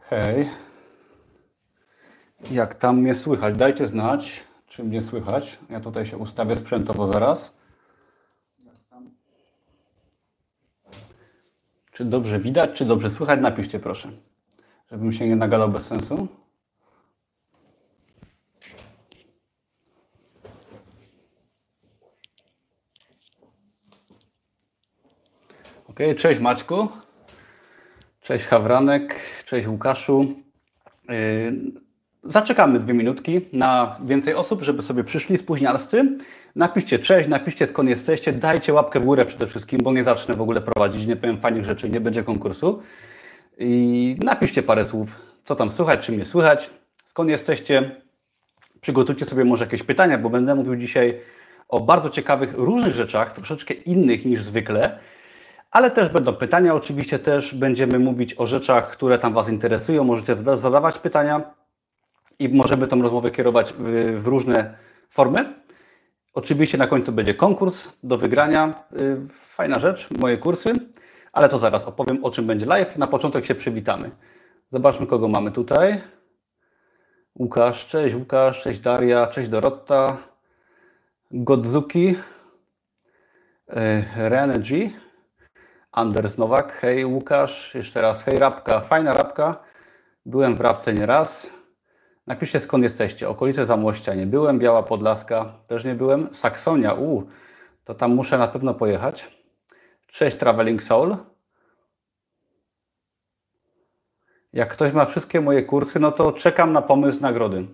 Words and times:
Hej. 0.00 0.50
Jak 2.50 2.74
tam 2.74 2.98
mnie 2.98 3.14
słychać? 3.14 3.54
Dajcie 3.54 3.86
znać, 3.86 4.44
czy 4.66 4.84
mnie 4.84 5.02
słychać. 5.02 5.58
Ja 5.70 5.80
tutaj 5.80 6.06
się 6.06 6.16
ustawię 6.16 6.56
sprzętowo 6.56 7.06
zaraz. 7.06 7.56
Czy 11.92 12.04
dobrze 12.04 12.40
widać, 12.40 12.70
czy 12.72 12.84
dobrze 12.84 13.10
słychać? 13.10 13.40
Napiszcie 13.40 13.78
proszę, 13.78 14.08
żebym 14.90 15.12
się 15.12 15.28
nie 15.28 15.36
nagadał 15.36 15.68
bez 15.68 15.86
sensu. 15.86 16.28
Ok, 25.92 26.16
cześć 26.18 26.40
Maćku. 26.40 26.88
Cześć 28.20 28.46
Hawranek, 28.46 29.14
cześć 29.44 29.66
Łukaszu. 29.66 30.26
Yy, 31.08 31.14
zaczekamy 32.24 32.78
dwie 32.78 32.94
minutki 32.94 33.40
na 33.52 33.96
więcej 34.04 34.34
osób, 34.34 34.62
żeby 34.62 34.82
sobie 34.82 35.04
przyszli 35.04 35.38
spóźnialscy. 35.38 36.18
Napiszcie 36.56 36.98
cześć, 36.98 37.28
napiszcie 37.28 37.66
skąd 37.66 37.88
jesteście, 37.88 38.32
dajcie 38.32 38.72
łapkę 38.72 39.00
w 39.00 39.04
górę 39.04 39.26
przede 39.26 39.46
wszystkim, 39.46 39.80
bo 39.82 39.92
nie 39.92 40.04
zacznę 40.04 40.34
w 40.34 40.40
ogóle 40.40 40.60
prowadzić, 40.60 41.06
nie 41.06 41.16
powiem 41.16 41.40
fajnych 41.40 41.64
rzeczy, 41.64 41.90
nie 41.90 42.00
będzie 42.00 42.22
konkursu. 42.22 42.82
I 43.58 44.16
napiszcie 44.20 44.62
parę 44.62 44.86
słów, 44.86 45.16
co 45.44 45.56
tam 45.56 45.70
słychać, 45.70 46.00
czy 46.00 46.12
mnie 46.12 46.24
słychać, 46.24 46.70
skąd 47.04 47.30
jesteście. 47.30 47.96
Przygotujcie 48.80 49.24
sobie 49.24 49.44
może 49.44 49.64
jakieś 49.64 49.82
pytania, 49.82 50.18
bo 50.18 50.30
będę 50.30 50.54
mówił 50.54 50.76
dzisiaj 50.76 51.20
o 51.68 51.80
bardzo 51.80 52.10
ciekawych, 52.10 52.54
różnych 52.54 52.94
rzeczach, 52.94 53.32
troszeczkę 53.32 53.74
innych 53.74 54.24
niż 54.24 54.42
zwykle. 54.42 54.98
Ale 55.72 55.90
też 55.90 56.08
będą 56.08 56.34
pytania, 56.34 56.74
oczywiście 56.74 57.18
też 57.18 57.54
będziemy 57.54 57.98
mówić 57.98 58.34
o 58.38 58.46
rzeczach, 58.46 58.90
które 58.90 59.18
tam 59.18 59.34
Was 59.34 59.48
interesują. 59.48 60.04
Możecie 60.04 60.36
zadawać 60.56 60.98
pytania 60.98 61.54
i 62.38 62.48
możemy 62.48 62.86
tą 62.86 63.02
rozmowę 63.02 63.30
kierować 63.30 63.74
w, 63.78 64.26
różne 64.26 64.74
formy. 65.10 65.54
Oczywiście 66.34 66.78
na 66.78 66.86
końcu 66.86 67.12
będzie 67.12 67.34
konkurs 67.34 67.88
do 68.02 68.18
wygrania. 68.18 68.84
Y, 69.00 69.16
fajna 69.30 69.78
rzecz, 69.78 70.08
moje 70.18 70.36
kursy, 70.38 70.72
ale 71.32 71.48
to 71.48 71.58
zaraz 71.58 71.84
opowiem 71.84 72.24
o 72.24 72.30
czym 72.30 72.46
będzie 72.46 72.66
live. 72.66 72.98
Na 72.98 73.06
początek 73.06 73.44
się 73.44 73.54
przywitamy. 73.54 74.10
Zobaczmy 74.70 75.06
kogo 75.06 75.28
mamy 75.28 75.50
tutaj. 75.50 76.00
Łukasz, 77.38 77.86
cześć 77.86 78.14
Łukasz, 78.14 78.62
cześć 78.62 78.80
Daria, 78.80 79.26
cześć 79.26 79.48
Dorotta, 79.48 80.16
Godzuki, 81.30 82.16
y, 83.68 83.74
Renergy, 84.16 85.01
Anders 85.92 86.38
Nowak, 86.38 86.72
hej 86.72 87.04
Łukasz, 87.04 87.74
jeszcze 87.74 88.02
raz 88.02 88.24
hej 88.24 88.38
Rabka, 88.38 88.80
fajna 88.80 89.14
Rabka, 89.14 89.56
byłem 90.26 90.54
w 90.54 90.60
Rabce 90.60 90.94
nieraz. 90.94 91.50
Napiszcie 92.26 92.60
skąd 92.60 92.84
jesteście, 92.84 93.28
okolice 93.28 93.66
Zamłościa 93.66 94.14
nie 94.14 94.26
byłem, 94.26 94.58
Biała 94.58 94.82
Podlaska 94.82 95.58
też 95.66 95.84
nie 95.84 95.94
byłem, 95.94 96.34
Saksonia, 96.34 96.94
u, 96.94 97.26
to 97.84 97.94
tam 97.94 98.14
muszę 98.14 98.38
na 98.38 98.48
pewno 98.48 98.74
pojechać. 98.74 99.38
Cześć 100.06 100.36
Traveling 100.36 100.82
Soul. 100.82 101.16
Jak 104.52 104.72
ktoś 104.72 104.92
ma 104.92 105.04
wszystkie 105.04 105.40
moje 105.40 105.62
kursy, 105.62 106.00
no 106.00 106.12
to 106.12 106.32
czekam 106.32 106.72
na 106.72 106.82
pomysł 106.82 107.22
nagrody. 107.22 107.66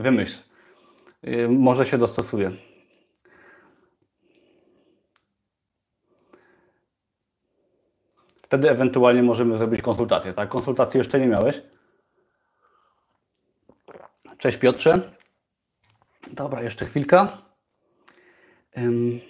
Wymyśl. 0.00 0.40
Y, 1.24 1.48
może 1.48 1.86
się 1.86 1.98
dostosuję. 1.98 2.50
Wtedy 8.56 8.70
ewentualnie 8.70 9.22
możemy 9.22 9.58
zrobić 9.58 9.82
konsultację. 9.82 10.32
Tak? 10.32 10.48
Konsultacji 10.48 10.98
jeszcze 10.98 11.20
nie 11.20 11.26
miałeś? 11.26 11.62
Cześć 14.38 14.58
Piotrze. 14.58 15.00
Dobra, 16.32 16.62
jeszcze 16.62 16.86
chwilka. 16.86 17.38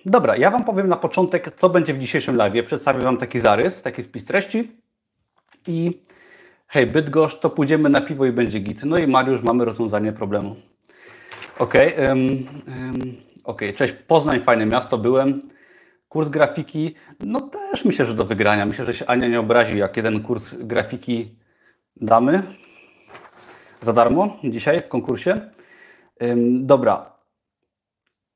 Dobra, 0.05 0.37
ja 0.37 0.51
Wam 0.51 0.65
powiem 0.65 0.89
na 0.89 0.97
początek, 0.97 1.55
co 1.57 1.69
będzie 1.69 1.95
w 1.95 1.99
dzisiejszym 1.99 2.37
live. 2.37 2.67
Przedstawię 2.67 3.01
Wam 3.01 3.17
taki 3.17 3.41
zarys, 3.41 3.83
taki 3.83 4.03
spis 4.03 4.25
treści. 4.25 4.77
I 5.67 6.03
hej, 6.67 6.87
Bydgoszcz, 6.87 7.41
to 7.41 7.51
pójdziemy 7.51 7.89
na 7.89 8.01
piwo 8.01 8.27
i 8.27 8.33
będzie 8.33 8.61
git. 8.61 8.85
No 8.85 8.99
i 8.99 9.07
Mariusz, 9.07 9.43
mamy 9.43 9.65
rozwiązanie 9.65 10.13
problemu. 10.13 10.57
Ok, 11.59 11.75
um, 11.99 12.19
um, 12.19 13.17
ok, 13.45 13.63
cześć, 13.77 13.95
Poznań, 14.07 14.41
fajne 14.41 14.67
miasto, 14.67 14.99
byłem. 14.99 15.43
Kurs 16.17 16.29
grafiki, 16.29 16.95
no 17.21 17.41
też 17.41 17.85
myślę, 17.85 18.07
że 18.07 18.15
do 18.15 18.25
wygrania. 18.25 18.67
Myślę, 18.67 18.87
że 18.87 18.95
się 18.95 19.07
Ania 19.07 19.29
nie 19.29 19.41
obrazi, 19.41 19.79
jak 19.79 19.97
jeden 19.97 20.23
kurs 20.23 20.55
grafiki 20.59 21.35
damy 21.97 22.43
za 23.83 23.93
darmo 23.93 24.37
dzisiaj 24.45 24.81
w 24.81 24.89
konkursie. 24.89 25.41
Dobra. 26.61 27.13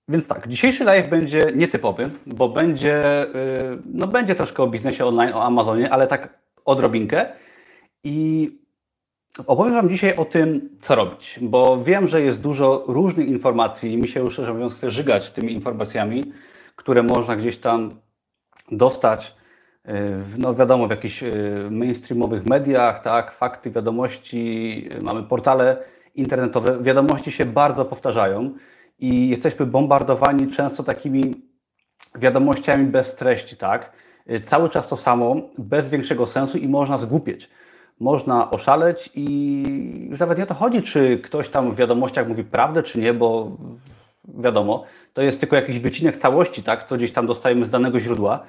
Więc 0.08 0.28
tak, 0.28 0.48
dzisiejszy 0.48 0.84
live 0.84 1.08
będzie 1.08 1.46
nietypowy, 1.54 2.10
bo 2.26 2.48
będzie, 2.48 3.24
y, 3.24 3.78
no 3.86 4.06
będzie 4.06 4.34
troszkę 4.34 4.62
o 4.62 4.66
biznesie 4.66 5.06
online, 5.06 5.34
o 5.34 5.44
Amazonie, 5.44 5.92
ale 5.92 6.06
tak 6.06 6.38
odrobinkę. 6.64 7.26
I 8.04 8.50
opowiem 9.46 9.74
Wam 9.74 9.88
dzisiaj 9.88 10.16
o 10.16 10.24
tym, 10.24 10.76
co 10.80 10.94
robić, 10.94 11.38
bo 11.42 11.84
wiem, 11.84 12.08
że 12.08 12.22
jest 12.22 12.40
dużo 12.40 12.84
różnych 12.86 13.28
informacji 13.28 13.92
i 13.92 13.96
mi 13.96 14.08
się 14.08 14.20
już, 14.20 14.32
szczerze 14.32 14.52
mówiąc, 14.52 14.74
chce 14.74 14.90
żygać 14.90 15.30
tymi 15.30 15.52
informacjami, 15.52 16.32
które 16.80 17.02
można 17.02 17.36
gdzieś 17.36 17.58
tam 17.58 18.00
dostać, 18.72 19.36
e, 19.84 19.94
no 20.38 20.54
wiadomo, 20.54 20.86
w 20.86 20.90
jakichś 20.90 21.22
e, 21.22 21.32
mainstreamowych 21.70 22.46
mediach, 22.46 23.02
tak, 23.02 23.32
fakty, 23.32 23.70
wiadomości, 23.70 24.88
e, 24.90 25.02
mamy 25.02 25.22
portale 25.22 25.76
internetowe, 26.14 26.82
wiadomości 26.82 27.32
się 27.32 27.44
bardzo 27.44 27.84
powtarzają 27.84 28.54
i 28.98 29.28
jesteśmy 29.28 29.66
bombardowani 29.66 30.48
często 30.48 30.82
takimi 30.82 31.34
wiadomościami 32.14 32.86
bez 32.86 33.16
treści, 33.16 33.56
tak? 33.56 33.92
Cały 34.42 34.68
czas 34.68 34.88
to 34.88 34.96
samo, 34.96 35.36
bez 35.58 35.88
większego 35.88 36.26
sensu 36.26 36.58
i 36.58 36.68
można 36.68 36.98
zgłupieć. 36.98 37.50
Można 38.00 38.50
oszaleć 38.50 39.10
i 39.14 39.26
już 40.10 40.20
nawet 40.20 40.38
nie 40.38 40.44
o 40.44 40.46
to 40.46 40.54
chodzi, 40.54 40.82
czy 40.82 41.18
ktoś 41.18 41.48
tam 41.48 41.72
w 41.72 41.76
wiadomościach 41.76 42.28
mówi 42.28 42.44
prawdę, 42.44 42.82
czy 42.82 42.98
nie, 42.98 43.14
bo 43.14 43.56
wiadomo, 44.28 44.84
to 45.12 45.22
jest 45.22 45.40
tylko 45.40 45.56
jakiś 45.56 45.78
wycinek 45.78 46.16
całości, 46.16 46.62
tak, 46.62 46.88
co 46.88 46.96
gdzieś 46.96 47.12
tam 47.12 47.26
dostajemy 47.26 47.64
z 47.64 47.70
danego 47.70 48.00
źródła, 48.00 48.40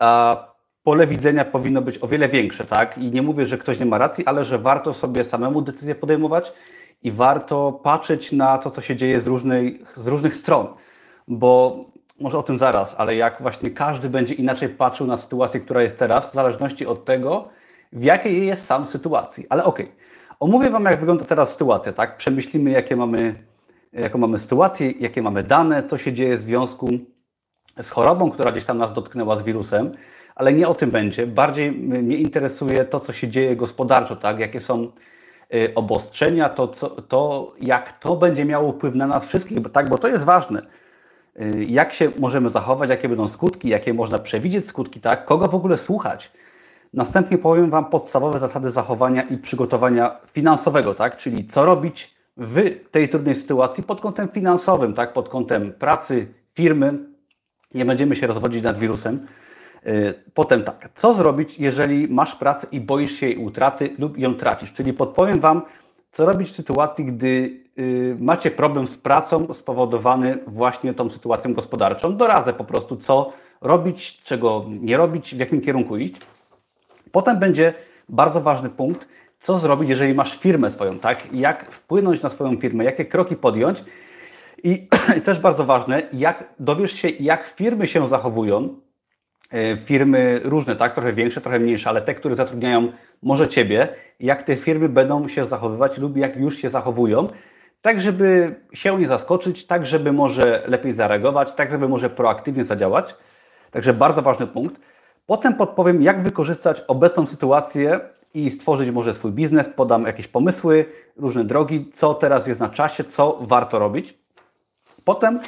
a 0.00 0.36
pole 0.82 1.06
widzenia 1.06 1.44
powinno 1.44 1.82
być 1.82 1.98
o 2.02 2.08
wiele 2.08 2.28
większe, 2.28 2.64
tak, 2.64 2.98
i 2.98 3.10
nie 3.10 3.22
mówię, 3.22 3.46
że 3.46 3.58
ktoś 3.58 3.80
nie 3.80 3.86
ma 3.86 3.98
racji, 3.98 4.26
ale 4.26 4.44
że 4.44 4.58
warto 4.58 4.94
sobie 4.94 5.24
samemu 5.24 5.62
decyzję 5.62 5.94
podejmować 5.94 6.52
i 7.02 7.12
warto 7.12 7.80
patrzeć 7.82 8.32
na 8.32 8.58
to, 8.58 8.70
co 8.70 8.80
się 8.80 8.96
dzieje 8.96 9.20
z, 9.20 9.26
różnej, 9.26 9.84
z 9.96 10.06
różnych 10.06 10.36
stron, 10.36 10.66
bo 11.28 11.76
może 12.20 12.38
o 12.38 12.42
tym 12.42 12.58
zaraz, 12.58 12.94
ale 12.98 13.16
jak 13.16 13.42
właśnie 13.42 13.70
każdy 13.70 14.08
będzie 14.08 14.34
inaczej 14.34 14.68
patrzył 14.68 15.06
na 15.06 15.16
sytuację, 15.16 15.60
która 15.60 15.82
jest 15.82 15.98
teraz, 15.98 16.30
w 16.30 16.34
zależności 16.34 16.86
od 16.86 17.04
tego, 17.04 17.48
w 17.92 18.04
jakiej 18.04 18.46
jest 18.46 18.66
sam 18.66 18.86
sytuacji. 18.86 19.46
Ale 19.48 19.64
okej, 19.64 19.84
okay. 19.84 19.96
omówię 20.40 20.70
Wam, 20.70 20.84
jak 20.84 21.00
wygląda 21.00 21.24
teraz 21.24 21.52
sytuacja, 21.52 21.92
tak? 21.92 22.16
Przemyślimy, 22.16 22.70
jakie 22.70 22.96
mamy 22.96 23.34
jaką 23.92 24.18
mamy 24.18 24.38
sytuację, 24.38 24.90
jakie 24.90 25.22
mamy 25.22 25.42
dane, 25.42 25.82
co 25.82 25.98
się 25.98 26.12
dzieje 26.12 26.36
w 26.36 26.40
związku 26.40 26.88
z 27.82 27.90
chorobą, 27.90 28.30
która 28.30 28.52
gdzieś 28.52 28.64
tam 28.64 28.78
nas 28.78 28.92
dotknęła 28.92 29.36
z 29.36 29.42
wirusem, 29.42 29.92
ale 30.34 30.52
nie 30.52 30.68
o 30.68 30.74
tym 30.74 30.90
będzie. 30.90 31.26
Bardziej 31.26 31.72
mnie 31.72 32.16
interesuje 32.16 32.84
to, 32.84 33.00
co 33.00 33.12
się 33.12 33.28
dzieje 33.28 33.56
gospodarczo, 33.56 34.16
tak? 34.16 34.38
jakie 34.38 34.60
są 34.60 34.92
y, 35.54 35.72
obostrzenia, 35.74 36.48
to, 36.48 36.68
co, 36.68 36.88
to 37.02 37.52
jak 37.60 37.98
to 37.98 38.16
będzie 38.16 38.44
miało 38.44 38.72
wpływ 38.72 38.94
na 38.94 39.06
nas 39.06 39.26
wszystkich, 39.26 39.60
bo, 39.60 39.70
tak, 39.70 39.88
bo 39.88 39.98
to 39.98 40.08
jest 40.08 40.24
ważne. 40.24 40.62
Y, 41.40 41.64
jak 41.64 41.92
się 41.92 42.10
możemy 42.18 42.50
zachować, 42.50 42.90
jakie 42.90 43.08
będą 43.08 43.28
skutki, 43.28 43.68
jakie 43.68 43.94
można 43.94 44.18
przewidzieć 44.18 44.66
skutki, 44.66 45.00
tak? 45.00 45.24
kogo 45.24 45.48
w 45.48 45.54
ogóle 45.54 45.76
słuchać. 45.76 46.32
Następnie 46.94 47.38
powiem 47.38 47.70
Wam 47.70 47.84
podstawowe 47.84 48.38
zasady 48.38 48.70
zachowania 48.70 49.22
i 49.22 49.38
przygotowania 49.38 50.16
finansowego, 50.32 50.94
tak? 50.94 51.16
czyli 51.16 51.46
co 51.46 51.64
robić, 51.64 52.14
w 52.36 52.80
tej 52.90 53.08
trudnej 53.08 53.34
sytuacji 53.34 53.82
pod 53.82 54.00
kątem 54.00 54.28
finansowym, 54.28 54.94
tak, 54.94 55.12
pod 55.12 55.28
kątem 55.28 55.72
pracy, 55.72 56.34
firmy. 56.54 56.98
Nie 57.74 57.84
będziemy 57.84 58.16
się 58.16 58.26
rozwodzić 58.26 58.62
nad 58.62 58.78
wirusem. 58.78 59.26
Y, 59.86 60.14
potem 60.34 60.64
tak, 60.64 60.90
co 60.94 61.14
zrobić, 61.14 61.58
jeżeli 61.58 62.08
masz 62.08 62.34
pracę 62.34 62.66
i 62.72 62.80
boisz 62.80 63.12
się 63.12 63.26
jej 63.26 63.36
utraty 63.36 63.90
lub 63.98 64.18
ją 64.18 64.34
tracisz? 64.34 64.72
Czyli 64.72 64.92
podpowiem 64.92 65.40
Wam, 65.40 65.62
co 66.10 66.26
robić 66.26 66.48
w 66.48 66.54
sytuacji, 66.54 67.04
gdy 67.04 67.60
y, 67.78 68.16
macie 68.20 68.50
problem 68.50 68.86
z 68.86 68.98
pracą 68.98 69.54
spowodowany 69.54 70.38
właśnie 70.46 70.94
tą 70.94 71.10
sytuacją 71.10 71.54
gospodarczą. 71.54 72.16
Doradzę 72.16 72.52
po 72.52 72.64
prostu, 72.64 72.96
co 72.96 73.32
robić, 73.60 74.22
czego 74.22 74.66
nie 74.68 74.96
robić, 74.96 75.34
w 75.34 75.38
jakim 75.38 75.60
kierunku 75.60 75.96
iść. 75.96 76.14
Potem 77.12 77.38
będzie 77.38 77.74
bardzo 78.08 78.40
ważny 78.40 78.70
punkt, 78.70 79.08
co 79.42 79.58
zrobić, 79.58 79.88
jeżeli 79.88 80.14
masz 80.14 80.38
firmę 80.38 80.70
swoją, 80.70 80.98
tak? 80.98 81.32
Jak 81.32 81.70
wpłynąć 81.70 82.22
na 82.22 82.28
swoją 82.28 82.56
firmę, 82.56 82.84
jakie 82.84 83.04
kroki 83.04 83.36
podjąć. 83.36 83.84
I 84.64 84.88
też 85.24 85.40
bardzo 85.40 85.64
ważne, 85.64 86.02
jak 86.12 86.44
dowiesz 86.58 86.92
się, 86.92 87.08
jak 87.08 87.46
firmy 87.46 87.86
się 87.86 88.08
zachowują 88.08 88.68
e, 89.50 89.76
firmy 89.76 90.40
różne, 90.44 90.76
tak? 90.76 90.94
Trochę 90.94 91.12
większe, 91.12 91.40
trochę 91.40 91.60
mniejsze, 91.60 91.88
ale 91.88 92.02
te, 92.02 92.14
które 92.14 92.36
zatrudniają 92.36 92.92
może 93.22 93.48
Ciebie, 93.48 93.88
jak 94.20 94.42
te 94.42 94.56
firmy 94.56 94.88
będą 94.88 95.28
się 95.28 95.44
zachowywać 95.46 95.98
lub 95.98 96.16
jak 96.16 96.36
już 96.36 96.56
się 96.56 96.68
zachowują, 96.68 97.28
tak 97.82 98.00
żeby 98.00 98.54
się 98.72 98.98
nie 98.98 99.08
zaskoczyć, 99.08 99.66
tak 99.66 99.86
żeby 99.86 100.12
może 100.12 100.62
lepiej 100.66 100.92
zareagować, 100.92 101.52
tak 101.52 101.70
żeby 101.70 101.88
może 101.88 102.10
proaktywnie 102.10 102.64
zadziałać. 102.64 103.14
Także 103.70 103.94
bardzo 103.94 104.22
ważny 104.22 104.46
punkt. 104.46 104.80
Potem 105.26 105.54
podpowiem, 105.54 106.02
jak 106.02 106.22
wykorzystać 106.22 106.84
obecną 106.88 107.26
sytuację 107.26 108.00
i 108.34 108.50
stworzyć 108.50 108.90
może 108.90 109.14
swój 109.14 109.32
biznes, 109.32 109.68
podam 109.76 110.04
jakieś 110.04 110.28
pomysły, 110.28 110.84
różne 111.16 111.44
drogi, 111.44 111.90
co 111.94 112.14
teraz 112.14 112.46
jest 112.46 112.60
na 112.60 112.68
czasie, 112.68 113.04
co 113.04 113.38
warto 113.40 113.78
robić. 113.78 114.18
Potem 115.04 115.40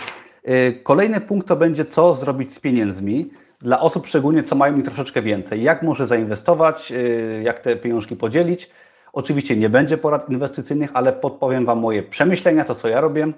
yy, 0.44 0.72
kolejny 0.82 1.20
punkt 1.20 1.48
to 1.48 1.56
będzie, 1.56 1.84
co 1.84 2.14
zrobić 2.14 2.54
z 2.54 2.60
pieniędzmi 2.60 3.30
dla 3.60 3.80
osób 3.80 4.06
szczególnie, 4.06 4.42
co 4.42 4.56
mają 4.56 4.76
mi 4.76 4.82
troszeczkę 4.82 5.22
więcej. 5.22 5.62
Jak 5.62 5.82
może 5.82 6.06
zainwestować, 6.06 6.90
yy, 6.90 7.42
jak 7.44 7.60
te 7.60 7.76
pieniążki 7.76 8.16
podzielić. 8.16 8.70
Oczywiście 9.12 9.56
nie 9.56 9.70
będzie 9.70 9.98
porad 9.98 10.30
inwestycyjnych, 10.30 10.90
ale 10.94 11.12
podpowiem 11.12 11.66
Wam 11.66 11.80
moje 11.80 12.02
przemyślenia, 12.02 12.64
to 12.64 12.74
co 12.74 12.88
ja 12.88 13.00
robię 13.00 13.32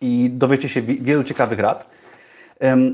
i 0.00 0.30
dowiecie 0.32 0.68
się 0.68 0.82
wielu 0.82 1.22
ciekawych 1.22 1.58
rad. 1.58 1.90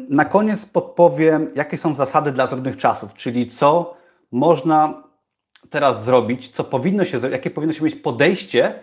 Na 0.09 0.25
koniec 0.25 0.67
podpowiem, 0.67 1.51
jakie 1.55 1.79
są 1.79 1.95
zasady 1.95 2.33
dla 2.33 2.49
trudnych 2.49 2.77
czasów, 2.77 3.15
czyli 3.15 3.47
co 3.47 3.97
można 4.33 5.03
teraz 5.73 6.05
zrobić, 6.05 6.49
co 6.49 6.65
powinno 6.65 7.05
się 7.05 7.21
jakie 7.31 7.51
powinno 7.51 7.73
się 7.73 7.85
mieć 7.85 7.95
podejście, 7.95 8.75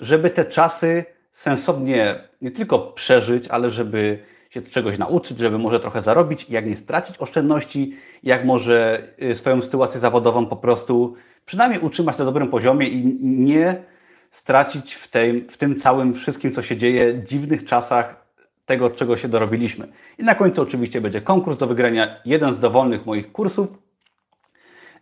żeby 0.00 0.30
te 0.30 0.44
czasy 0.44 1.04
sensownie 1.32 2.28
nie 2.42 2.50
tylko 2.50 2.78
przeżyć, 2.78 3.48
ale 3.48 3.70
żeby 3.70 4.18
się 4.50 4.62
czegoś 4.62 4.98
nauczyć, 4.98 5.38
żeby 5.38 5.58
może 5.58 5.80
trochę 5.80 6.02
zarobić, 6.02 6.50
jak 6.50 6.66
nie 6.66 6.76
stracić 6.76 7.18
oszczędności, 7.18 7.96
jak 8.22 8.44
może 8.44 9.02
y, 9.22 9.34
swoją 9.34 9.62
sytuację 9.62 10.00
zawodową 10.00 10.46
po 10.46 10.56
prostu 10.56 11.14
przynajmniej 11.46 11.80
utrzymać 11.80 12.18
na 12.18 12.24
dobrym 12.24 12.48
poziomie 12.48 12.88
i 12.88 13.04
nie 13.22 13.82
stracić 14.30 14.94
w, 14.94 15.10
w 15.50 15.56
tym 15.56 15.76
całym 15.76 16.14
wszystkim, 16.14 16.52
co 16.52 16.62
się 16.62 16.76
dzieje, 16.76 17.22
dziwnych 17.24 17.64
czasach 17.64 18.26
tego, 18.66 18.90
czego 18.90 19.16
się 19.16 19.28
dorobiliśmy. 19.28 19.88
I 20.18 20.24
na 20.24 20.34
końcu 20.34 20.62
oczywiście 20.62 21.00
będzie 21.00 21.20
konkurs 21.20 21.56
do 21.56 21.66
wygrania, 21.66 22.20
jeden 22.24 22.54
z 22.54 22.58
dowolnych 22.58 23.06
moich 23.06 23.32
kursów. 23.32 23.68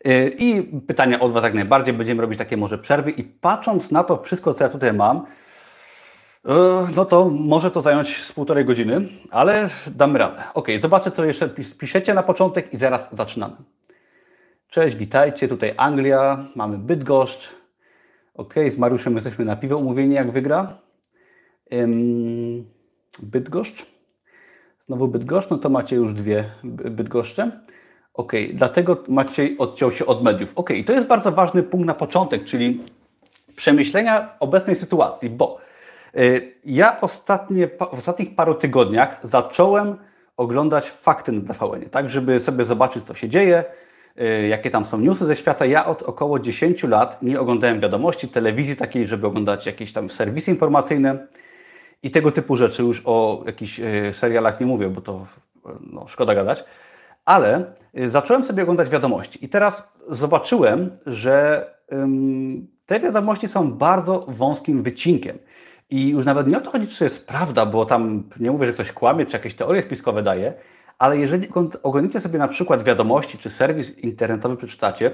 Y, 0.07 0.35
I 0.39 0.63
pytania 0.63 1.21
od 1.21 1.33
Was 1.33 1.45
jak 1.45 1.55
najbardziej. 1.55 1.95
Będziemy 1.95 2.23
robić 2.23 2.39
takie 2.39 2.57
może 2.57 2.79
przerwy 2.79 3.11
i 3.11 3.25
patrząc 3.25 3.91
na 3.91 4.05
to 4.05 4.19
wszystko, 4.19 4.55
co 4.55 4.65
ja 4.65 4.71
tutaj 4.71 4.93
mam, 4.93 5.17
y, 5.17 6.51
no 6.97 7.05
to 7.05 7.29
może 7.31 7.71
to 7.71 7.81
zająć 7.81 8.23
z 8.23 8.33
półtorej 8.33 8.65
godziny, 8.65 9.09
ale 9.31 9.69
damy 9.87 10.19
radę. 10.19 10.43
Ok, 10.55 10.69
zobaczę, 10.81 11.11
co 11.11 11.25
jeszcze 11.25 11.49
piszecie 11.79 12.15
na 12.15 12.23
początek 12.23 12.75
i 12.75 12.79
zaraz 12.79 13.09
zaczynamy. 13.13 13.57
Cześć, 14.69 14.97
witajcie. 14.97 15.49
Tutaj 15.49 15.75
Anglia, 15.77 16.49
mamy 16.57 16.79
Bydgoszcz. 16.79 17.49
Ok, 18.35 18.55
z 18.69 18.79
Mariuszem 18.79 19.15
jesteśmy 19.15 19.45
na 19.45 19.57
piwo 19.57 19.77
umówieni, 19.77 20.15
jak 20.15 20.31
wygra. 20.31 20.79
Ym, 21.73 22.65
Bydgoszcz. 23.23 23.87
Znowu 24.87 25.09
Bydgoszcz, 25.09 25.51
no 25.51 25.59
to 25.59 25.69
macie 25.69 25.97
już 25.97 26.15
dwie 26.15 26.45
Bydgoszcze. 26.65 27.61
Ok, 28.15 28.33
dlatego 28.53 28.97
Maciej 29.09 29.59
odciął 29.59 29.93
się 29.93 30.07
od 30.07 30.23
mediów. 30.23 30.53
Ok, 30.57 30.71
i 30.71 30.85
to 30.85 30.93
jest 30.93 31.07
bardzo 31.07 31.33
ważny 31.33 31.63
punkt 31.63 31.87
na 31.87 31.95
początek, 31.95 32.45
czyli 32.45 32.81
przemyślenia 33.57 34.29
obecnej 34.41 34.77
sytuacji, 34.77 35.31
bo 35.31 35.59
y, 36.19 36.55
ja 36.65 37.01
ostatnie, 37.01 37.69
w 37.69 37.99
ostatnich 37.99 38.35
paru 38.35 38.55
tygodniach 38.55 39.21
zacząłem 39.25 39.97
oglądać 40.37 40.91
fakty 40.91 41.33
na 41.33 41.55
tvn 41.55 41.91
tak, 41.91 42.11
żeby 42.11 42.41
sobie 42.41 42.65
zobaczyć, 42.65 43.05
co 43.07 43.15
się 43.15 43.29
dzieje, 43.29 43.65
y, 44.21 44.49
jakie 44.49 44.71
tam 44.71 44.85
są 44.85 44.99
newsy 44.99 45.27
ze 45.27 45.37
świata. 45.37 45.67
Ja 45.67 45.87
od 45.87 46.03
około 46.03 46.39
10 46.39 46.83
lat 46.83 47.23
nie 47.23 47.41
oglądałem 47.41 47.81
wiadomości, 47.81 48.29
telewizji 48.29 48.77
takiej, 48.77 49.07
żeby 49.07 49.27
oglądać 49.27 49.67
jakieś 49.67 49.93
tam 49.93 50.11
serwisy 50.11 50.51
informacyjne 50.51 51.27
i 52.03 52.11
tego 52.11 52.33
typu 52.33 52.57
rzeczy. 52.57 52.83
Już 52.83 53.03
o 53.05 53.43
jakichś 53.47 53.81
y, 53.81 54.13
serialach 54.13 54.61
nie 54.61 54.67
mówię, 54.67 54.89
bo 54.89 55.01
to 55.01 55.27
no, 55.93 56.09
szkoda 56.09 56.35
gadać. 56.35 56.65
Ale 57.25 57.65
zacząłem 58.07 58.45
sobie 58.45 58.63
oglądać 58.63 58.89
wiadomości 58.89 59.45
i 59.45 59.49
teraz 59.49 59.89
zobaczyłem, 60.09 60.91
że 61.07 61.67
te 62.87 63.01
wiadomości 63.01 63.49
są 63.49 63.73
bardzo 63.73 64.27
wąskim 64.29 64.83
wycinkiem. 64.83 65.39
I 65.91 66.09
już 66.09 66.25
nawet 66.25 66.47
nie 66.47 66.59
o 66.59 66.61
to 66.61 66.71
chodzi, 66.71 66.89
czy 66.89 66.99
to 66.99 67.05
jest 67.05 67.27
prawda, 67.27 67.67
bo 67.67 67.87
tam 67.87 68.23
nie 68.41 68.51
mówię, 68.51 68.67
że 68.67 68.73
ktoś 68.73 68.93
kłamie, 68.93 69.27
czy 69.27 69.33
jakieś 69.33 69.55
teorie 69.55 69.83
spiskowe 69.83 70.23
daje, 70.23 70.55
ale 70.99 71.19
jeżeli 71.19 71.49
oglądacie 71.83 72.21
sobie 72.21 72.39
na 72.39 72.49
przykład 72.49 72.83
wiadomości, 72.83 73.39
czy 73.39 73.51
serwis 73.51 73.99
internetowy 73.99 74.57
przeczytacie, 74.57 75.11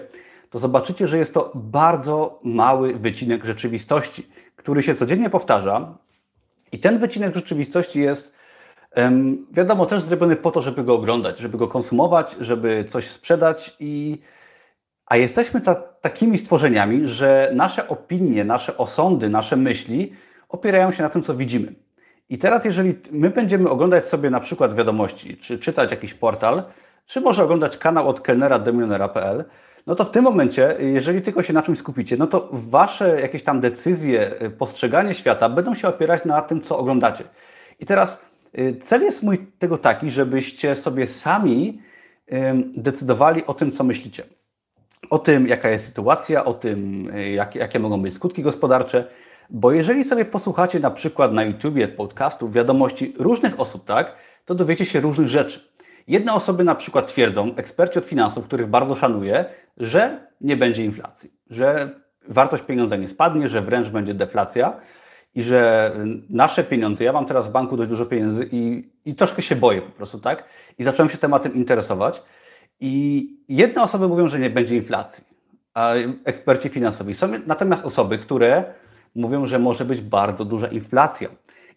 to 0.50 0.58
zobaczycie, 0.58 1.08
że 1.08 1.18
jest 1.18 1.34
to 1.34 1.52
bardzo 1.54 2.40
mały 2.44 2.94
wycinek 2.94 3.44
rzeczywistości, 3.44 4.28
który 4.56 4.82
się 4.82 4.94
codziennie 4.94 5.30
powtarza. 5.30 5.98
I 6.72 6.78
ten 6.78 6.98
wycinek 6.98 7.34
rzeczywistości 7.34 8.00
jest, 8.00 8.34
wiadomo, 9.52 9.87
też 9.87 10.02
zrobiony 10.02 10.37
po 10.37 10.50
to, 10.50 10.62
żeby 10.62 10.84
go 10.84 10.94
oglądać, 10.94 11.38
żeby 11.38 11.58
go 11.58 11.69
konsumować, 11.69 12.37
żeby 12.40 12.84
coś 12.90 13.10
sprzedać 13.10 13.76
i 13.81 14.19
a 15.06 15.16
jesteśmy 15.16 15.60
ta, 15.60 15.75
takimi 15.75 16.38
stworzeniami, 16.38 17.08
że 17.08 17.50
nasze 17.54 17.88
opinie, 17.88 18.44
nasze 18.44 18.76
osądy, 18.76 19.28
nasze 19.28 19.56
myśli 19.56 20.12
opierają 20.48 20.92
się 20.92 21.02
na 21.02 21.08
tym, 21.08 21.22
co 21.22 21.34
widzimy. 21.34 21.75
I 22.28 22.38
teraz, 22.38 22.64
jeżeli 22.64 22.98
my 23.12 23.31
będziemy 23.31 23.70
oglądać 23.70 24.04
sobie 24.04 24.31
na 24.31 24.40
przykład 24.40 24.75
wiadomości, 24.75 25.36
czy 25.36 25.58
czytać 25.58 25.90
jakiś 25.90 26.14
portal, 26.14 26.62
czy 27.06 27.20
może 27.20 27.44
oglądać 27.44 27.76
kanał 27.76 28.08
od 28.08 28.20
kelnera 28.20 28.58
demionera.pl, 28.58 29.44
no 29.86 29.94
to 29.94 30.04
w 30.04 30.10
tym 30.10 30.25
momencie, 30.25 30.76
jeżeli 30.78 31.22
tylko 31.22 31.43
się 31.43 31.52
na 31.52 31.62
czymś 31.62 31.78
skupicie, 31.78 32.16
no 32.16 32.26
to 32.26 32.48
wasze 32.52 33.20
jakieś 33.20 33.43
tam 33.43 33.60
decyzje, 33.60 34.43
y, 34.43 34.50
postrzeganie 34.50 35.14
świata 35.14 35.48
będą 35.48 35.75
się 35.75 35.88
opierać 35.88 36.25
na 36.25 36.43
tym, 36.43 36.62
co 36.62 36.78
oglądacie. 36.78 37.25
I 37.81 37.86
teraz 37.86 38.19
cel 38.82 39.02
jest 39.02 39.23
mój 39.23 39.38
tego 39.58 39.79
taki, 39.79 40.11
żebyście 40.11 40.76
sobie 40.76 41.06
sami 41.06 41.82
decydowali 42.76 43.47
o 43.47 43.55
tym, 43.55 43.73
co 43.73 43.85
myślicie. 43.85 44.25
O 45.11 45.19
tym, 45.19 45.49
jaka 45.49 45.70
jest 45.70 45.87
sytuacja, 45.87 46.44
o 46.44 46.55
tym, 46.55 47.11
y, 47.17 47.31
jak, 47.31 47.55
jakie 47.55 47.79
mogą 47.79 48.02
być 48.02 48.14
skutki 48.14 48.43
gospodarcze. 48.43 49.05
Bo 49.50 49.73
jeżeli 49.73 50.05
sobie 50.05 50.25
posłuchacie 50.25 50.81
na 50.81 50.91
przykład 50.91 51.32
na 51.32 51.44
YouTubie 51.44 51.88
podcastów, 51.88 52.52
wiadomości 52.52 53.12
różnych 53.19 53.61
osób, 53.61 53.85
tak, 53.85 54.17
to 54.44 54.55
dowiecie 54.55 54.85
się 54.85 55.00
różnych 55.00 55.29
rzeczy. 55.29 55.70
Jedne 56.08 56.32
osoby 56.32 56.65
na 56.65 56.74
przykład 56.74 57.08
twierdzą, 57.08 57.55
eksperci 57.56 57.98
od 57.98 58.06
finansów, 58.06 58.44
których 58.44 58.67
bardzo 58.67 58.94
szanuję, 58.94 59.44
że 59.77 60.27
nie 60.41 60.56
będzie 60.56 60.84
inflacji, 60.84 61.32
że 61.51 61.91
wartość 62.29 62.63
pieniądza 62.63 62.96
nie 62.96 63.08
spadnie, 63.08 63.48
że 63.48 63.63
wręcz 63.63 63.89
będzie 63.89 64.15
deflacja 64.15 64.81
i 65.34 65.43
że 65.43 65.93
nasze 66.31 66.65
pieniądze, 66.65 67.05
ja 67.05 67.13
mam 67.13 67.27
teraz 67.27 67.49
w 67.49 67.53
banku 67.53 67.77
dość 67.77 67.91
dużo 67.91 68.06
pieniędzy 68.06 68.49
i, 68.53 68.89
i 69.05 69.15
troszkę 69.15 69.43
się 69.43 69.56
boję 69.56 69.82
po 69.82 69.91
prostu, 69.91 70.19
tak? 70.19 70.44
I 70.79 70.84
zacząłem 70.84 71.10
się 71.10 71.19
tematem 71.19 71.55
interesować. 71.55 72.22
I 72.81 73.27
jedne 73.49 73.82
osoby 73.82 74.08
mówią, 74.08 74.29
że 74.29 74.39
nie 74.39 74.51
będzie 74.51 74.77
inflacji, 74.77 75.25
a 75.75 75.93
eksperci 76.25 76.69
finansowi. 76.69 77.15
Są 77.15 77.29
natomiast 77.46 77.84
osoby, 77.84 78.19
które 78.19 78.65
mówią, 79.15 79.46
że 79.46 79.58
może 79.58 79.84
być 79.84 80.01
bardzo 80.01 80.44
duża 80.44 80.67
inflacja. 80.67 81.29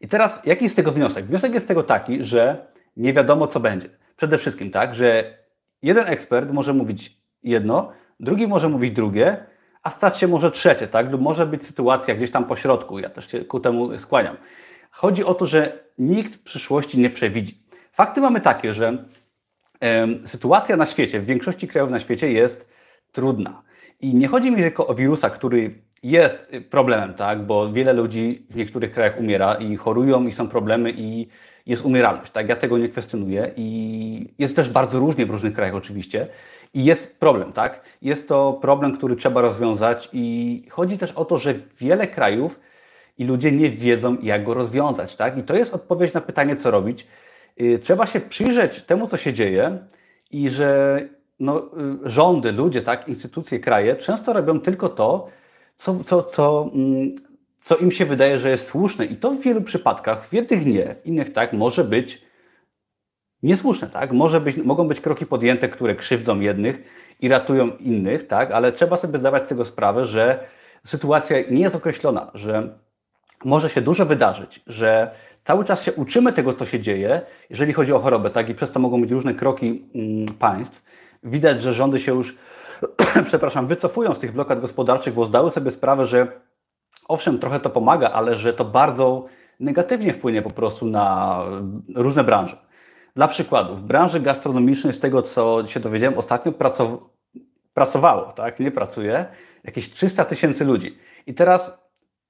I 0.01 0.07
teraz 0.07 0.41
jaki 0.45 0.63
jest 0.63 0.75
tego 0.75 0.91
wniosek? 0.91 1.25
Wniosek 1.25 1.53
jest 1.53 1.67
tego 1.67 1.83
taki, 1.83 2.23
że 2.23 2.67
nie 2.97 3.13
wiadomo 3.13 3.47
co 3.47 3.59
będzie. 3.59 3.89
Przede 4.15 4.37
wszystkim 4.37 4.71
tak, 4.71 4.95
że 4.95 5.37
jeden 5.81 6.07
ekspert 6.07 6.51
może 6.51 6.73
mówić 6.73 7.17
jedno, 7.43 7.91
drugi 8.19 8.47
może 8.47 8.69
mówić 8.69 8.91
drugie, 8.91 9.37
a 9.83 9.89
stać 9.89 10.17
się 10.17 10.27
może 10.27 10.51
trzecie, 10.51 10.87
tak? 10.87 11.11
Lub 11.11 11.21
może 11.21 11.45
być 11.45 11.65
sytuacja 11.65 12.15
gdzieś 12.15 12.31
tam 12.31 12.45
po 12.45 12.55
środku. 12.55 12.99
Ja 12.99 13.09
też 13.09 13.31
się 13.31 13.45
ku 13.45 13.59
temu 13.59 13.99
skłaniam. 13.99 14.37
Chodzi 14.91 15.23
o 15.23 15.33
to, 15.33 15.45
że 15.45 15.79
nikt 15.97 16.43
przyszłości 16.43 16.99
nie 16.99 17.09
przewidzi. 17.09 17.63
Fakty 17.91 18.21
mamy 18.21 18.41
takie, 18.41 18.73
że 18.73 19.05
y, 20.23 20.27
sytuacja 20.27 20.77
na 20.77 20.85
świecie, 20.85 21.19
w 21.19 21.25
większości 21.25 21.67
krajów 21.67 21.89
na 21.89 21.99
świecie 21.99 22.31
jest 22.31 22.69
trudna. 23.11 23.63
I 23.99 24.15
nie 24.15 24.27
chodzi 24.27 24.51
mi 24.51 24.57
tylko 24.57 24.87
o 24.87 24.95
wirusa, 24.95 25.29
który 25.29 25.81
jest 26.03 26.51
problemem, 26.69 27.13
tak? 27.13 27.45
Bo 27.45 27.71
wiele 27.71 27.93
ludzi 27.93 28.47
w 28.49 28.55
niektórych 28.55 28.91
krajach 28.91 29.19
umiera 29.19 29.55
i 29.55 29.75
chorują 29.75 30.27
i 30.27 30.31
są 30.31 30.49
problemy 30.49 30.93
i 30.95 31.27
jest 31.65 31.85
umieralność, 31.85 32.31
tak? 32.31 32.49
Ja 32.49 32.55
tego 32.55 32.77
nie 32.77 32.89
kwestionuję 32.89 33.51
i 33.55 34.33
jest 34.39 34.55
też 34.55 34.69
bardzo 34.69 34.99
różnie 34.99 35.25
w 35.25 35.29
różnych 35.29 35.53
krajach 35.53 35.75
oczywiście 35.75 36.27
i 36.73 36.85
jest 36.85 37.19
problem, 37.19 37.53
tak? 37.53 37.81
Jest 38.01 38.27
to 38.27 38.53
problem, 38.61 38.97
który 38.97 39.15
trzeba 39.15 39.41
rozwiązać 39.41 40.09
i 40.13 40.65
chodzi 40.69 40.97
też 40.97 41.11
o 41.11 41.25
to, 41.25 41.39
że 41.39 41.55
wiele 41.79 42.07
krajów 42.07 42.59
i 43.17 43.25
ludzie 43.25 43.51
nie 43.51 43.71
wiedzą, 43.71 44.17
jak 44.21 44.43
go 44.43 44.53
rozwiązać, 44.53 45.15
tak? 45.15 45.37
I 45.37 45.43
to 45.43 45.55
jest 45.55 45.73
odpowiedź 45.73 46.13
na 46.13 46.21
pytanie, 46.21 46.55
co 46.55 46.71
robić. 46.71 47.07
Y, 47.61 47.79
trzeba 47.79 48.07
się 48.07 48.19
przyjrzeć 48.19 48.81
temu, 48.81 49.07
co 49.07 49.17
się 49.17 49.33
dzieje 49.33 49.77
i 50.31 50.49
że 50.49 50.99
no, 51.39 51.59
y, 52.05 52.09
rządy, 52.09 52.51
ludzie, 52.51 52.81
tak, 52.81 53.07
instytucje, 53.07 53.59
kraje 53.59 53.95
często 53.95 54.33
robią 54.33 54.59
tylko 54.59 54.89
to, 54.89 55.27
co, 55.75 56.03
co, 56.03 56.23
co, 56.23 56.69
mm, 56.73 57.15
co 57.63 57.77
im 57.77 57.91
się 57.91 58.05
wydaje, 58.05 58.39
że 58.39 58.49
jest 58.49 58.67
słuszne. 58.67 59.05
I 59.05 59.15
to 59.15 59.31
w 59.31 59.41
wielu 59.41 59.61
przypadkach, 59.61 60.27
w 60.27 60.33
jednych 60.33 60.65
nie, 60.65 60.95
w 60.95 61.05
innych 61.05 61.33
tak, 61.33 61.53
może 61.53 61.83
być 61.83 62.21
niesłuszne, 63.43 63.89
tak? 63.89 64.11
Może 64.11 64.41
być, 64.41 64.57
mogą 64.57 64.87
być 64.87 65.01
kroki 65.01 65.25
podjęte, 65.25 65.69
które 65.69 65.95
krzywdzą 65.95 66.39
jednych 66.39 66.83
i 67.19 67.29
ratują 67.29 67.77
innych, 67.77 68.27
tak? 68.27 68.51
Ale 68.51 68.71
trzeba 68.71 68.97
sobie 68.97 69.19
zdawać 69.19 69.45
z 69.45 69.49
tego 69.49 69.65
sprawę, 69.65 70.05
że 70.05 70.45
sytuacja 70.85 71.37
nie 71.51 71.61
jest 71.61 71.75
określona, 71.75 72.31
że 72.33 72.79
może 73.45 73.69
się 73.69 73.81
dużo 73.81 74.05
wydarzyć, 74.05 74.61
że 74.67 75.11
cały 75.43 75.65
czas 75.65 75.83
się 75.83 75.93
uczymy 75.93 76.33
tego, 76.33 76.53
co 76.53 76.65
się 76.65 76.79
dzieje, 76.79 77.21
jeżeli 77.49 77.73
chodzi 77.73 77.93
o 77.93 77.99
chorobę, 77.99 78.29
tak? 78.29 78.49
I 78.49 78.55
przez 78.55 78.71
to 78.71 78.79
mogą 78.79 79.01
być 79.01 79.11
różne 79.11 79.33
kroki 79.33 79.85
mm, 79.95 80.25
państw. 80.39 80.83
Widać, 81.23 81.61
że 81.61 81.73
rządy 81.73 81.99
się 81.99 82.15
już, 82.15 82.35
przepraszam, 83.27 83.67
wycofują 83.67 84.13
z 84.13 84.19
tych 84.19 84.33
blokad 84.33 84.59
gospodarczych, 84.59 85.13
bo 85.13 85.25
zdały 85.25 85.51
sobie 85.51 85.71
sprawę, 85.71 86.07
że 86.07 86.27
owszem, 87.13 87.39
trochę 87.39 87.59
to 87.59 87.69
pomaga, 87.69 88.09
ale 88.09 88.35
że 88.35 88.53
to 88.53 88.65
bardzo 88.65 89.25
negatywnie 89.59 90.13
wpłynie 90.13 90.41
po 90.41 90.49
prostu 90.49 90.85
na 90.85 91.39
różne 91.95 92.23
branże. 92.23 92.57
Dla 93.15 93.27
przykładu, 93.27 93.75
w 93.75 93.81
branży 93.81 94.19
gastronomicznej, 94.19 94.93
z 94.93 94.99
tego 94.99 95.21
co 95.21 95.67
się 95.67 95.79
dowiedziałem 95.79 96.17
ostatnio, 96.17 96.51
pracow 96.51 96.89
pracowało, 97.73 98.21
tak, 98.21 98.59
nie 98.59 98.71
pracuje, 98.71 99.25
jakieś 99.63 99.89
300 99.89 100.25
tysięcy 100.25 100.65
ludzi. 100.65 100.97
I 101.27 101.33
teraz 101.33 101.77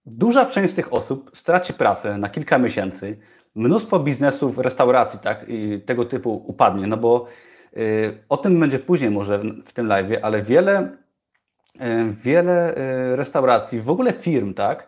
duża 0.06 0.46
część 0.46 0.74
z 0.74 0.76
tych 0.76 0.94
osób 0.94 1.32
straci 1.34 1.74
pracę 1.74 2.18
na 2.18 2.30
kilka 2.30 2.58
miesięcy. 2.58 3.18
Mnóstwo 3.56 4.00
biznesów, 4.00 4.58
restauracji, 4.58 5.20
tak, 5.20 5.46
i 5.48 5.82
tego 5.86 6.06
typu 6.06 6.44
upadnie, 6.48 6.88
no 6.88 6.98
bo 6.98 7.28
y, 7.78 8.24
o 8.30 8.38
tym 8.38 8.60
będzie 8.60 8.80
później 8.80 9.12
może 9.12 9.42
w 9.66 9.74
tym 9.74 9.88
live, 9.88 10.20
ale 10.22 10.42
wiele, 10.42 10.98
wiele 12.24 12.78
y, 12.78 13.16
restauracji, 13.16 13.82
w 13.82 13.90
ogóle 13.90 14.14
firm, 14.14 14.54
tak, 14.54 14.88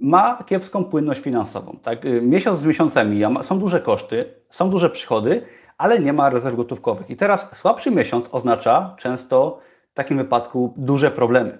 ma 0.00 0.44
kiepską 0.46 0.84
płynność 0.84 1.20
finansową. 1.20 1.78
Tak? 1.82 2.04
Y, 2.04 2.20
miesiąc 2.22 2.58
z 2.58 2.64
miesiącem 2.64 3.10
mija, 3.10 3.42
są 3.42 3.58
duże 3.58 3.80
koszty, 3.80 4.24
są 4.50 4.70
duże 4.70 4.90
przychody, 4.90 5.42
ale 5.78 6.00
nie 6.00 6.12
ma 6.12 6.30
rezerw 6.30 6.56
gotówkowych. 6.56 7.10
I 7.10 7.16
teraz 7.16 7.48
słabszy 7.52 7.90
miesiąc 7.90 8.28
oznacza 8.32 8.96
często 8.98 9.60
w 9.90 9.94
takim 9.94 10.16
wypadku 10.16 10.74
duże 10.76 11.10
problemy. 11.10 11.58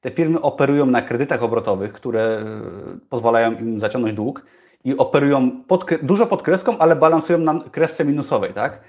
Te 0.00 0.10
firmy 0.10 0.40
operują 0.40 0.86
na 0.86 1.02
kredytach 1.02 1.42
obrotowych, 1.42 1.92
które 1.92 2.44
pozwalają 3.08 3.52
im 3.52 3.80
zaciągnąć 3.80 4.14
dług 4.14 4.44
i 4.84 4.96
operują 4.96 5.50
pod, 5.66 5.84
dużo 6.02 6.26
pod 6.26 6.42
kreską, 6.42 6.78
ale 6.78 6.96
balansują 6.96 7.38
na 7.38 7.60
kresce 7.70 8.04
minusowej, 8.04 8.52
tak? 8.52 8.80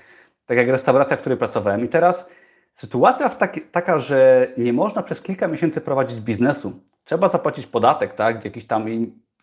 Tak 0.46 0.58
jak 0.58 0.68
restauracja, 0.68 1.18
w 1.18 1.20
której 1.20 1.38
pracowałem. 1.38 1.86
I 1.86 1.88
teraz 1.88 2.30
sytuacja 2.74 3.30
taki, 3.30 3.62
taka, 3.62 4.00
że 4.00 4.48
nie 4.58 4.74
można 4.74 5.04
przez 5.04 5.22
kilka 5.22 5.48
miesięcy 5.48 5.82
prowadzić 5.82 6.20
biznesu, 6.20 6.74
trzeba 7.06 7.30
zapłacić 7.30 7.68
podatek, 7.68 8.14
tak, 8.14 8.46
jakiś 8.46 8.68
tam 8.68 8.86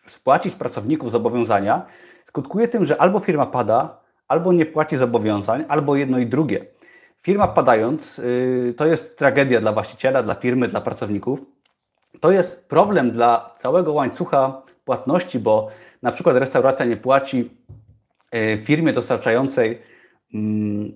spłacić 0.07 0.55
pracowników 0.55 1.11
zobowiązania, 1.11 1.85
skutkuje 2.25 2.67
tym, 2.67 2.85
że 2.85 3.01
albo 3.01 3.19
firma 3.19 3.45
pada, 3.45 3.99
albo 4.27 4.53
nie 4.53 4.65
płaci 4.65 4.97
zobowiązań, 4.97 5.65
albo 5.67 5.95
jedno 5.95 6.19
i 6.19 6.25
drugie. 6.25 6.65
Firma 7.21 7.47
padając, 7.47 8.17
yy, 8.17 8.73
to 8.77 8.85
jest 8.87 9.17
tragedia 9.17 9.61
dla 9.61 9.73
właściciela, 9.73 10.23
dla 10.23 10.35
firmy, 10.35 10.67
dla 10.67 10.81
pracowników. 10.81 11.41
To 12.19 12.31
jest 12.31 12.67
problem 12.67 13.11
dla 13.11 13.55
całego 13.61 13.93
łańcucha 13.93 14.61
płatności, 14.85 15.39
bo 15.39 15.69
na 16.01 16.11
przykład 16.11 16.37
restauracja 16.37 16.85
nie 16.85 16.97
płaci 16.97 17.49
yy, 18.33 18.57
firmie 18.57 18.93
dostarczającej 18.93 19.81
yy, 20.33 20.39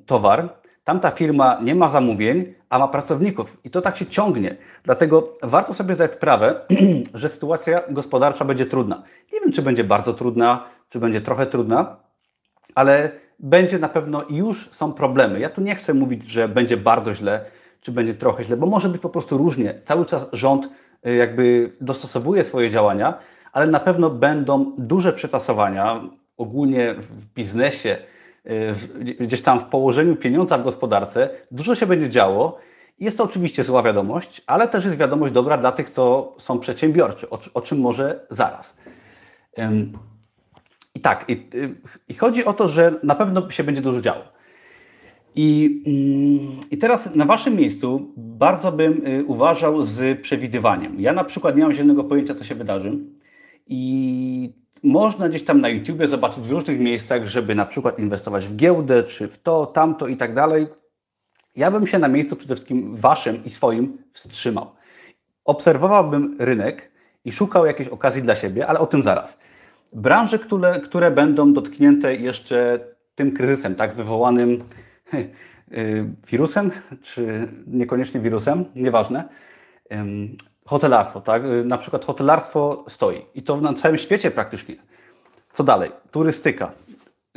towar, 0.06 0.63
tamta 0.84 1.12
firma 1.12 1.60
nie 1.62 1.76
ma 1.76 1.90
zamówień, 1.90 2.54
a 2.70 2.80
ma 2.80 2.88
pracowników. 2.88 3.58
I 3.64 3.70
to 3.70 3.82
tak 3.82 3.98
się 3.98 4.06
ciągnie. 4.06 4.56
Dlatego 4.84 5.34
warto 5.44 5.74
sobie 5.74 5.96
zdać 5.96 6.12
sprawę, 6.12 6.56
że 7.14 7.30
sytuacja 7.30 7.82
gospodarcza 7.90 8.46
będzie 8.46 8.66
trudna. 8.66 9.04
Nie 9.34 9.40
wiem, 9.40 9.52
czy 9.52 9.62
będzie 9.62 9.84
bardzo 9.84 10.14
trudna, 10.14 10.64
czy 10.90 11.00
będzie 11.00 11.22
trochę 11.22 11.46
trudna, 11.46 11.96
ale 12.76 13.12
będzie 13.40 13.80
na 13.80 13.90
pewno 13.90 14.26
już 14.30 14.70
są 14.72 14.94
problemy. 14.94 15.40
Ja 15.40 15.50
tu 15.50 15.62
nie 15.62 15.76
chcę 15.76 15.94
mówić, 15.94 16.24
że 16.24 16.48
będzie 16.48 16.78
bardzo 16.78 17.14
źle, 17.14 17.46
czy 17.82 17.92
będzie 17.92 18.14
trochę 18.14 18.44
źle, 18.44 18.58
bo 18.58 18.66
może 18.66 18.90
być 18.90 19.02
po 19.02 19.10
prostu 19.10 19.38
różnie. 19.38 19.80
Cały 19.82 20.06
czas 20.06 20.28
rząd 20.34 20.70
y, 21.08 21.16
jakby 21.16 21.76
dostosowuje 21.82 22.44
swoje 22.44 22.70
działania, 22.70 23.20
ale 23.54 23.68
na 23.68 23.80
pewno 23.80 24.10
będą 24.10 24.72
duże 24.78 25.14
przetasowania 25.14 26.02
ogólnie 26.38 26.94
w 26.94 27.26
biznesie, 27.34 27.98
gdzieś 29.20 29.42
tam 29.42 29.60
w 29.60 29.66
położeniu 29.66 30.16
pieniądza 30.16 30.58
w 30.58 30.64
gospodarce, 30.64 31.30
dużo 31.52 31.76
się 31.76 31.86
będzie 31.86 32.10
działo. 32.10 32.58
Jest 33.00 33.18
to 33.18 33.24
oczywiście 33.24 33.64
zła 33.64 33.84
wiadomość, 33.84 34.42
ale 34.48 34.68
też 34.68 34.86
jest 34.86 34.98
wiadomość 34.98 35.34
dobra 35.34 35.58
dla 35.58 35.72
tych, 35.72 35.90
co 35.90 36.36
są 36.38 36.60
przedsiębiorczy, 36.60 37.28
o, 37.54 37.62
czym 37.62 37.80
może 37.80 38.26
zaraz. 38.30 38.78
I 40.96 41.00
tak, 41.00 41.26
i, 41.30 41.32
y, 41.56 41.76
i, 42.10 42.14
chodzi 42.14 42.46
o 42.46 42.54
to, 42.54 42.68
że 42.68 43.00
na 43.04 43.16
pewno 43.16 43.52
się 43.52 43.64
będzie 43.64 43.82
dużo 43.82 44.02
działo. 44.02 44.24
I, 45.36 45.82
mm, 45.86 46.60
I 46.72 46.78
teraz 46.78 47.16
na 47.16 47.26
Waszym 47.26 47.56
miejscu 47.56 48.14
bardzo 48.18 48.72
bym 48.72 49.08
y, 49.08 49.26
uważał 49.26 49.84
z 49.84 50.22
przewidywaniem. 50.22 51.00
Ja 51.00 51.14
na 51.14 51.24
przykład 51.24 51.56
nie 51.56 51.64
mam 51.64 51.74
zielonego 51.74 52.04
pojęcia, 52.04 52.36
co 52.36 52.44
się 52.44 52.56
wydarzy. 52.56 53.00
I 53.68 54.54
można 54.84 55.30
gdzieś 55.30 55.44
tam 55.44 55.62
na 55.62 55.70
YouTubie 55.70 56.08
zobaczyć 56.08 56.48
w 56.48 56.52
różnych 56.52 56.80
miejscach, 56.80 57.28
żeby 57.28 57.56
na 57.56 57.66
przykład 57.66 58.00
inwestować 58.00 58.48
w 58.48 58.56
giełdę, 58.56 59.04
czy 59.04 59.28
w 59.28 59.38
to, 59.38 59.66
tamto 59.66 60.08
i 60.08 60.18
tak 60.18 60.34
dalej. 60.34 60.68
Ja 61.56 61.72
bym 61.72 61.88
się 61.88 62.00
na 62.00 62.08
miejscu 62.08 62.36
przede 62.36 62.56
wszystkim 62.56 62.96
waszym 62.96 63.46
i 63.46 63.50
swoim 63.50 63.98
wstrzymał. 64.14 64.72
Obserwowałbym 65.46 66.36
rynek 66.40 66.92
i 67.26 67.32
szukał 67.32 67.66
jakiejś 67.66 67.90
okazji 67.90 68.22
dla 68.22 68.36
siebie, 68.36 68.68
ale 68.68 68.80
o 68.80 68.86
tym 68.86 69.04
zaraz. 69.04 69.38
Branże, 69.94 70.40
które, 70.40 70.80
które 70.80 71.12
będą 71.12 71.54
dotknięte 71.54 72.16
jeszcze 72.16 72.80
tym 73.16 73.32
kryzysem, 73.32 73.76
tak 73.76 73.96
wywołanym 73.96 74.52
y, 75.14 76.10
wirusem, 76.28 76.72
czy 77.02 77.48
niekoniecznie 77.68 78.20
wirusem, 78.20 78.66
nieważne 78.76 79.30
hotelarstwo, 80.66 81.22
tak? 81.22 81.46
Y, 81.46 81.66
na 81.66 81.78
przykład 81.78 82.06
hotelarstwo 82.06 82.86
stoi 82.88 83.26
i 83.36 83.44
to 83.44 83.62
na 83.62 83.74
całym 83.74 83.98
świecie 83.98 84.32
praktycznie. 84.32 84.76
Co 85.52 85.64
dalej? 85.64 85.92
Turystyka. 86.12 86.72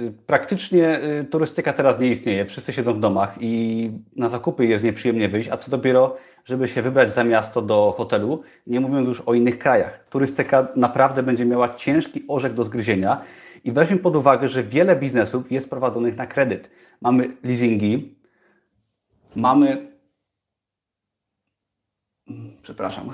Y, 0.01 0.13
praktycznie 0.27 1.01
y, 1.05 1.25
turystyka 1.25 1.73
teraz 1.73 1.99
nie 1.99 2.11
istnieje. 2.11 2.47
Wszyscy 2.47 2.73
siedzą 2.73 2.93
w 2.93 3.01
domach 3.01 3.35
i 3.41 3.91
na 4.17 4.29
zakupy 4.29 4.67
jest 4.67 4.85
nieprzyjemnie 4.85 5.29
wyjść, 5.29 5.49
a 5.49 5.57
co 5.57 5.71
dopiero, 5.71 6.17
żeby 6.45 6.69
się 6.69 6.83
wybrać 6.83 7.15
za 7.15 7.25
miasto 7.25 7.63
do 7.63 7.95
hotelu, 7.97 8.43
nie 8.67 8.81
mówiąc 8.81 9.09
już 9.09 9.21
o 9.21 9.35
innych 9.35 9.59
krajach. 9.59 10.07
Turystyka 10.11 10.69
naprawdę 10.77 11.23
będzie 11.23 11.45
miała 11.45 11.75
ciężki 11.75 12.25
orzech 12.29 12.55
do 12.55 12.65
zgryzienia 12.65 13.21
i 13.65 13.73
weźmy 13.73 13.97
pod 13.97 14.17
uwagę, 14.17 14.49
że 14.49 14.63
wiele 14.63 14.97
biznesów 14.97 15.53
jest 15.53 15.71
prowadzonych 15.71 16.17
na 16.17 16.27
kredyt. 16.27 16.71
Mamy 17.01 17.29
leasingi, 17.45 18.17
mamy 19.37 19.96
Przepraszam. 22.63 23.11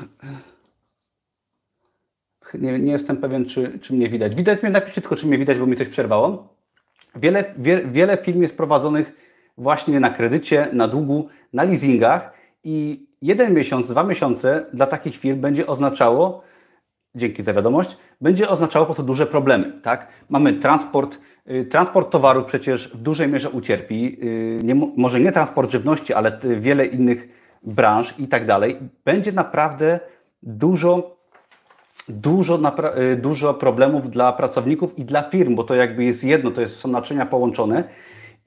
Nie, 2.54 2.78
nie 2.78 2.92
jestem 2.92 3.16
pewien, 3.16 3.47
czy, 3.47 3.78
czy 3.78 3.92
mnie 3.92 4.09
widać. 4.09 4.35
Widać 4.35 4.62
mnie, 4.62 4.71
napiszcie 4.71 5.00
tylko, 5.00 5.16
czy 5.16 5.26
mnie 5.26 5.38
widać, 5.38 5.59
bo 5.59 5.66
mi 5.66 5.76
coś 5.76 5.88
przerwało. 5.88 6.54
Wiele, 7.16 7.54
wie, 7.59 7.83
wiele 7.87 8.16
firm 8.16 8.42
jest 8.42 8.57
prowadzonych 8.57 9.12
właśnie 9.59 10.00
na 10.00 10.11
kredycie, 10.11 10.69
na 10.73 10.88
długu, 10.88 11.28
na 11.52 11.62
leasingach 11.62 12.33
i 12.64 13.07
jeden 13.23 13.54
miesiąc, 13.54 13.88
dwa 13.88 14.04
miesiące 14.04 14.66
dla 14.73 14.87
takich 14.87 15.16
firm 15.16 15.40
będzie 15.40 15.66
oznaczało, 15.66 16.42
dzięki 17.14 17.42
za 17.42 17.54
wiadomość, 17.54 17.97
będzie 18.21 18.49
oznaczało 18.49 18.87
po 18.87 18.88
prostu 18.88 19.02
duże 19.02 19.26
problemy. 19.26 19.81
Tak? 19.83 20.09
Mamy 20.28 20.52
transport, 20.52 21.19
y, 21.50 21.64
transport 21.64 22.11
towarów 22.11 22.45
przecież 22.45 22.88
w 22.88 22.97
dużej 22.97 23.28
mierze 23.28 23.50
ucierpi. 23.50 24.19
Y, 24.23 24.61
nie, 24.62 24.75
może 24.75 25.21
nie 25.21 25.33
transport 25.33 25.71
żywności, 25.71 26.14
ale 26.14 26.38
wiele 26.57 26.87
innych 26.87 27.42
branż 27.64 28.14
i 28.19 28.28
tak 28.28 28.47
dalej, 28.47 28.78
będzie 29.04 29.33
naprawdę 29.33 30.00
dużo, 30.42 31.16
dużo, 32.09 32.61
y, 33.12 33.16
dużo 33.16 33.54
problemów 33.54 34.11
dla 34.11 34.33
pracowników 34.33 34.99
i 34.99 35.04
dla 35.04 35.23
firm, 35.23 35.54
bo 35.54 35.64
to 35.64 35.75
jakby 35.75 36.04
jest 36.04 36.25
jedno, 36.25 36.50
to 36.50 36.61
jest, 36.61 36.76
są 36.76 36.88
naczynia 36.88 37.26
połączone 37.26 37.85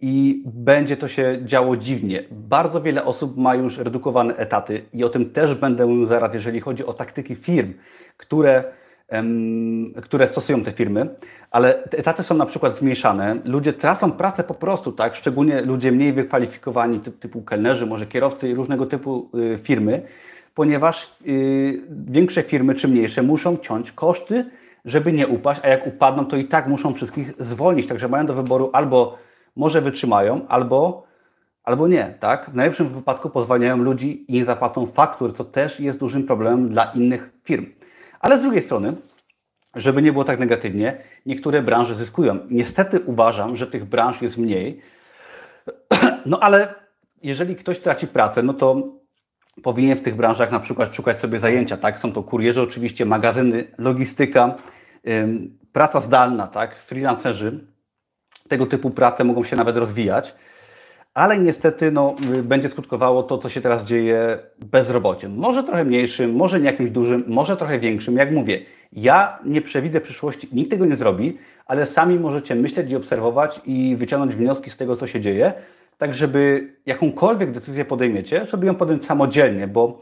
i 0.02 0.44
będzie 0.46 0.98
to 0.98 1.08
się 1.08 1.40
działo 1.46 1.78
dziwnie. 1.78 2.24
Bardzo 2.32 2.82
wiele 2.82 3.06
osób 3.06 3.38
ma 3.38 3.56
już 3.56 3.78
redukowane 3.78 4.36
etaty 4.36 4.86
i 4.94 5.04
o 5.04 5.10
tym 5.10 5.30
też 5.30 5.56
będę 5.56 5.86
mówił 5.86 6.06
zaraz, 6.06 6.34
jeżeli 6.34 6.60
chodzi 6.60 6.86
o 6.86 6.94
taktyki 6.94 7.36
firm, 7.36 7.74
które 8.18 8.64
które 10.02 10.28
stosują 10.28 10.64
te 10.64 10.72
firmy, 10.72 11.16
ale 11.52 11.74
te 11.74 11.98
etaty 11.98 12.24
są 12.24 12.36
na 12.36 12.46
przykład 12.46 12.78
zmniejszane. 12.78 13.40
Ludzie 13.46 13.74
tracą 13.74 14.12
pracę 14.12 14.44
po 14.44 14.54
prostu, 14.54 14.92
tak? 14.92 15.16
Szczególnie 15.16 15.62
ludzie 15.62 15.92
mniej 15.92 16.14
wykwalifikowani, 16.14 17.00
typu 17.00 17.42
kelnerzy, 17.42 17.86
może 17.86 18.06
kierowcy 18.06 18.50
i 18.50 18.56
różnego 18.56 18.86
typu 18.86 19.30
y, 19.54 19.58
firmy, 19.58 20.02
ponieważ 20.54 21.22
y, 21.28 21.82
większe 22.08 22.44
firmy 22.44 22.76
czy 22.76 22.88
mniejsze 22.88 23.22
muszą 23.22 23.58
ciąć 23.58 23.92
koszty, 23.92 24.46
żeby 24.86 25.14
nie 25.14 25.28
upaść, 25.28 25.62
a 25.64 25.68
jak 25.68 25.88
upadną, 25.88 26.26
to 26.26 26.38
i 26.38 26.46
tak 26.46 26.68
muszą 26.68 26.94
wszystkich 26.94 27.34
zwolnić. 27.40 27.88
Także 27.88 28.08
mają 28.08 28.26
do 28.26 28.34
wyboru 28.34 28.70
albo 28.74 29.18
może 29.56 29.82
wytrzymają, 29.82 30.48
albo, 30.48 31.04
albo 31.64 31.88
nie. 31.88 32.16
Tak? 32.20 32.50
W 32.50 32.56
najlepszym 32.56 32.90
wypadku 32.90 33.30
pozwalają 33.30 33.78
ludzi 33.78 34.26
i 34.28 34.34
nie 34.34 34.46
zapłacą 34.46 34.86
faktur, 34.86 35.36
co 35.36 35.44
też 35.44 35.80
jest 35.80 36.00
dużym 36.00 36.24
problemem 36.24 36.70
dla 36.70 36.84
innych 36.84 37.32
firm. 37.44 37.66
Ale 38.26 38.40
z 38.40 38.42
drugiej 38.42 38.62
strony, 38.62 38.94
żeby 39.76 40.02
nie 40.02 40.12
było 40.12 40.24
tak 40.24 40.40
negatywnie, 40.40 40.98
niektóre 41.26 41.62
branże 41.62 41.96
zyskują. 41.96 42.40
Niestety 42.50 43.00
uważam, 43.00 43.58
że 43.58 43.68
tych 43.68 43.86
branż 43.86 44.22
jest 44.22 44.38
mniej, 44.38 44.82
No 46.26 46.40
ale 46.40 46.74
jeżeli 47.24 47.56
ktoś 47.56 47.80
traci 47.80 48.08
pracę, 48.08 48.44
no 48.44 48.54
to 48.54 48.94
powinien 49.64 49.98
w 49.98 50.02
tych 50.02 50.16
branżach 50.16 50.52
na 50.52 50.60
przykład 50.60 50.96
szukać 50.96 51.22
sobie 51.22 51.40
zajęcia, 51.40 51.78
tak? 51.78 52.00
Są 52.00 52.12
to 52.12 52.24
kurierzy 52.24 52.62
oczywiście, 52.62 53.06
magazyny, 53.06 53.68
logistyka, 53.78 54.56
praca 55.72 56.02
zdalna, 56.02 56.48
tak? 56.48 56.76
Freelancerzy. 56.76 57.68
Tego 58.48 58.66
typu 58.66 58.90
prace 58.90 59.24
mogą 59.24 59.44
się 59.44 59.56
nawet 59.56 59.78
rozwijać 59.78 60.36
ale 61.16 61.40
niestety 61.40 61.92
no, 61.92 62.16
będzie 62.44 62.70
skutkowało 62.70 63.24
to, 63.24 63.38
co 63.38 63.50
się 63.50 63.62
teraz 63.62 63.84
dzieje 63.84 64.40
bezrobociem. 64.58 65.36
Może 65.36 65.64
trochę 65.64 65.86
mniejszym, 65.86 66.36
może 66.36 66.60
nie 66.60 66.66
jakimś 66.66 66.90
dużym, 66.90 67.24
może 67.28 67.58
trochę 67.58 67.80
większym. 67.80 68.18
Jak 68.18 68.32
mówię, 68.32 68.62
ja 68.92 69.40
nie 69.46 69.62
przewidzę 69.62 70.02
przyszłości, 70.02 70.50
nikt 70.52 70.72
tego 70.72 70.86
nie 70.86 70.96
zrobi, 70.96 71.38
ale 71.66 71.86
sami 71.86 72.20
możecie 72.20 72.56
myśleć 72.56 72.92
i 72.92 72.96
obserwować 72.96 73.62
i 73.66 73.96
wyciągnąć 73.96 74.36
wnioski 74.36 74.70
z 74.70 74.78
tego, 74.78 74.96
co 74.96 75.08
się 75.08 75.22
dzieje, 75.22 75.54
tak 75.98 76.14
żeby 76.14 76.74
jakąkolwiek 76.86 77.52
decyzję 77.52 77.86
podejmiecie, 77.86 78.46
żeby 78.50 78.68
ją 78.68 78.76
podjąć 78.76 79.06
samodzielnie, 79.06 79.68
bo 79.68 80.00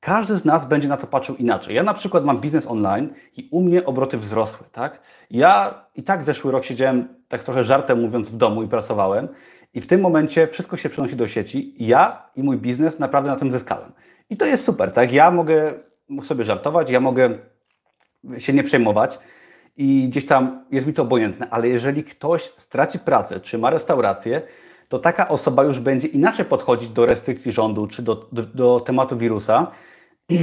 każdy 0.00 0.36
z 0.36 0.44
nas 0.44 0.66
będzie 0.66 0.88
na 0.88 0.96
to 0.96 1.06
patrzył 1.06 1.36
inaczej. 1.36 1.74
Ja 1.74 1.82
na 1.82 1.94
przykład 1.94 2.24
mam 2.24 2.40
biznes 2.40 2.66
online 2.66 3.08
i 3.36 3.48
u 3.50 3.62
mnie 3.62 3.84
obroty 3.84 4.18
wzrosły, 4.18 4.66
tak? 4.72 5.00
Ja 5.30 5.84
i 5.96 6.02
tak 6.02 6.24
zeszły 6.24 6.52
rok 6.52 6.64
siedziałem, 6.64 7.08
tak 7.28 7.42
trochę 7.42 7.64
żartem 7.64 8.00
mówiąc, 8.00 8.28
w 8.28 8.36
domu 8.36 8.62
i 8.62 8.68
pracowałem 8.68 9.28
i 9.74 9.80
w 9.80 9.86
tym 9.86 10.00
momencie 10.00 10.46
wszystko 10.46 10.76
się 10.76 10.88
przenosi 10.88 11.16
do 11.16 11.26
sieci. 11.26 11.74
Ja 11.78 12.22
i 12.36 12.42
mój 12.42 12.56
biznes 12.56 12.98
naprawdę 12.98 13.30
na 13.30 13.36
tym 13.36 13.50
zyskałem. 13.50 13.92
I 14.30 14.36
to 14.36 14.46
jest 14.46 14.64
super, 14.64 14.92
tak? 14.92 15.12
Ja 15.12 15.30
mogę 15.30 15.72
sobie 16.22 16.44
żartować, 16.44 16.90
ja 16.90 17.00
mogę 17.00 17.38
się 18.38 18.52
nie 18.52 18.64
przejmować 18.64 19.18
i 19.76 20.08
gdzieś 20.08 20.26
tam 20.26 20.64
jest 20.70 20.86
mi 20.86 20.92
to 20.92 21.02
obojętne, 21.02 21.50
ale 21.50 21.68
jeżeli 21.68 22.04
ktoś 22.04 22.52
straci 22.56 22.98
pracę, 22.98 23.40
czy 23.40 23.58
ma 23.58 23.70
restaurację, 23.70 24.42
to 24.88 24.98
taka 24.98 25.28
osoba 25.28 25.64
już 25.64 25.80
będzie 25.80 26.08
inaczej 26.08 26.44
podchodzić 26.44 26.88
do 26.88 27.06
restrykcji 27.06 27.52
rządu, 27.52 27.86
czy 27.86 28.02
do, 28.02 28.28
do, 28.32 28.42
do 28.42 28.80
tematu 28.80 29.16
wirusa, 29.16 29.70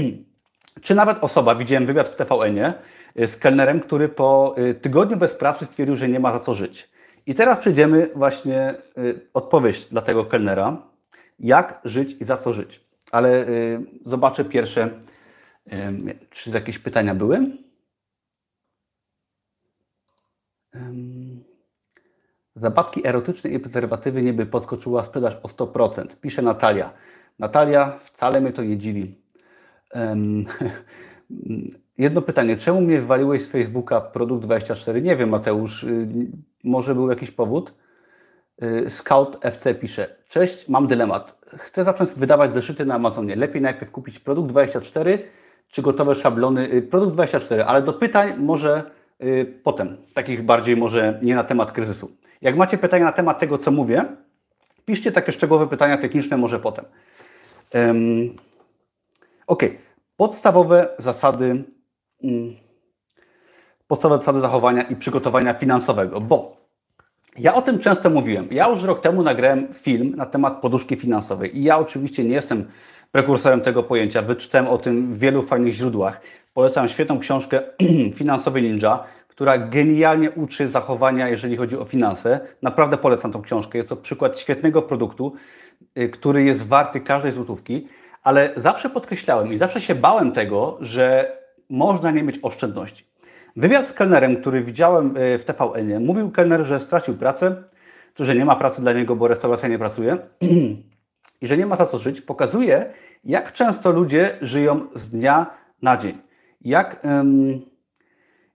czy 0.81 0.95
nawet 0.95 1.17
osoba, 1.21 1.55
widziałem 1.55 1.85
wywiad 1.85 2.09
w 2.09 2.15
TVN-ie 2.15 2.73
z 3.15 3.37
kelnerem, 3.37 3.79
który 3.79 4.09
po 4.09 4.55
y, 4.57 4.73
tygodniu 4.73 5.17
bez 5.17 5.35
pracy 5.35 5.65
stwierdził, 5.65 5.97
że 5.97 6.09
nie 6.09 6.19
ma 6.19 6.31
za 6.31 6.39
co 6.39 6.53
żyć. 6.53 6.90
I 7.25 7.35
teraz 7.35 7.57
przejdziemy 7.57 8.09
właśnie 8.15 8.73
y, 8.97 9.27
odpowiedź 9.33 9.85
dla 9.85 10.01
tego 10.01 10.25
kelnera, 10.25 10.81
jak 11.39 11.81
żyć 11.85 12.15
i 12.19 12.25
za 12.25 12.37
co 12.37 12.53
żyć. 12.53 12.81
Ale 13.11 13.47
y, 13.47 13.85
zobaczę 14.05 14.45
pierwsze, 14.45 14.89
y, 15.67 15.71
czy 16.29 16.49
jakieś 16.49 16.79
pytania 16.79 17.15
były. 17.15 17.39
Zabawki 22.55 23.07
erotyczne 23.07 23.49
i 23.49 23.59
prezerwatywy 23.59 24.21
nie 24.21 24.33
by 24.33 24.45
podskoczyła 24.45 25.03
sprzedaż 25.03 25.37
o 25.43 25.47
100%. 25.47 26.05
Pisze 26.21 26.41
Natalia. 26.41 26.93
Natalia, 27.39 27.99
wcale 28.03 28.41
mnie 28.41 28.51
to 28.51 28.63
nie 28.63 28.77
dziwi. 28.77 29.21
Jedno 31.97 32.21
pytanie. 32.21 32.57
Czemu 32.57 32.81
mnie 32.81 33.01
wywaliłeś 33.01 33.43
z 33.43 33.47
Facebooka 33.47 34.01
produkt 34.01 34.43
24? 34.43 35.01
Nie 35.01 35.15
wiem, 35.15 35.29
Mateusz. 35.29 35.85
Y, 36.65 36.69
może 36.69 36.95
był 36.95 37.09
jakiś 37.09 37.31
powód? 37.31 37.73
Y, 38.63 38.89
Scout 38.89 39.37
FC 39.41 39.75
pisze. 39.75 40.15
Cześć, 40.29 40.67
mam 40.69 40.87
dylemat. 40.87 41.39
Chcę 41.57 41.83
zacząć 41.83 42.11
wydawać 42.11 42.53
zeszyty 42.53 42.85
na 42.85 42.95
Amazonie. 42.95 43.35
Lepiej 43.35 43.61
najpierw 43.61 43.91
kupić 43.91 44.19
produkt 44.19 44.49
24 44.49 45.19
czy 45.67 45.81
gotowe 45.81 46.15
szablony? 46.15 46.73
Y, 46.73 46.81
produkt 46.81 47.13
24, 47.13 47.63
ale 47.63 47.81
do 47.81 47.93
pytań 47.93 48.33
może 48.37 48.83
potem. 49.63 49.97
Takich 50.13 50.43
bardziej 50.43 50.77
może 50.77 51.19
nie 51.21 51.35
na 51.35 51.43
temat 51.43 51.71
kryzysu. 51.71 52.11
Jak 52.41 52.55
macie 52.55 52.77
pytania 52.77 53.05
na 53.05 53.11
temat 53.11 53.39
tego, 53.39 53.57
co 53.57 53.71
mówię, 53.71 54.05
piszcie 54.85 55.11
takie 55.11 55.31
szczegółowe 55.31 55.67
pytania 55.67 55.97
techniczne 55.97 56.37
może 56.37 56.59
potem. 56.59 56.85
Um, 57.73 58.35
ok. 59.47 59.63
Podstawowe 60.17 60.87
zasady 60.97 61.63
Mm, 62.23 62.55
podstawowe 63.91 64.19
zasady 64.19 64.39
zachowania 64.39 64.81
i 64.81 64.95
przygotowania 64.95 65.53
finansowego, 65.53 66.21
bo 66.21 66.57
ja 67.37 67.53
o 67.53 67.61
tym 67.61 67.79
często 67.79 68.09
mówiłem. 68.09 68.47
Ja 68.51 68.69
już 68.69 68.83
rok 68.83 69.01
temu 69.01 69.23
nagrałem 69.23 69.67
film 69.73 70.13
na 70.15 70.25
temat 70.25 70.61
poduszki 70.61 70.95
finansowej 70.95 71.57
i 71.57 71.63
ja 71.63 71.77
oczywiście 71.77 72.23
nie 72.23 72.33
jestem 72.33 72.65
prekursorem 73.11 73.61
tego 73.61 73.83
pojęcia. 73.83 74.21
Wyczytałem 74.21 74.67
o 74.67 74.77
tym 74.77 75.13
w 75.13 75.19
wielu 75.19 75.41
fajnych 75.41 75.73
źródłach. 75.73 76.21
Polecam 76.53 76.89
świetną 76.89 77.19
książkę 77.19 77.61
Finansowy 78.19 78.61
Ninja, 78.61 79.03
która 79.27 79.57
genialnie 79.57 80.31
uczy 80.31 80.67
zachowania, 80.67 81.29
jeżeli 81.29 81.57
chodzi 81.57 81.77
o 81.77 81.85
finanse. 81.85 82.39
Naprawdę 82.61 82.97
polecam 82.97 83.31
tą 83.31 83.41
książkę. 83.41 83.77
Jest 83.77 83.89
to 83.89 83.95
przykład 83.95 84.39
świetnego 84.39 84.81
produktu, 84.81 85.33
y, 85.97 86.09
który 86.09 86.43
jest 86.43 86.67
warty 86.67 87.01
każdej 87.01 87.31
złotówki, 87.31 87.87
ale 88.23 88.51
zawsze 88.55 88.89
podkreślałem 88.89 89.53
i 89.53 89.57
zawsze 89.57 89.81
się 89.81 89.95
bałem 89.95 90.31
tego, 90.31 90.77
że 90.81 91.37
można 91.69 92.11
nie 92.11 92.23
mieć 92.23 92.39
oszczędności. 92.41 93.10
Wywiad 93.55 93.87
z 93.87 93.93
kelnerem, 93.93 94.41
który 94.41 94.63
widziałem 94.63 95.17
e, 95.17 95.37
w 95.37 95.45
TVN, 95.45 96.05
mówił 96.05 96.31
kelner, 96.31 96.65
że 96.65 96.79
stracił 96.79 97.17
pracę, 97.17 97.63
czy 98.13 98.25
że 98.25 98.35
nie 98.35 98.45
ma 98.45 98.55
pracy 98.55 98.81
dla 98.81 98.93
niego, 98.93 99.15
bo 99.15 99.27
restauracja 99.27 99.69
nie 99.69 99.79
pracuje 99.79 100.17
i 101.41 101.47
że 101.47 101.57
nie 101.57 101.65
ma 101.65 101.75
za 101.75 101.85
co 101.85 101.99
żyć. 101.99 102.21
Pokazuje, 102.21 102.93
jak 103.23 103.53
często 103.53 103.91
ludzie 103.91 104.37
żyją 104.41 104.87
z 104.95 105.09
dnia 105.09 105.45
na 105.81 105.97
dzień. 105.97 106.17
Jak, 106.61 107.01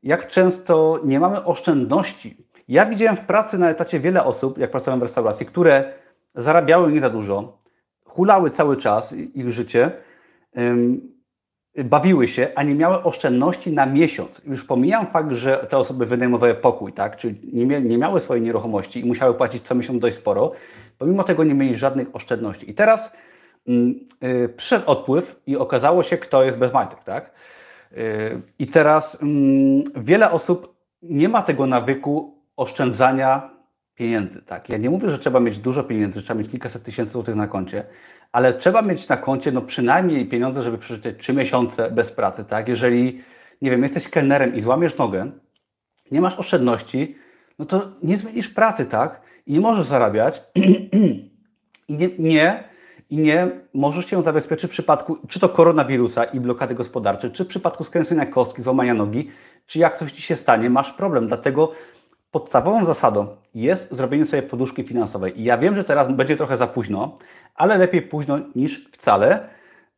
jak 0.02 0.28
często 0.28 1.00
nie 1.04 1.20
mamy 1.20 1.44
oszczędności. 1.44 2.46
Ja 2.68 2.86
widziałem 2.86 3.16
w 3.16 3.20
pracy 3.20 3.58
na 3.58 3.70
etacie 3.70 4.00
wiele 4.00 4.24
osób, 4.24 4.58
jak 4.58 4.70
pracowałem 4.70 5.00
w 5.00 5.02
restauracji, 5.02 5.46
które 5.46 5.92
zarabiały 6.34 6.92
nie 6.92 7.00
za 7.00 7.10
dużo, 7.10 7.58
hulały 8.04 8.50
cały 8.50 8.76
czas 8.76 9.12
ich 9.12 9.52
życie 9.52 9.90
bawiły 11.84 12.28
się, 12.28 12.48
a 12.54 12.62
nie 12.62 12.74
miały 12.74 13.02
oszczędności 13.02 13.72
na 13.72 13.86
miesiąc. 13.86 14.42
Już 14.46 14.64
pomijam 14.64 15.06
fakt, 15.06 15.32
że 15.32 15.56
te 15.56 15.78
osoby 15.78 16.06
wynajmowały 16.06 16.54
pokój, 16.54 16.92
tak? 16.92 17.16
czyli 17.16 17.40
nie, 17.52 17.80
nie 17.80 17.98
miały 17.98 18.20
swojej 18.20 18.42
nieruchomości 18.42 19.00
i 19.00 19.04
musiały 19.04 19.34
płacić 19.34 19.62
co 19.62 19.74
miesiąc 19.74 20.00
dość 20.00 20.16
sporo, 20.16 20.52
pomimo 20.98 21.24
tego 21.24 21.44
nie 21.44 21.54
mieli 21.54 21.76
żadnych 21.76 22.08
oszczędności. 22.12 22.70
I 22.70 22.74
teraz 22.74 23.12
yy, 23.66 24.48
przyszedł 24.56 24.90
odpływ 24.90 25.40
i 25.46 25.56
okazało 25.56 26.02
się, 26.02 26.18
kto 26.18 26.44
jest 26.44 26.58
bez 26.58 26.72
majtek. 26.72 27.04
Tak? 27.04 27.30
Yy, 27.92 27.98
I 28.58 28.66
teraz 28.66 29.18
yy, 29.22 30.02
wiele 30.02 30.30
osób 30.30 30.76
nie 31.02 31.28
ma 31.28 31.42
tego 31.42 31.66
nawyku 31.66 32.34
oszczędzania 32.56 33.50
pieniędzy. 33.94 34.42
Tak? 34.42 34.68
Ja 34.68 34.76
nie 34.76 34.90
mówię, 34.90 35.10
że 35.10 35.18
trzeba 35.18 35.40
mieć 35.40 35.58
dużo 35.58 35.84
pieniędzy, 35.84 36.22
trzeba 36.22 36.38
mieć 36.38 36.50
kilkaset 36.50 36.82
tysięcy 36.82 37.12
złotych 37.12 37.34
na 37.34 37.46
koncie, 37.46 37.84
ale 38.32 38.52
trzeba 38.52 38.82
mieć 38.82 39.08
na 39.08 39.16
koncie 39.16 39.52
no 39.52 39.62
przynajmniej 39.62 40.28
pieniądze, 40.28 40.62
żeby 40.62 40.78
przeżyć 40.78 41.04
3 41.18 41.32
miesiące 41.32 41.90
bez 41.90 42.12
pracy, 42.12 42.44
tak? 42.44 42.68
Jeżeli, 42.68 43.22
nie 43.62 43.70
wiem, 43.70 43.82
jesteś 43.82 44.08
kelnerem 44.08 44.54
i 44.54 44.60
złamiesz 44.60 44.96
nogę, 44.96 45.30
nie 46.10 46.20
masz 46.20 46.38
oszczędności, 46.38 47.16
no 47.58 47.64
to 47.64 47.88
nie 48.02 48.18
zmienisz 48.18 48.48
pracy, 48.48 48.86
tak? 48.86 49.20
I 49.46 49.52
nie 49.52 49.60
możesz 49.60 49.86
zarabiać 49.86 50.42
i 51.88 51.94
nie, 51.94 52.08
nie, 52.18 52.64
i 53.10 53.18
nie 53.18 53.50
możesz 53.74 54.06
się 54.06 54.22
zabezpieczyć 54.22 54.70
w 54.70 54.72
przypadku 54.72 55.18
czy 55.28 55.40
to 55.40 55.48
koronawirusa 55.48 56.24
i 56.24 56.40
blokady 56.40 56.74
gospodarczej, 56.74 57.30
czy 57.30 57.44
w 57.44 57.48
przypadku 57.48 57.84
skręcenia 57.84 58.26
kostki, 58.26 58.62
złamania 58.62 58.94
nogi, 58.94 59.30
czy 59.66 59.78
jak 59.78 59.98
coś 59.98 60.12
Ci 60.12 60.22
się 60.22 60.36
stanie, 60.36 60.70
masz 60.70 60.92
problem. 60.92 61.26
Dlatego 61.26 61.72
podstawową 62.30 62.84
zasadą 62.84 63.26
jest 63.54 63.88
zrobienie 63.90 64.26
sobie 64.26 64.42
poduszki 64.42 64.84
finansowej. 64.84 65.40
I 65.40 65.44
ja 65.44 65.58
wiem, 65.58 65.76
że 65.76 65.84
teraz 65.84 66.12
będzie 66.12 66.36
trochę 66.36 66.56
za 66.56 66.66
późno, 66.66 67.14
ale 67.54 67.78
lepiej 67.78 68.02
późno 68.02 68.38
niż 68.54 68.88
wcale, 68.92 69.48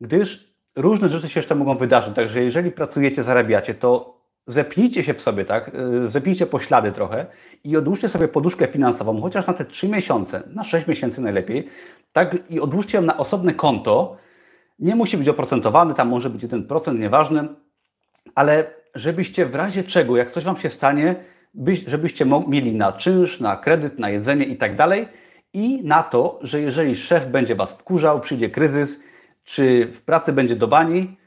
gdyż 0.01 0.53
różne 0.75 1.09
rzeczy 1.09 1.29
się 1.29 1.39
jeszcze 1.39 1.55
mogą 1.55 1.75
wydarzyć. 1.75 2.15
Także 2.15 2.43
jeżeli 2.43 2.71
pracujecie, 2.71 3.23
zarabiacie, 3.23 3.73
to 3.73 4.19
zepnijcie 4.47 5.03
się 5.03 5.13
w 5.13 5.21
sobie, 5.21 5.45
tak? 5.45 5.71
Y, 6.03 6.07
zepnijcie 6.07 6.45
poślady 6.45 6.91
trochę 6.91 7.25
i 7.63 7.77
odłóżcie 7.77 8.09
sobie 8.09 8.27
poduszkę 8.27 8.67
finansową, 8.67 9.21
chociaż 9.21 9.47
na 9.47 9.53
te 9.53 9.65
3 9.65 9.89
miesiące, 9.89 10.43
na 10.53 10.63
6 10.63 10.87
miesięcy 10.87 11.21
najlepiej, 11.21 11.67
tak? 12.13 12.37
I 12.49 12.59
odłóżcie 12.59 12.97
ją 12.97 13.03
na 13.03 13.17
osobne 13.17 13.53
konto. 13.53 14.17
Nie 14.79 14.95
musi 14.95 15.17
być 15.17 15.29
oprocentowany, 15.29 15.93
tam 15.93 16.09
może 16.09 16.29
być 16.29 16.45
1%, 16.45 16.99
nieważne, 16.99 17.47
ale 18.35 18.73
żebyście 18.95 19.45
w 19.45 19.55
razie 19.55 19.83
czego, 19.83 20.17
jak 20.17 20.31
coś 20.31 20.43
Wam 20.43 20.57
się 20.57 20.69
stanie, 20.69 21.15
żebyście 21.87 22.25
mieli 22.47 22.73
na 22.73 22.91
czynsz, 22.91 23.39
na 23.39 23.55
kredyt, 23.57 23.99
na 23.99 24.09
jedzenie 24.09 24.45
i 24.45 24.57
tak 24.57 24.75
dalej 24.75 25.07
i 25.53 25.83
na 25.83 26.03
to, 26.03 26.39
że 26.41 26.61
jeżeli 26.61 26.95
szef 26.95 27.27
będzie 27.27 27.55
Was 27.55 27.73
wkurzał, 27.73 28.19
przyjdzie 28.19 28.49
kryzys, 28.49 28.99
czy 29.43 29.89
w 29.93 30.01
pracy 30.01 30.33
będzie 30.33 30.55
do 30.55 30.67
bani, 30.67 31.17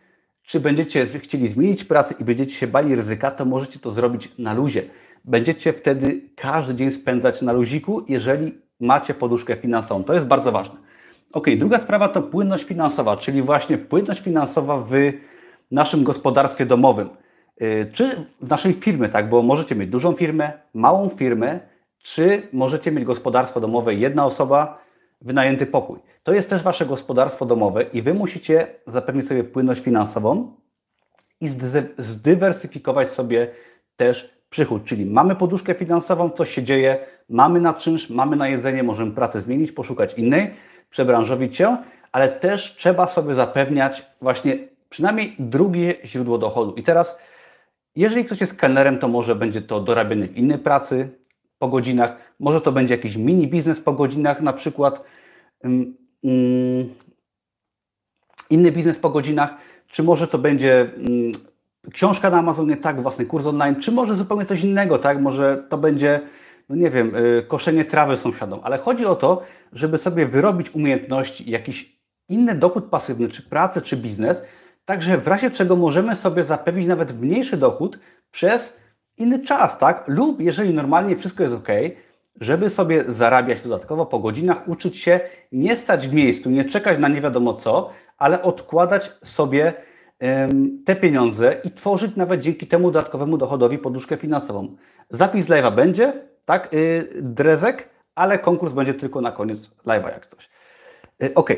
czy 0.42 0.60
będziecie 0.60 1.06
chcieli 1.06 1.48
zmienić 1.48 1.84
pracę 1.84 2.14
i 2.18 2.24
będziecie 2.24 2.54
się 2.54 2.66
bali 2.66 2.94
ryzyka, 2.94 3.30
to 3.30 3.44
możecie 3.44 3.78
to 3.78 3.90
zrobić 3.90 4.32
na 4.38 4.54
luzie. 4.54 4.82
Będziecie 5.24 5.72
wtedy 5.72 6.20
każdy 6.36 6.74
dzień 6.74 6.90
spędzać 6.90 7.42
na 7.42 7.52
luziku, 7.52 8.04
jeżeli 8.08 8.52
macie 8.80 9.14
poduszkę 9.14 9.56
finansową. 9.56 10.04
To 10.04 10.14
jest 10.14 10.26
bardzo 10.26 10.52
ważne. 10.52 10.76
Ok, 11.32 11.46
druga 11.56 11.78
sprawa 11.78 12.08
to 12.08 12.22
płynność 12.22 12.64
finansowa, 12.64 13.16
czyli 13.16 13.42
właśnie 13.42 13.78
płynność 13.78 14.20
finansowa 14.20 14.78
w 14.78 14.92
naszym 15.70 16.04
gospodarstwie 16.04 16.66
domowym. 16.66 17.08
Y, 17.62 17.90
czy 17.92 18.26
w 18.40 18.48
naszej 18.48 18.72
firmie, 18.72 19.08
tak? 19.08 19.28
Bo 19.28 19.42
możecie 19.42 19.74
mieć 19.74 19.90
dużą 19.90 20.12
firmę, 20.12 20.52
małą 20.74 21.08
firmę, 21.08 21.60
czy 22.02 22.42
możecie 22.52 22.92
mieć 22.92 23.04
gospodarstwo 23.04 23.60
domowe, 23.60 23.94
jedna 23.94 24.26
osoba, 24.26 24.82
wynajęty 25.20 25.66
pokój. 25.66 25.98
To 26.22 26.32
jest 26.32 26.50
też 26.50 26.62
Wasze 26.62 26.86
gospodarstwo 26.86 27.46
domowe 27.46 27.82
i 27.82 28.02
Wy 28.02 28.14
musicie 28.14 28.66
zapewnić 28.86 29.28
sobie 29.28 29.44
płynność 29.44 29.80
finansową 29.80 30.52
i 31.40 31.50
zdywersyfikować 31.98 33.10
sobie 33.10 33.50
też 33.96 34.30
przychód. 34.50 34.84
Czyli 34.84 35.06
mamy 35.06 35.36
poduszkę 35.36 35.74
finansową, 35.74 36.30
coś 36.30 36.54
się 36.54 36.62
dzieje, 36.62 36.98
mamy 37.28 37.60
na 37.60 37.74
czynsz, 37.74 38.10
mamy 38.10 38.36
na 38.36 38.48
jedzenie, 38.48 38.82
możemy 38.82 39.10
pracę 39.10 39.40
zmienić, 39.40 39.72
poszukać 39.72 40.14
innej, 40.14 40.50
przebranżowić 40.90 41.56
się, 41.56 41.76
ale 42.12 42.28
też 42.28 42.76
trzeba 42.76 43.06
sobie 43.06 43.34
zapewniać 43.34 44.06
właśnie 44.20 44.58
przynajmniej 44.90 45.36
drugie 45.38 45.94
źródło 46.04 46.38
dochodu. 46.38 46.74
I 46.74 46.82
teraz, 46.82 47.18
jeżeli 47.96 48.24
ktoś 48.24 48.40
jest 48.40 48.54
kelnerem, 48.54 48.98
to 48.98 49.08
może 49.08 49.34
będzie 49.34 49.62
to 49.62 49.80
dorabianie 49.80 50.26
innej 50.26 50.58
pracy 50.58 51.08
po 51.58 51.68
godzinach, 51.68 52.16
może 52.40 52.60
to 52.60 52.72
będzie 52.72 52.94
jakiś 52.94 53.16
mini 53.16 53.48
biznes 53.48 53.80
po 53.80 53.92
godzinach, 53.92 54.40
na 54.40 54.52
przykład. 54.52 55.04
Um, 55.64 55.96
um, 56.22 56.94
inny 58.50 58.72
biznes 58.72 58.98
po 58.98 59.10
godzinach, 59.10 59.54
czy 59.86 60.02
może 60.02 60.28
to 60.28 60.38
będzie 60.38 60.90
um, 60.96 61.32
książka 61.92 62.30
na 62.30 62.38
Amazonie, 62.38 62.76
tak, 62.76 63.02
własny 63.02 63.26
kurs 63.26 63.46
online, 63.46 63.76
czy 63.76 63.92
może 63.92 64.16
zupełnie 64.16 64.46
coś 64.46 64.64
innego, 64.64 64.98
tak, 64.98 65.20
może 65.20 65.66
to 65.68 65.78
będzie 65.78 66.20
no 66.68 66.76
nie 66.76 66.90
wiem, 66.90 67.16
y, 67.16 67.44
koszenie 67.48 67.84
trawy 67.84 68.16
sąsiadom, 68.16 68.60
ale 68.62 68.78
chodzi 68.78 69.06
o 69.06 69.14
to, 69.14 69.42
żeby 69.72 69.98
sobie 69.98 70.26
wyrobić 70.26 70.74
umiejętności, 70.74 71.50
jakiś 71.50 71.98
inny 72.28 72.54
dochód 72.54 72.84
pasywny, 72.84 73.28
czy 73.28 73.42
pracę, 73.42 73.82
czy 73.82 73.96
biznes, 73.96 74.42
także 74.84 75.18
w 75.18 75.28
razie 75.28 75.50
czego 75.50 75.76
możemy 75.76 76.16
sobie 76.16 76.44
zapewnić 76.44 76.86
nawet 76.86 77.20
mniejszy 77.20 77.56
dochód 77.56 77.98
przez 78.30 78.76
inny 79.18 79.44
czas, 79.44 79.78
tak? 79.78 80.04
Lub 80.06 80.40
jeżeli 80.40 80.74
normalnie 80.74 81.16
wszystko 81.16 81.42
jest 81.42 81.54
ok, 81.54 81.68
żeby 82.40 82.70
sobie 82.70 83.04
zarabiać 83.04 83.60
dodatkowo 83.60 84.06
po 84.06 84.18
godzinach, 84.18 84.68
uczyć 84.68 84.96
się, 84.96 85.20
nie 85.52 85.76
stać 85.76 86.08
w 86.08 86.12
miejscu, 86.12 86.50
nie 86.50 86.64
czekać 86.64 86.98
na 86.98 87.08
nie 87.08 87.20
wiadomo 87.20 87.54
co, 87.54 87.90
ale 88.18 88.42
odkładać 88.42 89.12
sobie 89.24 89.72
te 90.84 90.96
pieniądze 90.96 91.60
i 91.64 91.70
tworzyć 91.70 92.16
nawet 92.16 92.40
dzięki 92.40 92.66
temu 92.66 92.90
dodatkowemu 92.90 93.38
dochodowi 93.38 93.78
poduszkę 93.78 94.16
finansową. 94.16 94.76
Zapis 95.10 95.48
live'a 95.48 95.74
będzie, 95.74 96.12
tak, 96.44 96.72
yy, 96.72 97.08
drezek, 97.22 97.88
ale 98.14 98.38
konkurs 98.38 98.72
będzie 98.72 98.94
tylko 98.94 99.20
na 99.20 99.32
koniec 99.32 99.70
live'a 99.86 100.12
jak 100.12 100.26
coś. 100.26 100.50
Yy, 101.20 101.34
ok, 101.34 101.50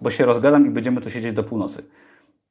bo 0.00 0.10
się 0.10 0.24
rozgadam 0.24 0.66
i 0.66 0.70
będziemy 0.70 1.00
tu 1.00 1.10
siedzieć 1.10 1.32
do 1.32 1.44
północy. 1.44 1.82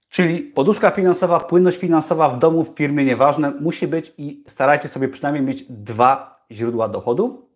Czyli 0.09 0.39
poduszka 0.39 0.91
finansowa, 0.91 1.39
płynność 1.39 1.77
finansowa 1.77 2.29
w 2.29 2.39
domu, 2.39 2.63
w 2.63 2.77
firmie, 2.77 3.05
nieważne, 3.05 3.51
musi 3.59 3.87
być 3.87 4.13
i 4.17 4.43
starajcie 4.47 4.87
sobie 4.87 5.07
przynajmniej 5.07 5.43
mieć 5.43 5.63
dwa 5.69 6.39
źródła 6.51 6.87
dochodu. 6.87 7.47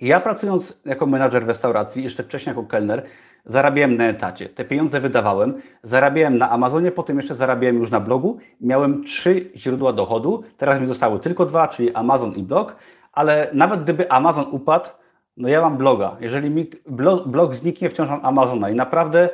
Ja 0.00 0.20
pracując 0.20 0.80
jako 0.84 1.06
menadżer 1.06 1.44
w 1.44 1.48
restauracji, 1.48 2.04
jeszcze 2.04 2.22
wcześniej 2.22 2.56
jako 2.56 2.68
kelner, 2.68 3.02
zarabiałem 3.46 3.96
na 3.96 4.04
etacie. 4.04 4.48
Te 4.48 4.64
pieniądze 4.64 5.00
wydawałem, 5.00 5.54
zarabiałem 5.82 6.38
na 6.38 6.50
Amazonie, 6.50 6.92
potem 6.92 7.16
jeszcze 7.16 7.34
zarabiałem 7.34 7.78
już 7.78 7.90
na 7.90 8.00
blogu. 8.00 8.38
Miałem 8.60 9.04
trzy 9.04 9.50
źródła 9.56 9.92
dochodu, 9.92 10.42
teraz 10.56 10.80
mi 10.80 10.86
zostały 10.86 11.20
tylko 11.20 11.46
dwa, 11.46 11.68
czyli 11.68 11.94
Amazon 11.94 12.34
i 12.34 12.42
blog, 12.42 12.76
ale 13.12 13.50
nawet 13.52 13.82
gdyby 13.82 14.10
Amazon 14.10 14.44
upadł, 14.50 14.90
no 15.36 15.48
ja 15.48 15.60
mam 15.60 15.76
bloga. 15.76 16.16
Jeżeli 16.20 16.50
mi 16.50 16.70
blog, 16.86 17.28
blog 17.28 17.54
zniknie, 17.54 17.90
wciąż 17.90 18.08
mam 18.08 18.26
Amazona 18.26 18.70
i 18.70 18.74
naprawdę 18.74 19.28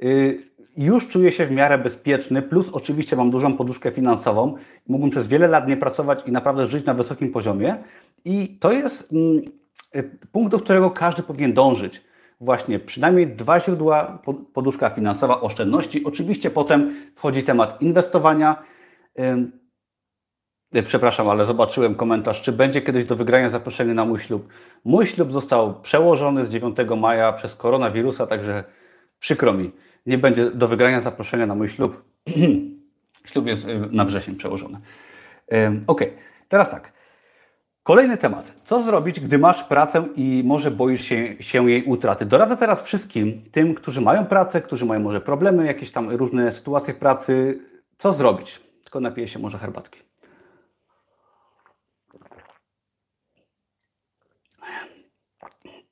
yy, 0.00 0.38
już 0.76 1.08
czuję 1.08 1.32
się 1.32 1.46
w 1.46 1.50
miarę 1.50 1.78
bezpieczny, 1.78 2.42
plus 2.42 2.70
oczywiście 2.72 3.16
mam 3.16 3.30
dużą 3.30 3.56
poduszkę 3.56 3.90
finansową. 3.90 4.54
Mógłbym 4.88 5.10
przez 5.10 5.26
wiele 5.26 5.48
lat 5.48 5.68
nie 5.68 5.76
pracować 5.76 6.20
i 6.26 6.32
naprawdę 6.32 6.66
żyć 6.66 6.84
na 6.84 6.94
wysokim 6.94 7.32
poziomie. 7.32 7.76
I 8.24 8.58
to 8.60 8.72
jest 8.72 9.12
yy, 9.12 10.10
punkt, 10.32 10.52
do 10.52 10.58
którego 10.58 10.90
każdy 10.90 11.22
powinien 11.22 11.52
dążyć. 11.52 12.02
Właśnie 12.40 12.78
przynajmniej 12.78 13.26
dwa 13.26 13.60
źródła, 13.60 14.18
poduszka 14.52 14.90
finansowa, 14.90 15.40
oszczędności. 15.40 16.04
Oczywiście 16.04 16.50
potem 16.50 16.94
wchodzi 17.16 17.42
temat 17.42 17.82
inwestowania. 17.82 18.62
E, 19.18 20.82
przepraszam, 20.82 21.28
ale 21.28 21.44
zobaczyłem 21.44 21.94
komentarz, 21.94 22.42
czy 22.42 22.52
będzie 22.52 22.82
kiedyś 22.82 23.04
do 23.04 23.16
wygrania 23.16 23.50
zaproszenie 23.50 23.94
na 23.94 24.04
mój 24.04 24.18
ślub. 24.18 24.48
Mój 24.84 25.06
ślub 25.06 25.32
został 25.32 25.80
przełożony 25.80 26.44
z 26.44 26.48
9 26.48 26.76
maja 26.96 27.32
przez 27.32 27.56
koronawirusa, 27.56 28.26
także 28.26 28.64
przykro 29.18 29.52
mi, 29.52 29.72
nie 30.06 30.18
będzie 30.18 30.50
do 30.50 30.68
wygrania 30.68 31.00
zaproszenia 31.00 31.46
na 31.46 31.54
mój 31.54 31.68
ślub. 31.68 32.02
ślub 33.30 33.46
jest 33.46 33.68
e, 33.68 33.78
na 33.90 34.04
wrzesień 34.04 34.36
przełożony. 34.36 34.80
Ok, 35.86 36.00
teraz 36.48 36.70
tak. 36.70 36.92
Kolejny 37.84 38.16
temat. 38.16 38.52
Co 38.64 38.82
zrobić, 38.82 39.20
gdy 39.20 39.38
masz 39.38 39.64
pracę 39.64 40.08
i 40.16 40.42
może 40.46 40.70
boisz 40.70 41.04
się, 41.04 41.42
się 41.42 41.70
jej 41.70 41.84
utraty? 41.84 42.26
Doradzę 42.26 42.56
teraz 42.56 42.82
wszystkim 42.82 43.42
tym, 43.52 43.74
którzy 43.74 44.00
mają 44.00 44.26
pracę, 44.26 44.60
którzy 44.60 44.84
mają 44.84 45.00
może 45.00 45.20
problemy, 45.20 45.66
jakieś 45.66 45.92
tam 45.92 46.10
różne 46.10 46.52
sytuacje 46.52 46.94
w 46.94 46.96
pracy. 46.96 47.60
Co 47.98 48.12
zrobić? 48.12 48.60
Tylko 48.82 49.00
napiję 49.00 49.28
się 49.28 49.38
może 49.38 49.58
herbatki. 49.58 50.00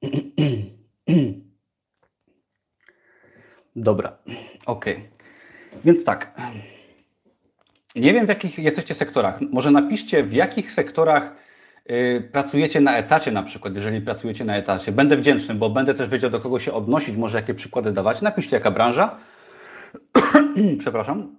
Dobra, 3.76 4.16
ok. 4.66 4.84
Więc 5.84 6.04
tak. 6.04 6.40
Nie 7.96 8.12
wiem, 8.12 8.26
w 8.26 8.28
jakich 8.28 8.58
jesteście 8.58 8.94
sektorach. 8.94 9.40
Może 9.40 9.70
napiszcie, 9.70 10.22
w 10.22 10.32
jakich 10.32 10.72
sektorach 10.72 11.34
y, 11.90 12.28
pracujecie 12.32 12.80
na 12.80 12.96
etacie 12.96 13.32
na 13.32 13.42
przykład, 13.42 13.74
jeżeli 13.74 14.00
pracujecie 14.00 14.44
na 14.44 14.56
etacie. 14.56 14.92
Będę 14.92 15.16
wdzięczny, 15.16 15.54
bo 15.54 15.70
będę 15.70 15.94
też 15.94 16.08
wiedział, 16.08 16.30
do 16.30 16.40
kogo 16.40 16.58
się 16.58 16.72
odnosić, 16.72 17.16
może 17.16 17.36
jakie 17.36 17.54
przykłady 17.54 17.92
dawać. 17.92 18.22
Napiszcie, 18.22 18.56
jaka 18.56 18.70
branża. 18.70 19.18
Przepraszam. 20.80 21.36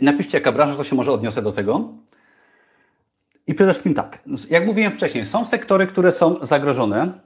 Napiszcie, 0.00 0.38
jaka 0.38 0.52
branża, 0.52 0.76
to 0.76 0.84
się 0.84 0.96
może 0.96 1.12
odniosę 1.12 1.42
do 1.42 1.52
tego. 1.52 1.92
I 3.46 3.54
przede 3.54 3.72
wszystkim 3.72 3.94
tak, 3.94 4.22
jak 4.50 4.66
mówiłem 4.66 4.92
wcześniej, 4.92 5.26
są 5.26 5.44
sektory, 5.44 5.86
które 5.86 6.12
są 6.12 6.46
zagrożone 6.46 7.20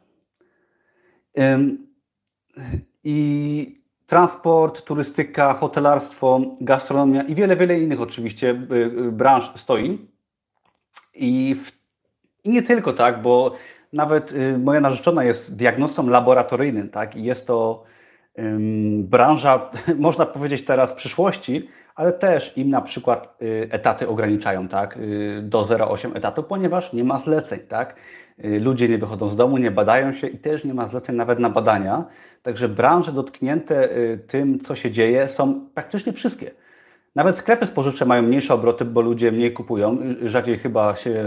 i 3.05 3.79
transport, 4.09 4.85
turystyka, 4.85 5.55
hotelarstwo, 5.55 6.41
gastronomia 6.61 7.23
i 7.23 7.35
wiele, 7.35 7.57
wiele 7.57 7.81
innych 7.81 8.01
oczywiście 8.01 8.51
y, 8.51 8.75
y, 8.75 9.13
branż 9.13 9.51
stoi. 9.57 10.09
I, 11.15 11.55
w, 11.55 11.73
i 12.45 12.51
nie 12.51 12.63
tylko 12.63 12.93
tak, 12.93 13.23
bo 13.23 13.55
nawet 13.93 14.33
y, 14.33 14.59
moja 14.59 14.81
narzeczona 14.81 15.25
jest 15.25 15.57
diagnostą 15.57 16.07
laboratoryjnym, 16.07 16.89
tak, 16.89 17.17
i 17.17 17.25
jest 17.25 17.47
to 17.47 17.85
branża, 18.99 19.71
można 19.99 20.27
powiedzieć 20.27 20.65
teraz 20.65 20.93
przyszłości, 20.93 21.69
ale 21.99 22.13
też 22.13 22.53
im 22.57 22.69
na 22.69 22.81
przykład 22.81 23.39
etaty 23.71 24.09
ograniczają 24.09 24.69
tak, 24.69 24.99
do 25.43 25.63
0,8 25.63 26.17
etatu, 26.17 26.43
ponieważ 26.43 26.93
nie 26.93 27.05
ma 27.05 27.19
zleceń. 27.19 27.61
Tak? 27.69 27.97
Y, 28.45 28.61
ludzie 28.61 28.89
nie 28.89 28.99
wychodzą 28.99 29.29
z 29.29 29.37
domu, 29.37 29.59
nie 29.59 29.71
badają 29.71 30.13
się 30.13 30.27
i 30.27 30.39
też 30.39 30.65
nie 30.65 30.75
ma 30.75 30.89
zleceń 30.89 31.17
nawet 31.17 31.39
na 31.39 31.51
badania. 31.51 32.05
Także 32.43 32.69
branże 32.69 33.13
dotknięte 33.13 33.97
y, 33.97 34.19
tym, 34.27 34.61
co 34.61 34.75
się 34.75 34.91
dzieje, 34.91 35.29
są 35.29 35.69
praktycznie 35.75 36.13
wszystkie. 36.13 36.51
Nawet 37.15 37.37
sklepy 37.37 37.67
spożywcze 37.67 38.05
mają 38.05 38.23
mniejsze 38.23 38.55
obroty, 38.55 38.85
bo 38.85 39.01
ludzie 39.01 39.33
mniej 39.33 39.53
kupują, 39.53 39.99
y, 40.23 40.29
rzadziej 40.29 40.59
chyba 40.59 40.97
się 40.97 41.25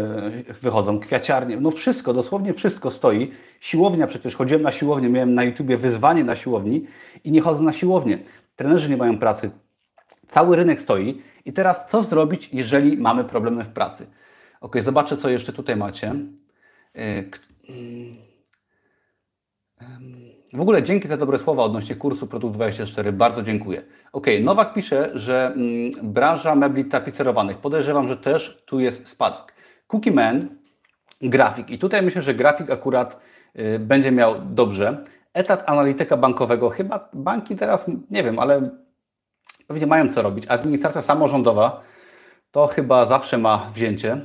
wychodzą, 0.62 1.00
kwiaciarnie, 1.00 1.58
no 1.58 1.72
wszystko, 1.72 2.14
dosłownie 2.14 2.54
wszystko 2.54 2.92
stoi. 2.92 3.32
Siłownia 3.60 4.08
przecież, 4.08 4.36
chodziłem 4.36 4.62
na 4.62 4.72
siłownię, 4.72 5.10
miałem 5.10 5.34
na 5.34 5.44
YouTubie 5.44 5.78
wyzwanie 5.78 6.24
na 6.24 6.36
siłowni 6.36 6.86
i 7.24 7.32
nie 7.32 7.42
chodzę 7.42 7.64
na 7.64 7.74
siłownię. 7.74 8.20
Trenerzy 8.56 8.90
nie 8.90 8.98
mają 8.98 9.18
pracy. 9.18 9.52
Cały 10.32 10.56
rynek 10.56 10.82
stoi. 10.82 11.22
I 11.46 11.54
teraz 11.54 11.88
co 11.88 12.04
zrobić, 12.04 12.50
jeżeli 12.54 12.98
mamy 12.98 13.24
problemy 13.24 13.64
w 13.64 13.70
pracy? 13.70 14.08
Ok, 14.62 14.76
zobaczę, 14.82 15.18
co 15.18 15.30
jeszcze 15.30 15.54
tutaj 15.54 15.76
macie. 15.76 16.16
E, 16.96 17.24
w 20.54 20.62
ogóle 20.62 20.84
dzięki 20.84 21.08
za 21.08 21.18
dobre 21.18 21.38
słowa 21.38 21.64
odnośnie 21.64 21.96
kursu 21.96 22.28
Produkt 22.28 22.56
24. 22.56 23.12
Bardzo 23.12 23.44
dziękuję. 23.44 23.84
Ok, 24.14 24.28
Nowak 24.42 24.74
pisze, 24.74 25.12
że 25.14 25.54
mm, 25.56 26.14
branża 26.14 26.56
mebli 26.56 26.86
tapicerowanych. 26.86 27.58
Podejrzewam, 27.58 28.08
że 28.08 28.18
też 28.18 28.64
tu 28.66 28.80
jest 28.80 29.08
spadek. 29.08 29.54
Cookie 29.88 30.12
Man, 30.12 30.50
grafik. 31.22 31.70
I 31.70 31.80
tutaj 31.80 32.02
myślę, 32.02 32.22
że 32.22 32.34
grafik 32.34 32.70
akurat 32.70 33.20
y, 33.60 33.80
będzie 33.80 34.12
miał 34.12 34.36
dobrze. 34.46 35.04
Etat 35.34 35.64
analityka 35.66 36.18
bankowego. 36.18 36.70
Chyba 36.70 37.10
banki 37.14 37.56
teraz, 37.56 37.86
nie 38.10 38.24
wiem, 38.24 38.40
ale 38.40 38.70
pewnie 39.72 39.88
mają 39.88 40.10
co 40.10 40.22
robić. 40.22 40.48
Administracja 40.48 41.02
samorządowa 41.02 41.82
to 42.52 42.68
chyba 42.68 43.06
zawsze 43.06 43.38
ma 43.38 43.70
wzięcie. 43.74 44.18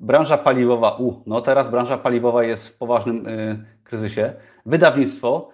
Branża 0.00 0.38
paliwowa, 0.38 0.96
u, 0.98 1.22
no 1.26 1.40
teraz 1.40 1.70
branża 1.70 1.98
paliwowa 1.98 2.44
jest 2.44 2.68
w 2.68 2.76
poważnym 2.78 3.26
y, 3.26 3.64
kryzysie. 3.84 4.32
Wydawnictwo, 4.66 5.48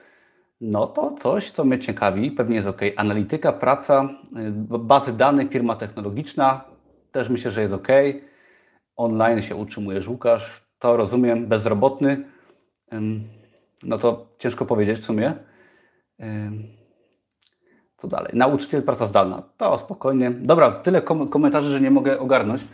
no 0.60 0.86
to 0.86 1.16
coś, 1.22 1.50
co 1.50 1.64
mnie 1.64 1.78
ciekawi, 1.78 2.30
pewnie 2.30 2.56
jest 2.56 2.68
ok. 2.68 2.80
Analityka, 2.96 3.52
praca, 3.52 4.08
y, 4.36 4.78
bazy 4.78 5.12
danych, 5.12 5.50
firma 5.50 5.76
technologiczna, 5.76 6.64
też 7.12 7.28
myślę, 7.28 7.50
że 7.50 7.62
jest 7.62 7.74
ok. 7.74 7.88
Online 8.96 9.42
się 9.42 9.56
utrzymujesz, 9.56 10.08
Łukasz, 10.08 10.62
to 10.78 10.96
rozumiem, 10.96 11.46
bezrobotny, 11.46 12.24
no 13.82 13.98
to 13.98 14.26
ciężko 14.38 14.66
powiedzieć 14.66 14.98
w 14.98 15.04
sumie. 15.04 15.34
Co 17.98 18.08
dalej? 18.08 18.30
Nauczyciel, 18.34 18.82
praca 18.82 19.06
zdalna. 19.06 19.42
To 19.56 19.78
spokojnie. 19.78 20.30
Dobra, 20.30 20.70
tyle 20.70 21.02
kom 21.02 21.28
komentarzy, 21.28 21.70
że 21.70 21.80
nie 21.80 21.90
mogę 21.90 22.18
ogarnąć. 22.20 22.64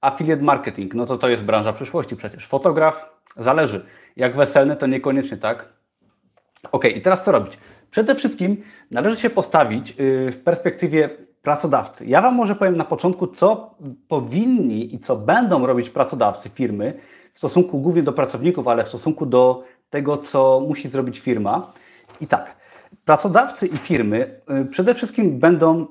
Affiliate 0.00 0.42
marketing, 0.42 0.94
no 0.94 1.06
to 1.06 1.18
to 1.18 1.28
jest 1.28 1.42
branża 1.42 1.72
przyszłości 1.72 2.16
przecież. 2.16 2.46
Fotograf, 2.46 3.10
zależy. 3.36 3.86
Jak 4.16 4.36
weselny, 4.36 4.76
to 4.76 4.86
niekoniecznie, 4.86 5.36
tak? 5.36 5.68
Ok, 6.72 6.84
i 6.84 7.00
teraz 7.00 7.24
co 7.24 7.32
robić? 7.32 7.58
Przede 7.90 8.14
wszystkim 8.14 8.62
należy 8.90 9.16
się 9.16 9.30
postawić 9.30 9.90
y, 10.00 10.32
w 10.32 10.38
perspektywie 10.44 11.10
pracodawcy. 11.42 12.06
Ja 12.06 12.22
Wam 12.22 12.34
może 12.34 12.54
powiem 12.54 12.76
na 12.76 12.84
początku, 12.84 13.26
co 13.26 13.74
powinni 14.08 14.94
i 14.94 14.98
co 14.98 15.16
będą 15.16 15.66
robić 15.66 15.90
pracodawcy, 15.90 16.48
firmy 16.48 16.98
w 17.34 17.38
stosunku 17.38 17.78
głównie 17.78 18.02
do 18.02 18.12
pracowników, 18.12 18.68
ale 18.68 18.84
w 18.84 18.88
stosunku 18.88 19.26
do 19.26 19.64
tego, 19.90 20.16
co 20.16 20.62
musi 20.68 20.88
zrobić 20.88 21.18
firma. 21.18 21.72
I 22.20 22.26
tak, 22.26 22.56
pracodawcy 23.08 23.66
i 23.66 23.76
firmy 23.78 24.40
y, 24.62 24.64
przede 24.64 24.94
wszystkim 24.94 25.38
będą, 25.38 25.86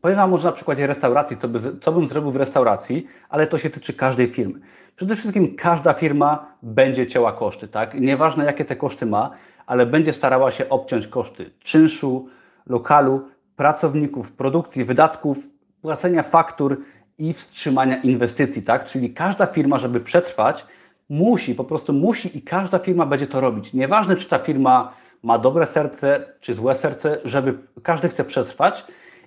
powiem 0.00 0.16
Wam 0.16 0.30
może 0.30 0.48
na 0.48 0.52
przykładzie 0.52 0.86
restauracji, 0.86 1.36
co, 1.36 1.48
by, 1.48 1.60
co 1.80 1.92
bym 1.92 2.08
zrobił 2.08 2.30
w 2.30 2.36
restauracji, 2.36 3.06
ale 3.28 3.46
to 3.46 3.58
się 3.58 3.70
tyczy 3.70 3.92
każdej 3.92 4.26
firmy. 4.26 4.60
Przede 4.96 5.16
wszystkim 5.16 5.56
każda 5.56 5.92
firma 5.92 6.46
będzie 6.62 7.06
cięła 7.06 7.32
koszty, 7.32 7.68
tak? 7.68 8.00
Nieważne 8.00 8.44
jakie 8.44 8.64
te 8.64 8.76
koszty 8.76 9.06
ma, 9.06 9.30
ale 9.66 9.86
będzie 9.86 10.12
starała 10.12 10.50
się 10.50 10.68
obciąć 10.68 11.06
koszty 11.06 11.50
czynszu, 11.60 12.28
lokalu, 12.66 13.28
pracowników, 13.56 14.32
produkcji, 14.32 14.84
wydatków, 14.84 15.38
płacenia 15.82 16.22
faktur 16.22 16.80
i 17.18 17.32
wstrzymania 17.32 17.96
inwestycji, 17.96 18.62
tak? 18.62 18.86
Czyli 18.86 19.14
każda 19.14 19.46
firma, 19.46 19.78
żeby 19.78 20.00
przetrwać, 20.00 20.66
musi, 21.08 21.54
po 21.54 21.64
prostu 21.64 21.92
musi 21.92 22.38
i 22.38 22.42
każda 22.42 22.78
firma 22.78 23.06
będzie 23.06 23.26
to 23.26 23.40
robić. 23.40 23.72
Nieważne, 23.72 24.16
czy 24.16 24.28
ta 24.28 24.38
firma 24.38 25.03
ma 25.24 25.38
dobre 25.38 25.66
serce, 25.66 26.24
czy 26.40 26.54
złe 26.54 26.74
serce, 26.74 27.18
żeby 27.24 27.58
każdy 27.82 28.08
chce 28.08 28.24
przetrwać. 28.24 28.84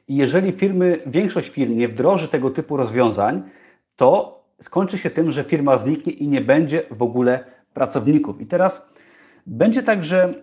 I 0.08 0.16
jeżeli 0.16 0.52
firmy, 0.52 1.00
większość 1.06 1.50
firm 1.50 1.78
nie 1.78 1.88
wdroży 1.88 2.28
tego 2.28 2.50
typu 2.50 2.78
rozwiązań, 2.78 3.44
to 3.96 4.44
skończy 4.62 4.98
się 4.98 5.10
tym, 5.10 5.32
że 5.32 5.44
firma 5.44 5.78
zniknie 5.78 6.14
i 6.14 6.28
nie 6.28 6.42
będzie 6.42 6.84
w 6.92 7.02
ogóle 7.02 7.44
pracowników. 7.74 8.42
I 8.42 8.46
teraz 8.46 8.82
będzie 9.48 9.84
tak, 9.84 10.04
że 10.04 10.34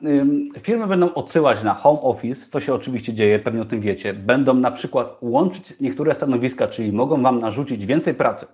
firmy 0.60 0.86
będą 0.86 1.14
odsyłać 1.14 1.62
na 1.62 1.74
home 1.74 2.00
office, 2.00 2.50
co 2.50 2.60
się 2.60 2.74
oczywiście 2.74 3.14
dzieje, 3.14 3.38
pewnie 3.38 3.62
o 3.62 3.64
tym 3.64 3.80
wiecie. 3.80 4.14
Będą 4.14 4.54
na 4.54 4.70
przykład 4.70 5.16
łączyć 5.20 5.74
niektóre 5.80 6.14
stanowiska, 6.14 6.68
czyli 6.68 6.92
mogą 6.92 7.22
Wam 7.22 7.38
narzucić 7.38 7.86
więcej 7.86 8.14
pracy 8.14 8.46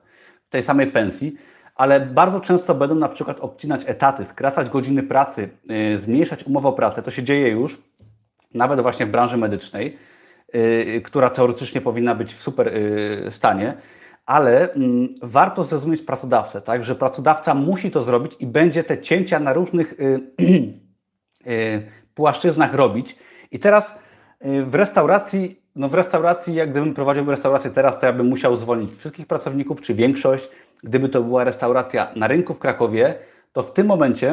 w 0.47 0.51
tej 0.51 0.63
samej 0.63 0.87
pensji, 0.87 1.37
ale 1.81 2.01
bardzo 2.01 2.41
często 2.41 2.75
będą 2.75 2.95
na 2.95 3.09
przykład 3.09 3.41
obcinać 3.41 3.83
etaty, 3.87 4.25
skracać 4.25 4.71
godziny 4.71 5.03
pracy, 5.03 5.49
y, 5.95 5.99
zmniejszać 5.99 6.45
umowę 6.45 6.69
o 6.69 6.73
pracę. 6.73 7.03
To 7.03 7.11
się 7.11 7.23
dzieje 7.23 7.49
już, 7.49 7.79
nawet 8.55 8.81
właśnie 8.81 9.07
w 9.07 9.11
branży 9.11 9.37
medycznej, 9.37 9.99
y, 10.55 11.03
która 11.05 11.31
teoretycznie 11.31 11.81
powinna 11.81 12.15
być 12.15 12.35
w 12.35 12.43
super 12.43 12.69
y, 12.69 13.27
stanie 13.31 13.75
ale 14.27 14.73
mm, 14.73 15.09
warto 15.23 15.65
zrozumieć 15.65 16.03
pracodawcę, 16.03 16.61
tak, 16.61 16.85
że 16.85 16.95
pracodawca 16.95 17.55
musi 17.55 17.91
to 17.91 18.03
zrobić 18.03 18.33
i 18.41 18.47
będzie 18.47 18.85
te 18.85 18.99
cięcia 18.99 19.41
na 19.41 19.53
różnych 19.53 19.93
y, 19.93 20.21
y, 21.51 21.87
płaszczyznach 22.15 22.75
robić. 22.75 23.17
I 23.51 23.59
teraz 23.59 23.95
y, 24.45 24.65
w 24.65 24.75
restauracji, 24.75 25.60
no 25.77 25.89
w 25.89 25.95
restauracji, 25.95 26.55
jak 26.55 26.71
gdybym 26.71 26.95
prowadził 26.95 27.31
restaurację 27.31 27.71
teraz, 27.71 27.99
to 27.99 28.07
ja 28.07 28.13
bym 28.13 28.27
musiał 28.27 28.57
zwolnić 28.57 28.97
wszystkich 28.97 29.27
pracowników, 29.27 29.81
czy 29.81 29.95
większość. 29.95 30.51
Gdyby 30.83 31.09
to 31.09 31.23
była 31.23 31.45
restauracja 31.45 32.13
na 32.17 32.27
rynku 32.27 32.55
w 32.55 32.59
Krakowie, 32.59 33.15
to 33.53 33.63
w 33.63 33.73
tym 33.73 33.87
momencie 33.87 34.31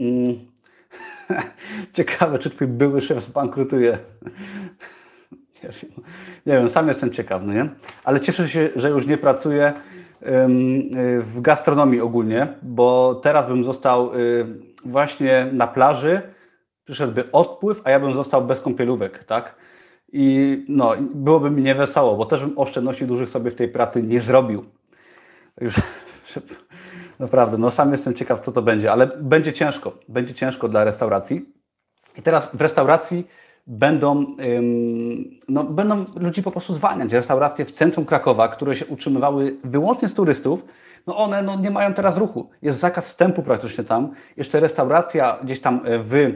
mm, 0.00 0.36
ciekawe, 1.96 2.38
czy 2.38 2.50
twój 2.50 2.66
były 2.66 3.00
szef 3.00 3.24
zbankrutuje. 3.24 3.98
Nie 6.46 6.52
wiem, 6.52 6.68
sam 6.68 6.88
jestem 6.88 7.10
ciekaw, 7.10 7.42
no 7.44 7.52
nie? 7.52 7.68
Ale 8.04 8.20
cieszę 8.20 8.48
się, 8.48 8.68
że 8.76 8.90
już 8.90 9.06
nie 9.06 9.18
pracuję 9.18 9.72
w 11.20 11.40
gastronomii 11.40 12.00
ogólnie, 12.00 12.48
bo 12.62 13.14
teraz 13.22 13.46
bym 13.46 13.64
został 13.64 14.14
y, 14.14 14.46
właśnie 14.84 15.48
na 15.52 15.66
plaży, 15.66 16.20
przyszedłby 16.84 17.32
odpływ, 17.32 17.80
a 17.84 17.90
ja 17.90 18.00
bym 18.00 18.12
został 18.12 18.46
bez 18.46 18.60
kąpielówek, 18.60 19.24
tak? 19.24 19.54
I 20.16 20.64
no, 20.68 20.92
byłoby 21.14 21.50
mi 21.50 21.62
niewesoło, 21.62 22.16
bo 22.16 22.26
też 22.26 22.40
bym 22.40 22.58
oszczędności 22.58 23.06
dużych 23.06 23.30
sobie 23.30 23.50
w 23.50 23.54
tej 23.54 23.68
pracy 23.68 24.02
nie 24.02 24.20
zrobił. 24.20 24.64
Już 25.60 25.80
naprawdę, 27.18 27.58
no 27.58 27.70
sam 27.70 27.92
jestem 27.92 28.14
ciekaw, 28.14 28.40
co 28.40 28.52
to 28.52 28.62
będzie, 28.62 28.92
ale 28.92 29.06
będzie 29.06 29.52
ciężko. 29.52 29.98
Będzie 30.08 30.34
ciężko 30.34 30.68
dla 30.68 30.84
restauracji. 30.84 31.52
I 32.18 32.22
teraz 32.22 32.50
w 32.56 32.60
restauracji 32.60 33.26
będą, 33.66 34.26
no, 35.48 35.64
będą 35.64 36.04
ludzi 36.16 36.42
po 36.42 36.50
prostu 36.50 36.74
zwalniać. 36.74 37.12
Restauracje 37.12 37.64
w 37.64 37.72
centrum 37.72 38.06
Krakowa, 38.06 38.48
które 38.48 38.76
się 38.76 38.86
utrzymywały 38.86 39.56
wyłącznie 39.64 40.08
z 40.08 40.14
turystów, 40.14 40.64
no 41.06 41.16
one 41.16 41.42
no, 41.42 41.56
nie 41.56 41.70
mają 41.70 41.94
teraz 41.94 42.18
ruchu. 42.18 42.50
Jest 42.62 42.78
zakaz 42.78 43.06
wstępu 43.06 43.42
praktycznie 43.42 43.84
tam. 43.84 44.12
Jeszcze 44.36 44.60
restauracja 44.60 45.38
gdzieś 45.44 45.60
tam 45.60 45.80
w 45.84 46.14
e, 46.14 46.32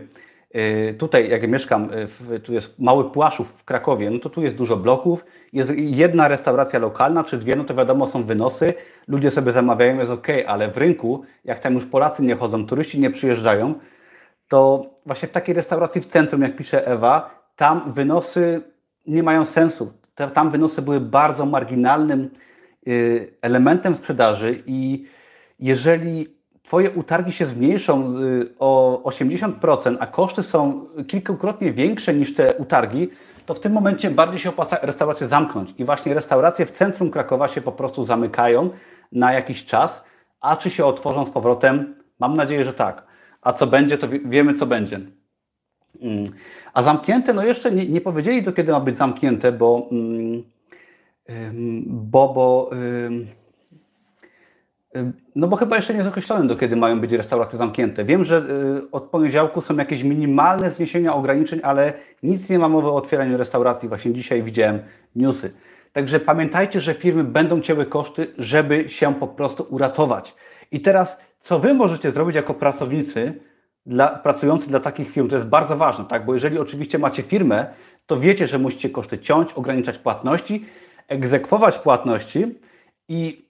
Tutaj, 0.98 1.30
jak 1.30 1.48
mieszkam, 1.48 1.90
e, 2.30 2.40
tu 2.40 2.52
jest 2.52 2.78
mały 2.78 3.10
Płaszów 3.10 3.54
w 3.56 3.64
Krakowie, 3.64 4.10
no 4.10 4.18
to 4.18 4.30
tu 4.30 4.42
jest 4.42 4.56
dużo 4.56 4.76
bloków, 4.76 5.24
jest 5.52 5.72
jedna 5.76 6.28
restauracja 6.28 6.78
lokalna, 6.78 7.24
czy 7.24 7.38
dwie, 7.38 7.56
no 7.56 7.64
to 7.64 7.74
wiadomo, 7.74 8.06
są 8.06 8.24
wynosy, 8.24 8.74
ludzie 9.08 9.30
sobie 9.30 9.52
zamawiają, 9.52 9.98
jest 9.98 10.10
ok, 10.10 10.26
ale 10.46 10.70
w 10.70 10.76
rynku, 10.76 11.22
jak 11.44 11.60
tam 11.60 11.74
już 11.74 11.86
Polacy 11.86 12.22
nie 12.22 12.34
chodzą, 12.34 12.66
turyści 12.66 13.00
nie 13.00 13.10
przyjeżdżają, 13.10 13.74
to 14.48 14.90
właśnie 15.06 15.28
w 15.28 15.32
takiej 15.32 15.54
restauracji 15.54 16.00
w 16.00 16.06
centrum, 16.06 16.42
jak 16.42 16.56
pisze 16.56 16.86
Ewa, 16.86 17.30
tam 17.56 17.92
wynosy 17.92 18.62
nie 19.06 19.22
mają 19.22 19.44
sensu. 19.44 19.92
Tam 20.34 20.50
wynosy 20.50 20.82
były 20.82 21.00
bardzo 21.00 21.46
marginalnym 21.46 22.30
y, 22.88 23.34
elementem 23.42 23.94
sprzedaży 23.94 24.62
i 24.66 25.04
jeżeli 25.58 26.37
Twoje 26.68 26.90
utargi 26.90 27.32
się 27.32 27.46
zmniejszą 27.46 28.18
y, 28.22 28.48
o 28.58 29.02
80%, 29.04 29.96
a 30.00 30.06
koszty 30.06 30.42
są 30.42 30.86
kilkukrotnie 31.06 31.72
większe 31.72 32.14
niż 32.14 32.34
te 32.34 32.54
utargi, 32.54 33.08
to 33.46 33.54
w 33.54 33.60
tym 33.60 33.72
momencie 33.72 34.10
bardziej 34.10 34.40
się 34.40 34.48
opłaca 34.48 34.78
restaurację 34.82 35.26
zamknąć. 35.26 35.74
I 35.78 35.84
właśnie 35.84 36.14
restauracje 36.14 36.66
w 36.66 36.70
centrum 36.70 37.10
Krakowa 37.10 37.48
się 37.48 37.60
po 37.60 37.72
prostu 37.72 38.04
zamykają 38.04 38.70
na 39.12 39.32
jakiś 39.32 39.66
czas, 39.66 40.04
a 40.40 40.56
czy 40.56 40.70
się 40.70 40.86
otworzą 40.86 41.26
z 41.26 41.30
powrotem? 41.30 41.94
Mam 42.18 42.36
nadzieję, 42.36 42.64
że 42.64 42.74
tak 42.74 43.08
a 43.42 43.52
co 43.52 43.66
będzie, 43.66 43.98
to 43.98 44.08
wiemy, 44.24 44.54
co 44.54 44.66
będzie. 44.66 45.00
Mm. 46.00 46.30
A 46.74 46.82
zamknięte, 46.82 47.34
no 47.34 47.44
jeszcze 47.44 47.70
nie, 47.70 47.86
nie 47.86 48.00
powiedzieli 48.00 48.44
to, 48.44 48.52
kiedy 48.52 48.72
ma 48.72 48.80
być 48.80 48.96
zamknięte, 48.96 49.52
bo, 49.52 49.88
mm, 49.92 50.42
bo, 51.86 52.28
bo 52.34 52.70
no 55.34 55.48
bo 55.48 55.56
chyba 55.56 55.76
jeszcze 55.76 55.92
nie 55.92 55.98
jest 55.98 56.10
określone, 56.10 56.46
do 56.46 56.56
kiedy 56.56 56.76
mają 56.76 57.00
być 57.00 57.12
restauracje 57.12 57.58
zamknięte. 57.58 58.04
Wiem, 58.04 58.24
że 58.24 58.42
y, 58.84 58.90
od 58.90 59.02
poniedziałku 59.02 59.60
są 59.60 59.76
jakieś 59.76 60.02
minimalne 60.02 60.70
zniesienia 60.70 61.14
ograniczeń, 61.14 61.60
ale 61.62 61.92
nic 62.22 62.50
nie 62.50 62.58
ma 62.58 62.68
mowy 62.68 62.88
o 62.88 62.96
otwieraniu 62.96 63.36
restauracji. 63.36 63.88
Właśnie 63.88 64.12
dzisiaj 64.12 64.42
widziałem 64.42 64.78
newsy. 65.16 65.54
Także 65.92 66.20
pamiętajcie, 66.20 66.80
że 66.80 66.94
firmy 66.94 67.24
będą 67.24 67.60
cięły 67.60 67.86
koszty, 67.86 68.26
żeby 68.38 68.88
się 68.88 69.14
po 69.14 69.28
prostu 69.28 69.66
uratować. 69.70 70.34
I 70.70 70.80
teraz 70.80 71.18
co 71.40 71.58
Wy 71.58 71.74
możecie 71.74 72.10
zrobić 72.10 72.36
jako 72.36 72.54
pracownicy, 72.54 73.40
dla, 73.86 74.08
pracujący 74.08 74.68
dla 74.68 74.80
takich 74.80 75.10
firm, 75.10 75.28
to 75.28 75.36
jest 75.36 75.48
bardzo 75.48 75.76
ważne, 75.76 76.04
tak? 76.04 76.24
bo 76.24 76.34
jeżeli 76.34 76.58
oczywiście 76.58 76.98
macie 76.98 77.22
firmę, 77.22 77.66
to 78.06 78.18
wiecie, 78.18 78.48
że 78.48 78.58
musicie 78.58 78.90
koszty 78.90 79.18
ciąć, 79.18 79.52
ograniczać 79.52 79.98
płatności, 79.98 80.64
egzekwować 81.08 81.78
płatności 81.78 82.58
i 83.08 83.47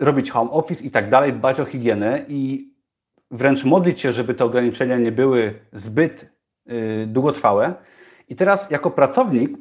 robić 0.00 0.30
home 0.30 0.50
office 0.50 0.84
i 0.84 0.90
tak 0.90 1.10
dalej, 1.10 1.32
dbać 1.32 1.60
o 1.60 1.64
higienę 1.64 2.24
i 2.28 2.72
wręcz 3.30 3.64
modlić 3.64 4.00
się, 4.00 4.12
żeby 4.12 4.34
te 4.34 4.44
ograniczenia 4.44 4.98
nie 4.98 5.12
były 5.12 5.60
zbyt 5.72 6.30
y, 6.70 7.06
długotrwałe. 7.06 7.74
I 8.28 8.36
teraz 8.36 8.70
jako 8.70 8.90
pracownik 8.90 9.58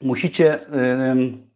musicie 0.00 0.60
y, 0.60 1.46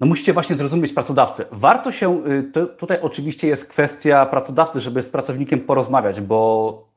no 0.00 0.06
musicie 0.06 0.32
właśnie 0.32 0.56
zrozumieć 0.56 0.92
pracodawcę. 0.92 1.44
Warto 1.52 1.92
się, 1.92 2.26
y, 2.26 2.42
to, 2.42 2.66
tutaj 2.66 2.98
oczywiście 3.02 3.48
jest 3.48 3.68
kwestia 3.68 4.26
pracodawcy, 4.26 4.80
żeby 4.80 5.02
z 5.02 5.08
pracownikiem 5.08 5.60
porozmawiać, 5.60 6.20
bo 6.20 6.87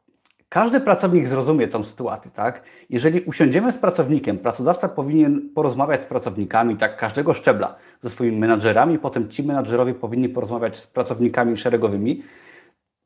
każdy 0.52 0.80
pracownik 0.80 1.28
zrozumie 1.28 1.68
tą 1.68 1.84
sytuację, 1.84 2.32
tak? 2.32 2.64
Jeżeli 2.90 3.22
usiądziemy 3.22 3.72
z 3.72 3.78
pracownikiem, 3.78 4.38
pracodawca 4.38 4.90
powinien 4.90 5.50
porozmawiać 5.56 6.02
z 6.02 6.06
pracownikami, 6.06 6.78
tak, 6.78 6.98
każdego 6.98 7.34
szczebla, 7.34 7.76
ze 8.02 8.10
swoimi 8.10 8.38
menadżerami, 8.38 9.00
potem 9.00 9.30
ci 9.30 9.44
menadżerowie 9.44 9.94
powinni 9.94 10.30
porozmawiać 10.30 10.78
z 10.78 10.88
pracownikami 10.88 11.58
szeregowymi. 11.58 12.24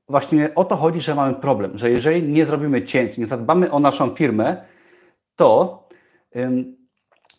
Właśnie 0.10 0.56
o 0.56 0.66
to 0.66 0.76
chodzi, 0.76 1.02
że 1.02 1.16
mamy 1.16 1.34
problem, 1.34 1.78
że 1.78 1.92
jeżeli 1.92 2.24
nie 2.24 2.46
zrobimy 2.46 2.84
cięć, 2.84 3.18
nie 3.18 3.26
zadbamy 3.26 3.72
o 3.72 3.80
naszą 3.80 4.16
firmę, 4.16 4.66
to 5.36 5.84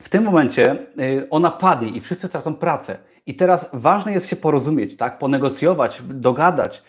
w 0.02 0.08
tym 0.08 0.24
momencie 0.24 0.76
y, 1.00 1.26
ona 1.30 1.50
padnie 1.50 1.88
i 1.88 2.00
wszyscy 2.00 2.28
tracą 2.28 2.54
pracę. 2.54 2.98
I 3.26 3.34
teraz 3.34 3.70
ważne 3.72 4.12
jest 4.12 4.28
się 4.28 4.36
porozumieć, 4.36 4.96
tak? 4.96 5.18
ponegocjować, 5.18 6.02
dogadać, 6.08 6.82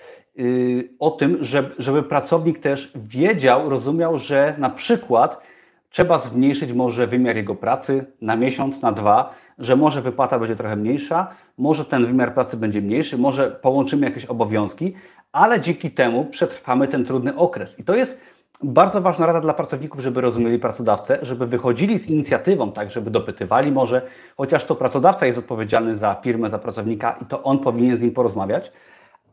o 0.99 1.11
tym, 1.11 1.37
żeby, 1.41 1.69
żeby 1.79 2.03
pracownik 2.03 2.59
też 2.59 2.91
wiedział, 2.95 3.69
rozumiał, 3.69 4.19
że 4.19 4.55
na 4.57 4.69
przykład 4.69 5.41
trzeba 5.89 6.17
zmniejszyć 6.17 6.73
może 6.73 7.07
wymiar 7.07 7.35
jego 7.35 7.55
pracy 7.55 8.05
na 8.21 8.35
miesiąc, 8.35 8.81
na 8.81 8.91
dwa, 8.91 9.33
że 9.59 9.75
może 9.75 10.01
wypłata 10.01 10.39
będzie 10.39 10.55
trochę 10.55 10.75
mniejsza, 10.75 11.27
może 11.57 11.85
ten 11.85 12.05
wymiar 12.05 12.33
pracy 12.33 12.57
będzie 12.57 12.81
mniejszy, 12.81 13.17
może 13.17 13.51
połączymy 13.51 14.05
jakieś 14.05 14.25
obowiązki, 14.25 14.93
ale 15.31 15.61
dzięki 15.61 15.91
temu 15.91 16.25
przetrwamy 16.25 16.87
ten 16.87 17.05
trudny 17.05 17.35
okres. 17.35 17.79
I 17.79 17.83
to 17.83 17.95
jest 17.95 18.21
bardzo 18.63 19.01
ważna 19.01 19.25
rada 19.25 19.41
dla 19.41 19.53
pracowników, 19.53 20.01
żeby 20.01 20.21
rozumieli 20.21 20.59
pracodawcę, 20.59 21.19
żeby 21.21 21.47
wychodzili 21.47 21.99
z 21.99 22.07
inicjatywą, 22.07 22.71
tak, 22.71 22.91
żeby 22.91 23.11
dopytywali 23.11 23.71
może, 23.71 24.01
chociaż 24.37 24.65
to 24.65 24.75
pracodawca 24.75 25.25
jest 25.25 25.39
odpowiedzialny 25.39 25.95
za 25.95 26.15
firmę, 26.23 26.49
za 26.49 26.59
pracownika 26.59 27.15
i 27.21 27.25
to 27.25 27.43
on 27.43 27.59
powinien 27.59 27.97
z 27.97 28.01
nim 28.01 28.11
porozmawiać, 28.11 28.71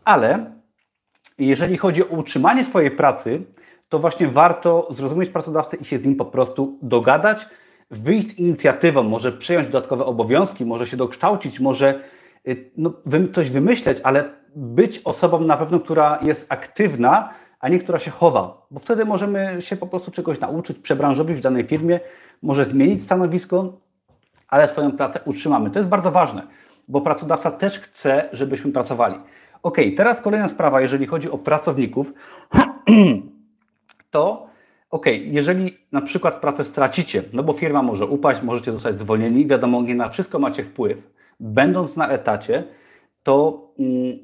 ale 0.04 0.50
jeżeli 1.38 1.76
chodzi 1.76 2.02
o 2.02 2.06
utrzymanie 2.06 2.64
swojej 2.64 2.90
pracy, 2.90 3.42
to 3.88 3.98
właśnie 3.98 4.28
warto 4.28 4.88
zrozumieć 4.90 5.30
pracodawcę 5.30 5.76
i 5.76 5.84
się 5.84 5.98
z 5.98 6.04
nim 6.04 6.16
po 6.16 6.24
prostu 6.24 6.78
dogadać, 6.82 7.46
wyjść 7.90 8.28
z 8.28 8.38
inicjatywą, 8.38 9.02
może 9.02 9.32
przejąć 9.32 9.68
dodatkowe 9.68 10.04
obowiązki, 10.04 10.64
może 10.64 10.86
się 10.86 10.96
dokształcić, 10.96 11.60
może 11.60 12.00
y, 12.48 12.70
no, 12.76 12.92
coś 13.34 13.50
wymyśleć, 13.50 14.00
ale 14.02 14.30
być 14.56 15.00
osobą 15.04 15.40
na 15.40 15.56
pewno, 15.56 15.80
która 15.80 16.18
jest 16.22 16.46
aktywna, 16.48 17.28
a 17.60 17.68
nie 17.68 17.78
która 17.78 17.98
się 17.98 18.10
chowa, 18.10 18.66
bo 18.70 18.80
wtedy 18.80 19.04
możemy 19.04 19.56
się 19.60 19.76
po 19.76 19.86
prostu 19.86 20.10
czegoś 20.10 20.40
nauczyć, 20.40 20.78
przebranżowić 20.78 21.38
w 21.38 21.40
danej 21.40 21.64
firmie, 21.64 22.00
może 22.42 22.64
zmienić 22.64 23.02
stanowisko, 23.02 23.72
ale 24.48 24.68
swoją 24.68 24.92
pracę 24.92 25.20
utrzymamy. 25.24 25.70
To 25.70 25.78
jest 25.78 25.88
bardzo 25.88 26.10
ważne, 26.10 26.42
bo 26.88 27.00
pracodawca 27.00 27.50
też 27.50 27.80
chce, 27.80 28.28
żebyśmy 28.32 28.72
pracowali. 28.72 29.16
Ok, 29.64 29.78
teraz 29.96 30.20
kolejna 30.20 30.48
sprawa, 30.48 30.80
jeżeli 30.80 31.06
chodzi 31.06 31.30
o 31.30 31.38
pracowników, 31.38 32.12
to 34.10 34.46
ok, 34.90 35.06
jeżeli 35.20 35.78
na 35.92 36.00
przykład 36.00 36.40
pracę 36.40 36.64
stracicie, 36.64 37.22
no 37.32 37.42
bo 37.42 37.52
firma 37.52 37.82
może 37.82 38.06
upaść, 38.06 38.42
możecie 38.42 38.72
zostać 38.72 38.98
zwolnieni, 38.98 39.46
wiadomo, 39.46 39.82
nie 39.82 39.94
na 39.94 40.08
wszystko 40.08 40.38
macie 40.38 40.64
wpływ, 40.64 41.10
będąc 41.40 41.96
na 41.96 42.08
etacie, 42.08 42.64
to 43.22 43.68
mm, 43.78 44.18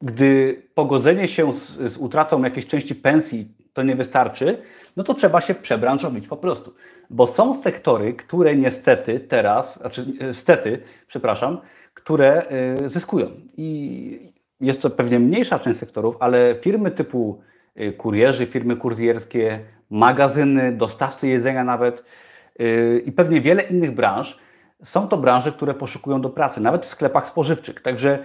gdy 0.00 0.62
pogodzenie 0.74 1.28
się 1.28 1.54
z, 1.54 1.92
z, 1.92 1.96
utratą 1.96 2.42
jakiejś 2.42 2.66
części 2.66 2.94
pensji 2.94 3.48
to 3.72 3.82
nie 3.82 3.96
wystarczy, 3.96 4.58
no 4.96 5.04
to 5.04 5.14
trzeba 5.14 5.40
się 5.40 5.54
przebranżowić 5.54 6.28
po 6.28 6.36
prostu. 6.36 6.74
Bo 7.10 7.26
są 7.26 7.62
sektory, 7.62 8.14
które 8.14 8.56
niestety 8.56 9.20
teraz, 9.20 9.78
znaczy 9.78 10.06
stety, 10.32 10.82
przepraszam, 11.08 11.60
które 12.06 12.46
y, 12.84 12.88
zyskują. 12.88 13.30
I 13.56 14.32
jest 14.60 14.82
to 14.82 14.90
pewnie 14.90 15.18
mniejsza 15.18 15.58
część 15.58 15.78
sektorów, 15.78 16.16
ale 16.20 16.54
firmy 16.60 16.90
typu 16.90 17.40
y, 17.80 17.92
kurierzy, 17.92 18.46
firmy 18.46 18.76
kurierskie, 18.76 19.60
magazyny, 19.90 20.72
dostawcy 20.72 21.28
jedzenia 21.28 21.64
nawet 21.64 22.04
y, 22.60 23.02
i 23.06 23.12
pewnie 23.12 23.40
wiele 23.40 23.62
innych 23.62 23.94
branż, 23.94 24.38
są 24.82 25.08
to 25.08 25.16
branże, 25.16 25.52
które 25.52 25.74
poszukują 25.74 26.20
do 26.20 26.30
pracy, 26.30 26.60
nawet 26.60 26.86
w 26.86 26.88
sklepach 26.88 27.28
spożywczych. 27.28 27.80
Także 27.80 28.18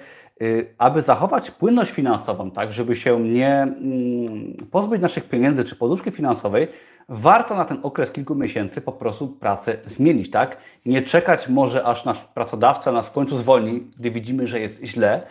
aby 0.77 1.01
zachować 1.01 1.51
płynność 1.51 1.91
finansową, 1.91 2.51
tak, 2.51 2.73
żeby 2.73 2.95
się 2.95 3.19
nie 3.19 3.61
mm, 3.61 4.53
pozbyć 4.71 5.01
naszych 5.01 5.29
pieniędzy 5.29 5.65
czy 5.65 5.75
poduszki 5.75 6.11
finansowej, 6.11 6.67
warto 7.11 7.55
na 7.55 7.65
ten 7.65 7.79
okres 7.83 8.11
kilku 8.11 8.35
miesięcy 8.35 8.81
po 8.81 8.91
prostu 8.91 9.27
pracę 9.27 9.77
zmienić, 9.85 10.31
tak? 10.31 10.57
Nie 10.85 11.01
czekać 11.01 11.47
może 11.47 11.83
aż 11.83 12.05
nasz 12.05 12.19
pracodawca 12.19 12.91
nas 12.91 13.07
w 13.07 13.11
końcu 13.11 13.37
zwolni, 13.37 13.91
gdy 13.97 14.11
widzimy, 14.11 14.47
że 14.47 14.59
jest 14.59 14.83
źle, 14.83 15.27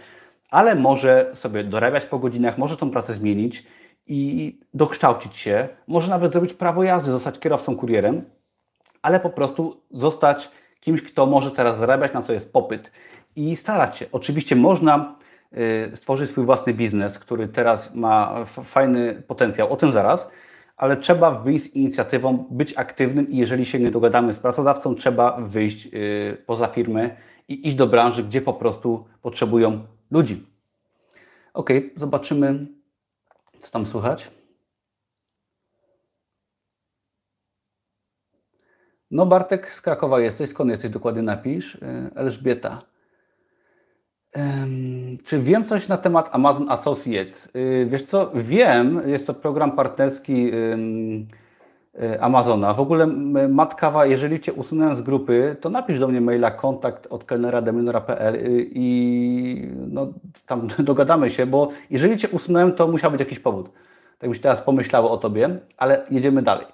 ale 0.51 0.75
może 0.75 1.31
sobie 1.35 1.65
dorabiać 1.65 2.07
po 2.07 2.19
godzinach, 2.19 2.59
może 2.59 2.77
tą 2.77 2.91
pracę 2.91 3.15
zmienić 3.15 3.67
i 4.07 4.59
dokształcić 4.75 5.37
się, 5.37 5.69
może 5.87 6.11
nawet 6.11 6.33
zrobić 6.33 6.55
prawo 6.55 6.83
jazdy, 6.83 7.11
zostać 7.11 7.39
kierowcą 7.39 7.77
kurierem, 7.77 8.23
ale 9.03 9.21
po 9.21 9.31
prostu 9.31 9.83
zostać 9.91 10.51
kimś, 10.81 11.03
kto 11.03 11.27
może 11.27 11.51
teraz 11.51 11.79
zarabiać, 11.79 12.13
na 12.13 12.23
co 12.23 12.33
jest 12.33 12.53
popyt 12.53 12.93
i 13.37 13.57
starać 13.57 13.97
się. 13.97 14.07
Oczywiście 14.13 14.57
można 14.57 15.17
y, 15.93 15.97
stworzyć 15.97 16.31
swój 16.31 16.45
własny 16.45 16.75
biznes, 16.75 17.19
który 17.19 17.49
teraz 17.49 17.95
ma 17.95 18.45
fajny 18.47 19.23
potencjał, 19.27 19.73
o 19.73 19.77
tym 19.77 19.93
zaraz, 19.93 20.29
ale 20.81 20.97
trzeba 20.97 21.31
wyjść 21.31 21.65
z 21.65 21.75
inicjatywą, 21.75 22.47
być 22.51 22.77
aktywnym 22.77 23.31
i 23.31 23.37
jeżeli 23.37 23.67
się 23.67 23.79
nie 23.81 23.91
dogadamy 23.91 24.33
z 24.33 24.39
pracodawcą, 24.39 24.95
trzeba 24.95 25.41
wyjść 25.41 25.87
y, 25.87 26.43
poza 26.47 26.67
firmę 26.67 27.17
i 27.49 27.69
iść 27.69 27.77
do 27.77 27.87
branży, 27.87 28.25
gdzie 28.25 28.43
po 28.43 28.53
prostu 28.53 29.05
potrzebują 29.23 29.87
ludzi. 30.11 30.47
Ok, 31.55 31.71
zobaczymy, 31.97 32.67
co 33.59 33.71
tam 33.71 33.87
słychać. 33.87 34.31
No 39.11 39.27
Bartek 39.27 39.71
z 39.71 39.81
Krakowa 39.81 40.21
jesteś, 40.21 40.51
skąd 40.51 40.71
jesteś 40.71 40.91
dokładnie 40.91 41.23
napisz? 41.23 41.75
Y, 41.75 41.81
Elżbieta. 44.33 45.17
Czy 45.25 45.39
wiem 45.39 45.65
coś 45.65 45.89
na 45.89 45.97
temat 45.97 46.29
Amazon 46.33 46.71
Associates? 46.71 47.49
Y, 47.57 47.87
wiesz 47.91 48.03
co, 48.03 48.31
wiem, 48.35 49.03
jest 49.07 49.27
to 49.27 49.35
program 49.35 49.73
partnerski 49.73 50.55
y, 50.55 52.21
Amazona. 52.21 52.75
W 52.75 52.81
ogóle 52.81 53.07
Matkawa, 53.49 54.07
jeżeli 54.07 54.41
Cię 54.41 54.53
usunę 54.53 54.97
z 54.97 55.03
grupy, 55.03 55.57
to 55.61 55.71
napisz 55.71 55.99
do 55.99 56.09
mnie 56.09 56.21
maila 56.21 56.51
kontakt 56.51 57.07
od 57.11 57.25
y, 58.35 58.69
i 58.75 59.69
no, 59.89 60.07
tam 60.47 60.69
dogadamy 60.79 61.31
się, 61.31 61.47
bo 61.47 61.69
jeżeli 61.91 62.17
Cię 62.17 62.29
usunąłem, 62.29 62.73
to 62.73 62.89
musiał 62.89 63.11
być 63.11 63.21
jakiś 63.21 63.39
powód. 63.39 63.71
Tak 64.19 64.35
się 64.35 64.41
teraz 64.41 64.63
pomyślało 64.63 65.11
o 65.11 65.17
Tobie, 65.17 65.59
ale 65.77 66.07
jedziemy 66.11 66.43
dalej. 66.43 66.67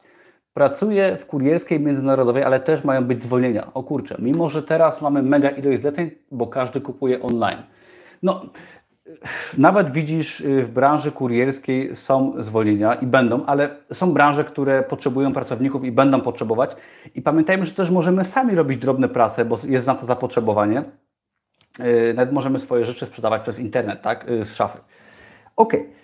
Pracuję 0.56 1.16
w 1.16 1.26
kurierskiej 1.26 1.80
międzynarodowej, 1.80 2.42
ale 2.42 2.60
też 2.60 2.84
mają 2.84 3.04
być 3.04 3.22
zwolnienia. 3.22 3.74
O 3.74 3.82
kurczę, 3.82 4.16
mimo 4.18 4.50
że 4.50 4.62
teraz 4.62 5.02
mamy 5.02 5.22
mega 5.22 5.50
ilość 5.50 5.80
zleceń, 5.80 6.10
bo 6.30 6.46
każdy 6.46 6.80
kupuje 6.80 7.22
online. 7.22 7.58
No, 8.22 8.42
nawet 9.58 9.90
widzisz, 9.90 10.40
y, 10.40 10.62
w 10.62 10.70
branży 10.70 11.12
kurierskiej 11.12 11.96
są 11.96 12.32
zwolnienia 12.38 12.94
i 12.94 13.06
będą, 13.06 13.46
ale 13.46 13.76
są 13.92 14.12
branże, 14.12 14.44
które 14.44 14.82
potrzebują 14.82 15.32
pracowników 15.32 15.84
i 15.84 15.92
będą 15.92 16.20
potrzebować. 16.20 16.76
I 17.14 17.22
pamiętajmy, 17.22 17.64
że 17.64 17.72
też 17.72 17.90
możemy 17.90 18.24
sami 18.24 18.54
robić 18.54 18.78
drobne 18.78 19.08
pracę, 19.08 19.44
bo 19.44 19.58
jest 19.68 19.86
na 19.86 19.94
to 19.94 20.06
zapotrzebowanie. 20.06 20.82
Y, 21.80 22.14
nawet 22.14 22.32
możemy 22.32 22.60
swoje 22.60 22.86
rzeczy 22.86 23.06
sprzedawać 23.06 23.42
przez 23.42 23.58
internet, 23.58 24.02
tak, 24.02 24.30
y, 24.30 24.44
z 24.44 24.54
szafy. 24.54 24.78
Ok. 25.56 25.74
Y, 25.74 25.96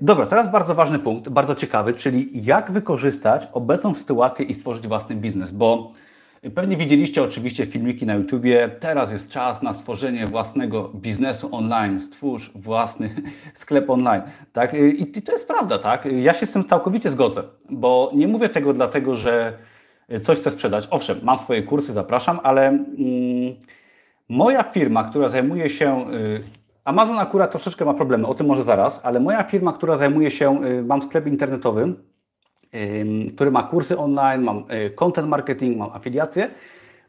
dobra, 0.00 0.26
teraz 0.26 0.50
bardzo 0.50 0.74
ważny 0.74 0.98
punkt, 0.98 1.28
bardzo 1.28 1.54
ciekawy, 1.54 1.94
czyli 1.94 2.44
jak 2.44 2.70
wykorzystać 2.70 3.48
obecną 3.52 3.94
sytuację 3.94 4.46
i 4.46 4.54
stworzyć 4.54 4.88
własny 4.88 5.16
biznes, 5.16 5.52
bo 5.52 5.92
pewnie 6.54 6.76
widzieliście 6.76 7.22
oczywiście 7.22 7.66
filmiki 7.66 8.06
na 8.06 8.14
YouTubie, 8.14 8.70
teraz 8.80 9.12
jest 9.12 9.28
czas 9.28 9.62
na 9.62 9.74
stworzenie 9.74 10.26
własnego 10.26 10.90
biznesu 10.94 11.48
online, 11.52 12.00
stwórz 12.00 12.52
własny 12.54 13.14
sklep 13.54 13.90
online, 13.90 14.22
tak? 14.52 14.74
Y, 14.74 14.90
I 14.90 15.22
to 15.22 15.32
jest 15.32 15.48
prawda, 15.48 15.78
tak? 15.78 16.08
Ja 16.16 16.34
się 16.34 16.46
z 16.46 16.52
tym 16.52 16.64
całkowicie 16.64 17.10
zgodzę, 17.10 17.42
bo 17.70 18.10
nie 18.14 18.28
mówię 18.28 18.48
tego 18.48 18.72
dlatego, 18.72 19.16
że 19.16 19.52
coś 20.22 20.38
chcę 20.38 20.50
sprzedać. 20.50 20.88
Owszem, 20.90 21.20
mam 21.22 21.38
swoje 21.38 21.62
kursy, 21.62 21.92
zapraszam, 21.92 22.40
ale 22.42 22.68
mm, 22.68 22.88
moja 24.28 24.62
firma, 24.62 25.04
która 25.04 25.28
zajmuje 25.28 25.70
się 25.70 26.10
y, 26.10 26.59
Amazon 26.84 27.18
akurat 27.18 27.50
troszeczkę 27.50 27.84
ma 27.84 27.94
problemy, 27.94 28.26
o 28.26 28.34
tym 28.34 28.46
może 28.46 28.62
zaraz, 28.62 29.00
ale 29.02 29.20
moja 29.20 29.42
firma, 29.42 29.72
która 29.72 29.96
zajmuje 29.96 30.30
się, 30.30 30.64
y, 30.64 30.82
mam 30.82 31.02
sklep 31.02 31.26
internetowy, 31.26 31.94
który 33.34 33.50
ma 33.50 33.62
kursy 33.62 33.98
online, 33.98 34.42
mam 34.42 34.58
y, 34.58 34.90
content 34.90 35.28
marketing, 35.28 35.78
mam 35.78 35.90
afiliację, 35.92 36.50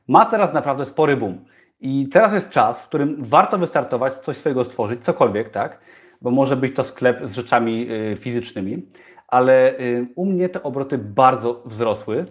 ma 0.07 0.25
teraz 0.25 0.53
naprawdę 0.53 0.85
spory 0.85 1.17
boom. 1.17 1.45
I 1.79 2.07
teraz 2.09 2.33
jest 2.33 2.49
czas, 2.49 2.81
w 2.81 2.87
którym 2.87 3.15
warto 3.19 3.57
wystartować, 3.57 4.13
coś 4.17 4.37
swojego 4.37 4.63
stworzyć, 4.63 5.03
cokolwiek, 5.03 5.49
tak? 5.49 5.79
Bo 6.21 6.31
może 6.31 6.57
być 6.57 6.75
to 6.75 6.83
sklep 6.83 7.25
z 7.25 7.33
rzeczami 7.33 7.87
y, 7.91 8.15
fizycznymi, 8.15 8.87
ale 9.27 9.73
u 10.15 10.25
mnie 10.25 10.49
te 10.49 10.63
obroty 10.63 10.97
bardzo 10.97 11.63
wzrosły. 11.65 12.25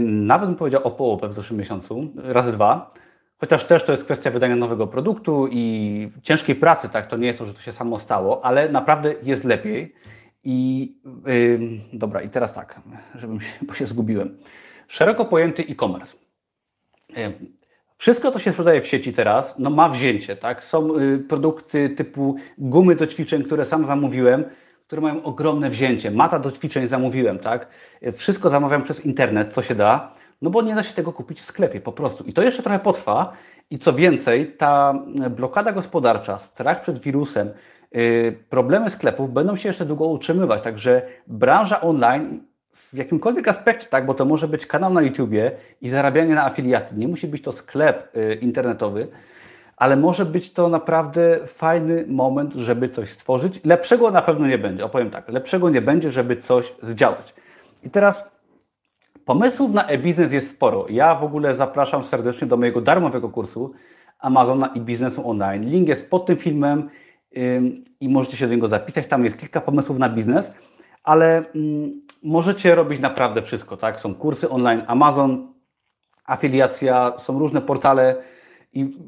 Nawet 0.00 0.48
bym 0.48 0.58
powiedział 0.58 0.80
o 0.84 0.90
połowę 0.90 1.28
w 1.28 1.32
zeszłym 1.32 1.58
miesiącu, 1.58 2.08
razy 2.16 2.52
dwa. 2.52 2.90
Chociaż 3.42 3.64
też 3.64 3.84
to 3.84 3.92
jest 3.92 4.04
kwestia 4.04 4.30
wydania 4.30 4.56
nowego 4.56 4.86
produktu 4.86 5.48
i 5.50 6.08
ciężkiej 6.22 6.54
pracy, 6.54 6.88
tak? 6.88 7.06
To 7.06 7.16
nie 7.16 7.26
jest 7.26 7.38
to, 7.38 7.46
że 7.46 7.54
to 7.54 7.60
się 7.60 7.72
samo 7.72 7.98
stało, 7.98 8.44
ale 8.44 8.68
naprawdę 8.68 9.14
jest 9.22 9.44
lepiej. 9.44 9.94
I 10.44 10.88
yy, 11.26 11.58
dobra, 11.92 12.22
i 12.22 12.28
teraz 12.28 12.54
tak, 12.54 12.80
żebym 13.14 13.40
się, 13.40 13.52
bo 13.62 13.74
się 13.74 13.86
zgubiłem. 13.86 14.38
Szeroko 14.88 15.24
pojęty 15.24 15.62
e-commerce. 15.62 16.16
Yy, 17.08 17.32
wszystko, 17.96 18.30
co 18.30 18.38
się 18.38 18.50
sprzedaje 18.50 18.80
w 18.80 18.86
sieci 18.86 19.12
teraz, 19.12 19.54
no 19.58 19.70
ma 19.70 19.88
wzięcie, 19.88 20.36
tak? 20.36 20.64
Są 20.64 20.98
y, 20.98 21.18
produkty 21.18 21.90
typu 21.90 22.36
gumy 22.58 22.94
do 22.96 23.06
ćwiczeń, 23.06 23.44
które 23.44 23.64
sam 23.64 23.86
zamówiłem, 23.86 24.44
które 24.86 25.02
mają 25.02 25.22
ogromne 25.22 25.70
wzięcie. 25.70 26.10
Mata 26.10 26.38
do 26.38 26.52
ćwiczeń 26.52 26.88
zamówiłem, 26.88 27.38
tak? 27.38 27.68
Wszystko 28.12 28.50
zamawiam 28.50 28.82
przez 28.82 29.06
internet, 29.06 29.54
co 29.54 29.62
się 29.62 29.74
da. 29.74 30.12
No 30.42 30.50
bo 30.50 30.62
nie 30.62 30.74
da 30.74 30.82
się 30.82 30.94
tego 30.94 31.12
kupić 31.12 31.40
w 31.40 31.44
sklepie 31.44 31.80
po 31.80 31.92
prostu. 31.92 32.24
I 32.24 32.32
to 32.32 32.42
jeszcze 32.42 32.62
trochę 32.62 32.78
potrwa. 32.78 33.32
I 33.70 33.78
co 33.78 33.92
więcej, 33.92 34.52
ta 34.52 34.94
blokada 35.30 35.72
gospodarcza, 35.72 36.38
strach 36.38 36.82
przed 36.82 36.98
wirusem, 36.98 37.50
Y, 37.96 38.38
problemy 38.50 38.90
sklepów 38.90 39.32
będą 39.32 39.56
się 39.56 39.68
jeszcze 39.68 39.84
długo 39.84 40.06
utrzymywać, 40.06 40.62
także 40.62 41.02
branża 41.26 41.80
online 41.80 42.42
w 42.72 42.96
jakimkolwiek 42.96 43.48
aspekcie, 43.48 43.86
tak, 43.88 44.06
bo 44.06 44.14
to 44.14 44.24
może 44.24 44.48
być 44.48 44.66
kanał 44.66 44.92
na 44.92 45.02
YouTubie 45.02 45.52
i 45.80 45.88
zarabianie 45.88 46.34
na 46.34 46.46
afiliacji, 46.46 46.98
nie 46.98 47.08
musi 47.08 47.28
być 47.28 47.42
to 47.42 47.52
sklep 47.52 48.16
y, 48.16 48.34
internetowy, 48.34 49.08
ale 49.76 49.96
może 49.96 50.24
być 50.24 50.52
to 50.52 50.68
naprawdę 50.68 51.38
fajny 51.46 52.04
moment, 52.08 52.54
żeby 52.54 52.88
coś 52.88 53.10
stworzyć. 53.10 53.60
Lepszego 53.64 54.10
na 54.10 54.22
pewno 54.22 54.46
nie 54.46 54.58
będzie, 54.58 54.84
opowiem 54.84 55.10
tak, 55.10 55.28
lepszego 55.28 55.70
nie 55.70 55.82
będzie, 55.82 56.12
żeby 56.12 56.36
coś 56.36 56.74
zdziałać. 56.82 57.34
I 57.82 57.90
teraz 57.90 58.30
pomysłów 59.24 59.72
na 59.72 59.86
e-biznes 59.86 60.32
jest 60.32 60.50
sporo. 60.50 60.86
Ja 60.90 61.14
w 61.14 61.24
ogóle 61.24 61.54
zapraszam 61.54 62.04
serdecznie 62.04 62.46
do 62.46 62.56
mojego 62.56 62.80
darmowego 62.80 63.28
kursu 63.28 63.72
Amazona 64.18 64.66
i 64.66 64.80
biznesu 64.80 65.30
online. 65.30 65.64
Link 65.70 65.88
jest 65.88 66.10
pod 66.10 66.26
tym 66.26 66.36
filmem 66.36 66.90
i 68.00 68.08
możecie 68.08 68.36
się 68.36 68.46
do 68.46 68.54
niego 68.54 68.68
zapisać. 68.68 69.06
Tam 69.06 69.24
jest 69.24 69.38
kilka 69.40 69.60
pomysłów 69.60 69.98
na 69.98 70.08
biznes, 70.08 70.52
ale 71.04 71.44
możecie 72.22 72.74
robić 72.74 73.00
naprawdę 73.00 73.42
wszystko. 73.42 73.76
Tak? 73.76 74.00
Są 74.00 74.14
kursy 74.14 74.50
online, 74.50 74.82
Amazon, 74.86 75.52
afiliacja, 76.24 77.12
są 77.18 77.38
różne 77.38 77.60
portale 77.60 78.16
i 78.72 78.98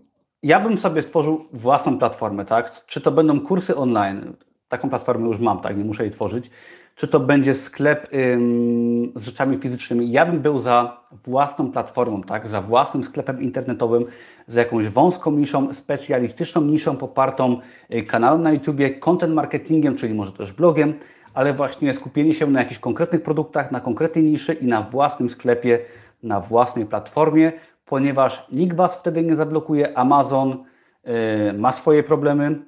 ja 0.43 0.61
bym 0.61 0.79
sobie 0.79 1.03
stworzył 1.03 1.45
własną 1.53 1.99
platformę. 1.99 2.45
Tak? 2.45 2.87
Czy 2.87 3.01
to 3.01 3.13
będą 3.13 3.41
kursy 3.41 3.77
online, 3.77 4.33
taką 4.69 4.89
platformę 4.91 5.29
już 5.29 5.39
mam, 5.39 5.61
tak? 5.61 5.77
nie 5.77 5.85
muszę 5.85 6.03
jej 6.03 6.13
tworzyć, 6.13 6.51
czy 6.95 7.09
to 7.09 7.21
będzie 7.21 7.55
sklep 7.55 8.09
ym, 8.15 9.13
z 9.15 9.23
rzeczami 9.23 9.59
fizycznymi. 9.59 10.13
Ja 10.13 10.27
bym 10.27 10.41
był 10.41 10.61
za 10.61 11.01
własną 11.25 11.73
platformą, 11.73 12.23
tak? 12.23 12.49
za 12.49 12.61
własnym 12.61 13.05
sklepem 13.05 13.43
internetowym, 13.43 14.05
za 14.49 14.61
jakąś 14.61 14.89
wąską 14.89 15.31
niszą, 15.31 15.75
specjalistyczną 15.75 16.63
niszą 16.63 16.97
popartą 16.97 17.61
y, 17.95 18.03
kanałem 18.03 18.43
na 18.43 18.53
YouTubie, 18.53 18.91
content 18.91 19.35
marketingiem, 19.35 19.97
czyli 19.97 20.15
może 20.15 20.33
też 20.33 20.53
blogiem, 20.53 20.95
ale 21.35 21.53
właśnie 21.53 21.95
skupienie 21.95 22.35
się 22.35 22.47
na 22.47 22.61
jakichś 22.61 22.81
konkretnych 22.81 23.23
produktach, 23.23 23.73
na 23.73 23.81
konkretnej 23.81 24.25
niszy 24.25 24.53
i 24.53 24.67
na 24.67 24.83
własnym 24.83 25.31
sklepie, 25.31 25.79
na 26.23 26.41
własnej 26.41 26.87
platformie, 26.87 27.53
ponieważ 27.87 28.47
nikt 28.53 28.77
Was 28.77 28.97
wtedy 28.97 29.23
nie 29.23 29.37
zablokuje. 29.37 29.99
Amazon 29.99 30.65
yy, 31.05 31.13
ma 31.59 31.73
swoje 31.73 32.03
problemy. 32.03 32.59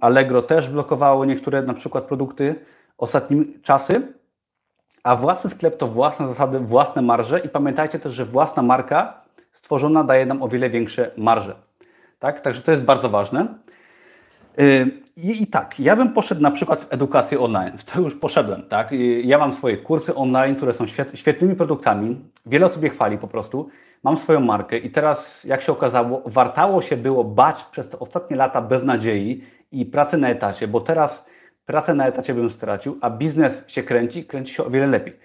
Allegro 0.00 0.42
też 0.42 0.68
blokowało 0.68 1.24
niektóre 1.24 1.62
na 1.62 1.74
przykład 1.74 2.04
produkty 2.04 2.54
ostatnimi 2.98 3.60
czasy, 3.62 4.12
a 5.02 5.16
własny 5.16 5.50
sklep 5.50 5.76
to 5.76 5.86
własne 5.86 6.28
zasady, 6.28 6.60
własne 6.60 7.02
marże 7.02 7.38
i 7.38 7.48
pamiętajcie 7.48 7.98
też, 7.98 8.14
że 8.14 8.24
własna 8.24 8.62
marka 8.62 9.22
stworzona 9.52 10.04
daje 10.04 10.26
nam 10.26 10.42
o 10.42 10.48
wiele 10.48 10.70
większe 10.70 11.10
marże. 11.16 11.54
Tak? 12.18 12.40
Także 12.40 12.62
to 12.62 12.70
jest 12.70 12.82
bardzo 12.82 13.08
ważne. 13.08 13.46
I, 15.16 15.42
I, 15.42 15.46
tak, 15.46 15.80
ja 15.80 15.96
bym 15.96 16.12
poszedł 16.12 16.42
na 16.42 16.50
przykład 16.50 16.84
w 16.84 16.92
edukację 16.92 17.40
online. 17.40 17.78
W 17.78 17.84
to 17.84 18.00
już 18.00 18.14
poszedłem. 18.14 18.62
Tak? 18.62 18.90
Ja 19.22 19.38
mam 19.38 19.52
swoje 19.52 19.76
kursy 19.76 20.14
online, 20.14 20.56
które 20.56 20.72
są 20.72 20.86
świetnymi 21.14 21.54
produktami. 21.54 22.20
Wiele 22.46 22.66
osób 22.66 22.82
je 22.82 22.90
chwali 22.90 23.18
po 23.18 23.28
prostu. 23.28 23.68
Mam 24.02 24.16
swoją 24.16 24.40
markę 24.40 24.78
i 24.78 24.90
teraz, 24.90 25.44
jak 25.44 25.62
się 25.62 25.72
okazało, 25.72 26.22
wartało 26.26 26.82
się 26.82 26.96
było 26.96 27.24
bać 27.24 27.64
przez 27.64 27.88
te 27.88 27.98
ostatnie 27.98 28.36
lata 28.36 28.62
beznadziei 28.62 29.42
i 29.72 29.86
pracy 29.86 30.16
na 30.16 30.28
etacie, 30.28 30.68
bo 30.68 30.80
teraz 30.80 31.26
pracę 31.66 31.94
na 31.94 32.06
etacie 32.06 32.34
bym 32.34 32.50
stracił, 32.50 32.98
a 33.00 33.10
biznes 33.10 33.62
się 33.66 33.82
kręci, 33.82 34.24
kręci 34.24 34.54
się 34.54 34.64
o 34.64 34.70
wiele 34.70 34.86
lepiej. 34.86 35.16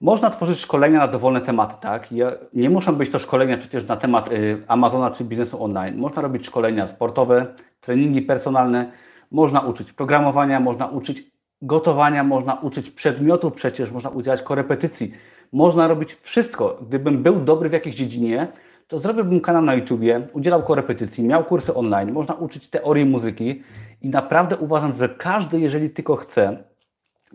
Można 0.00 0.30
tworzyć 0.30 0.58
szkolenia 0.58 0.98
na 0.98 1.08
dowolne 1.08 1.40
tematy, 1.40 1.74
tak? 1.80 2.12
Ja, 2.12 2.32
nie 2.54 2.70
muszą 2.70 2.94
być 2.94 3.10
to 3.10 3.18
szkolenia 3.18 3.58
przecież 3.58 3.86
na 3.86 3.96
temat 3.96 4.32
y, 4.32 4.62
Amazona 4.68 5.10
czy 5.10 5.24
biznesu 5.24 5.64
online. 5.64 5.98
Można 5.98 6.22
robić 6.22 6.46
szkolenia 6.46 6.86
sportowe, 6.86 7.46
treningi 7.80 8.22
personalne, 8.22 8.92
można 9.30 9.60
uczyć 9.60 9.92
programowania, 9.92 10.60
można 10.60 10.86
uczyć 10.86 11.32
gotowania, 11.62 12.24
można 12.24 12.54
uczyć 12.54 12.90
przedmiotów 12.90 13.52
przecież, 13.52 13.90
można 13.90 14.10
udzielać 14.10 14.42
korepetycji. 14.42 15.12
Można 15.52 15.88
robić 15.88 16.14
wszystko. 16.14 16.78
Gdybym 16.88 17.22
był 17.22 17.40
dobry 17.40 17.68
w 17.68 17.72
jakiejś 17.72 17.96
dziedzinie, 17.96 18.48
to 18.88 18.98
zrobiłbym 18.98 19.40
kanał 19.40 19.62
na 19.62 19.74
YouTubie, 19.74 20.26
udzielał 20.32 20.62
korepetycji, 20.62 21.24
miał 21.24 21.44
kursy 21.44 21.74
online, 21.74 22.12
można 22.12 22.34
uczyć 22.34 22.68
teorii 22.68 23.04
muzyki 23.04 23.62
i 24.02 24.08
naprawdę 24.08 24.56
uważam, 24.56 24.92
że 24.92 25.08
każdy, 25.08 25.60
jeżeli 25.60 25.90
tylko 25.90 26.16
chce, 26.16 26.64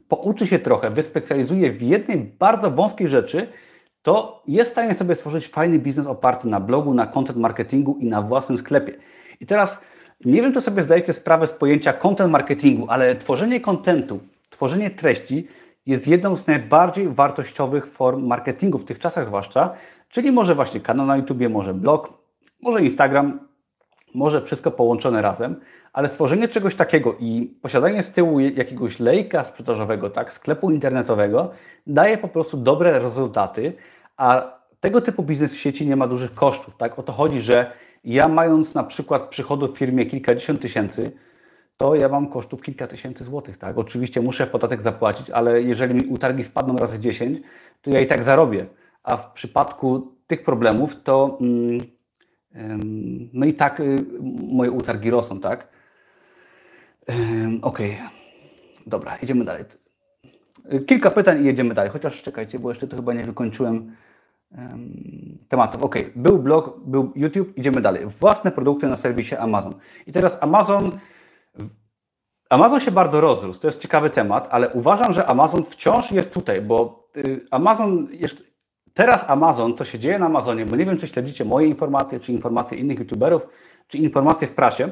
pouczy 0.08 0.48
się 0.48 0.60
trochę, 0.60 0.90
wyspecjalizuje 0.90 1.72
w 1.72 1.82
jednej 1.82 2.18
bardzo 2.18 2.72
wąskiej 2.72 3.08
rzeczy, 3.08 3.48
to 4.02 4.44
jest 4.48 4.70
w 4.70 4.74
stanie 4.74 4.94
sobie 4.94 5.16
stworzyć 5.16 5.48
fajny 5.48 5.80
biznes 5.80 6.08
oparty 6.08 6.48
na 6.48 6.60
blogu, 6.60 6.94
na 6.94 7.08
content 7.08 7.40
marketingu 7.40 7.98
i 8.00 8.06
na 8.06 8.22
własnym 8.22 8.58
sklepie. 8.58 8.94
I 9.40 9.46
teraz 9.46 9.78
nie 10.26 10.42
wiem, 10.42 10.54
czy 10.54 10.62
sobie 10.62 10.84
zdajecie 10.84 11.14
sprawę 11.14 11.48
z 11.48 11.54
pojęcia 11.54 11.94
content 11.94 12.32
marketingu, 12.32 12.86
ale 12.90 13.16
tworzenie 13.16 13.62
kontentu, 13.62 14.20
tworzenie 14.50 14.90
treści 14.90 15.48
jest 15.86 16.08
jedną 16.08 16.36
z 16.36 16.48
najbardziej 16.48 17.10
wartościowych 17.10 17.86
form 17.86 18.28
marketingu 18.28 18.78
w 18.78 18.86
tych 18.86 19.00
czasach 19.00 19.26
zwłaszcza, 19.26 19.74
czyli 20.10 20.32
może 20.32 20.56
właśnie 20.56 20.80
kanał 20.80 21.06
na 21.06 21.18
YouTube, 21.18 21.50
może 21.50 21.74
blog, 21.74 22.14
może 22.62 22.82
Instagram, 22.82 23.47
może 24.18 24.42
wszystko 24.42 24.72
połączone 24.72 25.22
razem, 25.22 25.56
ale 25.94 26.10
stworzenie 26.10 26.48
czegoś 26.48 26.76
takiego 26.76 27.16
i 27.20 27.54
posiadanie 27.62 28.04
z 28.04 28.12
tyłu 28.12 28.40
jakiegoś 28.40 29.00
lejka 29.00 29.46
sprzedażowego, 29.46 30.10
tak, 30.10 30.34
sklepu 30.34 30.72
internetowego 30.72 31.52
daje 31.88 32.18
po 32.18 32.28
prostu 32.28 32.58
dobre 32.58 33.00
rezultaty, 33.00 33.74
a 34.18 34.58
tego 34.80 35.02
typu 35.02 35.24
biznes 35.24 35.54
w 35.54 35.58
sieci 35.58 35.88
nie 35.88 35.96
ma 35.96 36.08
dużych 36.08 36.34
kosztów, 36.34 36.76
tak? 36.78 37.00
O 37.00 37.04
to 37.04 37.14
chodzi, 37.14 37.42
że 37.42 37.72
ja 38.04 38.28
mając 38.28 38.74
na 38.74 38.84
przykład 38.84 39.30
przychodów 39.30 39.76
w 39.76 39.78
firmie 39.78 40.06
kilkadziesiąt 40.06 40.62
tysięcy, 40.62 41.12
to 41.78 41.96
ja 41.96 42.10
mam 42.10 42.28
kosztów 42.28 42.62
kilka 42.62 42.88
tysięcy 42.88 43.24
złotych, 43.24 43.58
tak? 43.58 43.78
Oczywiście 43.78 44.22
muszę 44.22 44.48
podatek 44.48 44.82
zapłacić, 44.82 45.30
ale 45.30 45.62
jeżeli 45.62 45.94
mi 45.94 46.06
utargi 46.06 46.44
spadną 46.44 46.78
razy 46.78 47.00
10, 47.00 47.40
to 47.82 47.92
ja 47.92 48.00
i 48.00 48.08
tak 48.08 48.24
zarobię. 48.24 48.66
A 49.04 49.18
w 49.18 49.32
przypadku 49.32 50.12
tych 50.28 50.44
problemów 50.44 51.04
to 51.04 51.38
mm, 51.42 51.97
no 53.34 53.46
i 53.46 53.54
tak 53.54 53.80
y, 53.80 54.06
moje 54.52 54.72
utargi 54.72 55.10
rosną, 55.10 55.40
tak? 55.40 55.68
Okej, 57.62 57.94
okay. 57.94 57.98
dobra, 58.88 59.16
idziemy 59.16 59.46
dalej. 59.46 59.64
Kilka 60.88 61.12
pytań 61.12 61.44
i 61.44 61.46
jedziemy 61.46 61.74
dalej, 61.74 61.92
chociaż 61.92 62.22
czekajcie, 62.22 62.60
bo 62.60 62.70
jeszcze 62.70 62.88
to 62.88 62.96
chyba 62.96 63.14
nie 63.14 63.24
wykończyłem 63.24 63.96
tematów. 65.50 65.84
Ok, 65.84 65.96
był 66.16 66.40
blog, 66.40 66.80
był 66.86 67.12
YouTube, 67.16 67.58
idziemy 67.58 67.82
dalej. 67.82 68.06
Własne 68.06 68.52
produkty 68.52 68.88
na 68.88 68.96
serwisie 68.96 69.36
Amazon. 69.36 69.76
I 70.08 70.12
teraz 70.12 70.38
Amazon. 70.42 71.00
Amazon 72.50 72.80
się 72.80 72.92
bardzo 72.92 73.22
rozrósł, 73.22 73.60
to 73.60 73.68
jest 73.68 73.82
ciekawy 73.82 74.10
temat, 74.10 74.48
ale 74.52 74.70
uważam, 74.70 75.14
że 75.14 75.26
Amazon 75.26 75.64
wciąż 75.64 76.12
jest 76.12 76.34
tutaj, 76.34 76.62
bo 76.62 77.10
y, 77.18 77.46
Amazon 77.52 78.08
teraz 78.98 79.30
Amazon, 79.30 79.78
co 79.78 79.86
się 79.86 80.00
dzieje 80.00 80.20
na 80.20 80.26
Amazonie, 80.26 80.66
bo 80.66 80.76
nie 80.76 80.86
wiem, 80.86 80.98
czy 80.98 81.08
śledzicie 81.08 81.46
moje 81.46 81.68
informacje, 81.68 82.20
czy 82.20 82.32
informacje 82.32 82.78
innych 82.78 83.00
YouTuberów, 83.00 83.48
czy 83.88 83.98
informacje 83.98 84.48
w 84.48 84.52
prasie. 84.52 84.90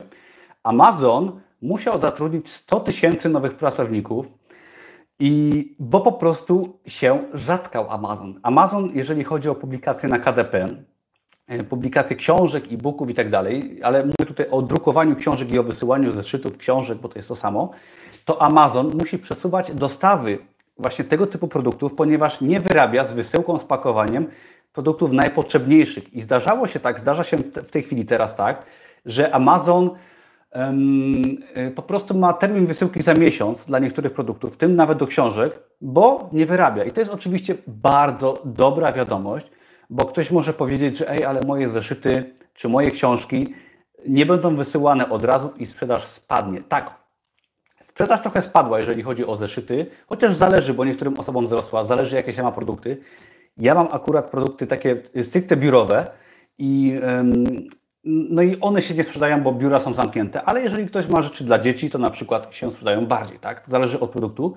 Amazon 0.63 1.41
musiał 1.61 1.99
zatrudnić 1.99 2.49
100 2.49 2.79
tysięcy 2.79 3.29
nowych 3.29 3.55
pracowników, 3.55 4.27
i 5.19 5.75
bo 5.79 6.01
po 6.01 6.11
prostu 6.11 6.79
się 6.87 7.19
zatkał 7.33 7.91
Amazon. 7.91 8.39
Amazon, 8.43 8.91
jeżeli 8.93 9.23
chodzi 9.23 9.49
o 9.49 9.55
publikacje 9.55 10.09
na 10.09 10.19
KDP, 10.19 10.67
e, 11.47 11.63
publikacje 11.63 12.15
książek, 12.15 12.63
e-booków 12.71 13.09
i 13.09 13.13
tak 13.13 13.29
dalej, 13.29 13.79
ale 13.83 14.03
mówię 14.05 14.25
tutaj 14.27 14.49
o 14.51 14.61
drukowaniu 14.61 15.15
książek 15.15 15.51
i 15.51 15.59
o 15.59 15.63
wysyłaniu 15.63 16.11
zeszytów 16.11 16.57
książek, 16.57 16.97
bo 16.97 17.09
to 17.09 17.19
jest 17.19 17.29
to 17.29 17.35
samo, 17.35 17.71
to 18.25 18.41
Amazon 18.41 18.91
musi 18.99 19.19
przesuwać 19.19 19.71
dostawy 19.73 20.37
właśnie 20.77 21.05
tego 21.05 21.27
typu 21.27 21.47
produktów, 21.47 21.95
ponieważ 21.95 22.41
nie 22.41 22.59
wyrabia 22.59 23.07
z 23.07 23.13
wysyłką, 23.13 23.59
z 23.59 23.65
pakowaniem 23.65 24.27
produktów 24.73 25.11
najpotrzebniejszych. 25.11 26.13
I 26.13 26.21
zdarzało 26.21 26.67
się 26.67 26.79
tak, 26.79 26.99
zdarza 26.99 27.23
się 27.23 27.37
w 27.37 27.71
tej 27.71 27.83
chwili 27.83 28.05
teraz 28.05 28.35
tak, 28.35 28.65
że 29.05 29.35
Amazon 29.35 29.89
Y, 31.57 31.71
po 31.71 31.81
prostu 31.81 32.17
ma 32.17 32.33
termin 32.33 32.65
wysyłki 32.65 33.01
za 33.01 33.13
miesiąc 33.13 33.65
dla 33.65 33.79
niektórych 33.79 34.13
produktów, 34.13 34.53
w 34.53 34.57
tym 34.57 34.75
nawet 34.75 34.97
do 34.97 35.07
książek, 35.07 35.59
bo 35.81 36.29
nie 36.33 36.45
wyrabia. 36.45 36.83
I 36.83 36.91
to 36.91 36.99
jest 36.99 37.13
oczywiście 37.13 37.55
bardzo 37.67 38.41
dobra 38.45 38.91
wiadomość, 38.91 39.51
bo 39.89 40.05
ktoś 40.05 40.31
może 40.31 40.53
powiedzieć, 40.53 40.97
że 40.97 41.09
ej, 41.09 41.25
ale 41.25 41.41
moje 41.47 41.69
zeszyty 41.69 42.33
czy 42.53 42.69
moje 42.69 42.91
książki 42.91 43.53
nie 44.07 44.25
będą 44.25 44.55
wysyłane 44.55 45.09
od 45.09 45.23
razu 45.23 45.49
i 45.57 45.65
sprzedaż 45.65 46.05
spadnie. 46.07 46.61
Tak, 46.61 46.95
sprzedaż 47.95 48.21
trochę 48.21 48.41
spadła, 48.41 48.79
jeżeli 48.79 49.03
chodzi 49.03 49.25
o 49.25 49.35
zeszyty, 49.35 49.85
chociaż 50.07 50.35
zależy, 50.35 50.73
bo 50.73 50.85
niektórym 50.85 51.19
osobom 51.19 51.45
wzrosła, 51.45 51.83
zależy 51.83 52.15
jakie 52.15 52.33
się 52.33 52.43
ma 52.43 52.51
produkty. 52.51 52.97
Ja 53.57 53.75
mam 53.75 53.87
akurat 53.91 54.29
produkty 54.29 54.67
takie 54.67 55.01
stricte 55.23 55.57
biurowe 55.57 56.11
i 56.57 56.99
no 58.03 58.41
i 58.41 58.59
one 58.61 58.81
się 58.81 58.93
nie 58.93 59.03
sprzedają, 59.03 59.41
bo 59.41 59.51
biura 59.51 59.79
są 59.79 59.93
zamknięte, 59.93 60.41
ale 60.41 60.61
jeżeli 60.61 60.87
ktoś 60.87 61.07
ma 61.07 61.21
rzeczy 61.21 61.43
dla 61.43 61.59
dzieci, 61.59 61.89
to 61.89 61.97
na 61.97 62.09
przykład 62.09 62.55
się 62.55 62.71
sprzedają 62.71 63.05
bardziej, 63.05 63.39
tak? 63.39 63.61
To 63.61 63.71
zależy 63.71 63.99
od 63.99 64.09
produktu. 64.09 64.55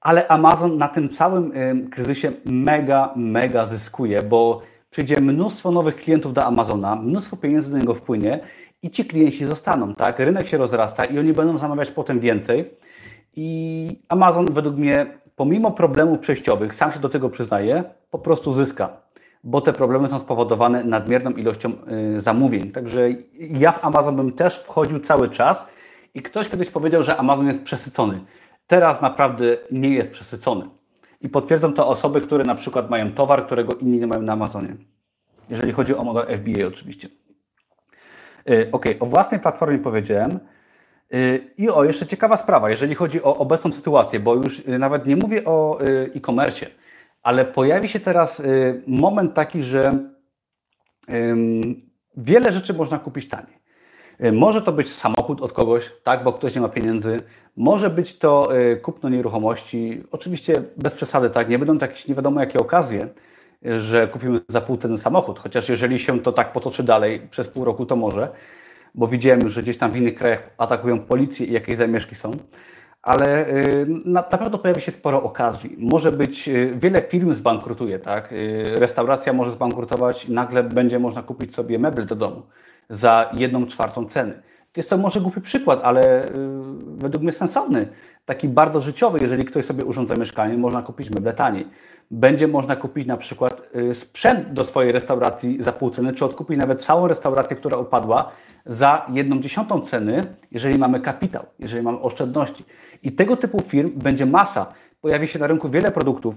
Ale 0.00 0.28
Amazon 0.28 0.78
na 0.78 0.88
tym 0.88 1.08
całym 1.08 1.52
kryzysie 1.90 2.32
mega, 2.44 3.12
mega 3.16 3.66
zyskuje, 3.66 4.22
bo 4.22 4.62
przyjdzie 4.90 5.20
mnóstwo 5.20 5.70
nowych 5.70 5.96
klientów 5.96 6.34
do 6.34 6.44
Amazona, 6.44 6.96
mnóstwo 6.96 7.36
pieniędzy 7.36 7.72
do 7.72 7.78
niego 7.78 7.94
wpłynie 7.94 8.40
i 8.82 8.90
ci 8.90 9.04
klienci 9.04 9.46
zostaną, 9.46 9.94
tak? 9.94 10.18
Rynek 10.18 10.46
się 10.46 10.56
rozrasta 10.56 11.04
i 11.04 11.18
oni 11.18 11.32
będą 11.32 11.58
zamawiać 11.58 11.90
potem 11.90 12.20
więcej. 12.20 12.70
I 13.36 13.88
Amazon 14.08 14.46
według 14.52 14.76
mnie, 14.76 15.18
pomimo 15.36 15.70
problemów 15.70 16.18
przejściowych, 16.18 16.74
sam 16.74 16.92
się 16.92 17.00
do 17.00 17.08
tego 17.08 17.30
przyznaje, 17.30 17.84
po 18.10 18.18
prostu 18.18 18.52
zyska, 18.52 18.96
bo 19.44 19.60
te 19.60 19.72
problemy 19.72 20.08
są 20.08 20.18
spowodowane 20.18 20.84
nadmierną 20.84 21.30
ilością 21.30 21.72
y, 22.16 22.20
zamówień. 22.20 22.72
Także 22.72 23.08
ja 23.38 23.72
w 23.72 23.84
Amazon 23.84 24.16
bym 24.16 24.32
też 24.32 24.58
wchodził 24.58 25.00
cały 25.00 25.28
czas 25.28 25.66
i 26.14 26.22
ktoś 26.22 26.48
kiedyś 26.48 26.70
powiedział, 26.70 27.02
że 27.02 27.16
Amazon 27.16 27.46
jest 27.46 27.62
przesycony. 27.62 28.20
Teraz 28.66 29.02
naprawdę 29.02 29.56
nie 29.70 29.90
jest 29.90 30.12
przesycony. 30.12 30.64
I 31.20 31.28
potwierdzą 31.28 31.72
to 31.72 31.88
osoby, 31.88 32.20
które 32.20 32.44
na 32.44 32.54
przykład 32.54 32.90
mają 32.90 33.12
towar, 33.12 33.46
którego 33.46 33.74
inni 33.74 33.98
nie 33.98 34.06
mają 34.06 34.22
na 34.22 34.32
Amazonie. 34.32 34.76
Jeżeli 35.50 35.72
chodzi 35.72 35.94
o 35.94 36.04
model 36.04 36.36
FBA 36.36 36.66
oczywiście. 36.66 37.08
Y, 38.50 38.68
ok, 38.72 38.84
o 39.00 39.06
własnej 39.06 39.40
platformie 39.40 39.78
powiedziałem. 39.78 40.38
Y, 41.14 41.54
I 41.58 41.68
o, 41.68 41.84
jeszcze 41.84 42.06
ciekawa 42.06 42.36
sprawa, 42.36 42.70
jeżeli 42.70 42.94
chodzi 42.94 43.22
o 43.22 43.36
obecną 43.36 43.72
sytuację, 43.72 44.20
bo 44.20 44.34
już 44.34 44.58
y, 44.58 44.78
nawet 44.78 45.06
nie 45.06 45.16
mówię 45.16 45.44
o 45.44 45.80
e-commerce, 46.14 46.66
ale 47.22 47.44
pojawi 47.44 47.88
się 47.88 48.00
teraz 48.00 48.42
moment 48.86 49.34
taki, 49.34 49.62
że 49.62 49.98
wiele 52.16 52.52
rzeczy 52.52 52.74
można 52.74 52.98
kupić 52.98 53.28
taniej. 53.28 53.60
Może 54.32 54.62
to 54.62 54.72
być 54.72 54.92
samochód 54.92 55.40
od 55.40 55.52
kogoś, 55.52 55.92
tak, 56.04 56.24
bo 56.24 56.32
ktoś 56.32 56.54
nie 56.54 56.60
ma 56.60 56.68
pieniędzy. 56.68 57.20
Może 57.56 57.90
być 57.90 58.18
to 58.18 58.48
kupno 58.82 59.08
nieruchomości. 59.08 60.02
Oczywiście 60.12 60.62
bez 60.76 60.94
przesady, 60.94 61.30
tak, 61.30 61.48
nie 61.48 61.58
będą 61.58 61.78
to 61.78 61.86
jakieś 61.86 62.08
nie 62.08 62.14
wiadomo 62.14 62.40
jakie 62.40 62.58
okazje, 62.58 63.08
że 63.62 64.08
kupimy 64.08 64.40
za 64.48 64.60
pół 64.60 64.76
ceny 64.76 64.98
samochód, 64.98 65.38
chociaż 65.38 65.68
jeżeli 65.68 65.98
się 65.98 66.20
to 66.20 66.32
tak 66.32 66.52
potoczy 66.52 66.82
dalej 66.82 67.28
przez 67.30 67.48
pół 67.48 67.64
roku, 67.64 67.86
to 67.86 67.96
może, 67.96 68.28
bo 68.94 69.08
widziałem, 69.08 69.48
że 69.48 69.62
gdzieś 69.62 69.78
tam 69.78 69.90
w 69.90 69.96
innych 69.96 70.14
krajach 70.14 70.50
atakują 70.58 71.00
policję 71.00 71.46
i 71.46 71.52
jakieś 71.52 71.76
zamieszki 71.76 72.14
są, 72.14 72.30
ale 73.02 73.48
y, 73.48 73.86
na, 74.04 74.20
na 74.32 74.38
pewno 74.38 74.58
pojawi 74.58 74.80
się 74.80 74.92
sporo 74.92 75.22
okazji. 75.22 75.76
Może 75.78 76.12
być, 76.12 76.48
y, 76.48 76.72
wiele 76.76 77.02
firm 77.02 77.34
zbankrutuje, 77.34 77.98
tak? 77.98 78.32
Y, 78.32 78.74
restauracja 78.76 79.32
może 79.32 79.52
zbankrutować 79.52 80.24
i 80.24 80.32
nagle 80.32 80.62
będzie 80.62 80.98
można 80.98 81.22
kupić 81.22 81.54
sobie 81.54 81.78
meble 81.78 82.04
do 82.04 82.14
domu 82.14 82.42
za 82.90 83.30
jedną 83.32 83.66
czwartą 83.66 84.06
ceny. 84.06 84.42
Jest 84.76 84.90
to 84.90 84.96
może 84.96 85.20
głupi 85.20 85.40
przykład, 85.40 85.80
ale 85.82 86.28
według 86.96 87.22
mnie 87.22 87.32
sensowny. 87.32 87.88
Taki 88.24 88.48
bardzo 88.48 88.80
życiowy, 88.80 89.18
jeżeli 89.22 89.44
ktoś 89.44 89.64
sobie 89.64 89.84
urządza 89.84 90.16
mieszkanie, 90.16 90.58
można 90.58 90.82
kupić 90.82 91.10
meble 91.10 91.32
taniej 91.32 91.66
będzie 92.10 92.48
można 92.48 92.76
kupić 92.76 93.06
na 93.06 93.16
przykład 93.16 93.62
y, 93.76 93.94
sprzęt 93.94 94.52
do 94.52 94.64
swojej 94.64 94.92
restauracji 94.92 95.62
za 95.62 95.72
pół 95.72 95.90
ceny, 95.90 96.12
czy 96.12 96.24
odkupić 96.24 96.58
nawet 96.58 96.84
całą 96.84 97.06
restaurację, 97.06 97.56
która 97.56 97.76
upadła 97.76 98.32
za 98.66 99.06
jedną 99.12 99.40
dziesiątą 99.40 99.80
ceny, 99.80 100.24
jeżeli 100.50 100.78
mamy 100.78 101.00
kapitał, 101.00 101.46
jeżeli 101.58 101.82
mamy 101.82 101.98
oszczędności. 101.98 102.64
I 103.02 103.12
tego 103.12 103.36
typu 103.36 103.60
firm 103.60 103.90
będzie 103.96 104.26
masa. 104.26 104.72
Pojawi 105.00 105.28
się 105.28 105.38
na 105.38 105.46
rynku 105.46 105.68
wiele 105.68 105.90
produktów, 105.90 106.34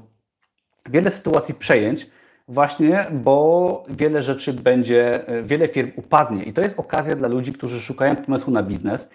wiele 0.89 1.11
sytuacji 1.11 1.53
przejęć, 1.53 2.09
właśnie 2.47 3.05
bo 3.11 3.83
wiele 3.89 4.23
rzeczy 4.23 4.53
będzie, 4.53 5.29
y, 5.29 5.43
wiele 5.43 5.67
firm 5.67 5.91
upadnie. 5.95 6.43
I 6.43 6.53
to 6.53 6.61
jest 6.61 6.79
okazja 6.79 7.15
dla 7.15 7.27
ludzi, 7.27 7.53
którzy 7.53 7.81
szukają 7.81 8.15
pomysłu 8.15 8.53
na 8.53 8.63
biznes. 8.63 9.09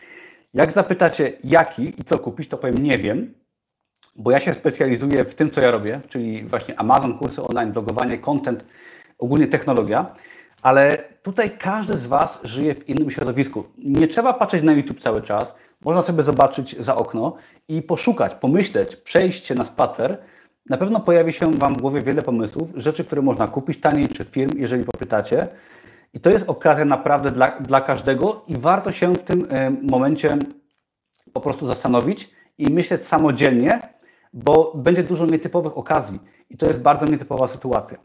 Jak 0.55 0.73
zapytacie 0.73 1.33
jaki 1.45 2.01
i 2.01 2.05
co 2.05 2.19
kupić, 2.19 2.49
to 2.49 2.57
powiem 2.57 2.79
nie 2.79 2.99
wiem, 2.99 3.35
bo 4.17 4.31
ja 4.31 4.41
się 4.41 4.55
specjalizuję 4.55 5.25
w 5.25 5.35
tym, 5.35 5.51
co 5.51 5.61
ja 5.61 5.71
robię, 5.71 6.01
czyli 6.09 6.45
właśnie 6.45 6.81
Amazon, 6.81 7.19
kursy 7.19 7.43
online, 7.43 7.73
blogowanie, 7.73 8.19
content, 8.19 8.65
ogólnie 9.19 9.47
technologia, 9.47 10.15
ale 10.63 11.05
tutaj 11.23 11.51
każdy 11.59 11.97
z 11.97 12.07
Was 12.07 12.39
żyje 12.45 12.75
w 12.75 12.89
innym 12.89 13.11
środowisku. 13.11 13.65
Nie 13.79 14.09
trzeba 14.09 14.33
patrzeć 14.33 14.63
na 14.63 14.73
YouTube 14.73 15.01
cały 15.01 15.23
czas, 15.23 15.55
można 15.81 16.03
sobie 16.03 16.23
zobaczyć 16.23 16.77
za 16.81 16.97
okno 16.97 17.37
i 17.69 17.83
poszukać, 17.83 18.35
pomyśleć, 18.35 18.97
przejść 18.97 19.45
się 19.45 19.55
na 19.55 19.65
spacer. 19.65 20.19
Na 20.69 20.77
pewno 20.77 21.01
pojawi 21.01 21.33
się 21.33 21.51
Wam 21.53 21.75
w 21.75 21.81
głowie 21.81 22.03
wiele 22.03 22.23
pomysłów, 22.23 22.71
rzeczy, 22.77 23.05
które 23.05 23.23
można 23.23 23.49
kupić 23.49 23.81
taniej, 23.81 24.09
czy 24.09 24.25
firm, 24.25 24.59
jeżeli 24.59 24.85
popytacie. 24.85 25.49
I 26.15 26.21
to 26.21 26.31
jest 26.31 26.49
okazja 26.49 26.85
naprawdę 26.85 27.31
dla, 27.31 27.61
dla 27.61 27.81
każdego 27.81 28.45
i 28.47 28.57
warto 28.57 28.93
się 28.93 29.15
w 29.15 29.23
tym 29.23 29.49
momencie 29.83 30.39
po 31.33 31.41
prostu 31.41 31.67
zastanowić 31.67 32.31
i 32.59 32.73
myśleć 32.73 33.05
samodzielnie, 33.05 33.81
bo 34.33 34.73
będzie 34.75 35.03
dużo 35.03 35.27
nietypowych 35.27 35.79
okazji 35.79 36.21
i 36.51 36.57
to 36.57 36.67
jest 36.67 36.83
bardzo 36.83 37.07
nietypowa 37.07 37.47
sytuacja. 37.47 37.99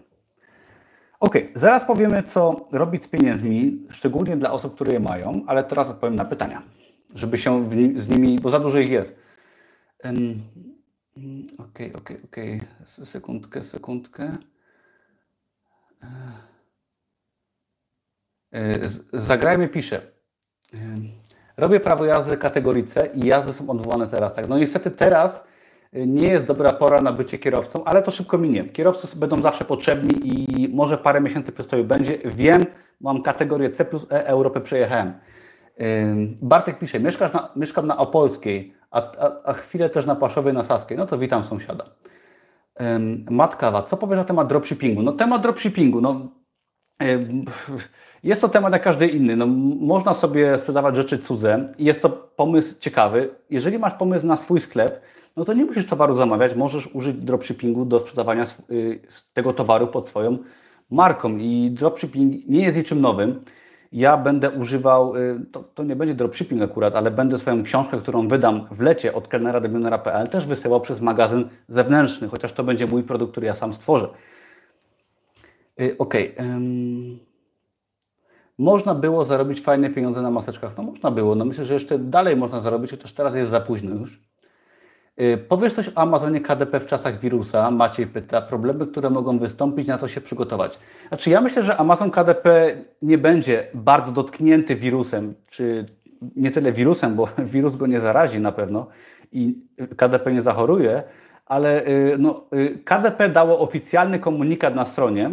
Ok, 1.20 1.36
zaraz 1.53 1.86
powiemy, 1.86 2.24
co 2.24 2.68
robić 2.72 3.03
z 3.03 3.07
pieniędzmi, 3.07 3.84
szczególnie 3.89 4.38
dla 4.38 4.51
osób, 4.51 4.76
które 4.76 4.93
je 4.93 4.99
mają, 4.99 5.43
ale 5.47 5.64
teraz 5.64 5.89
odpowiem 5.89 6.16
na 6.16 6.26
pytania, 6.26 6.61
żeby 7.16 7.38
się 7.38 7.70
z 7.97 8.09
nimi, 8.09 8.39
bo 8.39 8.49
za 8.49 8.59
dużo 8.59 8.80
ich 8.80 8.89
jest. 8.89 9.20
Um, 11.18 11.47
ok, 11.57 11.80
ok, 11.95 12.11
ok, 12.26 12.36
sekundkę, 13.05 13.64
sekundkę. 13.64 14.38
E, 18.53 18.80
zagrajmy 19.14 19.68
pisze. 19.68 20.01
Robię 21.57 21.80
prawo 21.80 22.05
jazdy 22.05 22.38
kategorii 22.38 22.84
C 22.84 23.09
i 23.14 23.26
jazdy 23.26 23.53
są 23.53 23.70
odwołane 23.70 24.07
teraz. 24.07 24.36
Tak? 24.36 24.47
No 24.47 24.57
niestety 24.57 24.91
teraz 24.91 25.43
nie 25.93 26.28
jest 26.28 26.45
dobra 26.45 26.72
pora 26.72 27.01
na 27.01 27.11
bycie 27.11 27.38
kierowcą, 27.38 27.84
ale 27.84 28.03
to 28.03 28.11
szybko 28.11 28.38
minie. 28.38 28.66
Kierowcy 28.66 29.18
będą 29.18 29.41
zawsze 29.41 29.66
potrzebni 29.66 30.14
i 30.24 30.70
może 30.76 30.97
parę 30.97 31.22
miesięcy 31.22 31.51
przystoju 31.51 31.84
będzie. 31.84 32.18
Wiem, 32.26 32.66
mam 33.01 33.22
kategorię 33.22 33.70
C 33.70 33.86
plus 33.86 34.05
E, 34.11 34.28
Europę 34.28 34.61
przejechałem. 34.61 35.14
Bartek 36.41 36.80
pisze, 36.80 36.99
Mieszkasz 36.99 37.34
na, 37.34 37.49
mieszkam 37.55 37.88
na 37.88 37.97
Opolskiej, 37.97 38.74
a, 38.94 39.02
a, 39.18 39.32
a 39.44 39.54
chwilę 39.54 39.89
też 39.89 40.06
na 40.06 40.16
Paszowej, 40.16 40.54
na 40.54 40.64
Saskiej. 40.64 40.98
No 40.98 41.06
to 41.06 41.18
witam 41.18 41.44
sąsiada. 41.44 41.86
Matkawa, 43.30 43.84
co 43.84 43.98
powiesz 43.98 44.18
na 44.18 44.24
temat 44.24 44.48
dropshippingu? 44.48 45.02
No 45.02 45.12
temat 45.12 45.41
dropshippingu, 45.41 46.02
no 46.02 46.30
jest 48.24 48.41
to 48.41 48.50
temat 48.50 48.74
jak 48.74 48.84
każdy 48.84 49.08
inny. 49.08 49.36
No, 49.36 49.48
można 49.80 50.14
sobie 50.14 50.58
sprzedawać 50.58 50.96
rzeczy 50.96 51.20
cudze 51.20 51.74
jest 51.80 52.02
to 52.02 52.10
pomysł 52.10 52.76
ciekawy. 52.80 53.30
Jeżeli 53.50 53.80
masz 53.80 53.94
pomysł 53.94 54.28
na 54.28 54.38
swój 54.38 54.60
sklep, 54.60 55.02
no 55.36 55.46
to 55.46 55.54
nie 55.54 55.66
musisz 55.66 55.88
towaru 55.88 56.14
zamawiać, 56.14 56.56
możesz 56.56 56.88
użyć 56.88 57.18
dropshippingu 57.18 57.86
do 57.86 58.00
sprzedawania 58.00 58.46
y, 58.72 59.00
tego 59.34 59.54
towaru 59.54 59.88
pod 59.88 60.08
swoją 60.08 60.38
marką. 60.91 61.38
I 61.38 61.72
dropshipping 61.72 62.48
nie 62.48 62.64
jest 62.64 62.78
niczym 62.78 63.02
nowym. 63.02 63.41
Ja 63.94 64.18
będę 64.18 64.52
używał, 64.52 65.16
y, 65.16 65.46
to, 65.52 65.64
to 65.76 65.84
nie 65.84 65.96
będzie 65.96 66.16
dropshipping 66.16 66.62
akurat, 66.62 66.96
ale 66.96 67.12
będę 67.12 67.39
swoją 67.39 67.64
książkę, 67.64 67.98
którą 67.98 68.28
wydam 68.28 68.68
w 68.72 68.82
lecie 68.82 69.14
od 69.14 69.28
kelnera 69.28 69.62
do 69.62 69.68
milionera.pl 69.68 70.28
też 70.28 70.46
wysyłał 70.46 70.82
przez 70.82 71.02
magazyn 71.02 71.50
zewnętrzny, 71.68 72.28
chociaż 72.28 72.54
to 72.54 72.64
będzie 72.64 72.88
mój 72.88 73.04
produkt, 73.04 73.32
który 73.32 73.48
ja 73.48 73.56
sam 73.56 73.74
stworzę. 73.74 74.10
Y, 75.82 75.96
ok. 75.98 76.14
Można 78.58 78.96
było 78.96 79.24
zarobić 79.24 79.62
fajne 79.62 79.89
pieniądze 79.89 80.22
na 80.22 80.32
maseczkach. 80.32 80.78
No 80.78 80.84
można 80.84 81.12
było. 81.12 81.36
No 81.36 81.46
myślę, 81.46 81.66
że 81.66 81.74
jeszcze 81.74 82.00
dalej 82.00 82.36
można 82.36 82.62
zarobić, 82.62 82.91
chociaż 82.91 83.14
teraz 83.14 83.36
jest 83.36 83.52
za 83.52 83.62
późno 83.62 83.96
już. 83.96 84.33
Y, 85.22 85.38
powiesz 85.38 85.74
coś 85.74 85.89
o 85.89 85.97
Amazonie 85.97 86.41
KDP 86.41 86.80
w 86.80 86.86
czasach 86.86 87.20
wirusa? 87.20 87.72
Maciej 87.72 88.07
pyta. 88.07 88.41
Problemy, 88.41 88.88
które 88.88 89.09
mogą 89.09 89.39
wystąpić, 89.39 89.88
na 89.88 89.97
co 89.97 90.07
się 90.07 90.22
przygotować? 90.22 90.80
Znaczy 91.07 91.30
ja 91.30 91.41
myślę, 91.41 91.64
że 91.64 91.78
Amazon 91.78 92.11
KDP 92.11 92.76
nie 93.01 93.18
będzie 93.18 93.68
bardzo 93.74 94.11
dotknięty 94.11 94.76
wirusem, 94.76 95.34
czy 95.49 95.86
nie 96.36 96.51
tyle 96.51 96.72
wirusem, 96.72 97.16
bo 97.16 97.28
wirus 97.53 97.76
go 97.76 97.88
nie 97.88 97.99
zarazi 97.99 98.39
na 98.39 98.51
pewno 98.51 98.88
i 99.32 99.59
KDP 99.97 100.34
nie 100.34 100.41
zachoruje, 100.41 101.03
ale 101.45 101.88
y, 101.88 102.16
no, 102.20 102.45
y, 102.55 102.80
KDP 102.86 103.30
dało 103.30 103.59
oficjalny 103.59 104.20
komunikat 104.20 104.76
na 104.76 104.86
stronie, 104.86 105.32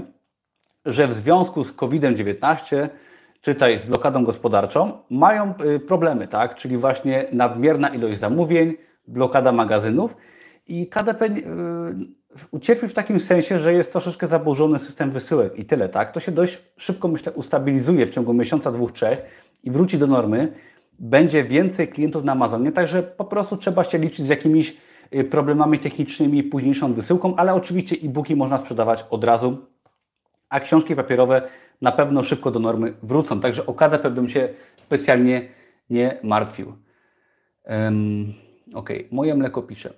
że 0.87 1.09
w 1.09 1.13
związku 1.13 1.65
z 1.65 1.73
COVID-19, 1.73 2.89
czytaj 3.41 3.79
z 3.79 3.87
blokadą 3.87 4.25
gospodarczą, 4.25 4.93
mają 5.11 5.55
problemy, 5.89 6.29
tak? 6.29 6.55
czyli 6.55 6.77
właśnie 6.77 7.27
nadmierna 7.33 7.89
ilość 7.89 8.19
zamówień, 8.19 8.75
blokada 9.11 9.53
magazynów 9.53 10.17
i 10.69 10.87
KDP 10.87 11.27
y, 11.27 11.33
ucierpi 12.51 12.89
w 12.89 12.95
takim 12.95 13.21
sensie, 13.21 13.61
że 13.61 13.73
jest 13.73 13.93
troszeczkę 13.93 14.27
zaburzony 14.27 14.79
system 14.79 15.11
wysyłek 15.11 15.59
i 15.59 15.65
tyle, 15.65 15.89
tak? 15.89 16.13
To 16.13 16.21
się 16.21 16.33
dość 16.33 16.61
szybko, 16.77 17.09
myślę, 17.09 17.33
ustabilizuje 17.33 18.07
w 18.07 18.11
ciągu 18.11 18.35
miesiąca, 18.35 18.73
dwóch, 18.73 18.93
trzech 18.93 19.23
i 19.65 19.71
wróci 19.71 19.99
do 19.99 20.07
normy. 20.07 20.53
Będzie 20.99 21.45
więcej 21.45 21.89
klientów 21.89 22.25
na 22.25 22.33
Amazonie, 22.33 22.73
także 22.73 23.03
po 23.03 23.25
prostu 23.25 23.57
trzeba 23.57 23.85
się 23.85 23.99
liczyć 23.99 24.27
z 24.27 24.29
jakimiś 24.29 24.77
y, 25.15 25.25
problemami 25.25 25.79
technicznymi, 25.79 26.43
późniejszą 26.43 26.93
wysyłką, 26.93 27.37
ale 27.37 27.55
oczywiście 27.55 27.97
e-booki 28.03 28.37
można 28.37 28.59
sprzedawać 28.59 29.05
od 29.11 29.25
razu, 29.25 29.59
a 30.49 30.61
książki 30.61 30.97
papierowe 30.97 31.43
na 31.83 31.93
pewno 31.93 32.23
szybko 32.23 32.51
do 32.51 32.61
normy 32.61 32.93
wrócą. 33.03 33.41
Także 33.41 33.67
o 33.67 33.75
KDP 33.75 34.11
bym 34.11 34.29
się 34.29 34.49
specjalnie 34.83 35.49
nie 35.91 36.19
martwił. 36.23 36.73
Um, 37.65 38.35
Ok, 38.75 38.91
moje 39.11 39.35
mleko 39.35 39.63
pisze. 39.63 39.93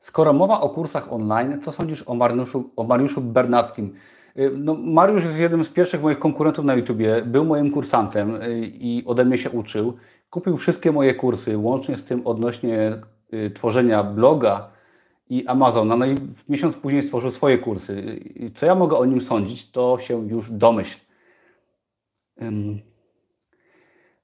Skoro 0.00 0.32
mowa 0.32 0.60
o 0.60 0.68
kursach 0.68 1.12
online, 1.12 1.60
co 1.62 1.72
sądzisz 1.72 2.02
o 2.06 2.14
Mariuszu, 2.14 2.70
o 2.76 2.84
Mariuszu 2.84 3.20
Bernackim? 3.20 3.94
Y, 4.38 4.50
no, 4.58 4.74
Mariusz 4.74 5.24
jest 5.24 5.40
jednym 5.40 5.64
z 5.64 5.70
pierwszych 5.70 6.02
moich 6.02 6.18
konkurentów 6.18 6.64
na 6.64 6.74
YouTubie, 6.74 7.22
był 7.22 7.44
moim 7.44 7.70
kursantem 7.70 8.34
y, 8.34 8.70
i 8.74 9.02
ode 9.06 9.24
mnie 9.24 9.38
się 9.38 9.50
uczył. 9.50 9.96
Kupił 10.30 10.56
wszystkie 10.56 10.92
moje 10.92 11.14
kursy, 11.14 11.58
łącznie 11.58 11.96
z 11.96 12.04
tym 12.04 12.26
odnośnie 12.26 13.00
y, 13.34 13.50
tworzenia 13.50 14.04
bloga 14.04 14.70
i 15.30 15.46
Amazona. 15.46 15.96
No 15.96 16.06
i 16.06 16.14
miesiąc 16.48 16.76
później 16.76 17.02
stworzył 17.02 17.30
swoje 17.30 17.58
kursy. 17.58 18.20
Co 18.56 18.66
ja 18.66 18.74
mogę 18.74 18.96
o 18.96 19.04
nim 19.04 19.20
sądzić, 19.20 19.70
to 19.70 19.98
się 19.98 20.28
już 20.28 20.50
domyśl. 20.50 20.98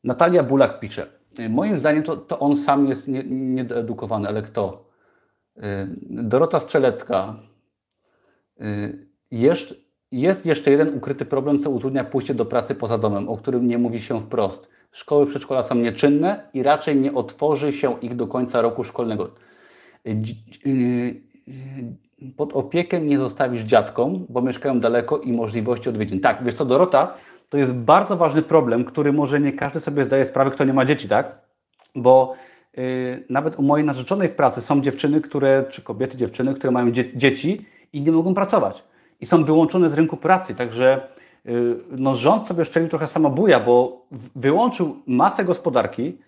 Natalia 0.04 0.42
Bulak 0.42 0.80
pisze. 0.80 1.17
Moim 1.48 1.78
zdaniem 1.78 2.02
to, 2.02 2.16
to 2.16 2.38
on 2.38 2.56
sam 2.56 2.86
jest 2.86 3.08
niedoedukowany, 3.28 4.22
nie 4.22 4.28
ale 4.28 4.42
kto? 4.42 4.84
Dorota 6.10 6.60
Strzelecka. 6.60 7.36
Jeszcze, 9.30 9.74
jest 10.12 10.46
jeszcze 10.46 10.70
jeden 10.70 10.94
ukryty 10.94 11.24
problem, 11.24 11.58
co 11.58 11.70
utrudnia 11.70 12.04
pójście 12.04 12.34
do 12.34 12.44
pracy 12.44 12.74
poza 12.74 12.98
domem, 12.98 13.28
o 13.28 13.36
którym 13.36 13.66
nie 13.66 13.78
mówi 13.78 14.02
się 14.02 14.20
wprost. 14.20 14.68
Szkoły 14.92 15.26
przedszkola 15.26 15.62
są 15.62 15.74
nieczynne 15.74 16.48
i 16.54 16.62
raczej 16.62 16.96
nie 16.96 17.14
otworzy 17.14 17.72
się 17.72 18.00
ich 18.00 18.16
do 18.16 18.26
końca 18.26 18.62
roku 18.62 18.84
szkolnego. 18.84 19.30
Y, 20.06 21.22
pod 22.36 22.52
opiekę 22.52 23.00
nie 23.00 23.18
zostawisz 23.18 23.62
dziadkom, 23.62 24.26
bo 24.28 24.42
mieszkają 24.42 24.80
daleko 24.80 25.18
i 25.18 25.32
możliwości 25.32 25.88
odwiedzin. 25.88 26.20
Tak, 26.20 26.44
wiesz 26.44 26.54
co, 26.54 26.64
Dorota, 26.64 27.14
to 27.48 27.58
jest 27.58 27.74
bardzo 27.74 28.16
ważny 28.16 28.42
problem, 28.42 28.84
który 28.84 29.12
może 29.12 29.40
nie 29.40 29.52
każdy 29.52 29.80
sobie 29.80 30.04
zdaje 30.04 30.24
sprawę, 30.24 30.50
kto 30.50 30.64
nie 30.64 30.72
ma 30.72 30.84
dzieci, 30.84 31.08
tak? 31.08 31.38
Bo 31.94 32.34
yy, 32.76 33.24
nawet 33.30 33.58
u 33.58 33.62
mojej 33.62 33.86
narzeczonej 33.86 34.28
w 34.28 34.34
pracy 34.34 34.62
są 34.62 34.80
dziewczyny, 34.80 35.20
które, 35.20 35.64
czy 35.70 35.82
kobiety, 35.82 36.16
dziewczyny, 36.16 36.54
które 36.54 36.70
mają 36.70 36.90
dzie 36.90 37.16
dzieci 37.16 37.66
i 37.92 38.00
nie 38.00 38.12
mogą 38.12 38.34
pracować 38.34 38.84
i 39.20 39.26
są 39.26 39.44
wyłączone 39.44 39.90
z 39.90 39.94
rynku 39.94 40.16
pracy. 40.16 40.54
Także 40.54 41.08
y, 41.46 41.76
no, 41.90 42.14
rząd 42.14 42.46
sobie 42.46 42.64
szczelił 42.64 42.88
trochę 42.88 43.06
samobuja, 43.06 43.60
bo 43.60 44.06
wyłączył 44.36 44.96
masę 45.06 45.44
gospodarki 45.44 46.18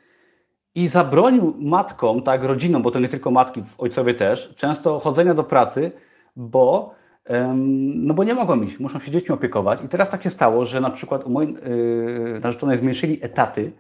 i 0.75 0.89
zabronił 0.89 1.55
matkom, 1.59 2.23
tak, 2.23 2.43
rodzinom, 2.43 2.83
bo 2.83 2.91
to 2.91 3.01
nie 3.01 3.09
tylko 3.09 3.31
matki, 3.31 3.63
ojcowie 3.79 4.15
też, 4.15 4.55
często 4.57 4.99
chodzenia 4.99 5.35
do 5.35 5.45
pracy, 5.45 5.93
bo, 6.37 6.95
no 7.95 8.15
bo 8.15 8.25
nie 8.25 8.35
mogą 8.35 8.63
iść, 8.63 8.79
muszą 8.79 9.01
się 9.01 9.11
dziećmi 9.11 9.35
opiekować. 9.35 9.85
I 9.85 9.89
teraz 9.89 10.09
tak 10.09 10.23
się 10.23 10.31
stało, 10.31 10.65
że 10.65 10.81
na 10.81 10.91
przykład 10.91 11.27
u 11.27 11.31
mojej 11.31 11.55
yy, 11.55 12.41
narzeczonej 12.43 12.79
zmniejszyli 12.79 13.19
etaty, 13.23 13.73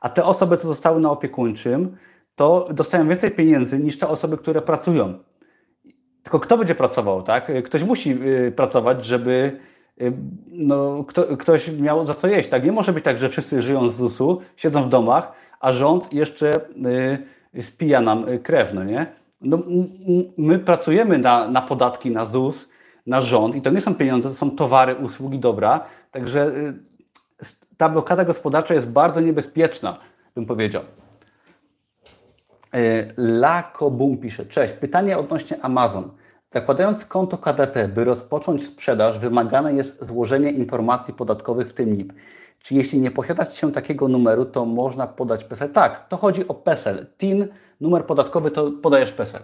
a 0.00 0.08
te 0.08 0.24
osoby, 0.24 0.56
co 0.56 0.68
zostały 0.68 1.00
na 1.00 1.10
opiekuńczym, 1.10 1.96
to 2.36 2.68
dostają 2.74 3.08
więcej 3.08 3.30
pieniędzy 3.30 3.78
niż 3.78 3.98
te 3.98 4.08
osoby, 4.08 4.38
które 4.38 4.62
pracują. 4.62 5.14
Tylko 6.22 6.40
kto 6.40 6.58
będzie 6.58 6.74
pracował, 6.74 7.22
tak? 7.22 7.52
Ktoś 7.64 7.84
musi 7.84 8.10
y, 8.10 8.52
pracować, 8.56 9.04
żeby 9.04 9.60
y, 10.00 10.12
no, 10.48 11.04
kto, 11.04 11.36
ktoś 11.36 11.72
miał 11.72 12.06
za 12.06 12.14
co 12.14 12.28
jeść, 12.28 12.48
tak? 12.48 12.64
Nie 12.64 12.72
może 12.72 12.92
być 12.92 13.04
tak, 13.04 13.18
że 13.18 13.28
wszyscy 13.28 13.62
żyją 13.62 13.90
z 13.90 13.96
ZUS-u, 13.96 14.40
siedzą 14.56 14.82
w 14.82 14.88
domach, 14.88 15.32
a 15.60 15.72
rząd 15.72 16.12
jeszcze 16.12 16.60
y, 17.54 17.62
spija 17.62 18.00
nam 18.00 18.26
krew, 18.42 18.74
no 18.74 18.84
nie? 18.84 19.06
No, 19.40 19.58
my 20.36 20.58
pracujemy 20.58 21.18
na, 21.18 21.48
na 21.48 21.62
podatki, 21.62 22.10
na 22.10 22.26
ZUS, 22.26 22.68
na 23.06 23.20
rząd 23.20 23.54
i 23.54 23.62
to 23.62 23.70
nie 23.70 23.80
są 23.80 23.94
pieniądze, 23.94 24.28
to 24.28 24.34
są 24.34 24.50
towary, 24.50 24.94
usługi, 24.94 25.38
dobra. 25.38 25.84
Także 26.10 26.52
ta 27.76 27.88
blokada 27.88 28.24
gospodarcza 28.24 28.74
jest 28.74 28.90
bardzo 28.90 29.20
niebezpieczna, 29.20 29.98
bym 30.34 30.46
powiedział. 30.46 30.82
E, 32.74 32.78
Lakobum 33.16 34.18
pisze, 34.18 34.46
cześć, 34.46 34.74
pytanie 34.74 35.18
odnośnie 35.18 35.64
Amazon. 35.64 36.10
Zakładając 36.50 37.04
konto 37.04 37.38
KDP, 37.38 37.88
by 37.88 38.04
rozpocząć 38.04 38.66
sprzedaż, 38.66 39.18
wymagane 39.18 39.74
jest 39.74 40.04
złożenie 40.04 40.50
informacji 40.50 41.14
podatkowych, 41.14 41.68
w 41.68 41.72
tym 41.72 41.96
NIP. 41.96 42.12
Czy 42.58 42.74
jeśli 42.74 43.00
nie 43.00 43.10
posiada 43.10 43.44
się 43.44 43.72
takiego 43.72 44.08
numeru, 44.08 44.44
to 44.44 44.64
można 44.64 45.06
podać 45.06 45.44
PESEL? 45.44 45.70
Tak, 45.70 46.08
to 46.08 46.16
chodzi 46.16 46.48
o 46.48 46.54
PESEL. 46.54 47.06
TIN, 47.18 47.48
numer 47.80 48.06
podatkowy, 48.06 48.50
to 48.50 48.70
podajesz 48.82 49.12
PESEL. 49.12 49.42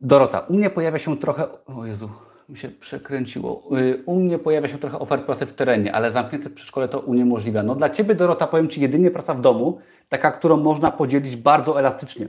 Dorota, 0.00 0.38
u 0.38 0.54
mnie 0.54 0.70
pojawia 0.70 0.98
się 0.98 1.16
trochę... 1.16 1.46
O 1.66 1.86
Jezu, 1.86 2.10
mi 2.50 2.56
się 2.56 2.68
przekręciło. 2.68 3.68
Y, 3.78 4.02
u 4.06 4.20
mnie 4.20 4.38
pojawia 4.38 4.68
się 4.68 4.78
trochę 4.78 4.98
ofert 4.98 5.24
pracy 5.24 5.46
w 5.46 5.52
terenie, 5.52 5.94
ale 5.94 6.12
zamknięte 6.12 6.50
przedszkole 6.50 6.88
to 6.88 7.00
uniemożliwia. 7.00 7.62
No 7.62 7.74
dla 7.74 7.90
Ciebie, 7.90 8.14
Dorota, 8.14 8.46
powiem 8.46 8.68
Ci, 8.68 8.80
jedynie 8.80 9.10
praca 9.10 9.34
w 9.34 9.40
domu, 9.40 9.78
taka, 10.08 10.30
którą 10.30 10.56
można 10.56 10.90
podzielić 10.90 11.36
bardzo 11.36 11.78
elastycznie. 11.78 12.28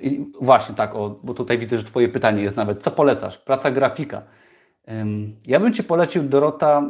I 0.00 0.32
właśnie 0.40 0.74
tak, 0.74 0.94
o, 0.94 1.20
bo 1.22 1.34
tutaj 1.34 1.58
widzę, 1.58 1.78
że 1.78 1.84
Twoje 1.84 2.08
pytanie 2.08 2.42
jest 2.42 2.56
nawet, 2.56 2.82
co 2.82 2.90
polecasz? 2.90 3.38
Praca 3.38 3.70
grafika. 3.70 4.22
Ja 5.46 5.60
bym 5.60 5.72
Ci 5.72 5.84
polecił, 5.84 6.22
Dorota, 6.22 6.82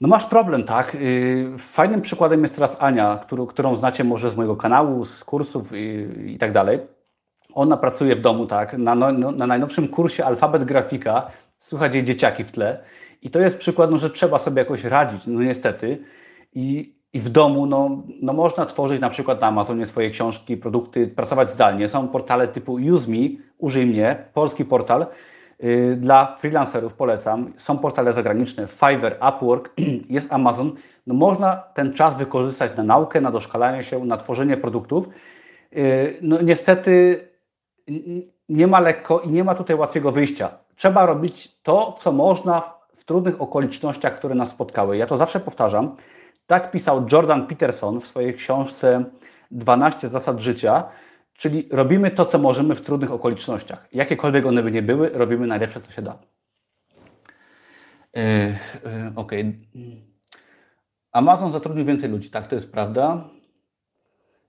no 0.00 0.08
masz 0.08 0.24
problem, 0.24 0.64
tak? 0.64 0.94
Y, 0.94 1.48
fajnym 1.58 2.00
przykładem 2.00 2.42
jest 2.42 2.54
teraz 2.54 2.76
Ania, 2.80 3.20
którą, 3.22 3.46
którą 3.46 3.76
znacie 3.76 4.04
może 4.04 4.30
z 4.30 4.36
mojego 4.36 4.56
kanału, 4.56 5.04
z 5.04 5.24
kursów 5.24 5.72
i, 5.74 6.06
i 6.26 6.38
tak 6.38 6.52
dalej. 6.52 6.97
Ona 7.58 7.76
pracuje 7.76 8.16
w 8.16 8.20
domu, 8.20 8.46
tak, 8.46 8.78
na, 8.78 8.94
no, 8.94 9.12
no, 9.12 9.32
na 9.32 9.46
najnowszym 9.46 9.88
kursie 9.88 10.24
Alfabet 10.24 10.64
Grafika, 10.64 11.30
słychać 11.60 11.94
jej 11.94 12.04
dzieciaki 12.04 12.44
w 12.44 12.52
tle. 12.52 12.78
I 13.22 13.30
to 13.30 13.40
jest 13.40 13.58
przykład, 13.58 13.90
no, 13.90 13.98
że 13.98 14.10
trzeba 14.10 14.38
sobie 14.38 14.58
jakoś 14.58 14.84
radzić, 14.84 15.26
no 15.26 15.42
niestety. 15.42 15.98
I, 16.52 16.94
i 17.12 17.20
w 17.20 17.28
domu 17.28 17.66
no, 17.66 18.02
no 18.22 18.32
można 18.32 18.66
tworzyć 18.66 19.00
na 19.00 19.10
przykład 19.10 19.40
na 19.40 19.46
Amazonie 19.46 19.86
swoje 19.86 20.10
książki, 20.10 20.56
produkty, 20.56 21.06
pracować 21.06 21.50
zdalnie. 21.50 21.88
Są 21.88 22.08
portale 22.08 22.48
typu 22.48 22.72
Use 22.72 23.10
Me, 23.10 23.28
użyj 23.58 23.86
mnie, 23.86 24.24
polski 24.34 24.64
portal. 24.64 25.06
Yy, 25.60 25.96
dla 25.96 26.36
freelancerów 26.36 26.94
polecam. 26.94 27.52
Są 27.56 27.78
portale 27.78 28.12
zagraniczne, 28.12 28.66
Fiverr, 28.66 29.18
Upwork, 29.28 29.74
jest 30.10 30.32
Amazon. 30.32 30.72
No 31.06 31.14
można 31.14 31.56
ten 31.56 31.94
czas 31.94 32.16
wykorzystać 32.16 32.76
na 32.76 32.82
naukę, 32.82 33.20
na 33.20 33.30
doszkalanie 33.30 33.84
się, 33.84 34.04
na 34.04 34.16
tworzenie 34.16 34.56
produktów. 34.56 35.08
Yy, 35.72 36.18
no 36.22 36.42
niestety 36.42 37.27
nie 38.48 38.66
ma 38.66 38.80
lekko 38.80 39.20
i 39.20 39.28
nie 39.28 39.44
ma 39.44 39.54
tutaj 39.54 39.76
łatwego 39.76 40.12
wyjścia. 40.12 40.50
Trzeba 40.76 41.06
robić 41.06 41.58
to, 41.62 41.96
co 42.00 42.12
można 42.12 42.74
w 42.96 43.04
trudnych 43.04 43.42
okolicznościach, 43.42 44.16
które 44.16 44.34
nas 44.34 44.50
spotkały. 44.50 44.96
Ja 44.96 45.06
to 45.06 45.16
zawsze 45.16 45.40
powtarzam. 45.40 45.96
Tak 46.46 46.70
pisał 46.70 47.06
Jordan 47.12 47.46
Peterson 47.46 48.00
w 48.00 48.06
swojej 48.06 48.34
książce 48.34 49.04
12 49.50 50.08
zasad 50.08 50.38
życia, 50.40 50.84
czyli 51.32 51.68
robimy 51.72 52.10
to, 52.10 52.26
co 52.26 52.38
możemy 52.38 52.74
w 52.74 52.80
trudnych 52.80 53.12
okolicznościach. 53.12 53.88
Jakiekolwiek 53.92 54.46
one 54.46 54.62
by 54.62 54.70
nie 54.70 54.82
były, 54.82 55.08
robimy 55.08 55.46
najlepsze, 55.46 55.80
co 55.80 55.92
się 55.92 56.02
da. 56.02 56.18
Yy, 58.14 58.22
yy, 58.22 59.12
ok. 59.16 59.32
Amazon 61.12 61.52
zatrudnił 61.52 61.84
więcej 61.84 62.10
ludzi, 62.10 62.30
tak, 62.30 62.48
to 62.48 62.54
jest 62.54 62.72
prawda. 62.72 63.28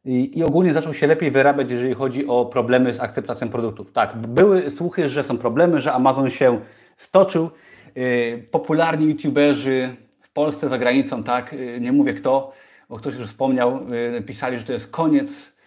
I, 0.06 0.40
I, 0.40 0.44
ogólnie 0.44 0.74
zaczął 0.74 0.94
się 0.94 1.08
lepiej 1.08 1.32
wyrabiać, 1.32 1.72
jeżeli 1.72 1.94
chodzi 1.94 2.28
o 2.28 2.46
problemy 2.46 2.94
z 2.94 3.00
akceptacją 3.00 3.50
produktów. 3.50 3.92
Tak, 3.92 4.18
były 4.18 4.72
słuchy, 4.72 5.10
że 5.10 5.24
są 5.24 5.38
problemy, 5.38 5.82
że 5.82 5.94
Amazon 5.94 6.30
się 6.30 6.60
stoczył. 6.98 7.50
Yy, 7.96 8.48
popularni 8.52 9.06
youtuberzy 9.06 9.96
w 10.22 10.32
Polsce, 10.32 10.70
za 10.70 10.78
granicą, 10.78 11.24
tak, 11.24 11.54
yy, 11.54 11.80
nie 11.80 11.92
mówię 11.92 12.14
kto, 12.14 12.52
bo 12.90 12.98
ktoś 12.98 13.16
już 13.16 13.28
wspomniał, 13.28 13.80
yy, 14.14 14.22
pisali, 14.22 14.60
że 14.60 14.64
to 14.64 14.74
jest 14.74 14.92
koniec 14.92 15.60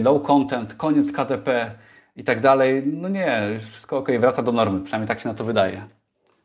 low 0.00 0.22
content, 0.22 0.74
koniec 0.74 1.12
KTP 1.12 1.70
i 2.16 2.24
tak 2.24 2.40
dalej. 2.40 2.82
No 2.86 3.08
nie, 3.08 3.58
wszystko 3.70 3.98
ok, 3.98 4.08
wraca 4.20 4.42
do 4.42 4.52
normy, 4.52 4.80
przynajmniej 4.80 5.08
tak 5.08 5.20
się 5.20 5.28
na 5.28 5.34
to 5.34 5.44
wydaje. 5.44 5.82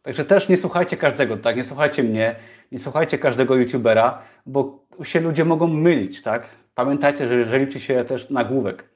Także 0.01 0.25
też 0.25 0.49
nie 0.49 0.57
słuchajcie 0.57 0.97
każdego, 0.97 1.37
tak, 1.37 1.55
nie 1.55 1.63
słuchajcie 1.63 2.03
mnie, 2.03 2.35
nie 2.71 2.79
słuchajcie 2.79 3.17
każdego 3.17 3.55
youtubera, 3.55 4.21
bo 4.45 4.85
się 5.03 5.19
ludzie 5.19 5.45
mogą 5.45 5.67
mylić, 5.67 6.21
tak. 6.21 6.49
Pamiętajcie, 6.79 7.27
że, 7.27 7.45
że 7.45 7.59
liczy 7.59 7.79
się 7.79 8.05
też 8.05 8.29
nagłówek. 8.29 8.89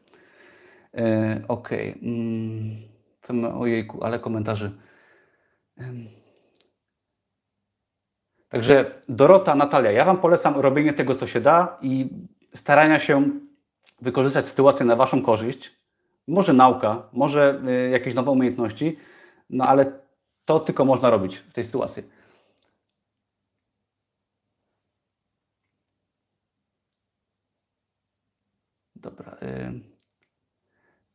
E, 0.97 1.41
ok. 1.47 1.69
Mm, 2.01 3.55
ojejku, 3.59 4.03
ale 4.03 4.19
komentarzy. 4.19 4.71
Także 8.49 9.01
Dorota, 9.09 9.55
Natalia, 9.55 9.91
ja 9.91 10.05
Wam 10.05 10.17
polecam 10.17 10.55
robienie 10.59 10.93
tego, 10.93 11.15
co 11.15 11.27
się 11.27 11.41
da 11.41 11.77
i 11.81 12.09
starania 12.55 12.99
się 12.99 13.29
wykorzystać 14.01 14.47
sytuację 14.47 14.85
na 14.85 14.95
Waszą 14.95 15.21
korzyść. 15.21 15.71
Może 16.27 16.53
nauka, 16.53 17.09
może 17.13 17.61
y, 17.67 17.89
jakieś 17.89 18.13
nowe 18.13 18.31
umiejętności, 18.31 18.97
no 19.49 19.65
ale 19.65 19.91
to 20.45 20.59
tylko 20.59 20.85
można 20.85 21.09
robić 21.09 21.37
w 21.37 21.53
tej 21.53 21.63
sytuacji. 21.63 22.03
Dobra. 29.03 29.31
Y, 29.43 29.81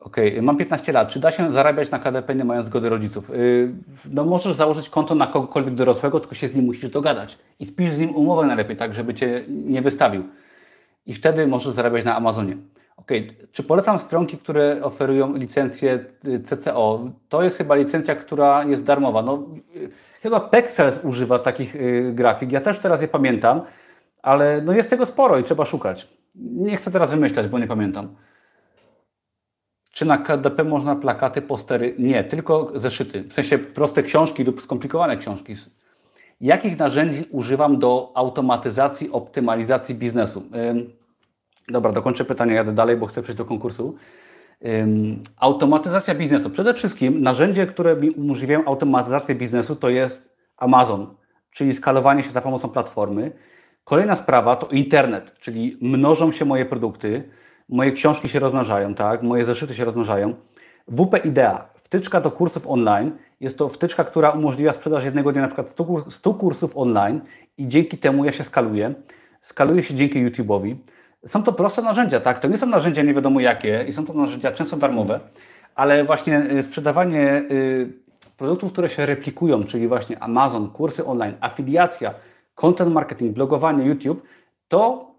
okej, 0.01 0.31
okay. 0.31 0.43
mam 0.43 0.57
15 0.57 0.93
lat. 0.93 1.09
Czy 1.09 1.21
da 1.21 1.31
się 1.31 1.53
zarabiać 1.53 1.91
na 1.91 1.99
KDP 1.99 2.35
nie 2.35 2.45
mając 2.45 2.67
zgody 2.67 2.89
rodziców? 2.89 3.31
Y, 3.31 3.73
no 4.11 4.25
możesz 4.25 4.57
założyć 4.57 4.91
konto 4.91 5.15
na 5.15 5.27
kogokolwiek 5.27 5.75
dorosłego, 5.75 6.21
tylko 6.21 6.35
się 6.35 6.49
z 6.49 6.55
nim 6.55 6.65
musisz 6.65 6.91
dogadać. 6.91 7.39
I 7.61 7.67
spisz 7.67 7.93
z 7.93 7.99
nim 7.99 8.17
umowę 8.17 8.47
najlepiej, 8.47 8.77
tak 8.77 8.95
żeby 8.95 9.15
Cię 9.15 9.45
nie 9.49 9.83
wystawił. 9.83 10.25
I 11.07 11.15
wtedy 11.15 11.47
możesz 11.47 11.75
zarabiać 11.75 12.05
na 12.05 12.17
Amazonie. 12.17 12.53
Ok, 12.53 13.05
Okej, 13.05 13.31
okay. 13.31 13.49
czy 13.53 13.63
polecam 13.63 13.99
stronki, 13.99 14.39
które 14.39 14.83
oferują 14.83 15.37
licencję 15.37 16.05
y, 16.27 16.41
CCO? 16.41 17.11
To 17.29 17.43
jest 17.43 17.57
chyba 17.57 17.75
licencja, 17.75 18.17
która 18.17 18.65
jest 18.65 18.85
darmowa. 18.85 19.23
No, 19.23 19.47
chyba 20.23 20.41
Pexels 20.41 21.01
używa 21.05 21.39
takich 21.39 21.77
grafik. 22.13 22.53
Ja 22.53 22.61
też 22.61 22.79
teraz 22.79 23.03
je 23.03 23.09
pamiętam, 23.09 23.61
ale 24.23 24.63
no 24.63 24.73
jest 24.73 24.91
tego 24.91 25.07
sporo 25.07 25.39
i 25.39 25.45
trzeba 25.45 25.65
szukać. 25.65 26.18
Nie 26.39 26.77
chcę 26.77 26.91
teraz 26.91 27.11
wymyślać, 27.11 27.49
bo 27.49 27.59
nie 27.59 27.67
pamiętam. 27.67 28.17
Czy 29.93 30.05
na 30.05 30.19
KDP 30.19 30.65
można 30.65 30.97
plakaty, 30.97 31.43
postery? 31.43 31.95
Nie, 31.99 32.25
tylko 32.25 32.73
zeszyty. 32.75 33.23
W 33.23 33.33
sensie 33.33 33.59
proste 33.59 34.03
książki 34.03 34.45
lub 34.45 34.63
skomplikowane 34.63 35.17
książki. 35.17 35.55
Jakich 36.41 36.79
narzędzi 36.79 37.25
używam 37.31 37.79
do 37.79 38.13
automatyzacji, 38.15 39.11
optymalizacji 39.11 39.95
biznesu? 39.95 40.43
Dobra, 41.69 41.93
dokończę 41.93 42.25
pytanie, 42.25 42.55
jadę 42.55 42.73
dalej, 42.73 42.97
bo 42.97 43.07
chcę 43.07 43.23
przejść 43.23 43.39
do 43.39 43.45
konkursu. 43.45 43.95
Automatyzacja 45.37 46.15
biznesu. 46.15 46.51
Przede 46.51 46.75
wszystkim 46.75 47.23
narzędzie, 47.23 47.67
które 47.67 47.97
mi 47.97 48.11
umożliwiają 48.11 48.65
automatyzację 48.65 49.35
biznesu, 49.35 49.77
to 49.77 49.89
jest 49.89 50.35
Amazon, 50.57 51.15
czyli 51.51 51.75
skalowanie 51.75 52.23
się 52.23 52.31
za 52.31 52.41
pomocą 52.41 52.69
platformy. 52.69 53.33
Kolejna 53.89 54.17
sprawa 54.17 54.57
to 54.57 54.67
internet, 54.67 55.35
czyli 55.41 55.79
mnożą 55.81 56.33
się 56.33 56.45
moje 56.45 56.65
produkty, 56.65 57.23
moje 57.69 57.93
książki 57.93 58.29
się 58.29 58.39
rozmnażają, 58.39 58.95
tak? 58.95 59.23
moje 59.23 59.45
zeszyty 59.45 59.75
się 59.75 59.85
rozmnażają. 59.85 60.35
WP 60.89 61.25
Idea, 61.25 61.69
wtyczka 61.75 62.21
do 62.21 62.31
kursów 62.31 62.67
online. 62.67 63.13
Jest 63.41 63.59
to 63.59 63.69
wtyczka, 63.69 64.05
która 64.05 64.31
umożliwia 64.31 64.73
sprzedaż 64.73 65.05
jednego 65.05 65.33
dnia 65.33 65.43
na 65.43 65.49
przykład 65.49 65.75
100 66.09 66.35
kursów 66.35 66.77
online 66.77 67.21
i 67.59 67.69
dzięki 67.69 67.99
temu 67.99 68.25
ja 68.25 68.33
się 68.33 68.45
skaluję. 68.45 68.95
Skaluję 69.41 69.83
się 69.83 69.95
dzięki 69.95 70.27
YouTube'owi. 70.27 70.75
Są 71.27 71.43
to 71.43 71.53
proste 71.53 71.83
narzędzia, 71.83 72.21
tak? 72.21 72.39
To 72.39 72.49
nie 72.49 72.59
są 72.59 72.67
narzędzia 72.67 73.03
nie 73.03 73.15
wiadomo 73.15 73.41
jakie 73.41 73.85
i 73.89 73.93
są 73.93 74.07
to 74.07 74.13
narzędzia 74.13 74.53
często 74.53 74.77
darmowe, 74.77 75.21
ale 75.75 76.05
właśnie 76.05 76.51
y, 76.51 76.63
sprzedawanie 76.63 77.43
y, 77.51 77.93
produktów, 78.37 78.73
które 78.73 78.91
się 78.91 79.07
replikują, 79.07 79.65
czyli 79.65 79.89
właśnie 79.89 80.23
Amazon, 80.23 80.71
kursy 80.71 81.07
online, 81.07 81.35
afiliacja, 81.41 82.15
content 82.59 82.93
marketing, 82.93 83.35
blogowanie, 83.35 83.85
YouTube, 83.85 84.23
to 84.69 85.11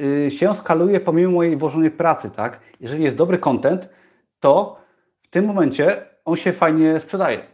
y, 0.00 0.30
się 0.30 0.54
skaluje 0.54 1.00
pomimo 1.00 1.32
mojej 1.32 1.56
włożonej 1.56 1.90
pracy, 1.90 2.30
tak? 2.30 2.60
Jeżeli 2.80 3.04
jest 3.04 3.16
dobry 3.16 3.38
content, 3.38 3.88
to 4.40 4.78
w 5.22 5.28
tym 5.28 5.44
momencie 5.44 6.06
on 6.24 6.36
się 6.36 6.52
fajnie 6.52 7.00
sprzedaje. 7.00 7.46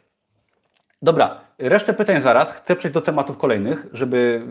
Dobra, 1.03 1.41
resztę 1.59 1.95
pytań 1.95 2.21
zaraz. 2.21 2.53
Chcę 2.53 2.77
przejść 2.77 2.95
do 2.95 3.01
tematów 3.01 3.39
kolejnych, 3.39 3.87
żeby 3.93 4.47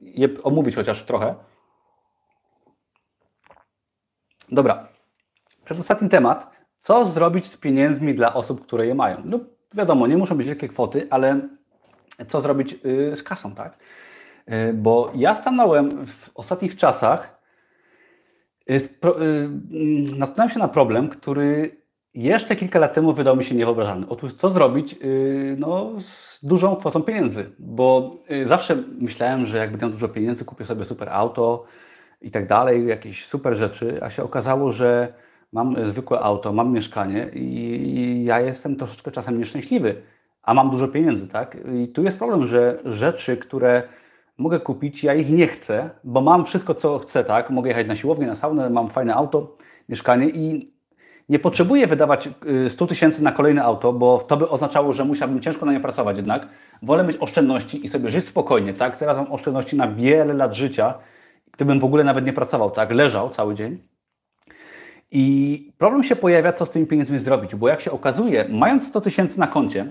je 0.00 0.28
omówić 0.42 0.76
chociaż 0.76 1.02
trochę. 1.02 1.34
Dobra. 4.48 4.88
Przedostatni 5.64 6.08
temat. 6.08 6.50
Co 6.80 7.04
zrobić 7.04 7.46
z 7.50 7.56
pieniędzmi 7.56 8.14
dla 8.14 8.34
osób, 8.34 8.62
które 8.62 8.86
je 8.86 8.94
mają? 8.94 9.22
No 9.24 9.38
wiadomo, 9.74 10.06
nie 10.06 10.16
muszą 10.16 10.36
być 10.36 10.46
wielkie 10.46 10.68
kwoty, 10.68 11.06
ale 11.10 11.40
co 12.28 12.40
zrobić 12.40 12.76
y, 12.84 13.16
z 13.16 13.22
kasą, 13.22 13.54
tak? 13.54 13.78
Y, 14.50 14.72
bo 14.74 15.12
ja 15.14 15.36
stanąłem 15.36 16.06
w 16.06 16.30
ostatnich 16.34 16.76
czasach, 16.76 17.40
y, 18.70 18.88
natknąłem 20.18 20.50
się 20.50 20.58
na 20.58 20.68
problem, 20.68 21.08
który 21.08 21.80
jeszcze 22.14 22.56
kilka 22.56 22.78
lat 22.78 22.94
temu 22.94 23.12
wydał 23.12 23.36
mi 23.36 23.44
się 23.44 23.54
niewyobrażalny. 23.54 24.06
Otóż 24.08 24.34
co 24.34 24.48
zrobić 24.48 24.96
no, 25.56 25.90
z 26.00 26.44
dużą 26.44 26.76
kwotą 26.76 27.02
pieniędzy? 27.02 27.50
Bo 27.58 28.10
zawsze 28.46 28.76
myślałem, 28.98 29.46
że 29.46 29.58
jak 29.58 29.70
będę 29.70 29.86
miał 29.86 29.92
dużo 29.92 30.08
pieniędzy, 30.08 30.44
kupię 30.44 30.64
sobie 30.64 30.84
super 30.84 31.08
auto, 31.08 31.64
i 32.20 32.30
tak 32.30 32.46
dalej, 32.46 32.86
jakieś 32.86 33.26
super 33.26 33.56
rzeczy, 33.56 33.98
a 34.02 34.10
się 34.10 34.22
okazało, 34.22 34.72
że 34.72 35.12
mam 35.52 35.86
zwykłe 35.86 36.20
auto, 36.20 36.52
mam 36.52 36.72
mieszkanie 36.72 37.30
i 37.34 38.24
ja 38.24 38.40
jestem 38.40 38.76
troszeczkę 38.76 39.10
czasem 39.10 39.38
nieszczęśliwy, 39.38 40.02
a 40.42 40.54
mam 40.54 40.70
dużo 40.70 40.88
pieniędzy, 40.88 41.28
tak? 41.28 41.56
I 41.74 41.88
tu 41.88 42.02
jest 42.02 42.18
problem, 42.18 42.46
że 42.46 42.78
rzeczy, 42.84 43.36
które 43.36 43.82
mogę 44.40 44.60
kupić, 44.60 45.04
ja 45.04 45.14
ich 45.14 45.30
nie 45.30 45.46
chcę, 45.46 45.90
bo 46.04 46.20
mam 46.20 46.44
wszystko, 46.44 46.74
co 46.74 46.98
chcę, 46.98 47.24
tak? 47.24 47.50
Mogę 47.50 47.68
jechać 47.68 47.86
na 47.86 47.96
siłownię, 47.96 48.26
na 48.26 48.36
saunę, 48.36 48.70
mam 48.70 48.90
fajne 48.90 49.14
auto, 49.14 49.56
mieszkanie 49.88 50.28
i 50.28 50.72
nie 51.28 51.38
potrzebuję 51.38 51.86
wydawać 51.86 52.28
100 52.68 52.84
y, 52.84 52.88
tysięcy 52.88 53.22
na 53.22 53.32
kolejne 53.32 53.62
auto, 53.62 53.92
bo 53.92 54.18
to 54.18 54.36
by 54.36 54.48
oznaczało, 54.48 54.92
że 54.92 55.04
musiałbym 55.04 55.40
ciężko 55.40 55.66
na 55.66 55.72
nie 55.72 55.80
pracować 55.80 56.16
jednak. 56.16 56.48
Wolę 56.82 57.04
mieć 57.04 57.16
oszczędności 57.20 57.86
i 57.86 57.88
sobie 57.88 58.10
żyć 58.10 58.26
spokojnie, 58.26 58.74
tak? 58.74 58.98
Teraz 58.98 59.16
mam 59.16 59.32
oszczędności 59.32 59.76
na 59.76 59.88
wiele 59.88 60.34
lat 60.34 60.54
życia, 60.54 60.94
gdybym 61.52 61.80
w 61.80 61.84
ogóle 61.84 62.04
nawet 62.04 62.26
nie 62.26 62.32
pracował, 62.32 62.70
tak, 62.70 62.90
leżał 62.90 63.30
cały 63.30 63.54
dzień. 63.54 63.78
I 65.12 65.72
problem 65.78 66.02
się 66.04 66.16
pojawia, 66.16 66.52
co 66.52 66.66
z 66.66 66.70
tymi 66.70 66.86
pieniędzmi 66.86 67.18
zrobić, 67.18 67.54
bo 67.54 67.68
jak 67.68 67.80
się 67.80 67.90
okazuje, 67.90 68.44
mając 68.48 68.88
100 68.88 69.00
tysięcy 69.00 69.40
na 69.40 69.46
koncie, 69.46 69.90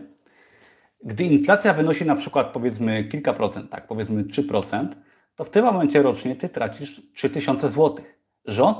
gdy 1.03 1.23
inflacja 1.23 1.73
wynosi 1.73 2.05
na 2.05 2.15
przykład 2.15 2.47
powiedzmy 2.47 3.03
kilka 3.03 3.33
procent, 3.33 3.69
tak, 3.69 3.87
powiedzmy 3.87 4.23
3%, 4.23 4.87
to 5.35 5.43
w 5.43 5.49
tym 5.49 5.65
momencie 5.65 6.01
rocznie 6.01 6.35
ty 6.35 6.49
tracisz 6.49 7.01
3000 7.13 7.69
zł. 7.69 7.95
Rząd, 8.45 8.77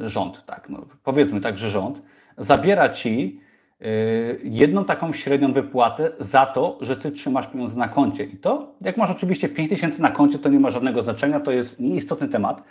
yy, 0.00 0.10
rząd, 0.10 0.46
tak, 0.46 0.68
no, 0.68 0.86
powiedzmy 1.02 1.40
tak, 1.40 1.58
że 1.58 1.70
rząd 1.70 2.02
zabiera 2.38 2.88
ci 2.88 3.40
Y, 3.86 4.40
jedną 4.44 4.84
taką 4.84 5.12
średnią 5.12 5.52
wypłatę 5.52 6.10
za 6.20 6.46
to, 6.46 6.78
że 6.80 6.96
Ty 6.96 7.10
trzymasz 7.10 7.46
pieniądze 7.46 7.78
na 7.78 7.88
koncie. 7.88 8.24
I 8.24 8.36
to, 8.36 8.74
jak 8.80 8.96
masz 8.96 9.10
oczywiście 9.10 9.48
5 9.48 9.70
tysięcy 9.70 10.02
na 10.02 10.10
koncie, 10.10 10.38
to 10.38 10.48
nie 10.48 10.60
ma 10.60 10.70
żadnego 10.70 11.02
znaczenia, 11.02 11.40
to 11.40 11.52
jest 11.52 11.80
nieistotny 11.80 12.28
temat, 12.28 12.62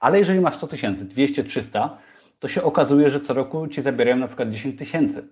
ale 0.00 0.18
jeżeli 0.18 0.40
masz 0.40 0.56
100 0.56 0.66
tysięcy, 0.66 1.04
200, 1.04 1.44
300, 1.44 1.98
to 2.38 2.48
się 2.48 2.62
okazuje, 2.62 3.10
że 3.10 3.20
co 3.20 3.34
roku 3.34 3.68
Ci 3.68 3.82
zabierają 3.82 4.16
na 4.16 4.26
przykład 4.26 4.50
10 4.50 4.78
tysięcy. 4.78 5.28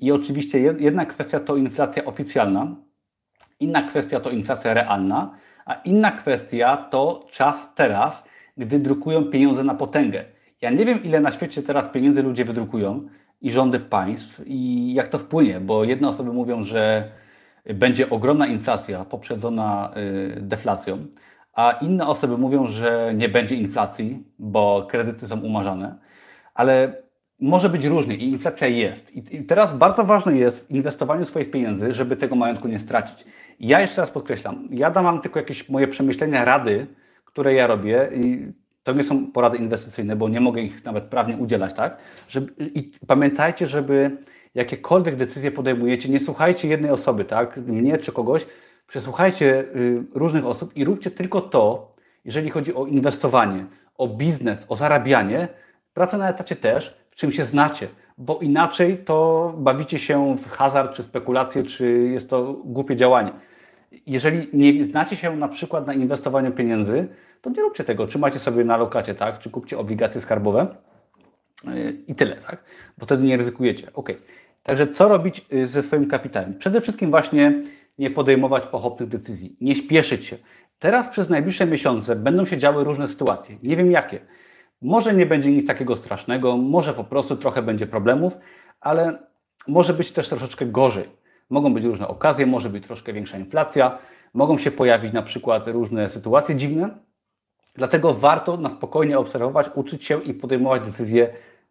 I 0.00 0.12
oczywiście 0.12 0.58
jedna 0.78 1.06
kwestia 1.06 1.40
to 1.40 1.56
inflacja 1.56 2.04
oficjalna, 2.04 2.76
inna 3.60 3.82
kwestia 3.82 4.20
to 4.20 4.30
inflacja 4.30 4.74
realna, 4.74 5.38
a 5.66 5.74
inna 5.74 6.10
kwestia 6.10 6.76
to 6.76 7.20
czas 7.30 7.74
teraz, 7.74 8.24
gdy 8.56 8.78
drukują 8.78 9.24
pieniądze 9.24 9.64
na 9.64 9.74
potęgę. 9.74 10.24
Ja 10.60 10.70
nie 10.70 10.84
wiem, 10.84 11.02
ile 11.02 11.20
na 11.20 11.30
świecie 11.30 11.62
teraz 11.62 11.88
pieniędzy 11.88 12.22
ludzie 12.22 12.44
wydrukują, 12.44 13.08
i 13.40 13.52
rządy 13.52 13.80
państw 13.80 14.42
i 14.46 14.92
jak 14.94 15.08
to 15.08 15.18
wpłynie, 15.18 15.60
bo 15.60 15.84
jedne 15.84 16.08
osoby 16.08 16.32
mówią, 16.32 16.64
że 16.64 17.10
będzie 17.74 18.10
ogromna 18.10 18.46
inflacja 18.46 19.04
poprzedzona 19.04 19.92
y, 20.36 20.40
deflacją, 20.40 21.06
a 21.52 21.72
inne 21.72 22.06
osoby 22.06 22.38
mówią, 22.38 22.66
że 22.66 23.12
nie 23.16 23.28
będzie 23.28 23.56
inflacji, 23.56 24.24
bo 24.38 24.86
kredyty 24.90 25.26
są 25.26 25.40
umarzane, 25.40 25.98
ale 26.54 27.02
może 27.40 27.68
być 27.68 27.84
różnie 27.84 28.16
i 28.16 28.30
inflacja 28.30 28.66
jest. 28.66 29.16
I 29.16 29.44
teraz 29.44 29.76
bardzo 29.76 30.04
ważne 30.04 30.36
jest 30.36 30.68
w 30.68 30.70
inwestowaniu 30.70 31.24
swoich 31.24 31.50
pieniędzy, 31.50 31.94
żeby 31.94 32.16
tego 32.16 32.36
majątku 32.36 32.68
nie 32.68 32.78
stracić. 32.78 33.24
Ja 33.60 33.80
jeszcze 33.80 34.00
raz 34.00 34.10
podkreślam, 34.10 34.68
ja 34.70 34.90
dam 34.90 35.20
tylko 35.20 35.38
jakieś 35.38 35.68
moje 35.68 35.88
przemyślenia, 35.88 36.44
rady, 36.44 36.86
które 37.24 37.54
ja 37.54 37.66
robię 37.66 38.08
i 38.14 38.52
to 38.82 38.92
nie 38.92 39.02
są 39.02 39.26
porady 39.26 39.56
inwestycyjne, 39.56 40.16
bo 40.16 40.28
nie 40.28 40.40
mogę 40.40 40.62
ich 40.62 40.84
nawet 40.84 41.04
prawnie 41.04 41.36
udzielać, 41.36 41.74
tak? 41.74 41.96
Żeby, 42.28 42.52
I 42.74 42.92
pamiętajcie, 43.06 43.68
żeby 43.68 44.16
jakiekolwiek 44.54 45.16
decyzje 45.16 45.50
podejmujecie, 45.50 46.08
nie 46.08 46.20
słuchajcie 46.20 46.68
jednej 46.68 46.90
osoby, 46.90 47.24
tak? 47.24 47.56
Mnie 47.56 47.98
czy 47.98 48.12
kogoś, 48.12 48.46
przesłuchajcie 48.86 49.64
y, 49.76 50.04
różnych 50.14 50.46
osób 50.46 50.76
i 50.76 50.84
róbcie 50.84 51.10
tylko 51.10 51.40
to, 51.40 51.92
jeżeli 52.24 52.50
chodzi 52.50 52.74
o 52.74 52.86
inwestowanie, 52.86 53.66
o 53.98 54.08
biznes, 54.08 54.66
o 54.68 54.76
zarabianie, 54.76 55.48
pracę 55.94 56.18
na 56.18 56.28
etacie 56.28 56.56
też, 56.56 57.00
czym 57.20 57.32
się 57.32 57.44
znacie, 57.44 57.88
bo 58.18 58.38
inaczej 58.38 58.98
to 58.98 59.54
bawicie 59.58 59.98
się 59.98 60.36
w 60.36 60.48
hazard, 60.48 60.94
czy 60.96 61.02
spekulacje, 61.02 61.64
czy 61.64 61.98
jest 62.12 62.30
to 62.30 62.52
głupie 62.64 62.96
działanie. 62.96 63.32
Jeżeli 64.06 64.48
nie 64.52 64.84
znacie 64.84 65.16
się 65.16 65.36
na 65.36 65.48
przykład 65.48 65.86
na 65.86 65.94
inwestowaniu 65.94 66.52
pieniędzy, 66.52 67.08
to 67.40 67.50
nie 67.50 67.62
róbcie 67.62 67.84
tego. 67.84 68.06
Trzymajcie 68.06 68.38
sobie 68.38 68.64
na 68.64 68.76
lokacie, 68.76 69.14
tak? 69.14 69.38
Czy 69.38 69.50
kupcie 69.50 69.78
obligacje 69.78 70.20
skarbowe 70.20 70.66
yy, 71.64 71.96
i 72.08 72.14
tyle, 72.14 72.36
tak? 72.36 72.64
Bo 72.98 73.06
wtedy 73.06 73.22
nie 73.22 73.36
ryzykujecie. 73.36 73.88
Ok. 73.94 74.12
Także 74.62 74.86
co 74.86 75.08
robić 75.08 75.46
yy, 75.50 75.66
ze 75.66 75.82
swoim 75.82 76.06
kapitałem? 76.06 76.58
Przede 76.58 76.80
wszystkim 76.80 77.10
właśnie 77.10 77.62
nie 77.98 78.10
podejmować 78.10 78.66
pochopnych 78.66 79.08
decyzji, 79.08 79.56
nie 79.60 79.76
śpieszyć 79.76 80.24
się. 80.24 80.36
Teraz 80.78 81.08
przez 81.08 81.28
najbliższe 81.28 81.66
miesiące 81.66 82.16
będą 82.16 82.46
się 82.46 82.58
działy 82.58 82.84
różne 82.84 83.08
sytuacje. 83.08 83.56
Nie 83.62 83.76
wiem 83.76 83.90
jakie. 83.90 84.20
Może 84.82 85.14
nie 85.14 85.26
będzie 85.26 85.50
nic 85.52 85.66
takiego 85.66 85.96
strasznego, 85.96 86.56
może 86.56 86.94
po 86.94 87.04
prostu 87.04 87.36
trochę 87.36 87.62
będzie 87.62 87.86
problemów, 87.86 88.32
ale 88.80 89.18
może 89.68 89.94
być 89.94 90.12
też 90.12 90.28
troszeczkę 90.28 90.66
gorzej. 90.66 91.08
Mogą 91.50 91.74
być 91.74 91.84
różne 91.84 92.08
okazje, 92.08 92.46
może 92.46 92.70
być 92.70 92.86
troszkę 92.86 93.12
większa 93.12 93.38
inflacja, 93.38 93.98
mogą 94.34 94.58
się 94.58 94.70
pojawić 94.70 95.12
na 95.12 95.22
przykład 95.22 95.68
różne 95.68 96.10
sytuacje 96.10 96.56
dziwne, 96.56 96.90
Dlatego 97.74 98.14
warto 98.14 98.56
na 98.56 98.70
spokojnie 98.70 99.18
obserwować, 99.18 99.66
uczyć 99.74 100.04
się 100.04 100.22
i 100.22 100.34
podejmować 100.34 100.82
decyzje 100.82 101.28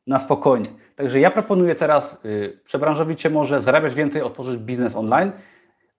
na 0.07 0.19
spokojnie. 0.19 0.69
Także 0.95 1.19
ja 1.19 1.31
proponuję 1.31 1.75
teraz 1.75 2.17
yy, 2.23 2.59
przebranżowić 2.65 3.21
się 3.21 3.29
może, 3.29 3.61
zarabiać 3.61 3.95
więcej, 3.95 4.21
otworzyć 4.21 4.59
biznes 4.59 4.95
online, 4.95 5.31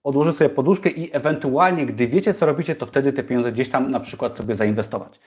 odłożyć 0.03 0.37
sobie 0.37 0.49
poduszkę 0.49 0.89
i 0.89 1.15
ewentualnie, 1.15 1.85
gdy 1.85 2.07
wiecie, 2.07 2.33
co 2.33 2.45
robicie, 2.45 2.75
to 2.75 2.85
wtedy 2.85 3.13
te 3.13 3.23
pieniądze 3.23 3.51
gdzieś 3.51 3.69
tam 3.69 3.91
na 3.91 3.99
przykład 3.99 4.37
sobie 4.37 4.55
zainwestować. 4.55 5.19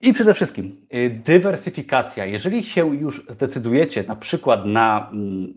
I 0.00 0.12
przede 0.12 0.34
wszystkim 0.34 0.80
y, 0.94 1.10
dywersyfikacja. 1.24 2.26
Jeżeli 2.26 2.64
się 2.64 2.96
już 2.96 3.26
zdecydujecie 3.28 4.04
na 4.08 4.16
przykład 4.16 4.66
na 4.66 5.08
mm, 5.12 5.54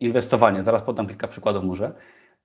inwestowanie, 0.00 0.62
zaraz 0.62 0.82
podam 0.82 1.06
kilka 1.06 1.28
przykładów 1.28 1.64
może, 1.64 1.92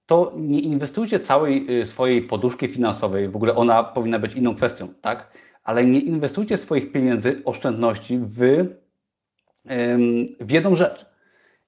to 0.05 0.33
nie 0.35 0.59
inwestujcie 0.59 1.19
całej 1.19 1.79
y, 1.81 1.85
swojej 1.85 2.21
poduszki 2.21 2.67
finansowej, 2.67 3.29
w 3.29 3.35
ogóle 3.35 3.55
ona 3.55 3.83
powinna 3.83 4.19
być 4.19 4.33
inną 4.33 4.55
kwestią, 4.55 4.87
tak? 5.01 5.31
Ale 5.63 5.85
nie 5.85 5.99
inwestujcie 5.99 6.57
swoich 6.57 6.91
pieniędzy, 6.91 7.41
oszczędności 7.45 8.19
w, 8.21 8.65
w 10.39 10.51
jedną 10.51 10.75
rzecz. 10.75 11.05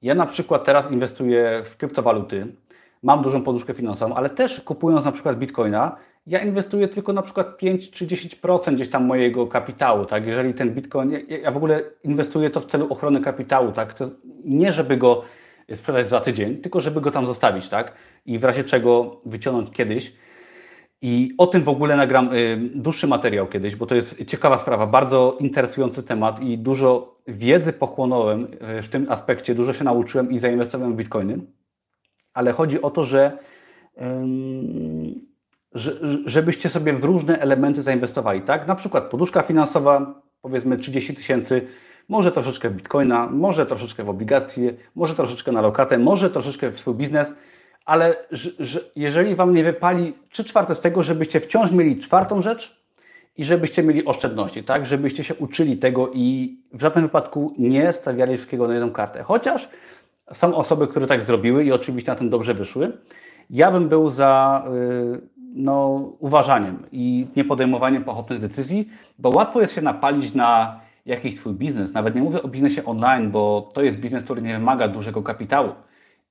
Ja 0.01 0.15
na 0.15 0.25
przykład 0.25 0.63
teraz 0.63 0.91
inwestuję 0.91 1.63
w 1.65 1.77
kryptowaluty, 1.77 2.55
mam 3.03 3.21
dużą 3.21 3.43
poduszkę 3.43 3.73
finansową, 3.73 4.15
ale 4.15 4.29
też 4.29 4.61
kupując 4.61 5.05
na 5.05 5.11
przykład 5.11 5.37
bitcoina, 5.37 5.97
ja 6.27 6.39
inwestuję 6.39 6.87
tylko 6.87 7.13
na 7.13 7.21
przykład 7.21 7.57
5 7.57 7.91
czy 7.91 8.07
10% 8.07 8.75
gdzieś 8.75 8.89
tam 8.89 9.05
mojego 9.05 9.47
kapitału, 9.47 10.05
tak? 10.05 10.27
Jeżeli 10.27 10.53
ten 10.53 10.73
bitcoin, 10.73 11.11
ja, 11.43 11.51
w 11.51 11.57
ogóle 11.57 11.83
inwestuję 12.03 12.49
to 12.49 12.61
w 12.61 12.65
celu 12.65 12.87
ochrony 12.89 13.21
kapitału, 13.21 13.71
tak? 13.71 13.93
To 13.93 14.05
nie 14.45 14.73
żeby 14.73 14.97
go 14.97 15.23
sprzedać 15.75 16.09
za 16.09 16.19
tydzień, 16.19 16.57
tylko 16.57 16.81
żeby 16.81 17.01
go 17.01 17.11
tam 17.11 17.25
zostawić, 17.25 17.69
tak? 17.69 17.93
I 18.25 18.39
w 18.39 18.43
razie 18.43 18.63
czego 18.63 19.21
wyciągnąć 19.25 19.71
kiedyś. 19.71 20.13
I 21.01 21.33
o 21.37 21.47
tym 21.47 21.63
w 21.63 21.69
ogóle 21.69 21.95
nagram 21.95 22.33
y, 22.33 22.57
dłuższy 22.75 23.07
materiał 23.07 23.47
kiedyś, 23.47 23.75
bo 23.75 23.85
to 23.85 23.95
jest 23.95 24.25
ciekawa 24.25 24.57
sprawa, 24.57 24.87
bardzo 24.87 25.37
interesujący 25.39 26.03
temat 26.03 26.41
i 26.41 26.57
dużo 26.57 27.17
wiedzy 27.27 27.73
pochłonąłem 27.73 28.47
y, 28.79 28.81
w 28.81 28.89
tym 28.89 29.05
aspekcie, 29.09 29.55
dużo 29.55 29.73
się 29.73 29.83
nauczyłem 29.83 30.31
i 30.31 30.39
zainwestowałem 30.39 30.93
w 30.93 30.97
bitcoiny. 30.97 31.39
Ale 32.33 32.51
chodzi 32.51 32.81
o 32.81 32.89
to, 32.89 33.05
że, 33.05 33.37
że 33.97 35.26
żebyście 36.25 36.69
sobie 36.69 36.93
w 36.93 37.03
różne 37.03 37.39
elementy 37.39 37.81
zainwestowali, 37.83 38.41
tak? 38.41 38.67
Na 38.67 38.75
przykład 38.75 39.03
poduszka 39.03 39.41
finansowa, 39.41 40.21
powiedzmy 40.41 40.77
30 40.77 41.15
tysięcy, 41.15 41.67
może 42.09 42.31
troszeczkę 42.31 42.69
w 42.69 42.73
bitcoina, 42.73 43.27
może 43.31 43.65
troszeczkę 43.65 44.03
w 44.03 44.09
obligacje, 44.09 44.73
może 44.95 45.15
troszeczkę 45.15 45.51
na 45.51 45.61
lokatę, 45.61 45.97
może 45.97 46.29
troszeczkę 46.29 46.71
w 46.71 46.79
swój 46.79 46.95
biznes, 46.95 47.33
ale 47.85 48.15
że, 48.31 48.49
że 48.59 48.79
jeżeli 48.95 49.35
Wam 49.35 49.53
nie 49.53 49.63
wypali 49.63 50.13
trzy 50.29 50.43
czwarte 50.43 50.75
z 50.75 50.79
tego, 50.79 51.03
żebyście 51.03 51.39
wciąż 51.39 51.71
mieli 51.71 51.99
czwartą 51.99 52.41
rzecz 52.41 52.77
i 53.37 53.45
żebyście 53.45 53.83
mieli 53.83 54.05
oszczędności, 54.05 54.63
tak? 54.63 54.85
Żebyście 54.85 55.23
się 55.23 55.35
uczyli 55.35 55.77
tego 55.77 56.11
i 56.13 56.57
w 56.73 56.81
żadnym 56.81 57.05
wypadku 57.05 57.55
nie 57.57 57.93
stawiali 57.93 58.37
wszystkiego 58.37 58.67
na 58.67 58.73
jedną 58.73 58.91
kartę. 58.91 59.23
Chociaż 59.23 59.69
są 60.33 60.55
osoby, 60.55 60.87
które 60.87 61.07
tak 61.07 61.23
zrobiły 61.23 61.63
i 61.63 61.71
oczywiście 61.71 62.11
na 62.11 62.17
tym 62.17 62.29
dobrze 62.29 62.53
wyszły. 62.53 62.91
Ja 63.49 63.71
bym 63.71 63.89
był 63.89 64.09
za 64.09 64.63
yy, 65.11 65.21
no, 65.55 65.95
uważaniem 66.19 66.83
i 66.91 67.27
nie 67.35 67.43
podejmowaniem 67.43 68.03
pochopnych 68.03 68.39
decyzji, 68.39 68.89
bo 69.19 69.29
łatwo 69.29 69.61
jest 69.61 69.75
się 69.75 69.81
napalić 69.81 70.33
na 70.33 70.79
jakiś 71.05 71.37
swój 71.37 71.53
biznes. 71.53 71.93
Nawet 71.93 72.15
nie 72.15 72.21
mówię 72.21 72.41
o 72.41 72.47
biznesie 72.47 72.85
online, 72.85 73.31
bo 73.31 73.69
to 73.73 73.83
jest 73.83 73.97
biznes, 73.97 74.23
który 74.23 74.41
nie 74.41 74.53
wymaga 74.53 74.87
dużego 74.87 75.23
kapitału. 75.23 75.69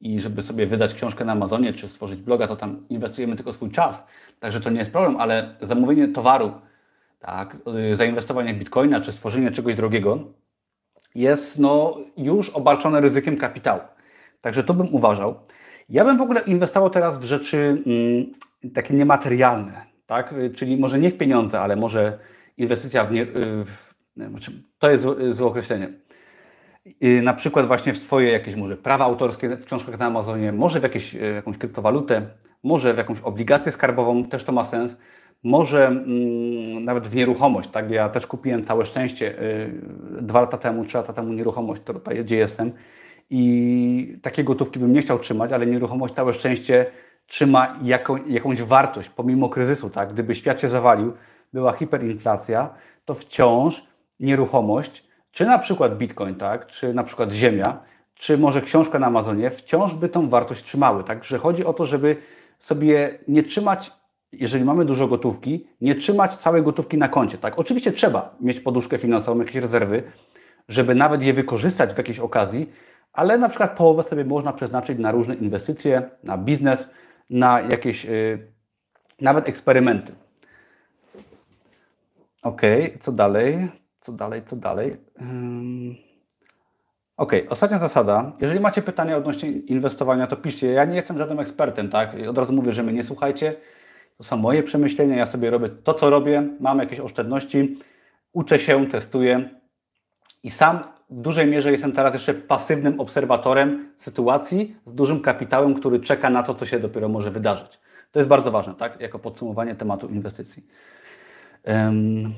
I 0.00 0.20
żeby 0.20 0.42
sobie 0.42 0.66
wydać 0.66 0.94
książkę 0.94 1.24
na 1.24 1.32
Amazonie 1.32 1.72
czy 1.72 1.88
stworzyć 1.88 2.22
bloga, 2.22 2.46
to 2.46 2.56
tam 2.56 2.86
inwestujemy 2.88 3.36
tylko 3.36 3.52
swój 3.52 3.70
czas. 3.70 4.06
Także 4.40 4.60
to 4.60 4.70
nie 4.70 4.78
jest 4.78 4.92
problem, 4.92 5.16
ale 5.16 5.54
zamówienie 5.62 6.08
towaru, 6.08 6.52
tak, 7.18 7.56
zainwestowanie 7.92 8.54
w 8.54 8.58
bitcoina 8.58 9.00
czy 9.00 9.12
stworzenie 9.12 9.50
czegoś 9.50 9.74
drogiego 9.74 10.18
jest 11.14 11.58
no, 11.58 11.96
już 12.16 12.50
obarczone 12.50 13.00
ryzykiem 13.00 13.36
kapitału. 13.36 13.80
Także 14.40 14.64
to 14.64 14.74
bym 14.74 14.94
uważał. 14.94 15.34
Ja 15.88 16.04
bym 16.04 16.18
w 16.18 16.20
ogóle 16.20 16.40
inwestował 16.40 16.90
teraz 16.90 17.18
w 17.18 17.24
rzeczy 17.24 17.56
mm, 17.56 18.26
takie 18.74 18.94
niematerialne, 18.94 19.86
tak? 20.06 20.34
czyli 20.56 20.76
może 20.76 20.98
nie 20.98 21.10
w 21.10 21.18
pieniądze, 21.18 21.60
ale 21.60 21.76
może 21.76 22.18
inwestycja 22.56 23.04
w, 23.04 23.12
nie, 23.12 23.26
w 23.26 23.86
znaczy, 24.16 24.62
to 24.78 24.90
jest 24.90 25.06
złe 25.30 25.46
określenie. 25.46 25.88
Na 27.22 27.34
przykład 27.34 27.66
właśnie 27.66 27.92
w 27.92 27.98
swoje 27.98 28.32
jakieś 28.32 28.54
może 28.54 28.76
prawa 28.76 29.04
autorskie 29.04 29.56
w 29.56 29.64
książkach 29.64 29.98
na 29.98 30.06
Amazonie, 30.06 30.52
może 30.52 30.80
w 30.80 30.82
jakieś, 30.82 31.14
e, 31.14 31.18
jakąś 31.18 31.58
kryptowalutę, 31.58 32.22
może 32.62 32.94
w 32.94 32.98
jakąś 32.98 33.20
obligację 33.20 33.72
skarbową, 33.72 34.24
też 34.24 34.44
to 34.44 34.52
ma 34.52 34.64
sens. 34.64 34.96
Może 35.42 35.86
mm, 35.86 36.84
nawet 36.84 37.06
w 37.06 37.14
nieruchomość, 37.14 37.70
tak? 37.70 37.90
Ja 37.90 38.08
też 38.08 38.26
kupiłem 38.26 38.64
całe 38.64 38.86
szczęście 38.86 39.42
y, 39.42 40.22
dwa 40.22 40.40
lata 40.40 40.58
temu, 40.58 40.84
trzy 40.84 40.96
lata 40.96 41.12
temu 41.12 41.32
nieruchomość, 41.32 41.82
tutaj 41.82 42.24
gdzie 42.24 42.36
jestem 42.36 42.72
i 43.30 44.18
takiej 44.22 44.44
gotówki 44.44 44.78
bym 44.78 44.92
nie 44.92 45.02
chciał 45.02 45.18
trzymać, 45.18 45.52
ale 45.52 45.66
nieruchomość 45.66 46.14
całe 46.14 46.34
szczęście 46.34 46.86
trzyma 47.26 47.76
jaką, 47.82 48.16
jakąś 48.26 48.62
wartość 48.62 49.08
pomimo 49.08 49.48
kryzysu, 49.48 49.90
tak? 49.90 50.12
Gdyby 50.12 50.34
świat 50.34 50.60
się 50.60 50.68
zawalił, 50.68 51.12
była 51.52 51.72
hiperinflacja, 51.72 52.70
to 53.04 53.14
wciąż 53.14 53.86
nieruchomość, 54.20 55.04
czy 55.32 55.46
na 55.46 55.58
przykład 55.58 55.98
bitcoin, 55.98 56.34
tak, 56.34 56.66
czy 56.66 56.94
na 56.94 57.04
przykład 57.04 57.32
ziemia, 57.32 57.78
czy 58.14 58.38
może 58.38 58.60
książka 58.60 58.98
na 58.98 59.06
Amazonie, 59.06 59.50
wciąż 59.50 59.94
by 59.94 60.08
tą 60.08 60.28
wartość 60.28 60.64
trzymały. 60.64 61.04
Także 61.04 61.38
chodzi 61.38 61.64
o 61.64 61.72
to, 61.72 61.86
żeby 61.86 62.16
sobie 62.58 63.18
nie 63.28 63.42
trzymać, 63.42 63.92
jeżeli 64.32 64.64
mamy 64.64 64.84
dużo 64.84 65.08
gotówki, 65.08 65.66
nie 65.80 65.94
trzymać 65.94 66.36
całej 66.36 66.62
gotówki 66.62 66.98
na 66.98 67.08
koncie. 67.08 67.38
Tak? 67.38 67.58
Oczywiście 67.58 67.92
trzeba 67.92 68.34
mieć 68.40 68.60
poduszkę 68.60 68.98
finansową, 68.98 69.38
jakieś 69.38 69.56
rezerwy, 69.56 70.02
żeby 70.68 70.94
nawet 70.94 71.22
je 71.22 71.32
wykorzystać 71.34 71.94
w 71.94 71.98
jakiejś 71.98 72.18
okazji, 72.18 72.72
ale 73.12 73.38
na 73.38 73.48
przykład 73.48 73.76
połowę 73.76 74.02
sobie 74.02 74.24
można 74.24 74.52
przeznaczyć 74.52 74.98
na 74.98 75.10
różne 75.10 75.34
inwestycje, 75.34 76.02
na 76.24 76.38
biznes, 76.38 76.88
na 77.30 77.60
jakieś 77.60 78.04
yy, 78.04 78.52
nawet 79.20 79.48
eksperymenty. 79.48 80.12
Ok, 82.42 82.62
co 83.00 83.12
dalej? 83.12 83.68
Co 84.00 84.12
dalej, 84.12 84.42
co 84.44 84.56
dalej? 84.56 84.96
Ok, 87.16 87.32
ostatnia 87.48 87.78
zasada. 87.78 88.32
Jeżeli 88.40 88.60
macie 88.60 88.82
pytania 88.82 89.16
odnośnie 89.16 89.50
inwestowania, 89.50 90.26
to 90.26 90.36
piszcie. 90.36 90.66
Ja 90.66 90.84
nie 90.84 90.96
jestem 90.96 91.18
żadnym 91.18 91.40
ekspertem, 91.40 91.90
tak? 91.90 92.16
Od 92.28 92.38
razu 92.38 92.52
mówię, 92.52 92.72
że 92.72 92.82
mnie 92.82 92.92
nie 92.92 93.04
słuchajcie. 93.04 93.56
To 94.18 94.24
są 94.24 94.36
moje 94.36 94.62
przemyślenia, 94.62 95.16
ja 95.16 95.26
sobie 95.26 95.50
robię 95.50 95.68
to, 95.68 95.94
co 95.94 96.10
robię, 96.10 96.48
mam 96.60 96.78
jakieś 96.78 97.00
oszczędności, 97.00 97.78
uczę 98.32 98.58
się, 98.58 98.86
testuję 98.86 99.50
i 100.42 100.50
sam 100.50 100.95
w 101.10 101.20
dużej 101.20 101.46
mierze 101.46 101.72
jestem 101.72 101.92
teraz 101.92 102.14
jeszcze 102.14 102.34
pasywnym 102.34 103.00
obserwatorem 103.00 103.92
sytuacji 103.96 104.76
z 104.86 104.94
dużym 104.94 105.20
kapitałem, 105.20 105.74
który 105.74 106.00
czeka 106.00 106.30
na 106.30 106.42
to, 106.42 106.54
co 106.54 106.66
się 106.66 106.78
dopiero 106.80 107.08
może 107.08 107.30
wydarzyć. 107.30 107.80
To 108.12 108.18
jest 108.18 108.28
bardzo 108.28 108.50
ważne, 108.50 108.74
tak? 108.74 109.00
Jako 109.00 109.18
podsumowanie 109.18 109.74
tematu 109.74 110.08
inwestycji. 110.08 110.66
Um, 111.64 112.34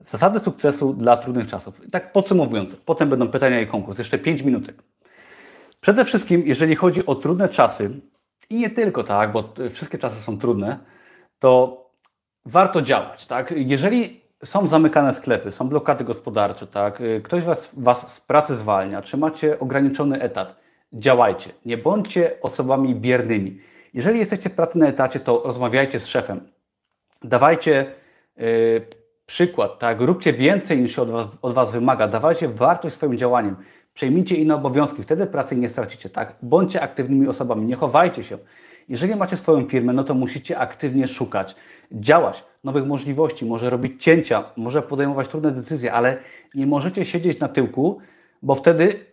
Zasady 0.00 0.40
sukcesu 0.40 0.94
dla 0.94 1.16
trudnych 1.16 1.46
czasów. 1.46 1.80
Tak 1.90 2.12
podsumowując, 2.12 2.76
potem 2.76 3.08
będą 3.08 3.28
pytania 3.28 3.60
i 3.60 3.66
konkurs. 3.66 3.98
Jeszcze 3.98 4.18
5 4.18 4.42
minutek. 4.42 4.82
Przede 5.80 6.04
wszystkim, 6.04 6.42
jeżeli 6.46 6.76
chodzi 6.76 7.06
o 7.06 7.14
trudne 7.14 7.48
czasy, 7.48 8.00
i 8.50 8.54
nie 8.54 8.70
tylko 8.70 9.04
tak, 9.04 9.32
bo 9.32 9.54
wszystkie 9.70 9.98
czasy 9.98 10.20
są 10.20 10.38
trudne, 10.38 10.78
to 11.38 11.82
warto 12.46 12.82
działać. 12.82 13.26
Tak? 13.26 13.54
Jeżeli 13.56 14.21
są 14.44 14.66
zamykane 14.66 15.12
sklepy, 15.12 15.52
są 15.52 15.68
blokady 15.68 16.04
gospodarcze, 16.04 16.66
tak? 16.66 17.02
ktoś 17.22 17.44
was, 17.44 17.70
was 17.76 18.14
z 18.14 18.20
pracy 18.20 18.54
zwalnia, 18.54 19.02
czy 19.02 19.16
macie 19.16 19.58
ograniczony 19.58 20.20
etat, 20.20 20.56
działajcie. 20.92 21.50
Nie 21.64 21.78
bądźcie 21.78 22.32
osobami 22.42 22.94
biernymi. 22.94 23.60
Jeżeli 23.94 24.18
jesteście 24.18 24.50
w 24.50 24.54
pracy 24.54 24.78
na 24.78 24.86
etacie, 24.86 25.20
to 25.20 25.42
rozmawiajcie 25.44 26.00
z 26.00 26.06
szefem. 26.06 26.40
Dawajcie. 27.22 27.92
Yy, 28.36 28.86
przykład, 29.26 29.78
tak? 29.78 30.00
Róbcie 30.00 30.32
więcej 30.32 30.82
niż 30.82 30.96
się 30.96 31.02
od 31.02 31.10
was, 31.10 31.26
od 31.42 31.54
was 31.54 31.72
wymaga, 31.72 32.08
dawajcie 32.08 32.48
wartość 32.48 32.96
swoim 32.96 33.18
działaniem, 33.18 33.56
przejmijcie 33.94 34.34
inne 34.34 34.54
obowiązki, 34.54 35.02
wtedy 35.02 35.26
pracy 35.26 35.56
nie 35.56 35.68
stracicie, 35.68 36.10
tak? 36.10 36.34
Bądźcie 36.42 36.80
aktywnymi 36.80 37.28
osobami, 37.28 37.66
nie 37.66 37.76
chowajcie 37.76 38.24
się. 38.24 38.38
Jeżeli 38.88 39.16
macie 39.16 39.36
swoją 39.36 39.68
firmę, 39.68 39.92
no 39.92 40.04
to 40.04 40.14
musicie 40.14 40.58
aktywnie 40.58 41.08
szukać, 41.08 41.56
działać, 41.92 42.44
nowych 42.64 42.86
możliwości, 42.86 43.44
może 43.44 43.70
robić 43.70 44.02
cięcia, 44.04 44.44
może 44.56 44.82
podejmować 44.82 45.28
trudne 45.28 45.50
decyzje, 45.50 45.92
ale 45.92 46.16
nie 46.54 46.66
możecie 46.66 47.04
siedzieć 47.04 47.38
na 47.38 47.48
tyłku, 47.48 47.98
bo 48.42 48.54
wtedy 48.54 49.06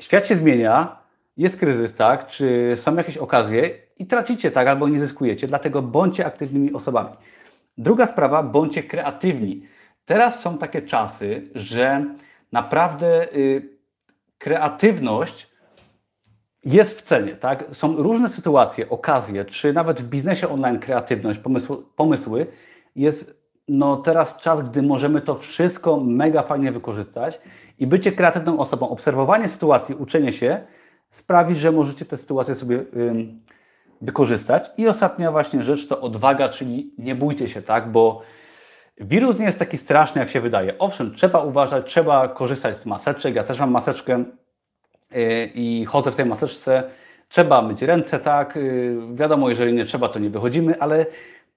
świat 0.00 0.28
się 0.28 0.34
zmienia, 0.34 0.96
jest 1.36 1.56
kryzys, 1.56 1.94
tak? 1.94 2.26
Czy 2.26 2.72
są 2.76 2.96
jakieś 2.96 3.16
okazje 3.16 3.70
i 3.98 4.06
tracicie, 4.06 4.50
tak? 4.50 4.68
Albo 4.68 4.88
nie 4.88 5.00
zyskujecie, 5.00 5.46
dlatego 5.46 5.82
bądźcie 5.82 6.26
aktywnymi 6.26 6.72
osobami. 6.72 7.10
Druga 7.78 8.06
sprawa, 8.06 8.42
bądźcie 8.42 8.82
kreatywni. 8.82 9.62
Teraz 10.06 10.40
są 10.40 10.58
takie 10.58 10.82
czasy, 10.82 11.48
że 11.54 12.04
naprawdę 12.52 13.32
y, 13.34 13.68
kreatywność 14.38 15.47
jest 16.64 17.00
w 17.00 17.02
cenie. 17.02 17.36
Tak? 17.36 17.64
Są 17.72 17.96
różne 17.96 18.28
sytuacje, 18.28 18.88
okazje, 18.88 19.44
czy 19.44 19.72
nawet 19.72 20.00
w 20.00 20.08
biznesie 20.08 20.48
online 20.48 20.78
kreatywność, 20.78 21.40
pomysły, 21.96 22.46
jest 22.96 23.38
no 23.68 23.96
teraz 23.96 24.36
czas, 24.36 24.70
gdy 24.70 24.82
możemy 24.82 25.20
to 25.20 25.34
wszystko 25.34 26.00
mega 26.00 26.42
fajnie 26.42 26.72
wykorzystać 26.72 27.40
i 27.78 27.86
bycie 27.86 28.12
kreatywną 28.12 28.58
osobą, 28.58 28.88
obserwowanie 28.88 29.48
sytuacji, 29.48 29.94
uczenie 29.94 30.32
się 30.32 30.60
sprawi, 31.10 31.54
że 31.54 31.72
możecie 31.72 32.04
te 32.04 32.16
sytuacje 32.16 32.54
sobie 32.54 32.84
wykorzystać. 34.00 34.70
I 34.76 34.88
ostatnia 34.88 35.32
właśnie 35.32 35.62
rzecz 35.62 35.88
to 35.88 36.00
odwaga, 36.00 36.48
czyli 36.48 36.94
nie 36.98 37.14
bójcie 37.14 37.48
się, 37.48 37.62
tak, 37.62 37.92
bo 37.92 38.22
Wirus 39.00 39.38
nie 39.38 39.46
jest 39.46 39.58
taki 39.58 39.78
straszny, 39.78 40.20
jak 40.20 40.30
się 40.30 40.40
wydaje. 40.40 40.78
Owszem, 40.78 41.14
trzeba 41.14 41.42
uważać, 41.42 41.86
trzeba 41.86 42.28
korzystać 42.28 42.76
z 42.76 42.86
maseczek. 42.86 43.34
Ja 43.34 43.44
też 43.44 43.60
mam 43.60 43.70
maseczkę 43.70 44.24
i 45.54 45.84
chodzę 45.84 46.10
w 46.10 46.14
tej 46.14 46.26
maseczce. 46.26 46.90
Trzeba 47.28 47.62
myć 47.62 47.82
ręce, 47.82 48.18
tak. 48.18 48.56
Y, 48.56 48.96
wiadomo, 49.14 49.50
jeżeli 49.50 49.72
nie 49.72 49.84
trzeba, 49.84 50.08
to 50.08 50.18
nie 50.18 50.30
wychodzimy, 50.30 50.80
ale 50.80 51.06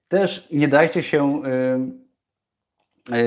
też 0.08 0.48
nie 0.52 0.68
dajcie 0.68 1.02
się 1.02 1.42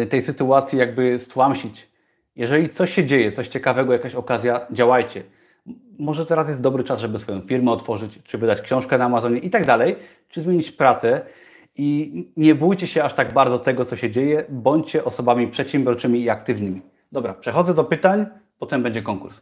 tej 0.10 0.22
sytuacji 0.22 0.80
jakby 0.80 1.20
stłamsić. 1.20 1.88
Jeżeli 2.36 2.70
coś 2.70 2.94
się 2.94 3.06
dzieje, 3.06 3.32
coś 3.32 3.48
ciekawego, 3.48 3.94
jakaś 3.94 4.16
okazja, 4.16 4.68
działajcie. 4.72 5.24
Może 6.00 6.26
teraz 6.26 6.48
jest 6.48 6.62
dobry 6.62 6.84
czas, 6.84 7.00
żeby 7.00 7.20
swoją 7.20 7.42
firmę 7.42 7.72
otworzyć, 7.72 8.20
czy 8.24 8.38
wydać 8.38 8.62
książkę 8.62 8.98
na 8.98 9.06
Amazonie 9.06 9.40
i 9.40 9.50
tak 9.50 9.66
dalej, 9.66 9.96
czy 10.30 10.42
zmienić 10.42 10.72
pracę. 10.72 11.22
I 11.78 12.30
nie 12.38 12.56
bójcie 12.56 12.88
się 12.88 13.04
aż 13.04 13.14
tak 13.14 13.34
bardzo 13.34 13.60
tego, 13.60 13.86
co 13.86 13.96
się 13.96 14.12
dzieje, 14.12 14.46
bądźcie 14.50 15.04
osobami 15.04 15.48
przedsiębiorczymi 15.48 16.22
i 16.22 16.30
aktywnymi. 16.30 16.82
Dobra, 17.12 17.34
przechodzę 17.34 17.74
do 17.74 17.84
pytań, 17.84 18.26
potem 18.60 18.84
będzie 18.84 19.02
konkurs. 19.02 19.42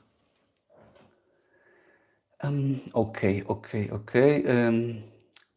Okej, 2.94 3.44
okej, 3.48 3.92
okej. 3.92 4.46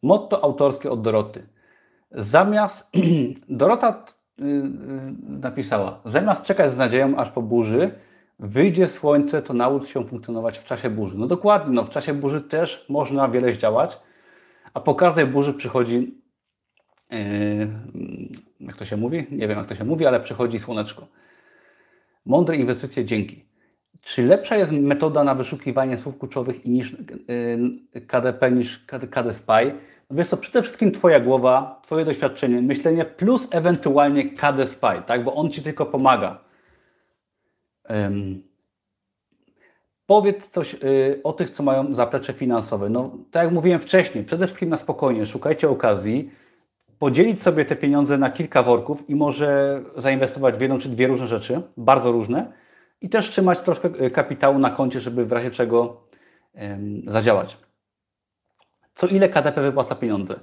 Motto 0.03 0.43
autorskie 0.43 0.91
od 0.91 1.01
Doroty. 1.01 1.47
Zamiast 2.11 2.91
Dorota 3.49 4.05
y, 4.39 4.43
y, 4.43 4.55
napisała, 5.21 6.01
zamiast 6.05 6.43
czekać 6.43 6.71
z 6.71 6.77
nadzieją 6.77 7.17
aż 7.17 7.31
po 7.31 7.41
burzy, 7.41 7.91
wyjdzie 8.39 8.87
słońce, 8.87 9.41
to 9.41 9.53
naucz 9.53 9.87
się 9.87 10.05
funkcjonować 10.05 10.57
w 10.57 10.65
czasie 10.65 10.89
burzy. 10.89 11.17
No 11.17 11.27
dokładnie, 11.27 11.73
no 11.73 11.83
w 11.83 11.89
czasie 11.89 12.13
burzy 12.13 12.41
też 12.41 12.85
można 12.89 13.29
wiele 13.29 13.53
zdziałać, 13.53 13.99
a 14.73 14.79
po 14.79 14.95
każdej 14.95 15.25
burzy 15.25 15.53
przychodzi 15.53 16.17
Yy, 17.11 17.67
jak 18.59 18.77
to 18.77 18.85
się 18.85 18.97
mówi? 18.97 19.27
Nie 19.31 19.47
wiem, 19.47 19.57
jak 19.57 19.67
to 19.67 19.75
się 19.75 19.83
mówi, 19.83 20.05
ale 20.05 20.19
przychodzi 20.19 20.59
słoneczko. 20.59 21.07
Mądre 22.25 22.55
inwestycje 22.55 23.05
dzięki. 23.05 23.46
Czy 24.07 24.23
lepsza 24.23 24.55
jest 24.55 24.71
metoda 24.71 25.23
na 25.23 25.35
wyszukiwanie 25.35 25.97
słów 25.97 26.17
kluczowych 26.17 26.65
niż 26.65 26.91
yy, 26.91 28.01
KDP 28.01 28.51
niż 28.51 28.85
KD 29.09 29.33
Spy? 29.33 29.73
No 30.09 30.17
wiesz 30.17 30.27
co, 30.27 30.37
przede 30.37 30.61
wszystkim 30.61 30.91
Twoja 30.91 31.19
głowa, 31.19 31.81
Twoje 31.83 32.05
doświadczenie, 32.05 32.61
myślenie 32.61 33.05
plus 33.05 33.47
ewentualnie 33.51 34.29
KD 34.29 34.65
Spy, 34.65 35.01
tak? 35.05 35.23
bo 35.23 35.35
on 35.35 35.51
Ci 35.51 35.61
tylko 35.61 35.85
pomaga. 35.85 36.39
Um, 37.89 38.43
powiedz 40.05 40.49
coś 40.49 40.73
y, 40.73 41.21
o 41.23 41.33
tych, 41.33 41.49
co 41.49 41.63
mają 41.63 41.95
zaplecze 41.95 42.33
finansowe. 42.33 42.89
No, 42.89 43.11
tak 43.31 43.43
jak 43.43 43.53
mówiłem 43.53 43.79
wcześniej, 43.79 44.23
przede 44.23 44.47
wszystkim 44.47 44.69
na 44.69 44.77
spokojnie, 44.77 45.25
szukajcie 45.25 45.69
okazji, 45.69 46.31
podzielić 46.99 47.41
sobie 47.41 47.65
te 47.65 47.75
pieniądze 47.75 48.17
na 48.17 48.29
kilka 48.29 48.63
worków 48.63 49.09
i 49.09 49.15
może 49.15 49.81
zainwestować 49.97 50.57
w 50.57 50.61
jedną 50.61 50.79
czy 50.79 50.89
dwie 50.89 51.07
różne 51.07 51.27
rzeczy, 51.27 51.61
bardzo 51.77 52.11
różne, 52.11 52.66
i 53.01 53.09
też 53.09 53.29
trzymać 53.29 53.61
troszkę 53.61 53.89
e, 53.89 54.09
kapitału 54.09 54.59
na 54.59 54.69
koncie, 54.69 54.99
żeby 54.99 55.25
w 55.25 55.31
razie 55.31 55.51
czego 55.51 56.07
zadziałać. 57.07 57.57
Co 58.95 59.07
ile 59.07 59.29
KDP 59.29 59.61
wypłaca 59.61 59.95
pieniądze? 59.95 60.39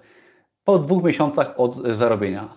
Po 0.64 0.78
dwóch 0.78 1.04
miesiącach 1.04 1.60
od 1.60 1.86
e, 1.86 1.94
zarobienia. 1.94 2.48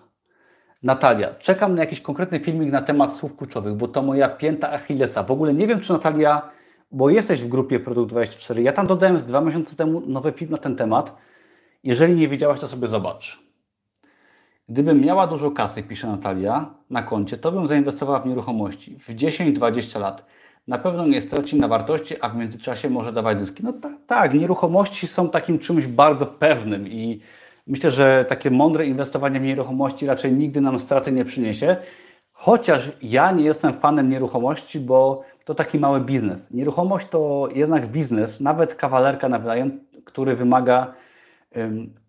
Natalia, 0.83 1.33
czekam 1.33 1.75
na 1.75 1.81
jakiś 1.81 2.01
konkretny 2.01 2.39
filmik 2.39 2.71
na 2.71 2.81
temat 2.81 3.13
słów 3.13 3.37
kluczowych, 3.37 3.73
bo 3.73 3.87
to 3.87 4.01
moja 4.01 4.29
pięta 4.29 4.71
Achillesa. 4.71 5.23
W 5.23 5.31
ogóle 5.31 5.53
nie 5.53 5.67
wiem, 5.67 5.79
czy 5.79 5.93
Natalia, 5.93 6.49
bo 6.91 7.09
jesteś 7.09 7.41
w 7.41 7.47
grupie 7.47 7.79
Produkt 7.79 8.09
24, 8.09 8.61
ja 8.61 8.73
tam 8.73 8.87
dodałem 8.87 9.19
z 9.19 9.25
dwa 9.25 9.41
miesiące 9.41 9.75
temu 9.75 10.01
nowy 10.07 10.31
film 10.31 10.51
na 10.51 10.57
ten 10.57 10.75
temat. 10.75 11.15
Jeżeli 11.83 12.15
nie 12.15 12.27
wiedziałaś, 12.27 12.59
to 12.59 12.67
sobie 12.67 12.87
zobacz. 12.87 13.46
Gdybym 14.69 15.01
miała 15.01 15.27
dużo 15.27 15.51
kasy, 15.51 15.83
pisze 15.83 16.07
Natalia, 16.07 16.73
na 16.89 17.03
koncie, 17.03 17.37
to 17.37 17.51
bym 17.51 17.67
zainwestowała 17.67 18.19
w 18.19 18.25
nieruchomości 18.25 18.97
w 18.99 19.15
10-20 19.15 19.99
lat. 19.99 20.25
Na 20.67 20.77
pewno 20.77 21.07
nie 21.07 21.21
straci 21.21 21.59
na 21.59 21.67
wartości, 21.67 22.15
a 22.21 22.29
w 22.29 22.35
międzyczasie 22.35 22.89
może 22.89 23.13
dawać 23.13 23.39
zyski. 23.39 23.63
No 23.63 23.73
tak, 23.73 23.93
tak, 24.07 24.33
nieruchomości 24.33 25.07
są 25.07 25.29
takim 25.29 25.59
czymś 25.59 25.87
bardzo 25.87 26.25
pewnym 26.25 26.87
i 26.87 27.21
myślę, 27.67 27.91
że 27.91 28.25
takie 28.27 28.51
mądre 28.51 28.85
inwestowanie 28.85 29.39
w 29.39 29.43
nieruchomości 29.43 30.05
raczej 30.05 30.33
nigdy 30.33 30.61
nam 30.61 30.79
straty 30.79 31.11
nie 31.11 31.25
przyniesie. 31.25 31.77
Chociaż 32.31 32.91
ja 33.01 33.31
nie 33.31 33.43
jestem 33.43 33.73
fanem 33.73 34.09
nieruchomości, 34.09 34.79
bo 34.79 35.23
to 35.45 35.55
taki 35.55 35.79
mały 35.79 36.01
biznes. 36.01 36.51
Nieruchomość 36.51 37.07
to 37.09 37.49
jednak 37.55 37.87
biznes, 37.87 38.39
nawet 38.39 38.75
kawalerka 38.75 39.29
na 39.29 39.39
wynajem, 39.39 39.79
który 40.05 40.35
wymaga 40.35 40.93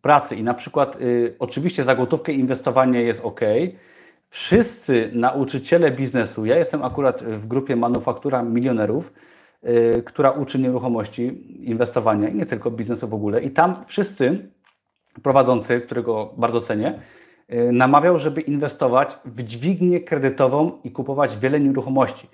pracy 0.08 0.36
i 0.36 0.42
na 0.42 0.54
przykład 0.54 1.00
y, 1.00 1.34
oczywiście 1.38 1.84
za 1.84 1.94
gotówkę 1.94 2.32
inwestowanie 2.32 3.02
jest 3.02 3.20
ok. 3.24 3.40
Wszyscy 4.28 5.10
nauczyciele 5.12 5.90
biznesu, 5.90 6.46
ja 6.46 6.56
jestem 6.56 6.82
akurat 6.82 7.22
w 7.22 7.46
grupie 7.46 7.76
Manufaktura 7.76 8.42
Milionerów, 8.42 9.12
y, 9.64 10.02
która 10.06 10.30
uczy 10.30 10.58
nieruchomości, 10.58 11.24
inwestowania 11.70 12.28
i 12.28 12.34
nie 12.34 12.46
tylko 12.46 12.70
biznesu 12.70 13.08
w 13.08 13.14
ogóle. 13.14 13.42
I 13.42 13.50
tam 13.50 13.84
wszyscy 13.86 14.48
prowadzący, 15.22 15.80
którego 15.80 16.34
bardzo 16.36 16.60
cenię, 16.60 16.98
y, 17.52 17.72
namawiał, 17.72 18.18
żeby 18.18 18.40
inwestować 18.40 19.18
w 19.24 19.42
dźwignię 19.42 20.00
kredytową 20.00 20.78
i 20.84 20.90
kupować 20.90 21.38
wiele 21.38 21.60
nieruchomości. 21.60 22.28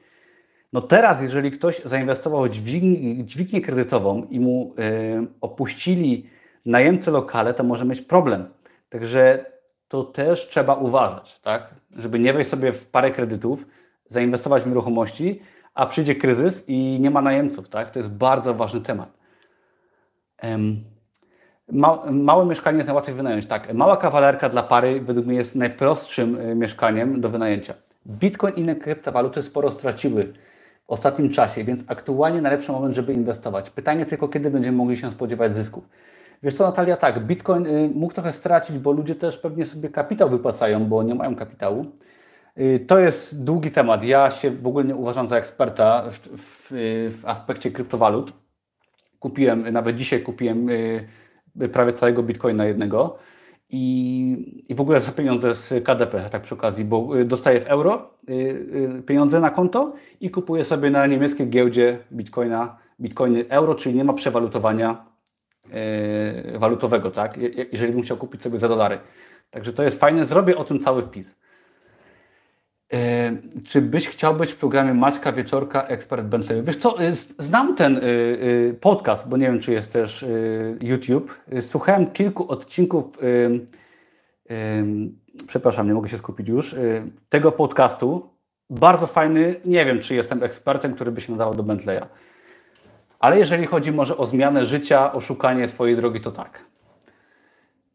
No 0.73 0.83
teraz, 0.83 1.23
jeżeli 1.23 1.51
ktoś 1.51 1.83
zainwestował 1.85 2.45
w 2.45 2.51
dźwignię, 2.51 3.25
dźwignię 3.25 3.61
kredytową 3.61 4.27
i 4.31 4.41
mu 4.41 4.73
y, 4.79 5.27
opuścili 5.41 6.34
najemcy 6.67 7.11
lokale, 7.11 7.55
to 7.55 7.65
może 7.65 7.85
mieć 7.85 8.03
problem. 8.03 8.49
Także 8.89 9.45
to 9.89 10.05
też 10.05 10.49
trzeba 10.49 10.75
uważać, 10.75 11.41
tak? 11.41 11.75
Żeby 11.97 12.19
nie 12.19 12.33
wejść 12.33 12.51
sobie 12.51 12.73
w 12.73 12.87
parę 12.87 13.11
kredytów, 13.11 13.67
zainwestować 14.09 14.63
w 14.63 14.67
nieruchomości, 14.67 15.43
a 15.75 15.87
przyjdzie 15.87 16.15
kryzys 16.15 16.65
i 16.69 16.99
nie 17.01 17.11
ma 17.11 17.23
najemców, 17.23 17.69
tak? 17.69 17.91
To 17.91 17.99
jest 17.99 18.11
bardzo 18.11 18.55
ważny 18.55 18.81
temat. 18.81 19.13
Ma, 21.73 22.03
małe 22.11 22.47
mieszkanie 22.47 22.77
jest 22.77 22.89
najłatwiej 22.89 23.15
wynająć. 23.15 23.47
Tak, 23.47 23.75
mała 23.75 23.97
kawalerka 23.97 24.49
dla 24.49 24.63
pary 24.63 25.01
według 25.01 25.27
mnie 25.27 25.37
jest 25.37 25.55
najprostszym 25.57 26.39
e, 26.41 26.55
mieszkaniem 26.55 27.21
do 27.21 27.29
wynajęcia. 27.29 27.75
Bitcoin 28.07 28.55
i 28.55 28.61
inne 28.61 28.77
kryptowaluty 28.77 29.43
sporo 29.43 29.71
straciły 29.71 30.33
w 30.87 30.91
ostatnim 30.91 31.31
czasie, 31.31 31.65
więc 31.65 31.85
aktualnie 31.91 32.43
najlepszy 32.43 32.73
moment, 32.73 32.95
żeby 32.95 33.13
inwestować. 33.13 33.71
Pytanie 33.71 34.07
tylko, 34.07 34.29
kiedy 34.29 34.51
będziemy 34.51 34.77
mogli 34.77 34.97
się 34.97 35.11
spodziewać 35.11 35.55
zysków. 35.55 35.85
Wiesz 36.43 36.55
co, 36.55 36.65
Natalia, 36.65 36.97
tak, 36.97 37.27
Bitcoin 37.27 37.67
y, 37.67 37.91
mógł 37.95 38.15
trochę 38.15 38.33
stracić, 38.33 38.79
bo 38.79 38.93
ludzie 38.93 39.15
też 39.15 39.39
pewnie 39.39 39.67
sobie 39.67 39.89
kapitał 39.89 40.31
wypłacają, 40.31 40.87
bo 40.87 41.03
nie 41.03 41.15
mają 41.15 41.35
kapitału. 41.37 41.87
Y, 42.59 42.85
to 42.87 42.99
jest 42.99 43.45
długi 43.45 43.71
temat. 43.71 44.05
Ja 44.05 44.31
się 44.31 44.51
w 44.51 44.67
ogóle 44.67 44.85
nie 44.85 44.95
uważam 44.95 45.29
za 45.29 45.37
eksperta 45.37 46.05
w, 46.11 46.19
w, 46.19 46.69
w 47.21 47.27
aspekcie 47.27 47.71
kryptowalut. 47.71 48.33
Kupiłem, 49.19 49.73
nawet 49.73 49.97
dzisiaj 49.97 50.23
kupiłem 50.23 50.69
y, 50.69 51.69
prawie 51.73 51.93
całego 51.93 52.23
Bitcoina 52.23 52.67
jednego 52.67 53.19
i, 53.71 54.65
i 54.69 54.75
w 54.75 54.81
ogóle 54.81 55.01
za 55.01 55.13
pieniądze 55.13 55.55
z 55.55 55.85
KDP, 55.85 56.31
tak 56.31 56.43
przy 56.43 56.55
okazji, 56.55 56.85
bo 56.85 57.09
dostaję 57.25 57.61
w 57.61 57.67
euro 57.67 58.11
pieniądze 59.07 59.41
na 59.41 59.51
konto 59.51 59.93
i 60.21 60.31
kupuję 60.31 60.65
sobie 60.65 60.91
na 60.91 61.07
niemieckiej 61.07 61.49
giełdzie 61.49 61.99
Bitcoina, 62.13 62.79
Bitcoiny 63.01 63.45
euro, 63.49 63.75
czyli 63.75 63.95
nie 63.95 64.05
ma 64.05 64.13
przewalutowania 64.13 65.14
walutowego, 66.55 67.11
tak? 67.11 67.39
Jeżeli 67.73 67.93
bym 67.93 68.03
chciał 68.03 68.17
kupić 68.17 68.43
sobie 68.43 68.59
za 68.59 68.69
dolary. 68.69 68.99
Także 69.51 69.73
to 69.73 69.83
jest 69.83 70.01
fajne, 70.01 70.27
zrobię 70.27 70.57
o 70.57 70.65
tym 70.65 70.81
cały 70.81 71.03
wpis. 71.03 71.35
E, 72.93 73.37
czy 73.69 73.81
byś 73.81 74.09
chciał 74.09 74.35
być 74.35 74.53
w 74.53 74.57
programie 74.57 74.95
Maćka 74.95 75.33
Wieczorka, 75.33 75.87
ekspert 75.87 76.27
Bentley? 76.27 76.63
Wiesz 76.63 76.77
co, 76.77 77.03
e, 77.03 77.15
znam 77.39 77.77
ten 77.77 78.01
podcast, 78.81 79.29
bo 79.29 79.37
nie 79.37 79.47
wiem, 79.47 79.61
czy 79.61 79.73
jest 79.73 79.93
też 79.93 80.25
YouTube. 80.83 81.41
Słuchałem 81.61 82.07
kilku 82.07 82.53
odcinków, 82.53 83.19
przepraszam, 85.47 85.87
nie 85.87 85.95
mogę 85.95 86.09
się 86.09 86.19
skupić 86.19 86.49
już, 86.49 86.75
tego 87.29 87.53
podcastu. 87.53 88.31
Bardzo 88.71 89.07
fajny, 89.07 89.61
nie 89.65 89.85
wiem, 89.85 90.01
czy 90.01 90.15
jestem 90.15 90.43
ekspertem, 90.43 90.95
który 90.95 91.13
by 91.13 91.21
się 91.21 91.33
nadawał 91.33 91.55
do 91.55 91.63
Bentleya. 91.63 92.03
Ale 93.25 93.39
jeżeli 93.39 93.67
chodzi 93.67 93.93
może 93.93 94.17
o 94.17 94.27
zmianę 94.27 94.67
życia, 94.67 95.13
o 95.13 95.21
szukanie 95.21 95.69
swojej 95.69 95.97
drogi, 95.97 96.21
to 96.21 96.33
tak. 96.33 96.65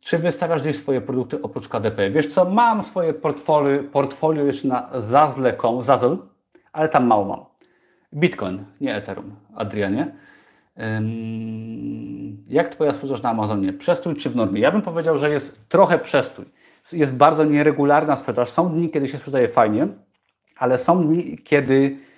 Czy 0.01 0.17
wystawiasz 0.17 0.61
gdzieś 0.61 0.77
swoje 0.77 1.01
produkty 1.01 1.41
oprócz 1.41 1.67
KDP? 1.67 2.09
Wiesz 2.09 2.27
co, 2.27 2.45
mam 2.45 2.83
swoje 2.83 3.13
portfolio, 3.13 3.83
portfolio 3.83 4.43
jeszcze 4.43 4.67
na 4.67 4.89
Zazzle.com, 4.93 5.83
Zazzle, 5.83 6.17
ale 6.73 6.89
tam 6.89 7.07
mało 7.07 7.25
mam. 7.25 7.45
Bitcoin, 8.13 8.65
nie 8.81 8.95
Ethereum, 8.95 9.35
Adrianie. 9.55 10.15
Jak 12.47 12.69
Twoja 12.69 12.93
sprzedaż 12.93 13.21
na 13.21 13.29
Amazonie? 13.29 13.73
Przestój 13.73 14.15
czy 14.15 14.29
w 14.29 14.35
normie? 14.35 14.61
Ja 14.61 14.71
bym 14.71 14.81
powiedział, 14.81 15.17
że 15.17 15.29
jest 15.29 15.69
trochę 15.69 15.99
przestój. 15.99 16.45
Jest 16.93 17.17
bardzo 17.17 17.43
nieregularna 17.43 18.15
sprzedaż. 18.15 18.49
Są 18.49 18.69
dni, 18.69 18.89
kiedy 18.89 19.07
się 19.07 19.17
sprzedaje 19.17 19.47
fajnie, 19.47 19.87
ale 20.57 20.77
są 20.77 21.07
dni, 21.07 21.37
kiedy 21.37 22.08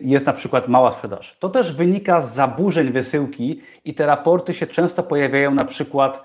jest 0.00 0.26
na 0.26 0.32
przykład 0.32 0.68
mała 0.68 0.92
sprzedaż. 0.92 1.36
To 1.38 1.48
też 1.48 1.74
wynika 1.74 2.22
z 2.22 2.34
zaburzeń 2.34 2.92
wysyłki 2.92 3.60
i 3.84 3.94
te 3.94 4.06
raporty 4.06 4.54
się 4.54 4.66
często 4.66 5.02
pojawiają 5.02 5.54
na 5.54 5.64
przykład 5.64 6.24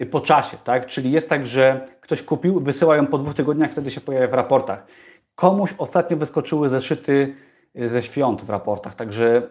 y, 0.00 0.06
po 0.06 0.20
czasie, 0.20 0.56
tak? 0.64 0.86
Czyli 0.86 1.12
jest 1.12 1.28
tak, 1.28 1.46
że 1.46 1.88
ktoś 2.00 2.22
kupił, 2.22 2.60
wysyła 2.60 2.96
ją 2.96 3.06
po 3.06 3.18
dwóch 3.18 3.34
tygodniach, 3.34 3.70
wtedy 3.70 3.90
się 3.90 4.00
pojawia 4.00 4.28
w 4.28 4.34
raportach. 4.34 4.86
Komuś 5.34 5.74
ostatnio 5.78 6.16
wyskoczyły 6.16 6.68
zeszyty 6.68 7.34
y, 7.78 7.88
ze 7.88 8.02
świąt 8.02 8.42
w 8.42 8.50
raportach, 8.50 8.94
także 8.94 9.42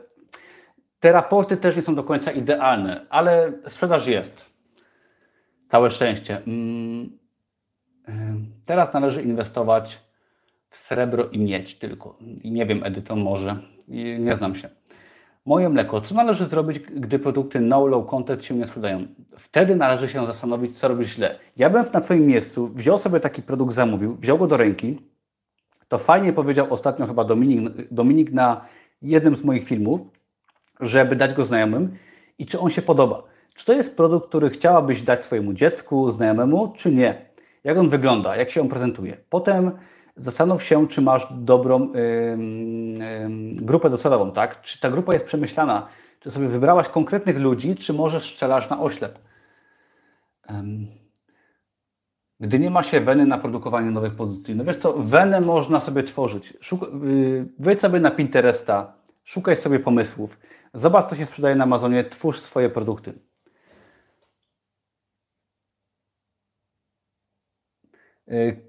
te 0.99 1.12
raporty 1.12 1.58
też 1.58 1.76
nie 1.76 1.82
są 1.82 1.95
do 1.95 2.03
końca 2.03 2.32
idealne, 2.32 3.05
ale 3.10 3.51
sprzedaż 3.70 4.08
jest. 4.08 4.45
Całe 5.68 5.91
szczęście. 5.91 6.41
Mm, 6.47 7.18
teraz 8.66 8.93
należy 8.93 9.22
inwestować 9.22 10.07
srebro 10.78 11.30
i 11.30 11.39
miedź 11.39 11.75
tylko. 11.75 12.17
I 12.43 12.51
nie 12.51 12.65
wiem, 12.65 12.84
Edyton 12.84 13.19
może. 13.19 13.57
nie 14.19 14.36
znam 14.36 14.55
się. 14.55 14.69
Moje 15.45 15.69
mleko. 15.69 16.01
Co 16.01 16.15
należy 16.15 16.45
zrobić, 16.45 16.80
gdy 16.80 17.19
produkty 17.19 17.59
no-low 17.59 18.07
content 18.07 18.43
się 18.43 18.55
nie 18.55 18.67
sprzedają? 18.67 19.07
Wtedy 19.38 19.75
należy 19.75 20.07
się 20.07 20.28
zastanowić, 20.28 20.80
co 20.80 20.88
robisz 20.88 21.15
źle. 21.15 21.39
Ja 21.57 21.69
bym 21.69 21.86
na 21.93 22.01
Twoim 22.01 22.25
miejscu 22.25 22.67
wziął 22.67 22.97
sobie 22.97 23.19
taki 23.19 23.41
produkt, 23.41 23.75
zamówił, 23.75 24.15
wziął 24.15 24.38
go 24.38 24.47
do 24.47 24.57
ręki. 24.57 24.97
To 25.88 25.97
fajnie 25.97 26.34
powiedział 26.34 26.67
ostatnio 26.69 27.07
chyba 27.07 27.23
Dominik, 27.23 27.91
Dominik 27.91 28.32
na 28.32 28.61
jednym 29.01 29.36
z 29.36 29.43
moich 29.43 29.63
filmów, 29.63 30.01
żeby 30.80 31.15
dać 31.15 31.34
go 31.34 31.45
znajomym 31.45 31.97
i 32.39 32.45
czy 32.45 32.59
on 32.59 32.69
się 32.69 32.82
podoba. 32.82 33.23
Czy 33.55 33.65
to 33.65 33.73
jest 33.73 33.97
produkt, 33.97 34.28
który 34.30 34.49
chciałabyś 34.49 35.01
dać 35.01 35.25
swojemu 35.25 35.53
dziecku, 35.53 36.11
znajomemu, 36.11 36.73
czy 36.78 36.91
nie? 36.91 37.25
Jak 37.63 37.78
on 37.78 37.89
wygląda, 37.89 38.36
jak 38.36 38.51
się 38.51 38.61
on 38.61 38.69
prezentuje. 38.69 39.17
Potem 39.30 39.71
zastanów 40.18 40.63
się, 40.63 40.88
czy 40.88 41.01
masz 41.01 41.28
dobrą 41.32 41.89
grupę 43.51 43.89
docelową, 43.89 44.32
tak? 44.32 44.61
Czy 44.61 44.80
ta 44.80 44.89
grupa 44.89 45.13
jest 45.13 45.26
przemyślana? 45.26 45.88
Czy 46.20 46.32
sobie 46.32 46.47
wybrałaś 46.47 46.89
konkretnych 46.89 47.38
ludzi, 47.38 47.76
czy 47.76 47.93
możesz 47.93 48.34
strzelasz 48.34 48.70
na 48.70 48.82
oślep? 48.82 49.20
Gdy 52.39 52.59
nie 52.59 52.70
ma 52.70 52.84
się 52.84 53.01
weny 53.01 53.26
na 53.26 53.38
produkowanie 53.38 53.91
nowych 53.91 54.15
pozycji. 54.15 54.55
No 54.55 54.63
wiesz 54.63 54.78
co, 54.78 54.93
wenę 54.93 55.41
można 55.41 55.80
sobie 55.80 56.03
tworzyć. 56.03 56.53
Yy, 57.03 57.47
wejdź 57.59 57.80
sobie 57.80 57.99
na 57.99 58.11
Pinteresta, 58.11 58.93
szukaj 59.24 59.55
sobie 59.55 59.80
pomysłów. 59.80 60.39
Zobacz, 60.74 61.09
co 61.09 61.15
się 61.15 61.26
sprzedaje 61.26 61.55
na 61.55 61.63
Amazonie, 61.63 62.03
twórz 62.03 62.39
swoje 62.39 62.70
produkty. 62.70 63.13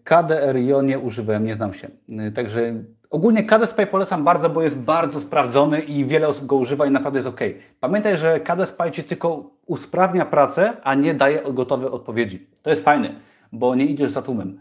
KDR 0.04 0.56
IO 0.56 0.82
nie 0.82 0.98
używałem, 0.98 1.44
nie 1.44 1.54
znam 1.54 1.74
się. 1.74 1.88
Także 2.34 2.74
ogólnie 3.10 3.44
KDSPy 3.44 3.86
polecam 3.86 4.24
bardzo, 4.24 4.50
bo 4.50 4.62
jest 4.62 4.80
bardzo 4.80 5.20
sprawdzony 5.20 5.80
i 5.80 6.04
wiele 6.04 6.28
osób 6.28 6.46
go 6.46 6.56
używa 6.56 6.86
i 6.86 6.90
naprawdę 6.90 7.18
jest 7.18 7.28
ok. 7.28 7.40
Pamiętaj, 7.80 8.18
że 8.18 8.40
KDSPy 8.40 8.90
Ci 8.90 9.04
tylko 9.04 9.50
usprawnia 9.66 10.24
pracę, 10.24 10.72
a 10.82 10.94
nie 10.94 11.14
daje 11.14 11.42
gotowe 11.52 11.90
odpowiedzi. 11.90 12.46
To 12.62 12.70
jest 12.70 12.84
fajne, 12.84 13.14
bo 13.52 13.74
nie 13.74 13.86
idziesz 13.86 14.10
za 14.10 14.22
tłumem. 14.22 14.60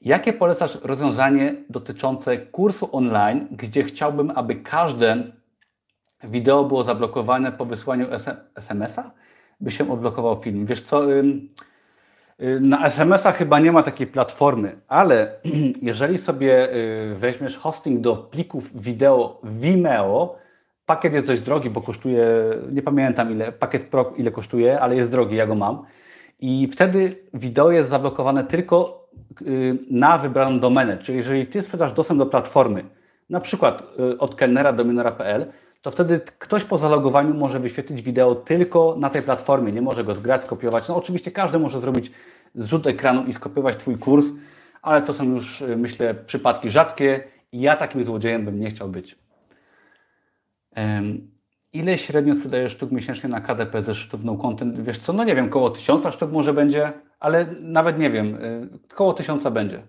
Jakie 0.00 0.32
polecasz 0.32 0.78
rozwiązanie 0.82 1.54
dotyczące 1.70 2.38
kursu 2.38 2.88
online, 2.96 3.46
gdzie 3.50 3.84
chciałbym, 3.84 4.32
aby 4.34 4.54
każde 4.54 5.22
wideo 6.24 6.64
było 6.64 6.84
zablokowane 6.84 7.52
po 7.52 7.64
wysłaniu 7.64 8.06
SMS-a, 8.56 9.10
by 9.60 9.70
się 9.70 9.92
odblokował 9.92 10.42
film? 10.42 10.66
Wiesz 10.66 10.82
co... 10.82 11.12
Y, 11.12 11.40
na 12.60 12.86
SMS-a 12.86 13.32
chyba 13.32 13.58
nie 13.58 13.72
ma 13.72 13.82
takiej 13.82 14.06
platformy, 14.06 14.76
ale 14.88 15.32
jeżeli 15.82 16.18
sobie 16.18 16.74
y, 16.74 17.14
weźmiesz 17.18 17.56
hosting 17.56 18.00
do 18.00 18.16
plików 18.16 18.82
wideo 18.82 19.40
Vimeo, 19.44 20.36
pakiet 20.86 21.12
jest 21.12 21.26
dość 21.26 21.42
drogi, 21.42 21.70
bo 21.70 21.80
kosztuje, 21.80 22.26
nie 22.72 22.82
pamiętam 22.82 23.30
ile, 23.30 23.52
pakiet 23.52 23.82
Pro 23.82 24.12
ile 24.16 24.30
kosztuje, 24.30 24.80
ale 24.80 24.96
jest 24.96 25.10
drogi, 25.10 25.36
ja 25.36 25.46
go 25.46 25.54
mam. 25.54 25.82
I 26.40 26.68
wtedy 26.72 27.16
wideo 27.34 27.70
jest 27.70 27.90
zablokowane 27.90 28.44
tylko 28.44 29.08
y, 29.42 29.78
na 29.90 30.18
wybraną 30.18 30.60
domenę. 30.60 30.98
Czyli 30.98 31.18
jeżeli 31.18 31.46
Ty 31.46 31.62
sprzedasz 31.62 31.92
dostęp 31.92 32.18
do 32.18 32.26
platformy, 32.26 32.84
na 33.30 33.40
przykład 33.40 33.82
od 34.18 34.34
kelnera 34.34 34.72
do 34.72 34.84
minora.pl, 34.84 35.46
to 35.82 35.90
wtedy 35.90 36.20
ktoś 36.38 36.64
po 36.64 36.78
zalogowaniu 36.78 37.34
może 37.34 37.60
wyświetlić 37.60 38.02
wideo 38.02 38.34
tylko 38.34 38.96
na 38.98 39.10
tej 39.10 39.22
platformie, 39.22 39.72
nie 39.72 39.82
może 39.82 40.04
go 40.04 40.14
zgrać, 40.14 40.42
skopiować. 40.42 40.88
No 40.88 40.96
oczywiście 40.96 41.30
każdy 41.30 41.58
może 41.58 41.80
zrobić 41.80 42.12
zrzut 42.54 42.86
ekranu 42.86 43.24
i 43.24 43.32
skopiować 43.32 43.76
Twój 43.76 43.98
kurs, 43.98 44.26
ale 44.82 45.02
to 45.02 45.12
są 45.12 45.24
już, 45.24 45.60
y, 45.60 45.76
myślę, 45.76 46.14
przypadki 46.14 46.70
rzadkie 46.70 47.24
i 47.52 47.60
ja 47.60 47.76
takim 47.76 48.04
złodziejem 48.04 48.44
bym 48.44 48.60
nie 48.60 48.70
chciał 48.70 48.88
być. 48.88 49.18
Um, 50.76 51.30
ile 51.72 51.98
średnio 51.98 52.34
sprzedajesz 52.34 52.72
sztuk 52.72 52.92
miesięcznie 52.92 53.28
na 53.28 53.40
KDP 53.40 53.82
ze 53.82 53.94
sztuk 53.94 54.20
no 54.24 54.36
content? 54.36 54.80
Wiesz 54.80 54.98
co, 54.98 55.12
no 55.12 55.24
nie 55.24 55.34
wiem, 55.34 55.48
koło 55.48 55.70
tysiąca 55.70 56.12
sztuk 56.12 56.32
może 56.32 56.54
będzie, 56.54 56.92
ale 57.20 57.46
nawet 57.60 57.98
nie 57.98 58.10
wiem, 58.10 58.34
y, 58.34 58.68
koło 58.88 59.12
tysiąca 59.12 59.50
będzie. 59.50 59.82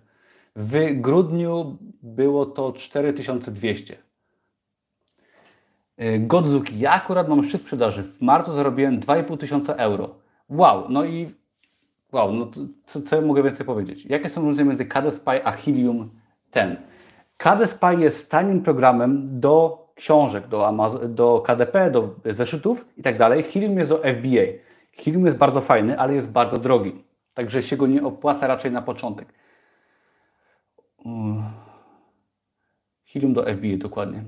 W 0.56 1.02
grudniu 1.02 1.78
było 2.02 2.46
to 2.46 2.74
4200. 2.74 4.13
Y, 6.02 6.20
Godzuki, 6.20 6.80
ja 6.80 6.92
akurat 6.92 7.30
mam 7.30 7.44
szczyt 7.44 7.62
sprzedaży. 7.62 8.04
W 8.04 8.22
marcu 8.22 8.54
zarobiłem 8.54 9.00
2,5 9.00 9.38
tysiąca 9.38 9.74
euro. 9.74 10.16
Wow, 10.50 10.86
no 10.90 11.06
i 11.06 11.30
Wow, 12.14 12.34
no 12.34 12.52
co, 12.86 13.02
co 13.02 13.16
ja 13.16 13.22
mogę 13.22 13.44
więcej 13.44 13.66
powiedzieć? 13.66 14.06
Jakie 14.06 14.30
są 14.30 14.42
różnice 14.42 14.66
między 14.66 14.86
KDSPY 14.86 15.46
a 15.46 15.52
Helium 15.52 16.10
10? 16.56 16.80
KDSPY 17.38 17.96
jest 18.00 18.32
tanim 18.32 18.62
programem 18.62 19.40
do 19.40 19.84
książek, 19.96 20.48
do, 20.48 20.68
Amazon, 20.68 21.16
do 21.16 21.42
KDP, 21.42 21.92
do 21.92 22.16
zeszytów 22.26 22.86
i 22.98 23.02
tak 23.02 23.18
dalej. 23.18 23.44
Helium 23.44 23.78
jest 23.78 23.90
do 23.90 23.98
FBA. 23.98 24.46
Helium 24.92 25.26
jest 25.26 25.38
bardzo 25.38 25.62
fajny, 25.62 26.00
ale 26.00 26.14
jest 26.14 26.30
bardzo 26.30 26.58
drogi. 26.58 27.04
Także 27.34 27.64
się 27.64 27.78
go 27.78 27.88
nie 27.88 28.04
opłaca 28.04 28.48
raczej 28.48 28.72
na 28.72 28.82
początek. 28.82 29.34
Mm. 31.06 31.44
Helium 33.06 33.34
do 33.34 33.44
FBA 33.44 33.78
dokładnie. 33.78 34.20
Y, 34.20 34.24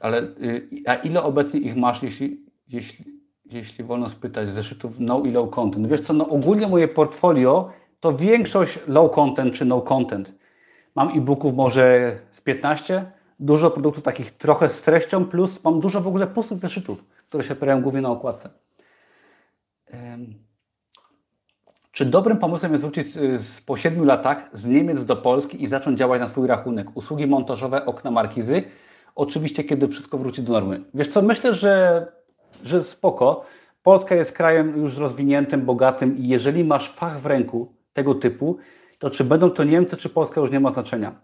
ale 0.00 0.22
y, 0.22 0.68
a 0.86 0.94
ile 0.94 1.22
obecnie 1.22 1.60
ich 1.60 1.76
masz, 1.76 2.02
jeśli, 2.02 2.40
jeśli 2.68 3.16
jeśli 3.50 3.84
wolno 3.84 4.08
spytać, 4.08 4.50
zeszytów 4.50 5.00
no 5.00 5.22
i 5.24 5.30
low 5.30 5.50
content. 5.50 5.86
Wiesz 5.86 6.00
co, 6.00 6.12
no 6.12 6.28
ogólnie 6.28 6.66
moje 6.66 6.88
portfolio 6.88 7.70
to 8.00 8.12
większość 8.12 8.78
low 8.86 9.12
content 9.12 9.54
czy 9.54 9.64
no 9.64 9.80
content. 9.80 10.32
Mam 10.94 11.08
e-booków 11.08 11.54
może 11.54 12.16
z 12.32 12.40
15, 12.40 13.12
dużo 13.40 13.70
produktów 13.70 14.04
takich 14.04 14.30
trochę 14.30 14.68
z 14.68 14.82
treścią, 14.82 15.24
plus 15.24 15.64
mam 15.64 15.80
dużo 15.80 16.00
w 16.00 16.06
ogóle 16.06 16.26
pustych 16.26 16.58
zeszytów, 16.58 17.04
które 17.28 17.44
się 17.44 17.54
pojawiają 17.54 17.82
głównie 17.82 18.00
na 18.00 18.10
okładce. 18.10 18.50
Czy 21.92 22.04
dobrym 22.04 22.38
pomysłem 22.38 22.72
jest 22.72 22.84
wrócić 22.84 23.06
po 23.66 23.76
7 23.76 24.04
latach 24.04 24.50
z 24.52 24.64
Niemiec 24.64 25.04
do 25.04 25.16
Polski 25.16 25.64
i 25.64 25.68
zacząć 25.68 25.98
działać 25.98 26.20
na 26.20 26.28
swój 26.28 26.46
rachunek? 26.46 26.96
Usługi 26.96 27.26
montażowe, 27.26 27.86
okna 27.86 28.10
markizy. 28.10 28.62
Oczywiście, 29.16 29.64
kiedy 29.64 29.88
wszystko 29.88 30.18
wróci 30.18 30.42
do 30.42 30.52
normy. 30.52 30.84
Wiesz 30.94 31.08
co, 31.08 31.22
myślę, 31.22 31.54
że 31.54 32.06
że 32.64 32.84
spoko. 32.84 33.44
Polska 33.82 34.14
jest 34.14 34.32
krajem 34.32 34.78
już 34.78 34.96
rozwiniętym, 34.96 35.66
bogatym 35.66 36.18
i 36.18 36.28
jeżeli 36.28 36.64
masz 36.64 36.90
fach 36.90 37.20
w 37.20 37.26
ręku 37.26 37.72
tego 37.92 38.14
typu, 38.14 38.58
to 38.98 39.10
czy 39.10 39.24
będą 39.24 39.50
to 39.50 39.64
Niemcy, 39.64 39.96
czy 39.96 40.08
Polska 40.08 40.40
już 40.40 40.50
nie 40.50 40.60
ma 40.60 40.72
znaczenia. 40.72 41.14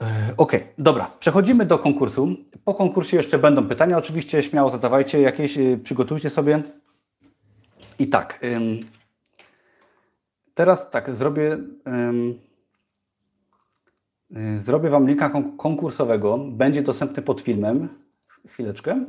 E, 0.00 0.34
ok, 0.36 0.52
dobra, 0.78 1.10
przechodzimy 1.20 1.64
do 1.64 1.78
konkursu. 1.78 2.28
Po 2.64 2.74
konkursie 2.74 3.16
jeszcze 3.16 3.38
będą 3.38 3.68
pytania. 3.68 3.98
Oczywiście 3.98 4.42
śmiało 4.42 4.70
zadawajcie 4.70 5.20
jakieś, 5.20 5.58
e, 5.58 5.76
przygotujcie 5.76 6.30
sobie. 6.30 6.62
I 7.98 8.08
tak, 8.08 8.40
teraz 10.54 10.90
tak, 10.90 11.16
zrobię, 11.16 11.58
zrobię 14.56 14.90
Wam 14.90 15.06
linka 15.06 15.30
konkursowego. 15.58 16.38
Będzie 16.38 16.82
dostępny 16.82 17.22
pod 17.22 17.40
filmem. 17.40 17.88
Chwileczkę. 18.48 19.04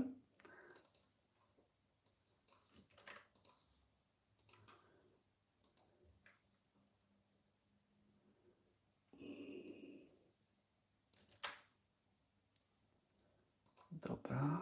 Dobra. 13.92 14.62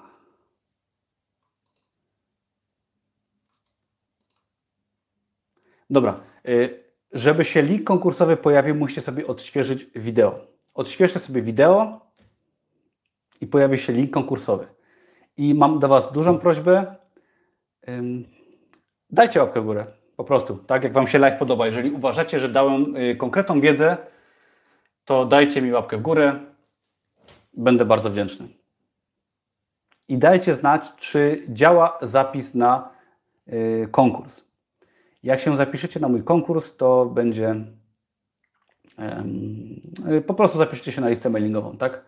Dobra. 5.90 6.24
Żeby 7.12 7.46
się 7.46 7.62
link 7.62 7.84
konkursowy 7.84 8.38
pojawił, 8.38 8.76
musicie 8.76 9.02
sobie 9.02 9.28
odświeżyć 9.28 9.88
wideo. 9.96 10.48
Odświeżcie 10.74 11.20
sobie 11.20 11.42
wideo, 11.42 12.08
i 13.42 13.48
pojawi 13.48 13.78
się 13.78 13.94
link 13.94 14.12
konkursowy. 14.12 14.68
I 15.38 15.54
mam 15.54 15.80
do 15.80 15.88
Was 15.88 16.12
dużą 16.12 16.40
prośbę. 16.40 16.96
Dajcie 19.10 19.40
łapkę 19.40 19.62
w 19.62 19.66
górę. 19.66 19.86
Po 20.16 20.24
prostu, 20.24 20.58
tak 20.58 20.84
jak 20.84 20.94
Wam 20.94 21.08
się 21.08 21.20
live 21.20 21.40
podoba. 21.40 21.66
Jeżeli 21.66 21.92
uważacie, 21.92 22.40
że 22.40 22.50
dałem 22.50 22.96
y, 22.96 23.16
konkretną 23.16 23.62
wiedzę, 23.62 23.98
to 25.06 25.26
dajcie 25.26 25.62
mi 25.62 25.72
łapkę 25.72 25.98
w 25.98 26.02
górę. 26.02 26.40
Będę 27.54 27.86
bardzo 27.86 28.10
wdzięczny. 28.10 28.48
i 30.08 30.18
dajcie 30.18 30.56
znać, 30.56 30.96
czy 30.96 31.44
działa 31.50 31.98
zapis 32.02 32.54
na 32.54 32.90
y, 33.48 33.88
konkurs. 33.92 34.47
Jak 35.24 35.40
się 35.40 35.58
zapiszecie 35.58 36.00
na 36.00 36.08
mój 36.08 36.24
konkurs, 36.24 36.78
to 36.78 37.06
będzie 37.06 37.56
y, 40.10 40.22
po 40.22 40.34
prostu 40.34 40.58
zapiszcie 40.58 40.92
się 40.92 41.02
na 41.02 41.10
listę 41.10 41.30
mailingową, 41.30 41.78
tak? 41.78 42.06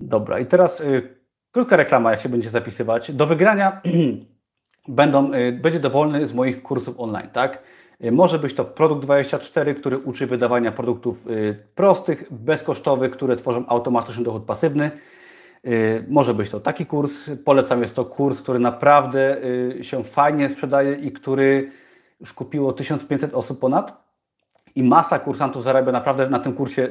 Dobra, 0.00 0.38
i 0.38 0.46
teraz 0.46 0.80
y, 0.80 1.16
krótka 1.50 1.76
reklama, 1.76 2.10
jak 2.10 2.20
się 2.20 2.28
będzie 2.28 2.50
zapisywać. 2.50 3.12
Do 3.12 3.26
wygrania 3.26 3.80
będą, 4.88 5.34
y, 5.34 5.52
będzie 5.52 5.80
dowolny 5.80 6.26
z 6.26 6.34
moich 6.34 6.62
kursów 6.62 7.00
online, 7.00 7.28
tak? 7.32 7.62
Może 8.12 8.38
być 8.38 8.54
to 8.54 8.64
Produkt 8.64 9.02
24, 9.02 9.74
który 9.74 9.98
uczy 9.98 10.26
wydawania 10.26 10.72
produktów 10.72 11.26
prostych, 11.74 12.24
bezkosztowych, 12.30 13.10
które 13.10 13.36
tworzą 13.36 13.66
automatyczny 13.66 14.24
dochód 14.24 14.44
pasywny. 14.44 14.90
Może 16.08 16.34
być 16.34 16.50
to 16.50 16.60
taki 16.60 16.86
kurs. 16.86 17.30
Polecam, 17.44 17.82
jest 17.82 17.94
to 17.94 18.04
kurs, 18.04 18.42
który 18.42 18.58
naprawdę 18.58 19.36
się 19.82 20.04
fajnie 20.04 20.48
sprzedaje 20.48 20.94
i 20.94 21.12
który 21.12 21.70
już 22.20 22.32
kupiło 22.32 22.72
1500 22.72 23.34
osób 23.34 23.60
ponad. 23.60 24.02
I 24.74 24.82
masa 24.82 25.18
kursantów 25.18 25.64
zarabia 25.64 25.92
naprawdę 25.92 26.30
na 26.30 26.38
tym 26.38 26.52
kursie 26.52 26.88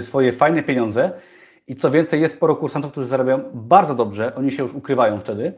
swoje 0.00 0.32
fajne 0.32 0.62
pieniądze. 0.62 1.12
I 1.68 1.76
co 1.76 1.90
więcej, 1.90 2.20
jest 2.20 2.34
sporo 2.34 2.56
kursantów, 2.56 2.92
którzy 2.92 3.06
zarabiają 3.06 3.42
bardzo 3.54 3.94
dobrze. 3.94 4.34
Oni 4.34 4.52
się 4.52 4.62
już 4.62 4.74
ukrywają 4.74 5.20
wtedy 5.20 5.52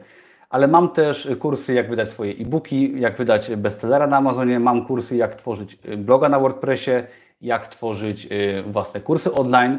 ale 0.51 0.69
mam 0.69 0.89
też 0.89 1.29
kursy, 1.39 1.75
jak 1.75 1.91
wydać 1.91 2.09
swoje 2.09 2.33
e-booki, 2.33 3.01
jak 3.01 3.17
wydać 3.17 3.51
bestsellera 3.57 4.07
na 4.07 4.17
Amazonie, 4.17 4.61
mam 4.61 4.87
kursy, 4.87 5.17
jak 5.17 5.35
tworzyć 5.35 5.79
y, 5.89 5.97
bloga 5.97 6.29
na 6.29 6.41
WordPressie, 6.41 6.91
jak 7.41 7.69
tworzyć 7.69 8.29
y, 8.33 8.63
własne 8.67 9.01
kursy 9.01 9.33
online. 9.33 9.79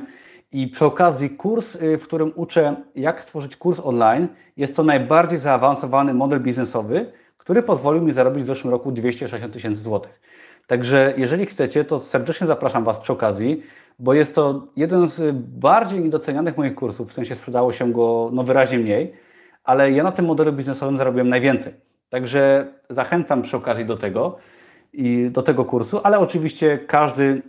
I 0.52 0.68
przy 0.68 0.86
okazji 0.86 1.30
kurs, 1.30 1.76
y, 1.76 1.98
w 1.98 2.04
którym 2.04 2.32
uczę, 2.36 2.76
jak 2.96 3.22
stworzyć 3.22 3.56
kurs 3.56 3.80
online, 3.84 4.28
jest 4.58 4.76
to 4.76 4.84
najbardziej 4.84 5.40
zaawansowany 5.40 6.14
model 6.14 6.40
biznesowy, 6.40 7.12
który 7.38 7.64
pozwolił 7.64 8.02
mi 8.02 8.14
zarobić 8.14 8.44
w 8.44 8.48
zeszłym 8.48 8.72
roku 8.72 8.92
260 8.92 9.54
tysięcy 9.54 9.82
złotych. 9.82 10.22
Także 10.68 11.14
jeżeli 11.18 11.46
chcecie, 11.46 11.86
to 11.86 12.00
serdecznie 12.00 12.48
zapraszam 12.48 12.84
Was 12.84 12.98
przy 12.98 13.14
okazji, 13.14 13.64
bo 14.00 14.14
jest 14.14 14.36
to 14.36 14.68
jeden 14.76 15.08
z 15.08 15.36
bardziej 15.36 16.00
niedocenianych 16.00 16.58
moich 16.58 16.76
kursów, 16.76 17.10
w 17.10 17.14
sensie 17.14 17.36
sprzedało 17.36 17.74
się 17.74 17.92
go 17.92 18.30
no, 18.34 18.44
wyraźnie 18.44 18.80
mniej 18.80 19.14
ale 19.70 19.92
ja 19.92 20.04
na 20.04 20.12
tym 20.12 20.26
modelu 20.26 20.54
biznesowym 20.54 20.98
zarobiłem 20.98 21.30
najwięcej. 21.30 21.74
Także 22.10 22.68
zachęcam 22.90 23.42
przy 23.42 23.58
okazji 23.58 23.86
do 23.86 23.98
tego 23.98 24.38
i 24.94 25.30
do 25.32 25.42
tego 25.42 25.66
kursu, 25.66 26.00
ale 26.04 26.20
oczywiście 26.20 26.78
każdy 26.78 27.42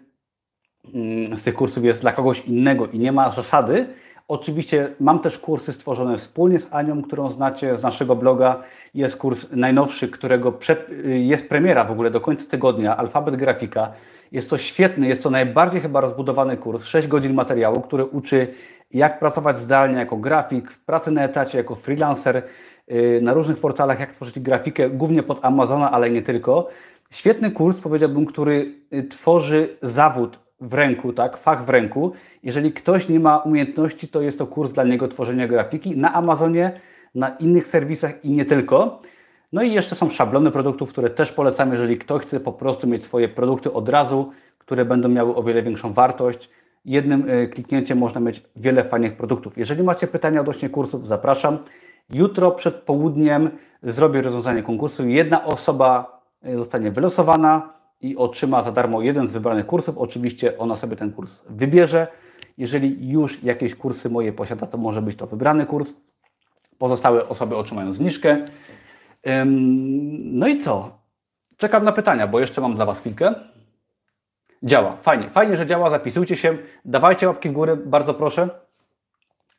z 1.34 1.42
tych 1.42 1.54
kursów 1.54 1.84
jest 1.84 2.00
dla 2.00 2.12
kogoś 2.12 2.40
innego 2.40 2.86
i 2.86 2.98
nie 2.98 3.12
ma 3.12 3.30
zasady. 3.30 3.86
Oczywiście 4.28 4.94
mam 5.00 5.18
też 5.18 5.38
kursy 5.38 5.72
stworzone 5.72 6.18
wspólnie 6.18 6.58
z 6.58 6.68
Anią, 6.74 7.02
którą 7.02 7.30
znacie 7.30 7.76
z 7.76 7.82
naszego 7.82 8.16
bloga. 8.16 8.62
Jest 8.94 9.16
kurs 9.16 9.46
najnowszy, 9.52 10.08
którego 10.08 10.52
przed, 10.52 10.90
jest 11.04 11.48
premiera 11.48 11.84
w 11.84 11.90
ogóle 11.90 12.10
do 12.10 12.20
końca 12.20 12.50
tygodnia, 12.50 12.96
Alfabet 12.96 13.36
Grafika. 13.36 13.92
Jest 14.32 14.50
to 14.50 14.58
świetny, 14.58 15.08
jest 15.08 15.22
to 15.22 15.30
najbardziej 15.30 15.80
chyba 15.80 16.00
rozbudowany 16.00 16.56
kurs, 16.56 16.84
6 16.84 17.08
godzin 17.08 17.34
materiału, 17.34 17.80
który 17.80 18.04
uczy 18.04 18.54
jak 18.90 19.18
pracować 19.18 19.58
zdalnie 19.58 19.98
jako 19.98 20.16
grafik, 20.16 20.70
w 20.70 20.84
pracy 20.84 21.10
na 21.10 21.22
etacie, 21.22 21.58
jako 21.58 21.74
freelancer, 21.74 22.42
y, 22.92 23.20
na 23.22 23.34
różnych 23.34 23.58
portalach, 23.58 24.00
jak 24.00 24.12
tworzyć 24.12 24.40
grafikę, 24.40 24.90
głównie 24.90 25.22
pod 25.22 25.44
Amazona, 25.44 25.90
ale 25.90 26.10
nie 26.10 26.22
tylko. 26.22 26.68
Świetny 27.10 27.50
kurs, 27.50 27.80
powiedziałbym, 27.80 28.26
który 28.26 28.74
y, 28.92 29.02
tworzy 29.02 29.76
zawód 29.82 30.38
w 30.60 30.74
ręku, 30.74 31.12
tak, 31.12 31.36
fach 31.36 31.64
w 31.64 31.68
ręku. 31.68 32.12
Jeżeli 32.42 32.72
ktoś 32.72 33.08
nie 33.08 33.20
ma 33.20 33.38
umiejętności, 33.38 34.08
to 34.08 34.20
jest 34.20 34.38
to 34.38 34.46
kurs 34.46 34.70
dla 34.70 34.84
niego 34.84 35.08
tworzenia 35.08 35.48
grafiki 35.48 35.96
na 35.96 36.14
Amazonie, 36.14 36.80
na 37.14 37.28
innych 37.28 37.66
serwisach 37.66 38.24
i 38.24 38.30
nie 38.30 38.44
tylko. 38.44 39.02
No 39.52 39.62
i 39.62 39.72
jeszcze 39.72 39.94
są 39.94 40.10
szablony 40.10 40.50
produktów, 40.50 40.88
które 40.88 41.10
też 41.10 41.32
polecam, 41.32 41.72
jeżeli 41.72 41.98
ktoś 41.98 42.22
chce 42.22 42.40
po 42.40 42.52
prostu 42.52 42.86
mieć 42.86 43.04
swoje 43.04 43.28
produkty 43.28 43.72
od 43.72 43.88
razu, 43.88 44.32
które 44.58 44.84
będą 44.84 45.08
miały 45.08 45.34
o 45.34 45.42
wiele 45.42 45.62
większą 45.62 45.92
wartość 45.92 46.50
jednym 46.84 47.24
e, 47.28 47.46
kliknięciem 47.46 47.98
można 47.98 48.20
mieć 48.20 48.42
wiele 48.56 48.84
fajnych 48.84 49.16
produktów. 49.16 49.58
Jeżeli 49.58 49.82
macie 49.82 50.06
pytania 50.06 50.40
odnośnie 50.40 50.68
kursów, 50.68 51.06
zapraszam. 51.06 51.58
Jutro 52.10 52.50
przed 52.50 52.74
południem 52.74 53.50
zrobię 53.82 54.22
rozwiązanie 54.22 54.62
konkursu. 54.62 55.08
Jedna 55.08 55.44
osoba 55.44 56.20
e, 56.42 56.56
zostanie 56.56 56.90
wylosowana 56.90 57.79
i 58.00 58.16
otrzyma 58.16 58.62
za 58.62 58.72
darmo 58.72 59.02
jeden 59.02 59.28
z 59.28 59.32
wybranych 59.32 59.66
kursów. 59.66 59.98
Oczywiście 59.98 60.58
ona 60.58 60.76
sobie 60.76 60.96
ten 60.96 61.12
kurs 61.12 61.42
wybierze. 61.48 62.06
Jeżeli 62.58 63.10
już 63.10 63.42
jakieś 63.42 63.74
kursy 63.74 64.10
moje 64.10 64.32
posiada, 64.32 64.66
to 64.66 64.78
może 64.78 65.02
być 65.02 65.16
to 65.16 65.26
wybrany 65.26 65.66
kurs. 65.66 65.92
Pozostałe 66.78 67.28
osoby 67.28 67.56
otrzymają 67.56 67.94
zniżkę. 67.94 68.44
No 70.24 70.48
i 70.48 70.60
co? 70.60 70.98
Czekam 71.56 71.84
na 71.84 71.92
pytania, 71.92 72.26
bo 72.26 72.40
jeszcze 72.40 72.60
mam 72.60 72.74
dla 72.74 72.86
Was 72.86 73.00
chwilkę. 73.00 73.34
Działa, 74.62 74.96
fajnie, 74.96 75.30
fajnie, 75.30 75.56
że 75.56 75.66
działa, 75.66 75.90
zapisujcie 75.90 76.36
się, 76.36 76.58
dawajcie 76.84 77.26
łapki 77.26 77.48
w 77.48 77.52
górę, 77.52 77.76
bardzo 77.76 78.14
proszę. 78.14 78.48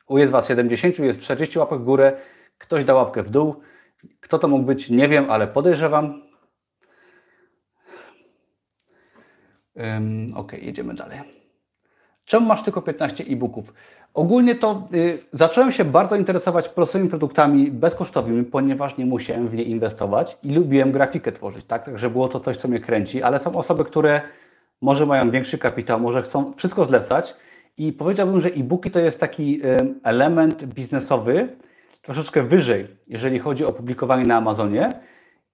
U 0.08 0.18
jest 0.18 0.32
Was 0.32 0.48
70, 0.48 0.98
jest 0.98 1.20
40 1.20 1.58
łapek 1.58 1.78
w 1.78 1.84
górę, 1.84 2.12
ktoś 2.58 2.84
da 2.84 2.94
łapkę 2.94 3.22
w 3.22 3.30
dół. 3.30 3.56
Kto 4.20 4.38
to 4.38 4.48
mógł 4.48 4.64
być, 4.64 4.90
nie 4.90 5.08
wiem, 5.08 5.30
ale 5.30 5.46
podejrzewam. 5.46 6.21
Um, 9.76 10.32
ok, 10.36 10.52
jedziemy 10.52 10.94
dalej. 10.94 11.18
Czemu 12.24 12.46
masz 12.46 12.62
tylko 12.62 12.82
15 12.82 13.24
e-booków? 13.24 13.74
Ogólnie 14.14 14.54
to 14.54 14.88
y, 14.94 15.18
zacząłem 15.32 15.72
się 15.72 15.84
bardzo 15.84 16.16
interesować 16.16 16.68
prostymi 16.68 17.08
produktami 17.08 17.70
bezkosztowymi, 17.70 18.44
ponieważ 18.44 18.96
nie 18.96 19.06
musiałem 19.06 19.48
w 19.48 19.54
nie 19.54 19.62
inwestować 19.62 20.36
i 20.42 20.54
lubiłem 20.54 20.92
grafikę 20.92 21.32
tworzyć, 21.32 21.64
tak? 21.64 21.84
Także 21.84 22.10
było 22.10 22.28
to 22.28 22.40
coś, 22.40 22.56
co 22.56 22.68
mnie 22.68 22.80
kręci, 22.80 23.22
ale 23.22 23.38
są 23.38 23.56
osoby, 23.56 23.84
które 23.84 24.20
może 24.80 25.06
mają 25.06 25.30
większy 25.30 25.58
kapitał, 25.58 26.00
może 26.00 26.22
chcą 26.22 26.52
wszystko 26.56 26.84
zlecać. 26.84 27.36
I 27.76 27.92
powiedziałbym, 27.92 28.40
że 28.40 28.48
e-booki 28.48 28.90
to 28.90 29.00
jest 29.00 29.20
taki 29.20 29.60
element 30.02 30.64
biznesowy 30.64 31.48
troszeczkę 32.02 32.42
wyżej, 32.42 32.86
jeżeli 33.06 33.38
chodzi 33.38 33.64
o 33.64 33.72
publikowanie 33.72 34.24
na 34.24 34.36
Amazonie 34.36 34.92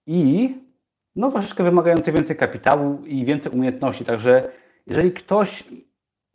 i 0.07 0.55
no 1.17 1.31
troszeczkę 1.31 1.65
wymagający 1.65 2.13
więcej 2.13 2.37
kapitału 2.37 3.05
i 3.07 3.25
więcej 3.25 3.53
umiejętności. 3.53 4.05
Także 4.05 4.51
jeżeli 4.87 5.13
ktoś 5.13 5.65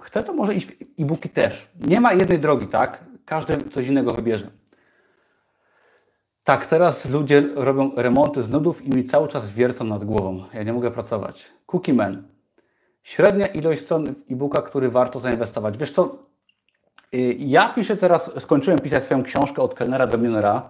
chce, 0.01 0.23
to 0.23 0.33
może 0.33 0.55
iść 0.55 0.67
w 0.67 1.01
e-booki 1.01 1.29
też. 1.29 1.67
Nie 1.87 2.01
ma 2.01 2.13
jednej 2.13 2.39
drogi, 2.39 2.67
tak? 2.67 3.03
Każdy 3.25 3.69
coś 3.69 3.87
innego 3.87 4.13
wybierze. 4.13 4.51
Tak, 6.43 6.65
teraz 6.65 7.09
ludzie 7.09 7.43
robią 7.55 7.91
remonty 7.95 8.43
z 8.43 8.49
nudów 8.49 8.85
i 8.85 8.89
mi 8.89 9.05
cały 9.05 9.27
czas 9.27 9.49
wiercą 9.49 9.85
nad 9.85 10.05
głową. 10.05 10.45
Ja 10.53 10.63
nie 10.63 10.73
mogę 10.73 10.91
pracować. 10.91 11.51
Cookie 11.65 11.93
Man. 11.93 12.23
Średnia 13.03 13.47
ilość 13.47 13.81
stron 13.81 14.15
e-booka, 14.31 14.61
który 14.61 14.89
warto 14.89 15.19
zainwestować. 15.19 15.77
Wiesz 15.77 15.91
co, 15.91 16.17
y, 17.13 17.35
ja 17.39 17.69
piszę 17.69 17.97
teraz, 17.97 18.31
skończyłem 18.39 18.79
pisać 18.79 19.03
swoją 19.03 19.23
książkę 19.23 19.61
od 19.61 19.73
kelnera 19.73 20.07
do 20.07 20.17
milionera 20.17 20.69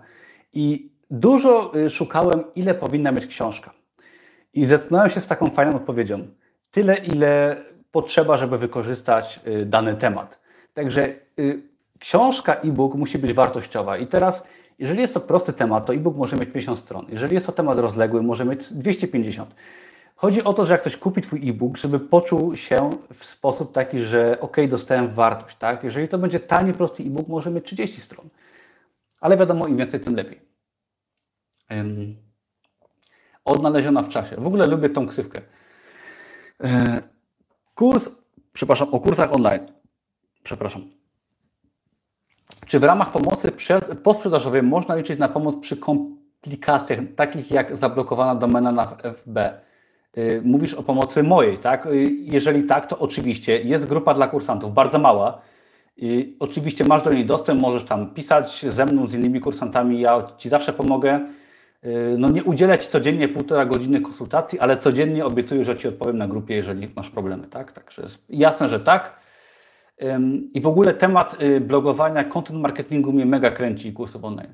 i 0.54 0.92
dużo 1.12 1.72
y, 1.76 1.90
szukałem, 1.90 2.44
ile 2.56 2.74
powinna 2.74 3.12
mieć 3.12 3.28
książka. 3.28 3.74
I 4.54 4.66
zetknąłem 4.66 5.10
się 5.10 5.22
z 5.22 5.28
taką 5.28 5.50
fajną 5.50 5.76
odpowiedzią. 5.76 6.28
Tyle, 6.72 6.98
ile 6.98 7.58
potrzeba, 7.92 8.38
żeby 8.38 8.58
wykorzystać 8.58 9.40
y, 9.48 9.66
dany 9.66 9.96
temat. 9.96 10.40
Także 10.74 11.14
książka 12.00 12.56
e-book 12.56 12.96
musi 12.96 13.18
być 13.20 13.34
wartościowa. 13.34 13.98
I 13.98 14.08
teraz, 14.08 14.44
jeżeli 14.80 15.02
jest 15.02 15.14
to 15.14 15.20
prosty 15.20 15.54
temat, 15.54 15.86
to 15.86 15.94
e-book 15.94 16.18
może 16.18 16.36
mieć 16.36 16.50
50 16.50 16.80
stron. 16.80 17.06
Jeżeli 17.10 17.34
jest 17.34 17.46
to 17.46 17.52
temat 17.52 17.80
rozległy, 17.80 18.24
może 18.24 18.46
mieć 18.46 18.74
250. 18.74 19.56
Chodzi 20.16 20.44
o 20.44 20.54
to, 20.54 20.66
że 20.66 20.74
jak 20.74 20.82
ktoś 20.82 20.98
kupi 20.98 21.22
Twój 21.22 21.50
e-book, 21.50 21.78
żeby 21.78 22.00
poczuł 22.00 22.58
się 22.58 22.90
w 23.14 23.26
sposób 23.26 23.72
taki, 23.72 24.00
że 24.00 24.38
ok, 24.40 24.58
dostałem 24.70 25.10
wartość, 25.10 25.58
tak? 25.58 25.84
Jeżeli 25.84 26.08
to 26.08 26.18
będzie 26.18 26.40
tani, 26.40 26.74
prosty 26.74 27.04
e-book, 27.04 27.28
może 27.28 27.52
mieć 27.52 27.66
30 27.66 28.02
stron. 28.02 28.30
Ale 29.22 29.38
wiadomo, 29.38 29.68
im 29.68 29.78
więcej, 29.78 30.00
tym 30.00 30.16
lepiej. 30.16 30.42
Um, 31.70 32.16
odnaleziona 33.46 34.02
w 34.02 34.10
czasie. 34.10 34.36
W 34.36 34.48
ogóle 34.48 34.68
lubię 34.68 34.90
tą 34.90 35.08
ksywkę. 35.08 35.42
E, 36.64 37.02
kurs, 37.76 38.10
przepraszam, 38.54 38.88
o 38.92 39.00
kursach 39.00 39.34
online. 39.34 39.68
Przepraszam. 40.44 40.82
Czy 42.66 42.80
w 42.80 42.84
ramach 42.84 43.12
pomocy 43.12 43.52
posprzedażowej 44.04 44.64
można 44.64 44.96
liczyć 44.96 45.20
na 45.20 45.30
pomoc 45.30 45.56
przy 45.62 45.78
komplikacjach, 45.78 47.00
takich 47.16 47.52
jak 47.52 47.78
zablokowana 47.78 48.36
domena 48.36 48.72
na 48.72 48.98
FB? 49.04 49.38
Y, 50.18 50.42
mówisz 50.46 50.74
o 50.74 50.84
pomocy 50.84 51.24
mojej, 51.24 51.58
tak? 51.58 51.86
Y, 51.86 52.12
jeżeli 52.20 52.64
tak, 52.64 52.88
to 52.88 53.00
oczywiście 53.00 53.62
jest 53.62 53.86
grupa 53.86 54.14
dla 54.14 54.28
kursantów, 54.28 54.74
bardzo 54.74 55.00
mała. 55.00 55.42
I 55.98 56.38
oczywiście 56.40 56.86
masz 56.86 57.04
do 57.04 57.14
niej 57.14 57.26
dostęp, 57.26 57.62
możesz 57.62 57.84
tam 57.86 58.14
pisać 58.14 58.66
ze 58.70 58.86
mną, 58.86 59.08
z 59.08 59.14
innymi 59.14 59.40
kursantami, 59.40 60.00
ja 60.00 60.24
Ci 60.38 60.50
zawsze 60.50 60.74
pomogę. 60.74 61.20
Y, 61.86 62.16
no 62.18 62.30
nie 62.30 62.44
udzielę 62.44 62.80
Ci 62.80 62.88
codziennie 62.90 63.30
półtora 63.30 63.66
godziny 63.66 64.02
konsultacji, 64.02 64.60
ale 64.60 64.78
codziennie 64.78 65.26
obiecuję, 65.26 65.66
że 65.66 65.76
Ci 65.76 65.88
odpowiem 65.88 66.18
na 66.18 66.28
grupie, 66.28 66.56
jeżeli 66.56 66.90
masz 66.96 67.10
problemy, 67.10 67.48
tak? 67.48 67.72
Także 67.72 68.02
jest 68.02 68.26
jasne, 68.30 68.70
że 68.70 68.80
tak. 68.80 69.24
I 70.54 70.62
w 70.62 70.68
ogóle 70.68 70.94
temat 70.94 71.42
y, 71.42 71.62
blogowania, 71.62 72.24
content 72.24 72.60
marketingu 72.60 73.14
mnie 73.14 73.26
mega 73.26 73.52
kręci 73.52 73.88
i 73.88 73.94
kursów 73.94 74.24
online. 74.24 74.54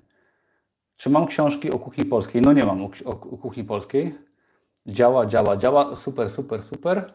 Czy 0.97 1.09
mam 1.09 1.27
książki 1.27 1.71
o 1.71 1.79
kuchni 1.79 2.05
polskiej? 2.05 2.41
No 2.41 2.53
nie 2.53 2.65
mam 2.65 2.83
o, 3.05 3.15
kuchni 3.15 3.63
polskiej. 3.63 4.15
Działa, 4.87 5.25
działa, 5.25 5.57
działa. 5.57 5.95
Super, 5.95 6.29
super, 6.29 6.61
super. 6.61 7.13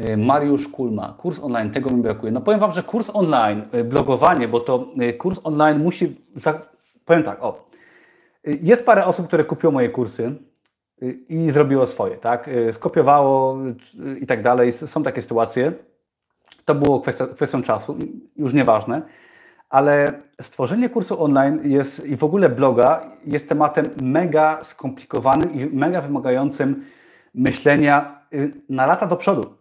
Y, 0.00 0.16
Mariusz 0.16 0.68
Kulma, 0.68 1.14
kurs 1.18 1.40
online, 1.40 1.70
tego 1.70 1.90
mi 1.90 2.02
brakuje. 2.02 2.32
No 2.32 2.40
powiem 2.40 2.60
Wam, 2.60 2.72
że 2.72 2.82
kurs 2.82 3.10
online, 3.14 3.62
blogowanie, 3.84 4.48
bo 4.48 4.60
to 4.60 4.86
kurs 5.18 5.40
online 5.44 5.78
musi, 5.78 6.16
powiem 7.04 7.22
tak, 7.22 7.42
o, 7.42 7.71
jest 8.44 8.86
parę 8.86 9.06
osób, 9.06 9.26
które 9.26 9.44
kupiło 9.44 9.72
moje 9.72 9.88
kursy 9.88 10.34
i 11.28 11.50
zrobiło 11.50 11.86
swoje, 11.86 12.16
tak, 12.16 12.50
skopiowało 12.72 13.58
i 14.20 14.26
tak 14.26 14.42
dalej, 14.42 14.72
są 14.72 15.02
takie 15.02 15.22
sytuacje. 15.22 15.72
To 16.64 16.74
było 16.74 17.00
kwestia, 17.00 17.26
kwestią 17.26 17.62
czasu, 17.62 17.96
już 18.36 18.54
nieważne, 18.54 19.02
ale 19.72 20.12
stworzenie 20.42 20.88
kursu 20.88 21.22
online 21.22 21.60
jest 21.64 22.06
i 22.06 22.16
w 22.16 22.24
ogóle 22.24 22.48
bloga 22.48 23.10
jest 23.24 23.48
tematem 23.48 23.86
mega 24.02 24.64
skomplikowanym 24.64 25.54
i 25.54 25.66
mega 25.66 26.00
wymagającym 26.00 26.84
myślenia 27.34 28.20
y, 28.34 28.52
na 28.68 28.86
lata 28.86 29.06
do 29.06 29.16
przodu. 29.16 29.54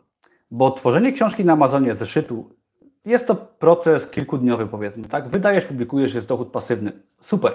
Bo 0.51 0.71
tworzenie 0.71 1.11
książki 1.11 1.45
na 1.45 1.53
Amazonie, 1.53 1.95
zeszytu, 1.95 2.49
jest 3.05 3.27
to 3.27 3.35
proces 3.35 4.07
kilkudniowy, 4.07 4.67
powiedzmy. 4.67 5.03
Tak? 5.03 5.27
Wydajesz, 5.27 5.65
publikujesz, 5.65 6.13
jest 6.13 6.27
dochód 6.27 6.51
pasywny. 6.51 6.91
Super. 7.21 7.53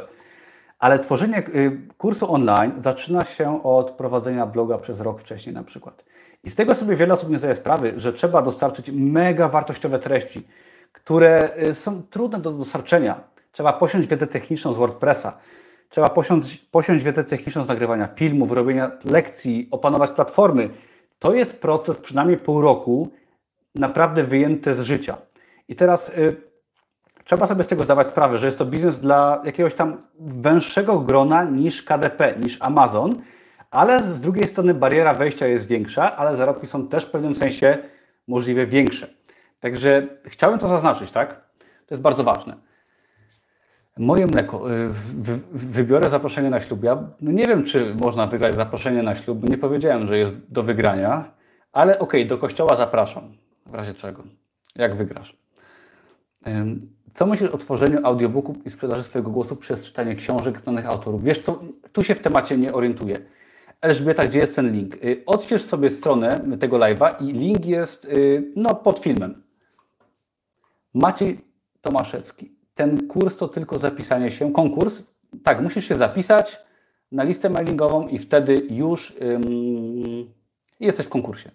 Ale 0.79 0.99
tworzenie 0.99 1.39
y, 1.39 1.89
kursu 1.99 2.33
online 2.33 2.73
zaczyna 2.79 3.25
się 3.25 3.63
od 3.63 3.91
prowadzenia 3.91 4.47
bloga 4.47 4.79
przez 4.79 5.01
rok 5.01 5.21
wcześniej 5.21 5.55
na 5.55 5.63
przykład. 5.63 6.05
I 6.45 6.51
z 6.51 6.55
tego 6.55 6.75
sobie 6.75 6.97
wiele 6.97 7.15
osób 7.15 7.31
nie 7.31 7.39
zdaje 7.39 7.57
sprawy, 7.57 7.93
że 7.97 8.13
trzeba 8.13 8.43
dostarczyć 8.43 8.91
mega 8.95 9.49
wartościowe 9.49 9.99
treści, 9.99 10.47
które 10.93 11.51
y, 11.63 11.75
są 11.75 12.03
trudne 12.03 12.41
do 12.41 12.53
dostarczenia. 12.53 13.21
Trzeba 13.53 13.73
posiąść 13.73 14.09
wiedzę 14.09 14.27
techniczną 14.27 14.73
z 14.73 14.77
WordPressa, 14.77 15.39
trzeba 15.89 16.09
posiąść, 16.09 16.59
posiąść 16.59 17.05
wiedzę 17.05 17.25
techniczną 17.25 17.63
z 17.63 17.69
nagrywania 17.69 18.07
filmów, 18.07 18.53
robienia 18.53 18.91
lekcji, 19.05 19.69
opanować 19.71 20.11
platformy. 20.11 20.71
To 21.19 21.35
jest 21.35 21.61
proces 21.61 21.99
przynajmniej 21.99 22.39
pół 22.39 22.61
roku 22.61 23.09
naprawdę 23.75 24.25
wyjęty 24.25 24.75
z 24.75 24.81
życia. 24.81 25.17
I 25.69 25.77
teraz 25.77 26.09
y, 26.09 26.46
trzeba 27.27 27.47
sobie 27.47 27.65
z 27.65 27.67
tego 27.67 27.85
zdawać 27.85 28.09
sprawę, 28.09 28.39
że 28.39 28.47
jest 28.47 28.59
to 28.59 28.65
biznes 28.65 29.01
dla 29.01 29.43
jakiegoś 29.45 29.75
tam 29.75 29.97
węższego 30.21 31.01
grona 31.01 31.45
niż 31.45 31.83
KDP, 31.83 32.35
niż 32.43 32.57
Amazon, 32.61 33.23
ale 33.71 34.03
z 34.03 34.21
drugiej 34.21 34.49
strony 34.49 34.75
bariera 34.75 35.15
wejścia 35.15 35.47
jest 35.47 35.67
większa, 35.67 36.17
ale 36.17 36.37
zarobki 36.37 36.67
są 36.67 36.89
też 36.89 37.05
w 37.07 37.11
pewnym 37.11 37.35
sensie 37.35 37.79
możliwie 38.29 38.67
większe. 38.67 39.09
Także 39.61 40.07
chciałem 40.25 40.59
to 40.59 40.69
zaznaczyć, 40.69 41.11
tak? 41.11 41.35
To 41.87 41.95
jest 41.95 42.03
bardzo 42.03 42.25
ważne. 42.25 42.57
Moje 43.99 44.27
mleko. 44.27 44.73
Y, 44.73 44.89
wybiorę 45.53 46.09
zaproszenie 46.09 46.51
na 46.51 46.61
ślub. 46.61 46.85
Ja 46.85 47.09
nie 47.21 47.47
wiem, 47.47 47.65
czy 47.65 47.95
można 47.95 48.27
wygrać 48.27 48.55
zaproszenie 48.55 49.03
na 49.03 49.17
ślub. 49.17 49.49
Nie 49.49 49.59
powiedziałem, 49.59 50.07
że 50.07 50.19
jest 50.19 50.35
do 50.49 50.63
wygrania, 50.63 51.33
ale 51.73 51.99
okej, 51.99 52.21
okay, 52.21 52.29
do 52.29 52.39
kościoła 52.39 52.77
zapraszam. 52.77 53.33
W 53.67 53.75
razie 53.75 53.95
czego? 53.95 54.23
Jak 54.77 54.97
wygrasz? 54.97 55.37
Co 57.17 57.27
myślisz 57.27 57.51
o 57.51 57.59
tworzeniu 57.59 57.99
audiobooków 58.03 58.67
i 58.67 58.71
sprzedaży 58.71 59.03
swojego 59.03 59.31
głosu 59.31 59.57
przez 59.57 59.85
czytanie 59.85 60.15
książek 60.15 60.61
znanych 60.61 60.87
autorów? 60.87 61.25
Wiesz 61.25 61.43
co, 61.43 61.61
tu 61.93 62.03
się 62.03 62.15
w 62.15 62.21
temacie 62.21 62.59
nie 62.59 62.73
orientuję. 62.73 63.19
Elżbieta, 63.81 64.27
gdzie 64.27 64.39
jest 64.39 64.57
ten 64.57 64.73
link? 64.73 64.95
Y, 65.05 65.23
odśwież 65.27 65.63
sobie 65.63 65.91
stronę 65.91 66.41
tego 66.61 66.77
live'a 66.77 67.25
i 67.25 67.33
link 67.33 67.67
jest 67.67 68.05
y, 68.05 68.53
no, 68.57 68.75
pod 68.75 68.99
filmem. 68.99 69.43
Maciej 70.95 71.41
Tomaszewski. 71.81 72.53
Ten 72.75 73.09
kurs 73.09 73.37
to 73.37 73.49
tylko 73.49 73.79
zapisanie 73.79 74.31
się. 74.31 74.53
Konkurs? 74.53 75.03
Tak, 75.45 75.63
musisz 75.63 75.89
się 75.89 75.95
zapisać 75.95 76.59
na 77.13 77.23
listę 77.23 77.51
mailingową 77.51 78.09
i 78.09 78.19
wtedy 78.19 78.67
już 78.71 79.17
ym, 79.21 80.35
jesteś 80.81 81.07
w 81.07 81.09
konkursie. 81.09 81.51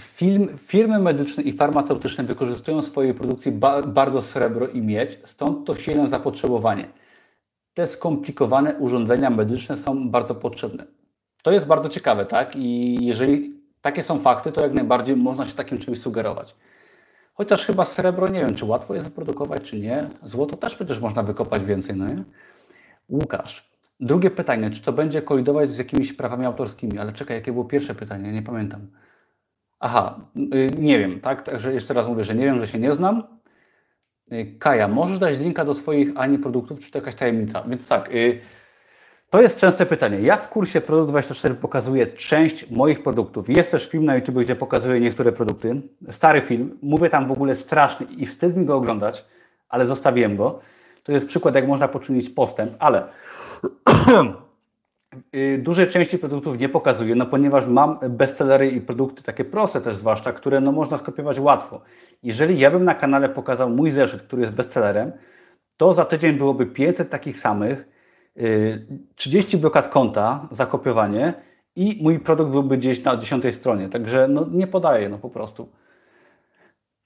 Film, 0.00 0.48
firmy 0.58 0.98
medyczne 0.98 1.42
i 1.42 1.52
farmaceutyczne 1.52 2.24
wykorzystują 2.24 2.82
w 2.82 2.84
swojej 2.84 3.14
produkcji 3.14 3.52
ba 3.52 3.82
bardzo 3.82 4.22
srebro 4.22 4.68
i 4.68 4.82
miedź, 4.82 5.18
stąd 5.24 5.66
to 5.66 5.76
silne 5.76 6.08
zapotrzebowanie 6.08 6.88
te 7.74 7.86
skomplikowane 7.86 8.74
urządzenia 8.74 9.30
medyczne 9.30 9.76
są 9.76 10.10
bardzo 10.10 10.34
potrzebne. 10.34 10.84
To 11.42 11.50
jest 11.52 11.66
bardzo 11.66 11.88
ciekawe, 11.88 12.26
tak? 12.26 12.56
I 12.56 12.96
jeżeli 13.06 13.54
takie 13.80 14.02
są 14.02 14.18
fakty, 14.18 14.52
to 14.52 14.60
jak 14.60 14.74
najbardziej 14.74 15.16
można 15.16 15.46
się 15.46 15.54
takim 15.54 15.78
czymś 15.78 16.00
sugerować. 16.00 16.54
Chociaż 17.34 17.66
chyba 17.66 17.84
srebro, 17.84 18.28
nie 18.28 18.40
wiem, 18.40 18.54
czy 18.54 18.64
łatwo 18.64 18.94
jest 18.94 19.06
wyprodukować, 19.06 19.62
czy 19.62 19.80
nie. 19.80 20.10
Złoto 20.22 20.56
też 20.56 20.74
przecież 20.74 21.00
można 21.00 21.22
wykopać 21.22 21.64
więcej, 21.64 21.96
no 21.96 22.08
nie? 22.08 22.24
Łukasz. 23.08 23.70
Drugie 24.00 24.30
pytanie, 24.30 24.70
czy 24.70 24.82
to 24.82 24.92
będzie 24.92 25.22
kolidować 25.22 25.70
z 25.70 25.78
jakimiś 25.78 26.12
prawami 26.12 26.46
autorskimi? 26.46 26.98
Ale 26.98 27.12
czekaj, 27.12 27.36
jakie 27.36 27.52
było 27.52 27.64
pierwsze 27.64 27.94
pytanie? 27.94 28.32
Nie 28.32 28.42
pamiętam. 28.42 28.86
Aha, 29.80 30.20
y, 30.36 30.70
nie 30.78 30.98
wiem, 30.98 31.20
tak? 31.20 31.42
Także 31.42 31.74
jeszcze 31.74 31.94
raz 31.94 32.06
mówię, 32.06 32.24
że 32.24 32.34
nie 32.34 32.44
wiem, 32.44 32.60
że 32.60 32.66
się 32.66 32.78
nie 32.78 32.92
znam. 32.92 33.22
Y, 34.32 34.56
Kaja, 34.58 34.88
możesz 34.88 35.18
dać 35.18 35.38
linka 35.38 35.64
do 35.64 35.74
swoich 35.74 36.08
Ani 36.16 36.38
produktów, 36.38 36.80
czy 36.80 36.90
to 36.90 36.98
jakaś 36.98 37.14
tajemnica? 37.14 37.62
Więc 37.68 37.88
tak, 37.88 38.14
y, 38.14 38.40
to 39.30 39.42
jest 39.42 39.58
częste 39.58 39.86
pytanie. 39.86 40.20
Ja 40.20 40.36
w 40.36 40.48
kursie 40.48 40.80
Produkt 40.80 41.10
24 41.10 41.54
pokazuję 41.54 42.06
część 42.06 42.70
moich 42.70 43.02
produktów. 43.02 43.48
Jest 43.48 43.70
też 43.70 43.88
film 43.88 44.04
na 44.04 44.16
YouTube, 44.16 44.34
gdzie 44.34 44.56
pokazuję 44.56 45.00
niektóre 45.00 45.32
produkty. 45.32 45.82
Stary 46.10 46.40
film. 46.40 46.78
Mówię 46.82 47.10
tam 47.10 47.28
w 47.28 47.32
ogóle 47.32 47.56
straszny 47.56 48.06
i 48.16 48.26
wstyd 48.26 48.56
mi 48.56 48.66
go 48.66 48.76
oglądać, 48.76 49.24
ale 49.68 49.86
zostawiłem 49.86 50.36
go. 50.36 50.60
To 51.02 51.12
jest 51.12 51.26
przykład, 51.26 51.54
jak 51.54 51.68
można 51.68 51.88
poczynić 51.88 52.28
postęp, 52.28 52.72
ale 52.78 53.08
dużej 55.58 55.88
części 55.90 56.18
produktów 56.18 56.58
nie 56.58 56.68
pokazuję, 56.68 57.14
no 57.14 57.26
ponieważ 57.26 57.66
mam 57.66 57.98
bestsellery 58.10 58.68
i 58.68 58.80
produkty 58.80 59.22
takie 59.22 59.44
proste 59.44 59.80
też 59.80 59.96
zwłaszcza, 59.96 60.32
które 60.32 60.60
no 60.60 60.72
można 60.72 60.96
skopiować 60.96 61.40
łatwo. 61.40 61.80
Jeżeli 62.22 62.58
ja 62.58 62.70
bym 62.70 62.84
na 62.84 62.94
kanale 62.94 63.28
pokazał 63.28 63.70
mój 63.70 63.90
zeszyt, 63.90 64.22
który 64.22 64.42
jest 64.42 64.54
bestsellerem, 64.54 65.12
to 65.76 65.94
za 65.94 66.04
tydzień 66.04 66.36
byłoby 66.36 66.66
500 66.66 67.10
takich 67.10 67.38
samych, 67.38 67.88
30 69.14 69.56
y, 69.56 69.60
blokad 69.60 69.88
konta, 69.88 70.48
zakopiowanie 70.50 71.34
i 71.76 71.98
mój 72.02 72.20
produkt 72.20 72.50
byłby 72.50 72.78
gdzieś 72.78 73.04
na 73.04 73.16
10 73.16 73.54
stronie. 73.54 73.88
Także 73.88 74.28
no, 74.28 74.46
nie 74.50 74.66
podaję, 74.66 75.08
no 75.08 75.18
po 75.18 75.30
prostu. 75.30 75.68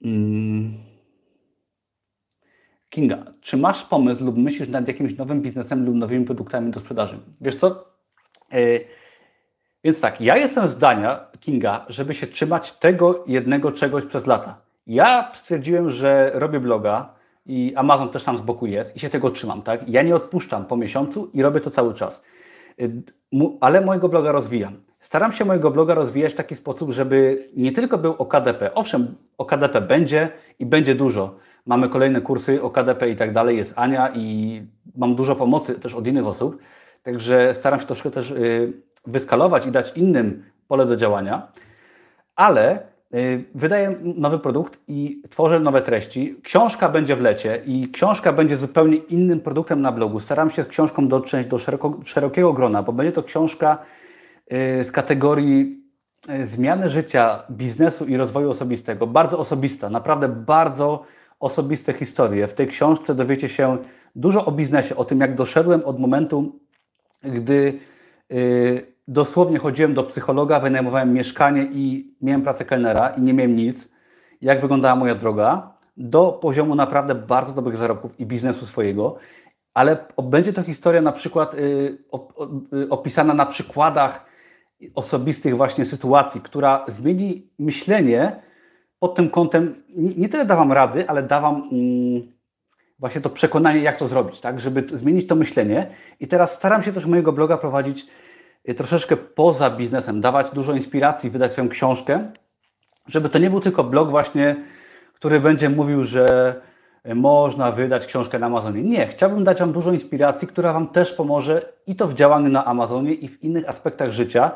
Hmm. 0.03 0.73
Kinga, 2.89 3.23
czy 3.41 3.57
masz 3.57 3.85
pomysł 3.85 4.25
lub 4.25 4.37
myślisz 4.37 4.69
nad 4.69 4.87
jakimś 4.87 5.17
nowym 5.17 5.41
biznesem 5.41 5.85
lub 5.85 5.95
nowymi 5.95 6.25
produktami 6.25 6.71
do 6.71 6.79
sprzedaży? 6.79 7.19
Wiesz 7.41 7.55
co, 7.55 7.88
więc 9.83 10.01
tak, 10.01 10.21
ja 10.21 10.37
jestem 10.37 10.67
zdania 10.67 11.27
Kinga, 11.39 11.85
żeby 11.89 12.13
się 12.13 12.27
trzymać 12.27 12.73
tego 12.73 13.23
jednego 13.27 13.71
czegoś 13.71 14.05
przez 14.05 14.25
lata. 14.25 14.61
Ja 14.87 15.31
stwierdziłem, 15.33 15.89
że 15.89 16.31
robię 16.33 16.59
bloga 16.59 17.13
i 17.45 17.73
Amazon 17.75 18.09
też 18.09 18.23
tam 18.23 18.37
z 18.37 18.41
boku 18.41 18.65
jest 18.65 18.95
i 18.95 18.99
się 18.99 19.09
tego 19.09 19.31
trzymam, 19.31 19.61
tak? 19.61 19.89
Ja 19.89 20.01
nie 20.01 20.15
odpuszczam 20.15 20.65
po 20.65 20.77
miesiącu 20.77 21.29
i 21.33 21.41
robię 21.41 21.59
to 21.59 21.69
cały 21.69 21.93
czas. 21.93 22.23
E, 22.81 22.87
ale 23.61 23.81
mojego 23.81 24.09
bloga 24.09 24.31
rozwijam. 24.31 24.73
Staram 24.99 25.31
się 25.31 25.45
mojego 25.45 25.71
bloga 25.71 25.93
rozwijać 25.93 26.33
w 26.33 26.35
taki 26.35 26.55
sposób, 26.55 26.91
żeby 26.91 27.49
nie 27.55 27.71
tylko 27.71 27.97
był 27.97 28.11
o 28.11 28.25
KDP. 28.25 28.73
Owszem, 28.73 29.15
o 29.37 29.45
KDP 29.45 29.81
będzie 29.81 30.29
i 30.59 30.65
będzie 30.65 30.95
dużo. 30.95 31.35
Mamy 31.65 31.89
kolejne 31.89 32.21
kursy 32.21 32.61
o 32.61 32.69
KDP 32.69 33.09
i 33.09 33.15
tak 33.15 33.33
dalej. 33.33 33.57
Jest 33.57 33.73
Ania 33.75 34.11
i 34.15 34.61
mam 34.95 35.15
dużo 35.15 35.35
pomocy 35.35 35.75
też 35.75 35.93
od 35.93 36.07
innych 36.07 36.27
osób 36.27 36.61
Także 37.03 37.53
staram 37.53 37.79
się 37.79 37.85
troszkę 37.85 38.11
też 38.11 38.31
y, 38.31 38.73
wyskalować 39.07 39.65
i 39.65 39.71
dać 39.71 39.91
innym 39.95 40.43
pole 40.67 40.85
do 40.85 40.95
działania, 40.95 41.51
ale 42.35 42.79
y, 43.13 43.43
wydaję 43.55 43.95
nowy 44.01 44.39
produkt 44.39 44.79
i 44.87 45.21
tworzę 45.29 45.59
nowe 45.59 45.81
treści. 45.81 46.35
Książka 46.43 46.89
będzie 46.89 47.15
w 47.15 47.21
lecie 47.21 47.61
i 47.65 47.89
książka 47.91 48.33
będzie 48.33 48.57
zupełnie 48.57 48.97
innym 48.97 49.39
produktem 49.39 49.81
na 49.81 49.91
blogu. 49.91 50.19
Staram 50.19 50.49
się 50.49 50.63
z 50.63 50.67
książką 50.67 51.07
dotrzeć 51.07 51.47
do 51.47 51.57
szeroko, 51.57 51.99
szerokiego 52.05 52.53
grona, 52.53 52.83
bo 52.83 52.93
będzie 52.93 53.11
to 53.11 53.23
książka 53.23 53.77
y, 54.51 54.83
z 54.83 54.91
kategorii 54.91 55.79
zmiany 56.43 56.89
życia, 56.89 57.43
biznesu 57.51 58.05
i 58.05 58.17
rozwoju 58.17 58.49
osobistego. 58.49 59.07
Bardzo 59.07 59.39
osobista, 59.39 59.89
naprawdę 59.89 60.29
bardzo 60.29 61.03
osobiste 61.39 61.93
historie. 61.93 62.47
W 62.47 62.53
tej 62.53 62.67
książce 62.67 63.15
dowiecie 63.15 63.49
się 63.49 63.77
dużo 64.15 64.45
o 64.45 64.51
biznesie, 64.51 64.95
o 64.95 65.05
tym 65.05 65.19
jak 65.19 65.35
doszedłem 65.35 65.83
od 65.85 65.99
momentu 65.99 66.59
gdy 67.23 67.79
y, 68.31 68.93
dosłownie 69.07 69.59
chodziłem 69.59 69.93
do 69.93 70.03
psychologa, 70.03 70.59
wynajmowałem 70.59 71.13
mieszkanie 71.13 71.67
i 71.71 72.13
miałem 72.21 72.41
pracę 72.41 72.65
kelnera 72.65 73.09
i 73.09 73.21
nie 73.21 73.33
miałem 73.33 73.55
nic, 73.55 73.89
jak 74.41 74.61
wyglądała 74.61 74.95
moja 74.95 75.15
droga, 75.15 75.73
do 75.97 76.31
poziomu 76.41 76.75
naprawdę 76.75 77.15
bardzo 77.15 77.53
dobrych 77.53 77.77
zarobków 77.77 78.19
i 78.19 78.25
biznesu 78.25 78.65
swojego, 78.65 79.17
ale 79.73 80.05
będzie 80.23 80.53
to 80.53 80.63
historia 80.63 81.01
na 81.01 81.11
przykład 81.11 81.53
y, 81.53 81.57
y, 82.73 82.89
opisana 82.89 83.33
na 83.33 83.45
przykładach 83.45 84.25
osobistych 84.95 85.57
właśnie 85.57 85.85
sytuacji, 85.85 86.41
która 86.41 86.85
zmieni 86.87 87.49
myślenie 87.59 88.41
pod 88.99 89.15
tym 89.15 89.29
kątem. 89.29 89.83
Nie, 89.95 90.29
tyle 90.29 90.45
dawam 90.45 90.71
rady, 90.71 91.09
ale 91.09 91.23
dawam 91.23 91.69
mm, 91.71 92.38
właśnie 92.99 93.21
to 93.21 93.29
przekonanie, 93.29 93.79
jak 93.79 93.97
to 93.97 94.07
zrobić, 94.07 94.41
tak? 94.41 94.59
żeby 94.59 94.97
zmienić 94.97 95.27
to 95.27 95.35
myślenie. 95.35 95.87
I 96.19 96.27
teraz 96.27 96.53
staram 96.53 96.83
się 96.83 96.93
też 96.93 97.05
mojego 97.05 97.31
bloga 97.31 97.57
prowadzić 97.57 98.05
y, 98.69 98.73
troszeczkę 98.73 99.17
poza 99.17 99.69
biznesem, 99.69 100.21
dawać 100.21 100.51
dużo 100.51 100.73
inspiracji, 100.73 101.29
wydać 101.29 101.51
swoją 101.51 101.69
książkę, 101.69 102.31
żeby 103.07 103.29
to 103.29 103.39
nie 103.39 103.49
był 103.49 103.59
tylko 103.59 103.83
blog 103.83 104.09
właśnie, 104.09 104.55
który 105.13 105.39
będzie 105.39 105.69
mówił, 105.69 106.03
że 106.03 106.55
można 107.15 107.71
wydać 107.71 108.05
książkę 108.05 108.39
na 108.39 108.45
Amazonie. 108.45 108.81
Nie, 108.83 109.07
chciałbym 109.07 109.43
dać 109.43 109.59
Wam 109.59 109.71
dużo 109.71 109.91
inspiracji, 109.91 110.47
która 110.47 110.73
Wam 110.73 110.87
też 110.87 111.13
pomoże 111.13 111.73
i 111.87 111.95
to 111.95 112.07
w 112.07 112.13
działaniu 112.13 112.49
na 112.49 112.65
Amazonie 112.65 113.13
i 113.13 113.27
w 113.27 113.43
innych 113.43 113.69
aspektach 113.69 114.11
życia. 114.11 114.51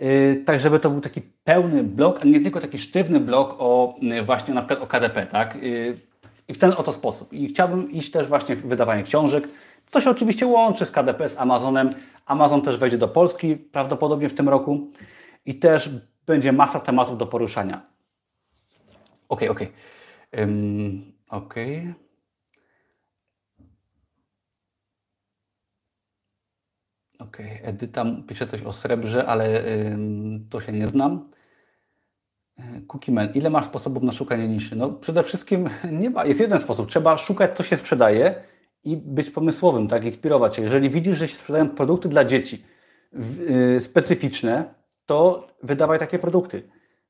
Y, 0.00 0.42
tak, 0.46 0.60
żeby 0.60 0.80
to 0.80 0.90
był 0.90 1.00
taki 1.00 1.22
pełny 1.44 1.84
blog, 1.84 2.22
a 2.22 2.24
nie 2.24 2.40
tylko 2.40 2.60
taki 2.60 2.78
sztywny 2.78 3.20
blog 3.20 3.56
o 3.58 3.96
y, 4.02 4.22
właśnie 4.22 4.54
na 4.54 4.62
przykład 4.62 4.82
o 4.82 4.86
KDP, 4.86 5.26
tak? 5.26 5.56
I 6.48 6.54
w 6.54 6.58
ten 6.58 6.72
oto 6.72 6.92
sposób. 6.92 7.32
I 7.32 7.48
chciałbym 7.48 7.90
iść 7.90 8.10
też 8.10 8.28
właśnie 8.28 8.56
w 8.56 8.66
wydawanie 8.66 9.02
książek, 9.02 9.48
co 9.86 10.00
się 10.00 10.10
oczywiście 10.10 10.46
łączy 10.46 10.86
z 10.86 10.90
KDP, 10.90 11.28
z 11.28 11.38
Amazonem. 11.38 11.94
Amazon 12.26 12.62
też 12.62 12.76
wejdzie 12.76 12.98
do 12.98 13.08
Polski 13.08 13.56
prawdopodobnie 13.56 14.28
w 14.28 14.34
tym 14.34 14.48
roku 14.48 14.90
i 15.46 15.54
też 15.54 15.90
będzie 16.26 16.52
masa 16.52 16.80
tematów 16.80 17.18
do 17.18 17.26
poruszania. 17.26 17.86
Ok, 19.28 19.42
ok. 19.50 19.60
Um, 20.38 21.12
ok. 21.28 21.54
Ok, 27.18 27.38
Edyta 27.62 28.04
pisze 28.28 28.46
coś 28.46 28.62
o 28.62 28.72
srebrze, 28.72 29.26
ale 29.26 29.64
to 30.50 30.60
się 30.60 30.72
nie 30.72 30.88
znam. 30.88 31.24
Cookieman, 32.86 33.28
ile 33.34 33.50
masz 33.50 33.66
sposobów 33.66 34.02
na 34.02 34.12
szukanie 34.12 34.48
niszy? 34.48 34.76
No 34.76 34.90
przede 34.90 35.22
wszystkim 35.22 35.68
nie 35.92 36.10
ma, 36.10 36.24
jest 36.24 36.40
jeden 36.40 36.60
sposób. 36.60 36.88
Trzeba 36.88 37.16
szukać, 37.16 37.56
co 37.56 37.62
się 37.62 37.76
sprzedaje 37.76 38.34
i 38.84 38.96
być 38.96 39.30
pomysłowym, 39.30 39.88
tak, 39.88 40.04
inspirować 40.04 40.56
się. 40.56 40.62
Jeżeli 40.62 40.90
widzisz, 40.90 41.18
że 41.18 41.28
się 41.28 41.36
sprzedają 41.36 41.68
produkty 41.68 42.08
dla 42.08 42.24
dzieci 42.24 42.64
yy, 43.12 43.80
specyficzne, 43.80 44.74
to 45.06 45.48
wydawaj 45.62 45.98
takie 45.98 46.18
produkty. 46.18 46.62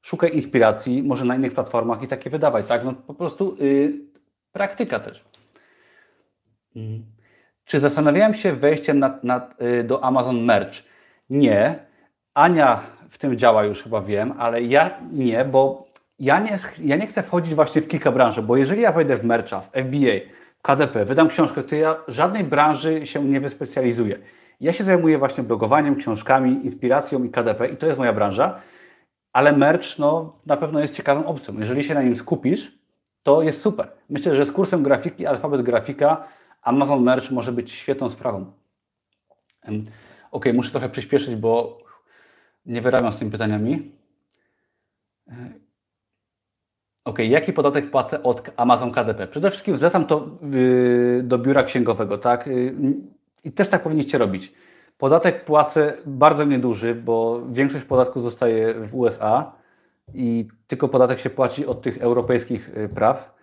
Szukaj 0.03 0.35
inspiracji, 0.35 1.03
może 1.03 1.25
na 1.25 1.37
innych 1.37 1.55
platformach 1.55 2.03
i 2.03 2.09
takie 2.09 2.31
wydawaj, 2.31 2.65
tak? 2.65 2.85
No 2.85 2.93
po 2.93 3.15
prostu 3.15 3.57
yy, 3.61 3.93
praktyka 4.53 5.01
też. 5.01 5.25
Mm. 6.77 7.05
Czy 7.65 7.81
zastanawiałem 7.81 8.35
się 8.35 8.53
wejściem 8.53 8.99
nad, 8.99 9.25
nad, 9.25 9.61
yy, 9.61 9.85
do 9.85 10.05
Amazon 10.05 10.45
Merch? 10.45 10.75
Nie. 11.31 11.79
Ania 12.35 12.81
w 13.15 13.19
tym 13.19 13.39
działa 13.39 13.65
już 13.65 13.83
chyba 13.83 14.03
wiem, 14.03 14.35
ale 14.39 14.63
ja 14.63 14.91
nie, 15.13 15.45
bo 15.45 15.87
ja 16.19 16.41
nie, 16.41 16.59
ja 16.85 16.97
nie 16.97 17.07
chcę 17.07 17.23
wchodzić 17.23 17.55
właśnie 17.55 17.83
w 17.83 17.89
kilka 17.89 18.13
branży, 18.13 18.43
bo 18.43 18.57
jeżeli 18.57 18.83
ja 18.83 18.93
wejdę 18.93 19.17
w 19.17 19.25
mercha, 19.25 19.61
w 19.61 19.67
FBA, 19.67 20.17
w 20.59 20.63
KDP, 20.63 21.05
wydam 21.05 21.29
książkę, 21.29 21.63
to 21.63 21.77
ja 21.77 21.97
żadnej 22.09 22.45
branży 22.45 23.07
się 23.07 23.25
nie 23.25 23.41
wyspecjalizuję. 23.41 24.19
Ja 24.61 24.73
się 24.73 24.85
zajmuję 24.85 25.19
właśnie 25.19 25.45
blogowaniem, 25.45 25.97
książkami, 25.97 26.51
inspiracją 26.65 27.25
i 27.25 27.31
KDP 27.31 27.69
i 27.69 27.77
to 27.77 27.87
jest 27.87 27.99
moja 27.99 28.13
branża, 28.13 28.61
ale 29.33 29.53
merch 29.53 29.99
no, 29.99 30.37
na 30.47 30.57
pewno 30.57 30.81
jest 30.81 30.95
ciekawą 30.95 31.27
opcją. 31.27 31.59
Jeżeli 31.59 31.85
się 31.85 31.95
na 31.95 32.03
nim 32.03 32.17
skupisz, 32.17 32.79
to 33.23 33.43
jest 33.43 33.61
super. 33.61 33.89
Myślę, 34.11 34.37
że 34.37 34.47
z 34.47 34.53
kursem 34.53 34.83
grafiki, 34.83 35.27
alfabet 35.27 35.63
grafika, 35.63 36.29
Amazon 36.63 37.03
Merch 37.03 37.31
może 37.31 37.53
być 37.53 37.73
świetną 37.73 38.11
sprawą. 38.11 38.53
Ok, 40.31 40.45
muszę 40.55 40.71
trochę 40.71 40.89
przyspieszyć, 40.89 41.37
bo 41.37 41.84
nie 42.67 42.83
wyrabiam 42.83 43.13
z 43.13 43.19
tymi 43.19 43.31
pytaniami. 43.31 43.93
Ok, 47.05 47.19
jaki 47.19 47.53
podatek 47.53 47.91
płacę 47.91 48.23
od 48.23 48.51
Amazon 48.57 48.93
KDP? 48.93 49.27
Przede 49.27 49.51
wszystkim 49.51 49.77
zlecam 49.77 50.07
to 50.07 50.29
yy, 50.51 51.23
do 51.23 51.39
biura 51.39 51.63
księgowego, 51.63 52.19
tak? 52.19 52.47
Yy, 52.47 52.75
I 53.45 53.53
też 53.53 53.69
tak 53.69 53.83
powinniście 53.83 54.19
robić. 54.19 54.53
Podatek 54.99 55.45
płacę 55.45 55.97
bardzo 56.07 56.45
nieduży, 56.45 56.95
bo 56.95 57.43
większość 57.51 57.85
podatku 57.85 58.21
zostaje 58.21 58.75
w 58.75 58.95
USA 58.95 59.53
i 60.15 60.49
tylko 60.67 60.89
podatek 60.89 61.19
się 61.19 61.31
płaci 61.31 61.67
od 61.67 61.83
tych 61.83 61.99
europejskich 61.99 62.77
y, 62.77 62.89
praw, 62.89 63.35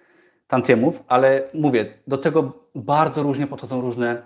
tantiemów, 0.48 1.04
ale 1.08 1.44
mówię, 1.54 1.86
do 2.08 2.18
tego 2.18 2.54
bardzo 2.76 3.24
różnie 3.24 3.48
podchodzą 3.48 3.82
różne 3.82 4.24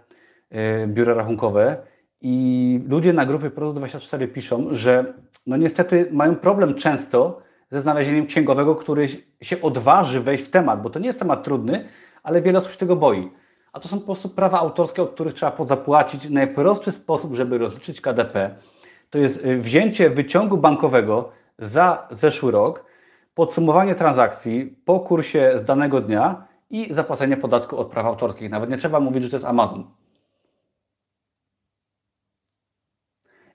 y, 0.52 0.88
biura 0.88 1.14
rachunkowe 1.14 1.78
i 2.22 2.80
ludzie 2.88 3.14
na 3.14 3.26
grupie 3.26 3.50
Produkt24 3.50 4.28
piszą, 4.28 4.68
że 4.72 5.14
no 5.48 5.58
niestety 5.58 6.08
mają 6.12 6.36
problem 6.36 6.76
często 6.76 7.42
ze 7.72 7.82
znalezieniem 7.82 8.26
księgowego, 8.26 8.76
który 8.76 9.08
się 9.42 9.62
odważy 9.62 10.22
wejść 10.22 10.44
w 10.44 10.50
temat, 10.50 10.82
bo 10.82 10.90
to 10.90 11.00
nie 11.00 11.08
jest 11.08 11.20
temat 11.20 11.44
trudny, 11.44 11.86
ale 12.24 12.42
wiele 12.42 12.60
osób 12.60 12.72
się 12.72 12.78
tego 12.78 12.96
boi. 12.96 13.32
A 13.74 13.80
to 13.80 13.88
są 13.88 14.00
po 14.00 14.06
prostu 14.06 14.30
prawa 14.30 14.60
autorskie, 14.60 15.02
od 15.02 15.12
których 15.12 15.34
trzeba 15.34 15.52
pozapłacić. 15.52 16.30
Najprostszy 16.30 16.92
sposób, 16.92 17.34
żeby 17.36 17.58
rozliczyć 17.58 18.02
KDP, 18.02 18.56
to 19.10 19.18
jest 19.18 19.46
y, 19.46 19.58
wzięcie 19.58 20.10
wyciągu 20.10 20.58
bankowego 20.58 21.32
za 21.60 22.08
zeszły 22.12 22.52
rok, 22.52 22.86
podsumowanie 23.34 23.96
transakcji 23.96 24.78
po 24.86 25.00
kursie 25.00 25.52
z 25.56 25.64
danego 25.64 26.02
dnia 26.02 26.48
i 26.70 26.94
zapłacenie 26.94 27.38
podatku 27.38 27.78
od 27.78 27.88
praw 27.88 28.06
autorskich. 28.06 28.50
Nawet 28.50 28.70
nie 28.70 28.78
trzeba 28.78 29.00
mówić, 29.00 29.24
że 29.24 29.30
to 29.30 29.36
jest 29.36 29.46
Amazon. 29.46 29.84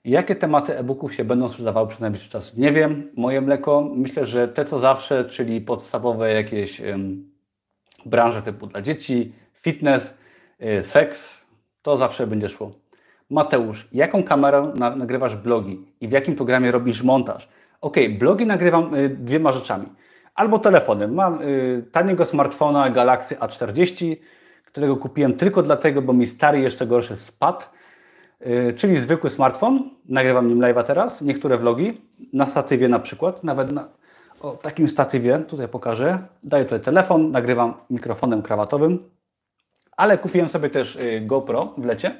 Jakie 0.05 0.35
tematy 0.35 0.77
e-booków 0.77 1.13
się 1.13 1.23
będą 1.23 1.49
sprzedawały 1.49 1.87
przez 1.87 2.01
najbliższy 2.01 2.29
czas? 2.29 2.57
Nie 2.57 2.71
wiem. 2.71 3.11
Moje 3.15 3.41
mleko, 3.41 3.89
myślę, 3.95 4.25
że 4.25 4.47
te 4.47 4.65
co 4.65 4.79
zawsze, 4.79 5.25
czyli 5.25 5.61
podstawowe 5.61 6.33
jakieś 6.33 6.81
branże 8.05 8.41
typu 8.41 8.67
dla 8.67 8.81
dzieci, 8.81 9.33
fitness, 9.53 10.17
y, 10.79 10.83
seks, 10.83 11.45
to 11.81 11.97
zawsze 11.97 12.27
będzie 12.27 12.49
szło. 12.49 12.71
Mateusz, 13.29 13.87
jaką 13.91 14.23
kamerą 14.23 14.73
na, 14.75 14.95
nagrywasz 14.95 15.35
blogi 15.35 15.85
i 16.01 16.07
w 16.07 16.11
jakim 16.11 16.35
programie 16.35 16.71
robisz 16.71 17.03
montaż? 17.03 17.49
Ok, 17.81 17.95
blogi 18.19 18.45
nagrywam 18.45 18.95
y, 18.95 19.09
dwiema 19.09 19.51
rzeczami. 19.51 19.85
Albo 20.35 20.59
telefonem. 20.59 21.13
Mam 21.13 21.41
y, 21.41 21.85
taniego 21.91 22.25
smartfona 22.25 22.89
Galaxy 22.89 23.35
A40, 23.35 24.15
którego 24.65 24.97
kupiłem 24.97 25.33
tylko 25.33 25.61
dlatego, 25.61 26.01
bo 26.01 26.13
mi 26.13 26.27
stary 26.27 26.59
jeszcze 26.59 26.87
gorszy 26.87 27.15
spadł 27.15 27.65
czyli 28.77 28.99
zwykły 28.99 29.29
smartfon, 29.29 29.89
nagrywam 30.09 30.47
nim 30.47 30.59
live'a 30.59 30.83
teraz, 30.83 31.21
niektóre 31.21 31.57
vlogi, 31.57 32.01
na 32.33 32.45
statywie 32.47 32.87
na 32.87 32.99
przykład, 32.99 33.43
nawet 33.43 33.71
na 33.71 33.87
o, 34.41 34.51
takim 34.51 34.87
statywie, 34.87 35.39
tutaj 35.39 35.67
pokażę, 35.67 36.19
daję 36.43 36.63
tutaj 36.63 36.79
telefon, 36.79 37.31
nagrywam 37.31 37.73
mikrofonem 37.89 38.41
krawatowym, 38.41 39.09
ale 39.97 40.17
kupiłem 40.17 40.49
sobie 40.49 40.69
też 40.69 40.95
y, 40.95 41.21
GoPro 41.21 41.73
w 41.77 41.85
lecie, 41.85 42.15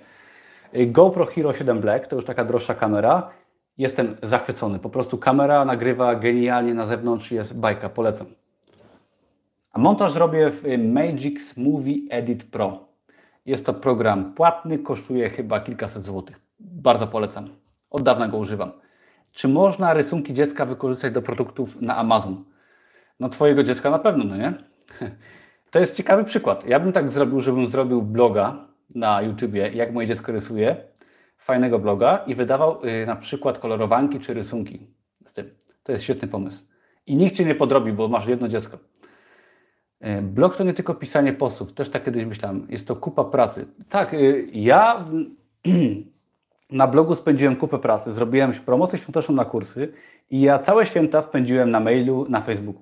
y, 0.75 0.85
GoPro 0.85 1.25
Hero 1.25 1.53
7 1.53 1.79
Black, 1.79 2.07
to 2.07 2.15
już 2.15 2.25
taka 2.25 2.45
droższa 2.45 2.73
kamera, 2.73 3.29
jestem 3.77 4.17
zachwycony, 4.23 4.79
po 4.79 4.89
prostu 4.89 5.17
kamera 5.17 5.65
nagrywa 5.65 6.15
genialnie 6.15 6.73
na 6.73 6.85
zewnątrz, 6.85 7.31
jest 7.31 7.59
bajka, 7.59 7.89
polecam. 7.89 8.27
A 9.73 9.79
montaż 9.79 10.15
robię 10.15 10.51
w 10.51 10.63
Magix 10.77 11.57
Movie 11.57 11.95
Edit 12.09 12.43
Pro. 12.43 12.90
Jest 13.45 13.65
to 13.65 13.73
program 13.73 14.33
płatny, 14.33 14.79
kosztuje 14.79 15.29
chyba 15.29 15.59
kilkaset 15.59 16.03
złotych. 16.03 16.39
Bardzo 16.59 17.07
polecam. 17.07 17.49
Od 17.89 18.03
dawna 18.03 18.27
go 18.27 18.37
używam. 18.37 18.71
Czy 19.31 19.47
można 19.47 19.93
rysunki 19.93 20.33
dziecka 20.33 20.65
wykorzystać 20.65 21.13
do 21.13 21.21
produktów 21.21 21.81
na 21.81 21.97
Amazon? 21.97 22.43
No 23.19 23.29
Twojego 23.29 23.63
dziecka 23.63 23.89
na 23.89 23.99
pewno, 23.99 24.23
no 24.23 24.37
nie? 24.37 24.53
To 25.71 25.79
jest 25.79 25.95
ciekawy 25.95 26.23
przykład. 26.23 26.67
Ja 26.67 26.79
bym 26.79 26.91
tak 26.91 27.11
zrobił, 27.11 27.41
żebym 27.41 27.67
zrobił 27.67 28.01
bloga 28.01 28.67
na 28.95 29.21
YouTubie, 29.21 29.69
jak 29.69 29.93
moje 29.93 30.07
dziecko 30.07 30.31
rysuje, 30.31 30.75
fajnego 31.37 31.79
bloga 31.79 32.17
i 32.27 32.35
wydawał 32.35 32.85
yy, 32.85 33.05
na 33.05 33.15
przykład 33.15 33.59
kolorowanki 33.59 34.19
czy 34.19 34.33
rysunki 34.33 34.87
z 35.25 35.33
tym. 35.33 35.55
To 35.83 35.91
jest 35.91 36.03
świetny 36.03 36.27
pomysł. 36.27 36.63
I 37.07 37.15
nikt 37.15 37.35
Cię 37.35 37.45
nie 37.45 37.55
podrobi, 37.55 37.93
bo 37.93 38.07
masz 38.07 38.27
jedno 38.27 38.47
dziecko. 38.47 38.77
E, 40.01 40.21
blog 40.21 40.55
to 40.55 40.63
nie 40.63 40.73
tylko 40.73 40.93
pisanie 40.93 41.33
postów, 41.33 41.73
też 41.73 41.89
tak 41.89 42.03
kiedyś 42.03 42.25
myślałem, 42.25 42.67
jest 42.69 42.87
to 42.87 42.95
kupa 42.95 43.23
pracy. 43.23 43.65
Tak, 43.89 44.13
y, 44.13 44.47
ja 44.53 45.05
na 46.71 46.87
blogu 46.87 47.15
spędziłem 47.15 47.55
kupę 47.55 47.79
pracy, 47.79 48.13
zrobiłem 48.13 48.53
promocję 48.53 48.99
świąteczną 48.99 49.35
na 49.35 49.45
kursy 49.45 49.93
i 50.31 50.41
ja 50.41 50.59
całe 50.59 50.85
święta 50.85 51.21
spędziłem 51.21 51.71
na 51.71 51.79
mailu, 51.79 52.25
na 52.29 52.41
Facebooku. 52.41 52.81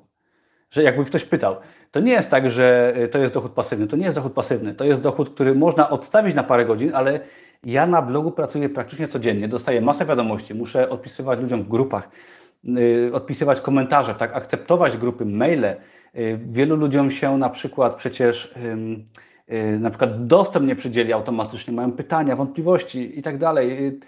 Że 0.72 0.84
jakby 0.84 1.06
ktoś 1.06 1.26
pytał, 1.26 1.56
to 1.92 2.00
nie 2.00 2.12
jest 2.12 2.30
tak, 2.30 2.52
że 2.52 2.94
y, 2.98 3.08
to 3.08 3.20
jest 3.20 3.34
dochód 3.34 3.52
pasywny, 3.52 3.88
to 3.88 3.98
nie 3.98 4.06
jest 4.06 4.18
dochód 4.18 4.34
pasywny, 4.34 4.74
to 4.74 4.86
jest 4.86 5.02
dochód, 5.02 5.30
który 5.30 5.56
można 5.56 5.90
odstawić 5.90 6.36
na 6.36 6.44
parę 6.44 6.66
godzin, 6.66 6.92
ale 6.96 7.20
ja 7.64 7.88
na 7.88 8.02
blogu 8.02 8.32
pracuję 8.32 8.70
praktycznie 8.70 9.08
codziennie, 9.08 9.48
dostaję 9.48 9.82
masę 9.82 10.06
wiadomości, 10.06 10.54
muszę 10.54 10.90
odpisywać 10.90 11.40
ludziom 11.40 11.64
w 11.64 11.68
grupach, 11.68 12.10
yy, 12.64 13.12
odpisywać 13.14 13.62
komentarze, 13.62 14.16
tak, 14.16 14.36
akceptować 14.36 14.98
grupy, 14.98 15.26
maile, 15.26 15.66
Y, 15.66 15.76
wielu 16.38 16.76
ludziom 16.76 17.12
się 17.12 17.38
na 17.38 17.50
przykład 17.50 17.96
przecież 17.96 18.54
y, 19.52 19.80
na 19.80 19.90
przykład 19.90 20.28
dostęp 20.28 20.68
nie 20.68 20.76
przydzieli 20.76 21.14
automatycznie, 21.14 21.74
mają 21.74 21.92
pytania, 21.92 22.36
wątpliwości 22.36 23.20
i 23.20 23.24
tak 23.24 23.38
dalej. 23.38 23.88
Y, 23.88 24.00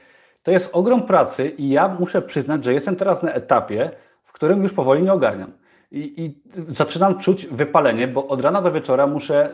to 0.43 0.51
jest 0.51 0.69
ogrom 0.73 1.03
pracy 1.03 1.49
i 1.49 1.69
ja 1.69 1.95
muszę 1.99 2.21
przyznać, 2.21 2.65
że 2.65 2.73
jestem 2.73 2.95
teraz 2.95 3.23
na 3.23 3.31
etapie, 3.31 3.91
w 4.23 4.31
którym 4.31 4.63
już 4.63 4.73
powoli 4.73 5.03
nie 5.03 5.13
ogarniam. 5.13 5.51
I, 5.91 6.23
I 6.25 6.41
zaczynam 6.73 7.19
czuć 7.19 7.45
wypalenie, 7.45 8.07
bo 8.07 8.27
od 8.27 8.41
rana 8.41 8.61
do 8.61 8.71
wieczora 8.71 9.07
muszę, 9.07 9.49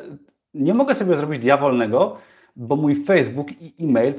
nie 0.54 0.74
mogę 0.74 0.96
sobie 0.96 1.16
zrobić 1.16 1.40
dnia 1.40 1.58
wolnego, 1.58 2.18
bo 2.56 2.76
mój 2.76 3.04
Facebook 3.04 3.48
i 3.62 3.86
e-mail 3.86 4.14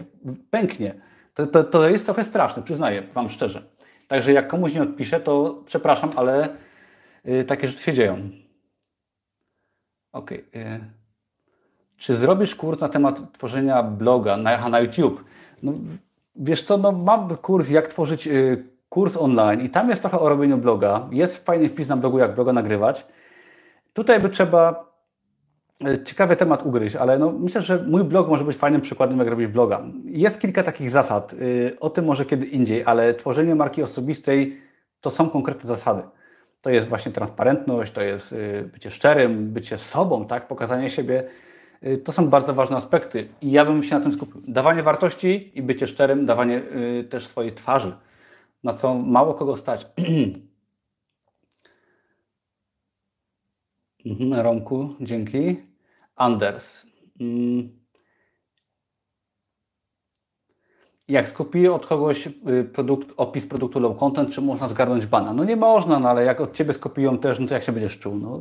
pęknie. 0.50 0.94
To, 1.34 1.46
to, 1.46 1.64
to 1.64 1.88
jest 1.88 2.04
trochę 2.04 2.24
straszne, 2.24 2.62
przyznaję 2.62 3.02
Wam 3.14 3.30
szczerze. 3.30 3.62
Także 4.08 4.32
jak 4.32 4.48
komuś 4.48 4.74
nie 4.74 4.82
odpiszę, 4.82 5.20
to 5.20 5.62
przepraszam, 5.66 6.10
ale 6.16 6.48
y, 6.48 6.48
takie 7.46 7.68
rzeczy 7.68 7.82
się 7.82 7.92
dzieją. 7.92 8.30
Ok. 10.12 10.32
Y, 10.32 10.44
czy 11.96 12.16
zrobisz 12.16 12.54
kurs 12.54 12.80
na 12.80 12.88
temat 12.88 13.32
tworzenia 13.32 13.82
bloga 13.82 14.36
na, 14.36 14.68
na 14.68 14.80
YouTube? 14.80 15.24
No, 15.62 15.72
wiesz 16.36 16.62
co, 16.62 16.76
no, 16.76 16.92
mam 16.92 17.36
kurs, 17.36 17.70
jak 17.70 17.88
tworzyć 17.88 18.26
y, 18.26 18.64
kurs 18.88 19.16
online 19.16 19.60
i 19.60 19.70
tam 19.70 19.90
jest 19.90 20.02
trochę 20.02 20.18
o 20.18 20.28
robieniu 20.28 20.58
bloga. 20.58 21.08
Jest 21.12 21.44
fajny 21.44 21.68
wpis 21.68 21.88
na 21.88 21.96
blogu, 21.96 22.18
jak 22.18 22.34
bloga 22.34 22.52
nagrywać. 22.52 23.06
Tutaj 23.92 24.20
by 24.20 24.28
trzeba 24.28 24.92
y, 25.88 26.04
ciekawy 26.04 26.36
temat 26.36 26.66
ugryźć, 26.66 26.96
ale 26.96 27.18
no, 27.18 27.32
myślę, 27.32 27.62
że 27.62 27.84
mój 27.88 28.04
blog 28.04 28.28
może 28.28 28.44
być 28.44 28.56
fajnym 28.56 28.80
przykładem, 28.80 29.18
jak 29.18 29.28
robić 29.28 29.46
bloga. 29.46 29.82
Jest 30.04 30.40
kilka 30.40 30.62
takich 30.62 30.90
zasad, 30.90 31.32
y, 31.32 31.76
o 31.80 31.90
tym 31.90 32.04
może 32.04 32.24
kiedy 32.24 32.46
indziej, 32.46 32.84
ale 32.84 33.14
tworzenie 33.14 33.54
marki 33.54 33.82
osobistej 33.82 34.60
to 35.00 35.10
są 35.10 35.30
konkretne 35.30 35.68
zasady. 35.68 36.02
To 36.60 36.70
jest 36.70 36.88
właśnie 36.88 37.12
transparentność, 37.12 37.92
to 37.92 38.00
jest 38.00 38.32
y, 38.32 38.70
bycie 38.72 38.90
szczerym, 38.90 39.52
bycie 39.52 39.78
sobą, 39.78 40.26
tak? 40.26 40.48
pokazanie 40.48 40.90
siebie 40.90 41.28
Y, 41.86 41.98
to 41.98 42.12
są 42.12 42.28
bardzo 42.28 42.54
ważne 42.54 42.76
aspekty 42.76 43.28
i 43.42 43.50
ja 43.50 43.64
bym 43.64 43.82
się 43.82 43.94
na 43.94 44.00
tym 44.00 44.12
skupił. 44.12 44.42
Dawanie 44.48 44.82
wartości 44.82 45.52
i 45.58 45.62
bycie 45.62 45.86
szczerym, 45.88 46.26
dawanie 46.26 46.56
y, 46.56 47.04
też 47.10 47.28
swojej 47.28 47.52
twarzy, 47.54 47.92
na 48.64 48.74
co 48.74 48.94
mało 48.94 49.34
kogo 49.34 49.56
stać. 49.56 49.86
Mhm, 54.06 54.34
Romku, 54.40 54.94
dzięki. 55.00 55.56
Anders. 56.16 56.86
Mm. 57.20 57.77
Jak 61.08 61.28
skupię 61.28 61.72
od 61.72 61.86
kogoś 61.86 62.26
y, 62.26 62.64
produkt, 62.64 63.08
opis 63.16 63.46
produktu 63.46 63.80
low 63.80 63.98
content, 63.98 64.30
czy 64.30 64.40
można 64.40 64.68
zgarnąć 64.68 65.06
bana? 65.06 65.32
No 65.32 65.44
nie 65.44 65.56
można, 65.56 65.98
no 65.98 66.10
ale 66.10 66.24
jak 66.24 66.40
od 66.40 66.52
Ciebie 66.52 66.72
skopiują 66.72 67.18
też, 67.18 67.38
no 67.38 67.46
to 67.46 67.54
jak 67.54 67.62
się 67.62 67.72
będziesz 67.72 67.98
czuł? 67.98 68.14
No, 68.14 68.40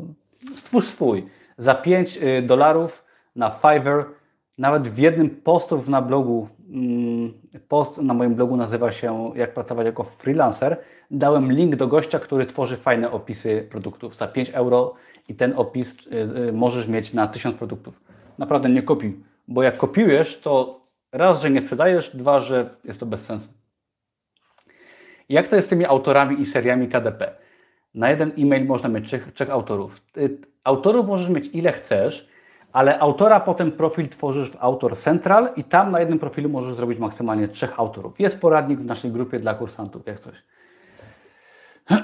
stwórz 0.55 0.87
swój. 0.87 1.25
Za 1.57 1.75
5 1.75 2.19
dolarów 2.43 3.03
na 3.35 3.49
Fiverr, 3.49 4.05
nawet 4.57 4.87
w 4.87 4.97
jednym 4.97 5.29
postów 5.29 5.87
na 5.87 6.01
blogu, 6.01 6.47
mm, 6.69 7.33
post 7.67 7.97
na 7.97 8.13
moim 8.13 8.35
blogu 8.35 8.57
nazywa 8.57 8.91
się 8.91 9.31
Jak 9.35 9.53
pracować 9.53 9.85
jako 9.85 10.03
freelancer, 10.03 10.77
dałem 11.11 11.51
link 11.51 11.75
do 11.75 11.87
gościa, 11.87 12.19
który 12.19 12.45
tworzy 12.45 12.77
fajne 12.77 13.11
opisy 13.11 13.67
produktów 13.69 14.15
za 14.15 14.27
5 14.27 14.49
euro 14.49 14.93
i 15.29 15.35
ten 15.35 15.53
opis 15.55 15.95
y, 15.95 16.39
y, 16.49 16.53
możesz 16.53 16.87
mieć 16.87 17.13
na 17.13 17.27
1000 17.27 17.55
produktów. 17.55 18.01
Naprawdę 18.37 18.69
nie 18.69 18.83
kopiuj, 18.83 19.19
bo 19.47 19.63
jak 19.63 19.77
kopiujesz, 19.77 20.39
to 20.39 20.76
raz, 21.11 21.41
że 21.41 21.49
nie 21.49 21.61
sprzedajesz, 21.61 22.15
dwa, 22.15 22.39
że 22.39 22.75
jest 22.83 22.99
to 22.99 23.05
bez 23.05 23.25
sensu. 23.25 23.49
Jak 25.29 25.47
to 25.47 25.55
jest 25.55 25.67
z 25.67 25.69
tymi 25.69 25.85
autorami 25.85 26.41
i 26.41 26.45
seriami 26.45 26.87
KDP? 26.87 27.35
Na 27.93 28.09
jeden 28.09 28.31
e-mail 28.37 28.65
można 28.65 28.89
mieć 28.89 29.07
trzech, 29.07 29.33
trzech 29.33 29.49
autorów. 29.49 30.01
Autorów 30.63 31.07
możesz 31.07 31.29
mieć 31.29 31.49
ile 31.53 31.73
chcesz, 31.73 32.27
ale 32.73 32.99
autora 32.99 33.39
potem 33.39 33.71
profil 33.71 34.09
tworzysz 34.09 34.51
w 34.51 34.57
Autor 34.59 34.97
Central 34.97 35.49
i 35.55 35.63
tam 35.63 35.91
na 35.91 35.99
jednym 35.99 36.19
profilu 36.19 36.49
możesz 36.49 36.75
zrobić 36.75 36.99
maksymalnie 36.99 37.47
trzech 37.47 37.79
autorów. 37.79 38.19
Jest 38.19 38.41
poradnik 38.41 38.79
w 38.79 38.85
naszej 38.85 39.11
grupie 39.11 39.39
dla 39.39 39.53
kursantów, 39.53 40.07
jak 40.07 40.19
coś. 40.19 40.35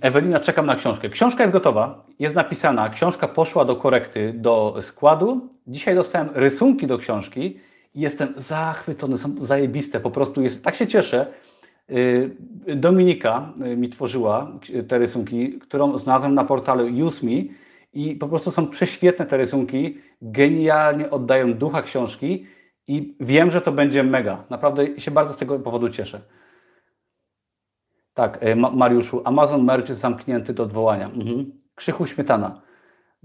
Ewelina, 0.00 0.40
czekam 0.40 0.66
na 0.66 0.74
książkę. 0.74 1.08
Książka 1.08 1.42
jest 1.42 1.52
gotowa, 1.52 2.04
jest 2.18 2.34
napisana, 2.34 2.88
książka 2.88 3.28
poszła 3.28 3.64
do 3.64 3.76
korekty, 3.76 4.32
do 4.32 4.76
składu. 4.80 5.48
Dzisiaj 5.66 5.94
dostałem 5.94 6.28
rysunki 6.34 6.86
do 6.86 6.98
książki 6.98 7.60
jestem 7.94 8.34
zachwycony, 8.36 9.18
są 9.18 9.34
zajebiste, 9.40 10.00
po 10.00 10.10
prostu 10.10 10.42
jest, 10.42 10.64
tak 10.64 10.74
się 10.74 10.86
cieszę. 10.86 11.26
Y, 11.90 12.30
Dominika 12.76 13.52
y, 13.66 13.76
mi 13.76 13.88
tworzyła 13.88 14.52
te 14.88 14.98
rysunki, 14.98 15.58
którą 15.58 15.98
znalazłem 15.98 16.34
na 16.34 16.44
portalu 16.44 17.06
Use 17.06 17.26
Me 17.26 17.42
i 17.92 18.16
po 18.16 18.28
prostu 18.28 18.50
są 18.50 18.66
prześwietne 18.66 19.26
te 19.26 19.36
rysunki, 19.36 19.98
genialnie 20.22 21.10
oddają 21.10 21.54
ducha 21.54 21.82
książki 21.82 22.46
i 22.86 23.16
wiem, 23.20 23.50
że 23.50 23.60
to 23.60 23.72
będzie 23.72 24.02
mega. 24.02 24.44
Naprawdę 24.50 25.00
się 25.00 25.10
bardzo 25.10 25.32
z 25.34 25.38
tego 25.38 25.58
powodu 25.58 25.88
cieszę. 25.88 26.20
Tak, 28.14 28.40
Mariuszu, 28.72 29.22
Amazon 29.24 29.64
Merch 29.64 29.88
jest 29.88 30.00
zamknięty 30.00 30.54
do 30.54 30.62
odwołania. 30.62 31.06
Mhm. 31.06 31.52
Krzychu 31.74 32.06
Śmietana. 32.06 32.60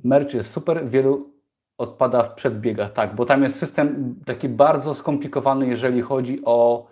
Merch 0.03 0.33
jest 0.33 0.51
super, 0.51 0.89
wielu 0.89 1.32
odpada 1.77 2.23
w 2.23 2.33
przedbiegach, 2.33 2.93
tak, 2.93 3.15
bo 3.15 3.25
tam 3.25 3.43
jest 3.43 3.59
system 3.59 4.15
taki 4.25 4.49
bardzo 4.49 4.93
skomplikowany, 4.93 5.67
jeżeli 5.67 6.01
chodzi 6.01 6.41
o 6.45 6.87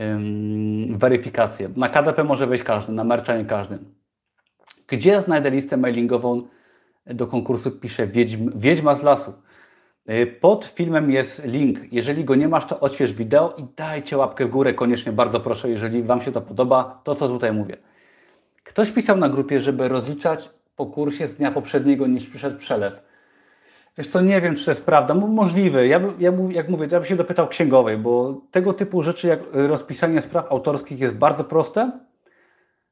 ym, 0.00 0.98
weryfikację. 0.98 1.68
Na 1.76 1.88
KDP 1.88 2.24
może 2.24 2.46
wejść 2.46 2.64
każdy, 2.64 2.92
na 2.92 3.04
Mercha 3.04 3.36
nie 3.36 3.44
każdy. 3.44 3.78
Gdzie 4.88 5.22
znajdę 5.22 5.50
listę 5.50 5.76
mailingową 5.76 6.42
do 7.06 7.26
konkursu 7.26 7.70
pisze 7.70 8.06
Wiedźm, 8.06 8.50
Wiedźma 8.54 8.94
z 8.94 9.02
lasu. 9.02 9.32
E, 10.06 10.26
pod 10.26 10.64
filmem 10.64 11.10
jest 11.10 11.44
link. 11.44 11.92
Jeżeli 11.92 12.24
go 12.24 12.34
nie 12.34 12.48
masz, 12.48 12.66
to 12.66 12.80
odśwież 12.80 13.12
wideo 13.12 13.54
i 13.58 13.64
dajcie 13.76 14.16
łapkę 14.16 14.46
w 14.46 14.50
górę 14.50 14.74
koniecznie, 14.74 15.12
bardzo 15.12 15.40
proszę, 15.40 15.70
jeżeli 15.70 16.02
Wam 16.02 16.22
się 16.22 16.32
to 16.32 16.40
podoba, 16.40 17.00
to 17.04 17.14
co 17.14 17.28
tutaj 17.28 17.52
mówię. 17.52 17.76
Ktoś 18.64 18.92
pisał 18.92 19.16
na 19.16 19.28
grupie, 19.28 19.60
żeby 19.60 19.88
rozliczać 19.88 20.50
po 20.76 20.86
kursie 20.86 21.28
z 21.28 21.36
dnia 21.36 21.52
poprzedniego 21.52 22.06
niż 22.06 22.26
przyszedł 22.26 22.58
przelew. 22.58 23.07
Wiesz 23.98 24.08
co, 24.08 24.20
nie 24.20 24.40
wiem, 24.40 24.56
czy 24.56 24.64
to 24.64 24.70
jest 24.70 24.86
prawda. 24.86 25.14
Możliwe. 25.14 25.86
Ja, 25.86 26.00
ja, 26.18 26.32
jak 26.50 26.68
mówię, 26.68 26.88
ja 26.90 26.98
bym 26.98 27.04
się 27.04 27.16
dopytał 27.16 27.48
księgowej, 27.48 27.98
bo 27.98 28.40
tego 28.50 28.72
typu 28.72 29.02
rzeczy 29.02 29.28
jak 29.28 29.40
rozpisanie 29.52 30.22
spraw 30.22 30.52
autorskich 30.52 31.00
jest 31.00 31.14
bardzo 31.14 31.44
proste 31.44 32.00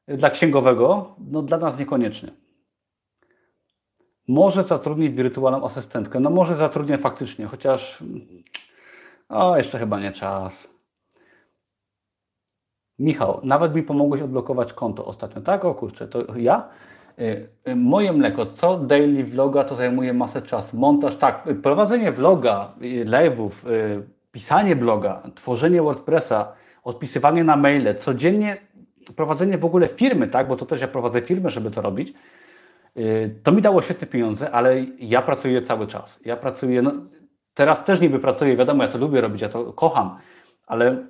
dla 0.08 0.30
księgowego, 0.30 1.14
no 1.30 1.42
dla 1.42 1.58
nas 1.58 1.78
niekoniecznie. 1.78 2.32
Może 4.28 4.64
zatrudnić 4.64 5.14
wirtualną 5.14 5.64
asystentkę. 5.64 6.20
No 6.20 6.30
może 6.30 6.56
zatrudnię 6.56 6.98
faktycznie, 6.98 7.46
chociaż 7.46 8.04
o, 9.28 9.56
jeszcze 9.56 9.78
chyba 9.78 10.00
nie 10.00 10.12
czas. 10.12 10.68
Michał, 12.98 13.40
nawet 13.42 13.74
mi 13.74 13.82
pomogłeś 13.82 14.22
odblokować 14.22 14.72
konto 14.72 15.04
ostatnio. 15.04 15.42
Tak? 15.42 15.64
O 15.64 15.74
kurczę, 15.74 16.08
to 16.08 16.36
ja? 16.36 16.68
Y, 17.18 17.48
y, 17.68 17.76
moje 17.76 18.12
mleko, 18.12 18.46
co 18.46 18.78
daily 18.78 19.24
vloga 19.24 19.64
to 19.64 19.74
zajmuje 19.74 20.12
masę 20.12 20.42
czasu. 20.42 20.76
Montaż, 20.76 21.16
tak, 21.16 21.48
prowadzenie 21.62 22.12
vloga, 22.12 22.72
y, 22.82 23.04
live'ów, 23.04 23.50
pisanie 24.32 24.76
bloga, 24.76 25.22
tworzenie 25.34 25.82
WordPressa, 25.82 26.52
odpisywanie 26.84 27.44
na 27.44 27.56
maile, 27.56 27.94
codziennie 27.98 28.56
prowadzenie 29.16 29.58
w 29.58 29.64
ogóle 29.64 29.88
firmy, 29.88 30.28
tak, 30.28 30.48
bo 30.48 30.56
to 30.56 30.66
też 30.66 30.80
ja 30.80 30.88
prowadzę 30.88 31.22
firmę, 31.22 31.50
żeby 31.50 31.70
to 31.70 31.82
robić, 31.82 32.14
Y, 32.96 33.40
to 33.42 33.52
mi 33.52 33.62
dało 33.62 33.82
świetne 33.82 34.06
pieniądze, 34.06 34.50
ale 34.50 34.84
ja 34.98 35.22
pracuję 35.22 35.62
cały 35.62 35.86
czas. 35.86 36.20
Ja 36.24 36.36
pracuję, 36.36 36.82
no, 36.82 36.92
teraz 37.54 37.84
też 37.84 38.00
niby 38.00 38.18
pracuję, 38.18 38.56
wiadomo, 38.56 38.82
ja 38.82 38.88
to 38.88 38.98
lubię 38.98 39.20
robić, 39.20 39.42
ja 39.42 39.48
to 39.48 39.72
kocham, 39.72 40.18
ale 40.66 41.06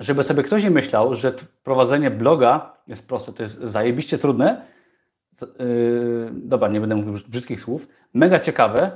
żeby 0.00 0.24
sobie 0.24 0.42
ktoś 0.42 0.64
nie 0.64 0.70
myślał, 0.70 1.14
że 1.14 1.32
prowadzenie 1.64 2.10
bloga 2.10 2.72
jest 2.88 3.08
proste, 3.08 3.32
to 3.32 3.42
jest 3.42 3.60
zajebiście 3.60 4.18
trudne, 4.18 4.62
yy, 5.42 6.30
dobra, 6.32 6.68
nie 6.68 6.80
będę 6.80 6.96
mówił 6.96 7.14
brzydkich 7.28 7.60
słów, 7.60 7.88
mega 8.14 8.40
ciekawe 8.40 8.90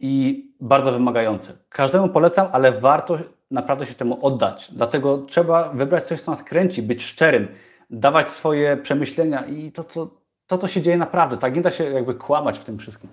i 0.00 0.44
bardzo 0.60 0.92
wymagające. 0.92 1.52
Każdemu 1.68 2.08
polecam, 2.08 2.48
ale 2.52 2.80
warto 2.80 3.18
naprawdę 3.50 3.86
się 3.86 3.94
temu 3.94 4.26
oddać. 4.26 4.70
Dlatego 4.72 5.18
trzeba 5.18 5.68
wybrać 5.68 6.06
coś, 6.06 6.20
co 6.20 6.30
nas 6.30 6.42
kręci, 6.42 6.82
być 6.82 7.04
szczerym, 7.04 7.48
dawać 7.90 8.32
swoje 8.32 8.76
przemyślenia 8.76 9.46
i 9.46 9.72
to, 9.72 9.84
co 9.84 10.24
to, 10.46 10.58
co 10.58 10.68
się 10.68 10.82
dzieje 10.82 10.96
naprawdę, 10.96 11.36
tak? 11.36 11.54
Nie 11.54 11.62
da 11.62 11.70
się 11.70 11.84
jakby 11.84 12.14
kłamać 12.14 12.58
w 12.58 12.64
tym 12.64 12.78
wszystkim. 12.78 13.10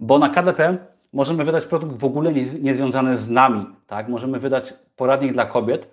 Bo 0.00 0.18
na 0.18 0.28
KDP 0.28 0.76
możemy 1.12 1.44
wydać 1.44 1.64
produkt 1.64 1.98
w 1.98 2.04
ogóle 2.04 2.32
niezwiązany 2.60 3.10
nie 3.10 3.18
z 3.18 3.30
nami, 3.30 3.66
tak? 3.86 4.08
Możemy 4.08 4.38
wydać 4.38 4.74
poradnik 4.96 5.32
dla 5.32 5.46
kobiet, 5.46 5.90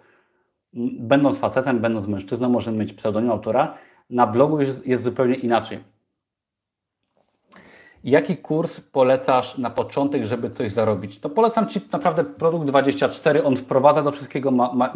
będąc 1.00 1.38
facetem, 1.38 1.80
będąc 1.80 2.08
mężczyzną, 2.08 2.50
możemy 2.50 2.78
mieć 2.78 2.94
pseudonim 2.94 3.32
autora. 3.32 3.78
Na 4.12 4.28
blogu 4.28 4.62
jest, 4.62 4.88
jest 4.88 5.04
zupełnie 5.04 5.36
inaczej. 5.36 5.80
Jaki 8.04 8.38
kurs 8.38 8.82
polecasz 8.82 9.58
na 9.58 9.70
początek, 9.70 10.26
żeby 10.26 10.50
coś 10.50 10.72
zarobić? 10.72 11.20
To 11.20 11.30
polecam 11.30 11.68
Ci 11.68 11.82
naprawdę 11.92 12.24
produkt 12.24 12.66
24. 12.66 13.44
On 13.44 13.56
wprowadza 13.56 14.04
do 14.04 14.12
wszystkiego. 14.12 14.52
Ma, 14.52 14.74
ma, 14.74 14.94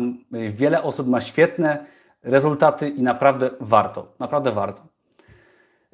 wiele 0.50 0.84
osób 0.84 1.08
ma 1.08 1.22
świetne 1.22 1.86
rezultaty 2.24 2.90
i 2.90 3.02
naprawdę 3.02 3.50
warto. 3.60 4.14
Naprawdę 4.20 4.52
warto. 4.52 4.82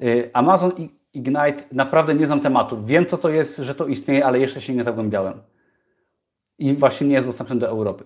Y, 0.02 0.30
Amazon 0.32 0.72
Ignite 1.14 1.64
naprawdę 1.72 2.14
nie 2.14 2.26
znam 2.26 2.40
tematu. 2.40 2.84
Wiem, 2.84 3.06
co 3.06 3.18
to 3.18 3.28
jest, 3.28 3.56
że 3.56 3.74
to 3.74 3.86
istnieje, 3.86 4.26
ale 4.26 4.38
jeszcze 4.38 4.60
się 4.60 4.74
nie 4.74 4.84
zagłębiałem. 4.84 5.40
I 6.58 6.74
właśnie 6.74 7.06
nie 7.06 7.14
jest 7.14 7.28
dostępny 7.28 7.56
do 7.56 7.68
Europy. 7.68 8.04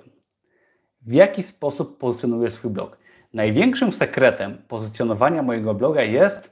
W 1.02 1.12
jaki 1.12 1.42
sposób 1.42 1.98
pozycjonujesz 1.98 2.52
swój 2.52 2.70
blog? 2.70 2.98
Największym 3.36 3.92
sekretem 3.92 4.58
pozycjonowania 4.68 5.42
mojego 5.42 5.74
bloga 5.74 6.02
jest 6.02 6.50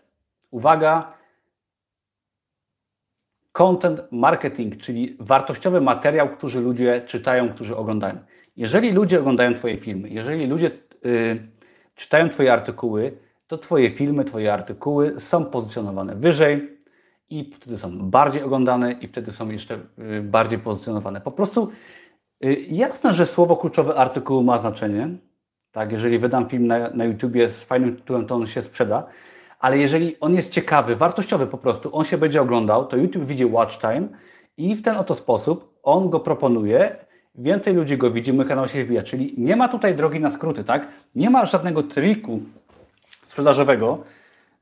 Uwaga, 0.51 1.13
content 3.53 4.01
marketing, 4.13 4.77
czyli 4.77 5.17
wartościowy 5.21 5.81
materiał, 5.81 6.29
który 6.29 6.61
ludzie 6.61 7.03
czytają, 7.07 7.53
którzy 7.53 7.77
oglądają. 7.77 8.19
Jeżeli 8.57 8.93
ludzie 8.93 9.21
oglądają 9.21 9.55
Twoje 9.55 9.79
filmy, 9.79 10.09
jeżeli 10.09 10.47
ludzie 10.47 10.71
yy, 11.05 11.49
czytają 11.95 12.29
Twoje 12.29 12.53
artykuły, 12.53 13.19
to 13.47 13.59
Twoje 13.59 13.91
filmy, 13.91 14.25
Twoje 14.25 14.53
artykuły 14.53 15.21
są 15.21 15.45
pozycjonowane 15.45 16.15
wyżej 16.15 16.79
i 17.31 17.53
wtedy 17.55 17.79
są 17.79 18.11
bardziej 18.11 18.43
oglądane 18.43 18.93
i 18.93 19.09
wtedy 19.09 19.33
są 19.33 19.51
jeszcze 19.51 19.79
yy, 19.99 20.23
bardziej 20.23 20.59
pozycjonowane. 20.59 21.21
Po 21.21 21.33
prostu 21.33 21.71
yy, 22.41 22.55
jasne, 22.55 23.15
że 23.15 23.27
słowo 23.27 23.57
kluczowe 23.57 23.95
artykułu 23.95 24.43
ma 24.43 24.59
znaczenie. 24.59 25.09
Tak, 25.75 25.93
jeżeli 25.93 26.19
wydam 26.19 26.49
film 26.49 26.67
na, 26.67 26.91
na 26.91 27.05
YouTubie 27.05 27.51
z 27.51 27.65
fajnym 27.65 27.97
tytułem, 27.97 28.27
to 28.27 28.35
on 28.35 28.47
się 28.47 28.63
sprzeda 28.63 29.07
ale 29.65 29.79
jeżeli 29.79 30.21
on 30.21 30.35
jest 30.35 30.53
ciekawy, 30.53 30.97
wartościowy 30.97 31.47
po 31.47 31.59
prostu, 31.59 31.97
on 31.97 32.05
się 32.05 32.19
będzie 32.19 32.43
oglądał, 32.43 32.87
to 32.87 32.97
YouTube 32.97 33.25
widzi 33.25 33.45
watch 33.45 33.79
time 33.79 34.09
i 34.57 34.75
w 34.75 34.83
ten 34.83 34.97
oto 34.97 35.15
sposób 35.15 35.79
on 35.83 36.11
go 36.11 36.21
proponuje, 36.21 36.97
więcej 37.35 37.75
ludzi 37.75 37.99
go 37.99 38.11
widzi, 38.11 38.33
mój 38.33 38.47
kanał 38.47 38.69
się 38.69 38.85
wbija, 38.85 39.03
czyli 39.03 39.35
nie 39.39 39.57
ma 39.57 39.69
tutaj 39.69 39.95
drogi 39.95 40.21
na 40.21 40.31
skróty, 40.31 40.65
tak? 40.65 40.89
Nie 41.15 41.31
ma 41.31 41.47
żadnego 41.47 41.83
triku 41.83 42.41
sprzedażowego 43.27 43.99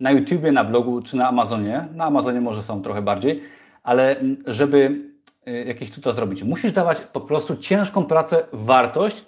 na 0.01 0.11
YouTubie, 0.11 0.53
na 0.53 0.65
blogu 0.65 1.03
czy 1.03 1.17
na 1.17 1.29
Amazonie. 1.29 1.89
Na 1.95 2.05
Amazonie 2.05 2.41
może 2.41 2.63
są 2.63 2.83
trochę 2.83 3.03
bardziej, 3.03 3.43
ale 3.83 4.17
żeby 4.47 5.01
y, 5.49 5.65
jakieś 5.65 5.91
tutaj 5.91 6.15
zrobić, 6.15 6.43
musisz 6.43 6.73
dawać 6.73 7.01
po 7.01 7.21
prostu 7.21 7.57
ciężką 7.57 8.05
pracę, 8.05 8.45
wartość 8.53 9.25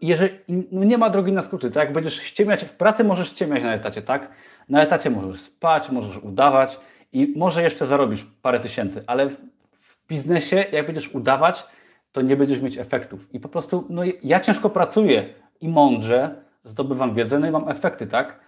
jeżeli 0.00 0.38
no 0.72 0.84
nie 0.84 0.98
ma 0.98 1.10
drogi 1.10 1.32
na 1.32 1.42
skróty, 1.42 1.70
tak? 1.70 1.84
Jak 1.84 1.92
będziesz 1.92 2.22
ściemiać, 2.22 2.64
w 2.64 2.74
pracy 2.74 3.04
możesz 3.04 3.28
ściemiać 3.28 3.62
na 3.62 3.74
etacie, 3.74 4.02
tak? 4.02 4.30
Na 4.68 4.82
etacie 4.82 5.10
możesz 5.10 5.40
spać, 5.40 5.90
możesz 5.90 6.18
udawać 6.18 6.80
i 7.12 7.34
może 7.36 7.62
jeszcze 7.62 7.86
zarobisz 7.86 8.26
parę 8.42 8.60
tysięcy, 8.60 9.04
ale 9.06 9.28
w, 9.28 9.36
w 9.80 10.06
biznesie, 10.08 10.64
jak 10.72 10.86
będziesz 10.86 11.14
udawać, 11.14 11.64
to 12.12 12.22
nie 12.22 12.36
będziesz 12.36 12.60
mieć 12.60 12.78
efektów. 12.78 13.34
I 13.34 13.40
po 13.40 13.48
prostu, 13.48 13.86
no 13.90 14.02
ja 14.22 14.40
ciężko 14.40 14.70
pracuję 14.70 15.34
i 15.60 15.68
mądrze 15.68 16.34
zdobywam 16.64 17.14
wiedzę, 17.14 17.38
no 17.38 17.46
i 17.46 17.50
mam 17.50 17.68
efekty, 17.68 18.06
tak? 18.06 18.40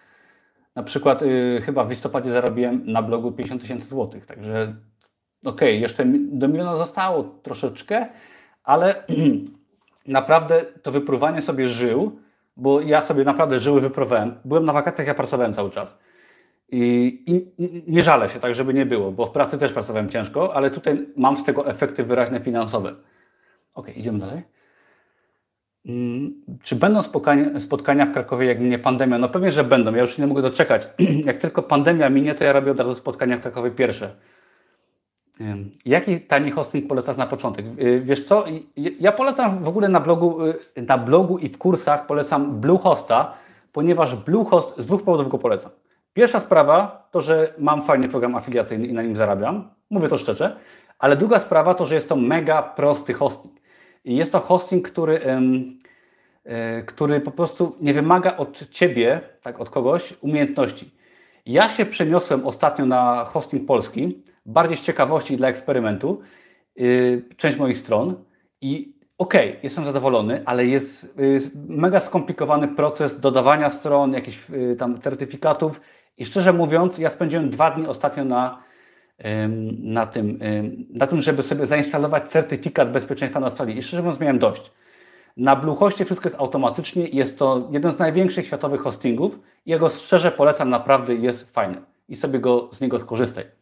Na 0.74 0.82
przykład 0.82 1.22
yy, 1.22 1.60
chyba 1.64 1.84
w 1.84 1.90
listopadzie 1.90 2.30
zarobiłem 2.30 2.82
na 2.84 3.02
blogu 3.02 3.32
50 3.32 3.62
tysięcy 3.62 3.88
złotych, 3.88 4.26
także 4.26 4.74
okej, 5.44 5.68
okay, 5.68 5.72
jeszcze 5.72 6.04
do 6.14 6.48
miliona 6.48 6.76
zostało 6.76 7.24
troszeczkę, 7.24 8.06
ale 8.64 8.94
naprawdę 10.06 10.64
to 10.82 10.92
wypruwanie 10.92 11.42
sobie 11.42 11.68
żył, 11.68 12.18
bo 12.56 12.80
ja 12.80 13.02
sobie 13.02 13.24
naprawdę 13.24 13.60
żyły 13.60 13.80
wyprowałem. 13.80 14.34
Byłem 14.44 14.64
na 14.64 14.72
wakacjach, 14.72 15.06
ja 15.06 15.14
pracowałem 15.14 15.54
cały 15.54 15.70
czas. 15.70 15.98
I, 16.68 17.22
I, 17.26 17.52
nie 17.86 18.02
żalę 18.02 18.30
się, 18.30 18.40
tak 18.40 18.54
żeby 18.54 18.74
nie 18.74 18.86
było, 18.86 19.12
bo 19.12 19.26
w 19.26 19.30
pracy 19.30 19.58
też 19.58 19.72
pracowałem 19.72 20.08
ciężko, 20.08 20.54
ale 20.54 20.70
tutaj 20.70 21.06
mam 21.16 21.36
z 21.36 21.44
tego 21.44 21.68
efekty 21.68 22.04
wyraźne 22.04 22.40
finansowe. 22.40 22.94
Ok, 23.74 23.96
idziemy 23.96 24.18
dalej. 24.18 24.42
Hmm, 25.86 26.32
czy 26.62 26.76
będą 26.76 27.02
spotkania 27.58 28.06
w 28.06 28.12
Krakowie, 28.12 28.46
jak 28.46 28.60
minie 28.60 28.78
pandemia? 28.78 29.18
No 29.18 29.28
pewnie, 29.28 29.52
że 29.52 29.64
będą. 29.64 29.94
Ja 29.94 30.02
już 30.02 30.18
nie 30.18 30.26
mogę 30.26 30.42
doczekać. 30.42 30.88
jak 31.26 31.36
tylko 31.36 31.62
pandemia 31.62 32.10
minie, 32.10 32.34
to 32.34 32.44
ja 32.44 32.52
robię 32.52 32.70
od 32.70 32.78
razu 32.78 32.94
spotkania 32.94 33.38
w 33.38 33.40
Krakowie 33.40 33.70
pierwsze. 33.70 34.16
Jaki 35.84 36.20
tani 36.20 36.50
hosting 36.50 36.88
polecasz 36.88 37.16
na 37.16 37.26
początek? 37.26 37.66
Y, 37.78 38.00
wiesz 38.00 38.26
co, 38.26 38.44
ja 38.76 39.12
polecam 39.12 39.64
w 39.64 39.68
ogóle 39.68 39.88
na 39.88 40.00
blogu, 40.00 40.46
y, 40.46 40.82
na 40.82 40.98
blogu 40.98 41.38
i 41.38 41.48
w 41.48 41.58
kursach 41.58 42.06
polecam 42.06 42.60
Bluehosta, 42.60 43.34
ponieważ 43.72 44.16
Bluehost 44.16 44.78
z 44.78 44.86
dwóch 44.86 45.02
powodów 45.02 45.28
go 45.28 45.38
polecam. 45.38 45.70
Pierwsza 46.12 46.40
sprawa 46.40 47.08
to, 47.10 47.20
że 47.20 47.54
mam 47.58 47.82
fajny 47.82 48.08
program 48.08 48.36
afiliacyjny 48.36 48.86
i 48.86 48.92
na 48.92 49.02
nim 49.02 49.16
zarabiam. 49.16 49.70
Mówię 49.90 50.08
to 50.08 50.18
szczerze. 50.18 50.56
Ale 50.98 51.16
druga 51.16 51.40
sprawa 51.40 51.74
to, 51.74 51.86
że 51.86 51.94
jest 51.94 52.08
to 52.08 52.16
mega 52.16 52.62
prosty 52.62 53.14
hosting. 53.14 53.54
I 54.04 54.16
jest 54.16 54.32
to 54.32 54.40
hosting, 54.40 54.90
który, 54.90 55.20
yy, 56.44 56.82
który 56.86 57.20
po 57.20 57.30
prostu 57.30 57.76
nie 57.80 57.94
wymaga 57.94 58.36
od 58.36 58.68
Ciebie, 58.70 59.20
tak 59.42 59.60
od 59.60 59.70
kogoś, 59.70 60.14
umiejętności. 60.20 60.90
Ja 61.46 61.68
się 61.68 61.86
przeniosłem 61.86 62.46
ostatnio 62.46 62.86
na 62.86 63.24
hosting 63.24 63.66
polski, 63.66 64.22
bardziej 64.46 64.76
z 64.76 64.82
ciekawości 64.82 65.36
dla 65.36 65.48
eksperymentu, 65.48 66.20
yy, 66.76 67.24
część 67.36 67.58
moich 67.58 67.78
stron. 67.78 68.14
I 68.60 68.94
okej, 69.18 69.48
okay, 69.48 69.60
jestem 69.62 69.84
zadowolony, 69.84 70.42
ale 70.44 70.66
jest, 70.66 71.18
jest, 71.18 71.56
mega 71.68 72.00
skomplikowany 72.00 72.68
proces 72.68 73.20
dodawania 73.20 73.70
stron, 73.70 74.12
jakichś 74.12 74.50
yy, 74.50 74.76
tam 74.76 75.00
certyfikatów. 75.00 75.80
I 76.18 76.24
szczerze 76.24 76.52
mówiąc, 76.52 76.98
ja 76.98 77.10
spędziłem 77.10 77.50
dwa 77.50 77.70
dni 77.70 77.86
ostatnio 77.86 78.24
na, 78.24 78.62
na, 79.78 80.06
tym, 80.06 80.38
na 80.94 81.06
tym, 81.06 81.22
żeby 81.22 81.42
sobie 81.42 81.66
zainstalować 81.66 82.30
certyfikat 82.30 82.92
bezpieczeństwa 82.92 83.40
na 83.40 83.50
stronie 83.50 83.74
i 83.74 83.82
szczerze 83.82 84.02
mówiąc 84.02 84.20
miałem 84.20 84.38
dość. 84.38 84.72
Na 85.36 85.56
Bluehoście 85.56 86.04
wszystko 86.04 86.28
jest 86.28 86.40
automatycznie, 86.40 87.08
jest 87.08 87.38
to 87.38 87.68
jeden 87.70 87.92
z 87.92 87.98
największych 87.98 88.46
światowych 88.46 88.80
hostingów. 88.80 89.38
Ja 89.66 89.78
go 89.78 89.88
szczerze 89.88 90.30
polecam, 90.30 90.70
naprawdę 90.70 91.14
jest 91.14 91.54
fajny. 91.54 91.82
I 92.08 92.16
sobie 92.16 92.38
go, 92.38 92.68
z 92.72 92.80
niego 92.80 92.98
skorzystaj. 92.98 93.61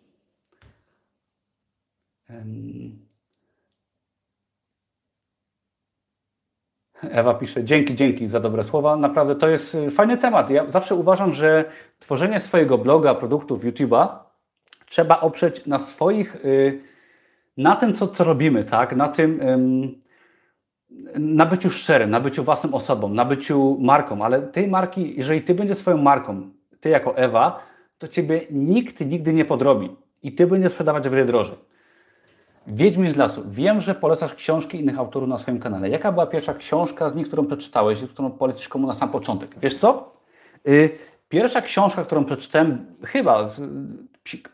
Ewa 7.03 7.35
pisze, 7.35 7.65
dzięki, 7.65 7.95
dzięki 7.95 8.29
za 8.29 8.41
dobre 8.41 8.65
słowa. 8.65 8.97
Naprawdę 8.97 9.37
to 9.37 9.49
jest 9.49 9.75
y, 9.75 9.91
fajny 9.91 10.19
temat. 10.19 10.51
Ja 10.51 10.71
zawsze 10.71 10.95
uważam, 10.95 11.33
że 11.33 11.65
tworzenie 11.99 12.41
swojego 12.41 12.79
bloga, 12.79 13.15
produktów 13.15 13.65
YouTube'a 13.65 14.09
trzeba 14.89 15.21
oprzeć 15.21 15.67
na 15.67 15.79
swoich, 15.79 16.37
y, 16.45 16.81
na 17.57 17.77
tym, 17.77 17.95
co, 17.95 18.09
co 18.09 18.25
robimy, 18.25 18.65
tak? 18.65 18.97
Na 18.97 19.09
tym, 19.09 19.41
na 21.19 21.47
byciu 21.47 21.71
szczerym, 21.71 22.11
na 22.11 22.21
byciu 22.21 22.45
własną 22.45 22.75
osobą, 22.75 23.09
na 23.09 23.25
byciu 23.25 23.77
marką, 23.81 24.25
ale 24.25 24.43
tej 24.43 24.69
marki, 24.69 25.19
jeżeli 25.19 25.43
ty 25.43 25.55
będziesz 25.55 25.79
swoją 25.79 25.97
marką, 25.97 26.51
ty 26.81 26.89
jako 26.89 27.17
Ewa, 27.17 27.61
to 27.99 28.09
ciebie 28.09 28.41
nikt 28.51 29.01
nigdy 29.01 29.33
nie 29.33 29.45
podrobi 29.45 29.97
i 30.23 30.33
ty 30.33 30.47
będziesz 30.47 30.73
sprzedawać 30.73 31.09
wiele 31.09 31.25
drożej. 31.25 31.70
Wiedźmin 32.67 33.13
z 33.13 33.17
lasu. 33.17 33.43
Wiem, 33.51 33.81
że 33.81 33.95
polecasz 33.95 34.35
książki 34.35 34.81
innych 34.81 34.99
autorów 34.99 35.29
na 35.29 35.39
swoim 35.39 35.61
kanale. 35.61 35.89
Jaka 35.89 36.13
była 36.13 36.27
pierwsza 36.27 36.55
książka 36.55 37.09
z 37.09 37.15
nich, 37.15 37.27
którą 37.27 37.47
przeczytałeś, 37.47 38.05
którą 38.05 38.31
polecisz 38.31 38.69
komu 38.69 38.87
na 38.87 38.93
sam 38.93 39.09
początek? 39.09 39.51
Wiesz 39.63 39.75
co? 39.75 40.09
Y, 40.69 40.91
pierwsza 41.29 41.63
książka, 41.63 42.05
którą 42.05 42.25
przeczytałem, 42.25 42.87
chyba 43.05 43.47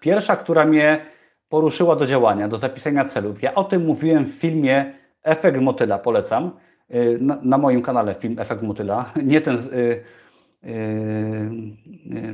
pierwsza, 0.00 0.36
która 0.36 0.64
mnie 0.64 1.06
poruszyła 1.48 1.96
do 1.96 2.06
działania, 2.06 2.48
do 2.48 2.56
zapisania 2.56 3.04
celów. 3.04 3.42
Ja 3.42 3.54
o 3.54 3.64
tym 3.64 3.84
mówiłem 3.84 4.24
w 4.24 4.34
filmie 4.34 4.92
Efekt 5.22 5.60
Motyla, 5.60 5.98
polecam. 5.98 6.50
Y, 6.94 7.18
na, 7.20 7.38
na 7.42 7.58
moim 7.58 7.82
kanale 7.82 8.14
film 8.14 8.38
Efekt 8.38 8.62
Motyla. 8.62 9.12
Nie 9.24 9.40
ten, 9.40 9.56
y, 9.56 10.04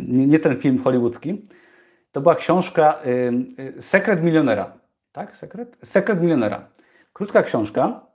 nie 0.08 0.38
ten 0.38 0.56
film 0.56 0.78
hollywoodzki. 0.78 1.42
To 2.12 2.20
była 2.20 2.34
książka 2.34 2.98
Sekret 3.80 4.22
Milionera. 4.22 4.81
Tak? 5.12 5.36
Sekret? 5.36 5.76
Sekret 5.84 6.22
milionera. 6.22 6.68
Krótka 7.12 7.42
książka, 7.42 8.06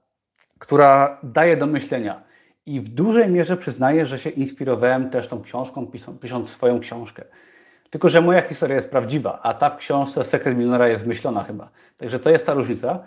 która 0.59 1.19
daje 1.23 1.57
do 1.57 1.67
myślenia. 1.67 2.23
I 2.65 2.81
w 2.81 2.89
dużej 2.89 3.29
mierze 3.29 3.57
przyznaję, 3.57 4.05
że 4.05 4.19
się 4.19 4.29
inspirowałem 4.29 5.09
też 5.09 5.27
tą 5.27 5.41
książką, 5.41 5.87
pisząc, 6.21 6.49
swoją 6.49 6.79
książkę. 6.79 7.23
Tylko, 7.89 8.09
że 8.09 8.21
moja 8.21 8.41
historia 8.41 8.75
jest 8.75 8.89
prawdziwa, 8.89 9.39
a 9.43 9.53
ta 9.53 9.69
w 9.69 9.77
książce 9.77 10.23
Sekret 10.23 10.57
Milionera 10.57 10.87
jest 10.87 11.05
myślona 11.05 11.43
chyba. 11.43 11.69
Także 11.97 12.19
to 12.19 12.29
jest 12.29 12.45
ta 12.45 12.53
różnica. 12.53 12.99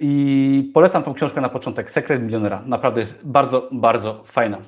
I 0.00 0.70
polecam 0.74 1.02
tą 1.02 1.14
książkę 1.14 1.40
na 1.40 1.48
początek. 1.48 1.90
Sekret 1.90 2.22
Milionera. 2.22 2.62
Naprawdę 2.66 3.00
jest 3.00 3.26
bardzo, 3.26 3.68
bardzo 3.72 4.24
fajna. 4.24 4.58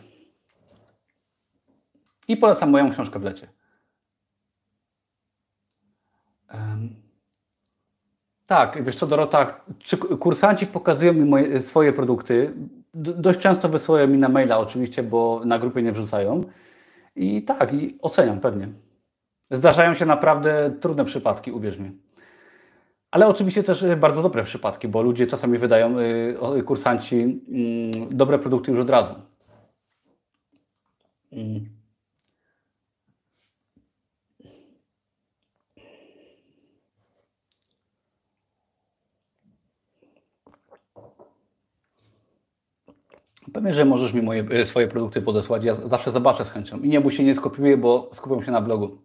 I 2.28 2.36
polecam 2.36 2.70
moją 2.70 2.90
książkę 2.90 3.18
w 3.18 3.22
lecie. 3.22 3.48
Tak, 8.46 8.84
wiesz 8.84 8.96
co 8.96 9.06
Dorota, 9.06 9.60
czy 9.78 9.96
kursanci 9.96 10.66
pokazują 10.66 11.12
mi 11.12 11.24
moje, 11.24 11.60
swoje 11.60 11.92
produkty. 11.92 12.52
dość 12.94 13.38
często 13.38 13.68
wysyłają 13.68 14.06
mi 14.08 14.18
na 14.18 14.28
maila 14.28 14.58
oczywiście, 14.58 15.02
bo 15.02 15.42
na 15.44 15.58
grupie 15.58 15.82
nie 15.82 15.92
wrzucają. 15.92 16.44
I 17.16 17.42
tak, 17.42 17.74
i 17.74 17.98
oceniam 18.02 18.40
pewnie. 18.40 18.68
Zdarzają 19.50 19.94
się 19.94 20.06
naprawdę 20.06 20.70
trudne 20.80 21.04
przypadki, 21.04 21.52
uwierz 21.52 21.78
mi. 21.78 21.98
Ale 23.10 23.28
oczywiście 23.28 23.62
też 23.62 23.84
bardzo 23.96 24.22
dobre 24.22 24.44
przypadki, 24.44 24.88
bo 24.88 25.02
ludzie 25.02 25.26
czasami 25.26 25.58
wydają, 25.58 25.98
y, 26.58 26.62
kursanci, 26.62 27.42
mm, 27.48 28.16
dobre 28.16 28.38
produkty 28.38 28.70
już 28.70 28.80
od 28.80 28.90
razu. 28.90 29.14
Pewnie, 43.52 43.74
że 43.74 43.84
możesz 43.84 44.12
mi 44.12 44.22
moje, 44.22 44.44
e, 44.50 44.64
swoje 44.64 44.88
produkty 44.88 45.22
podesłać. 45.22 45.64
Ja 45.64 45.74
zawsze 45.74 46.10
zobaczę 46.10 46.44
z 46.44 46.50
chęcią. 46.50 46.78
I 46.78 46.88
nie 46.88 47.00
bój 47.00 47.12
się, 47.12 47.24
nie 47.24 47.34
skopiuję, 47.34 47.76
bo 47.76 48.10
skupiam 48.12 48.44
się 48.44 48.52
na 48.52 48.60
blogu. 48.60 48.98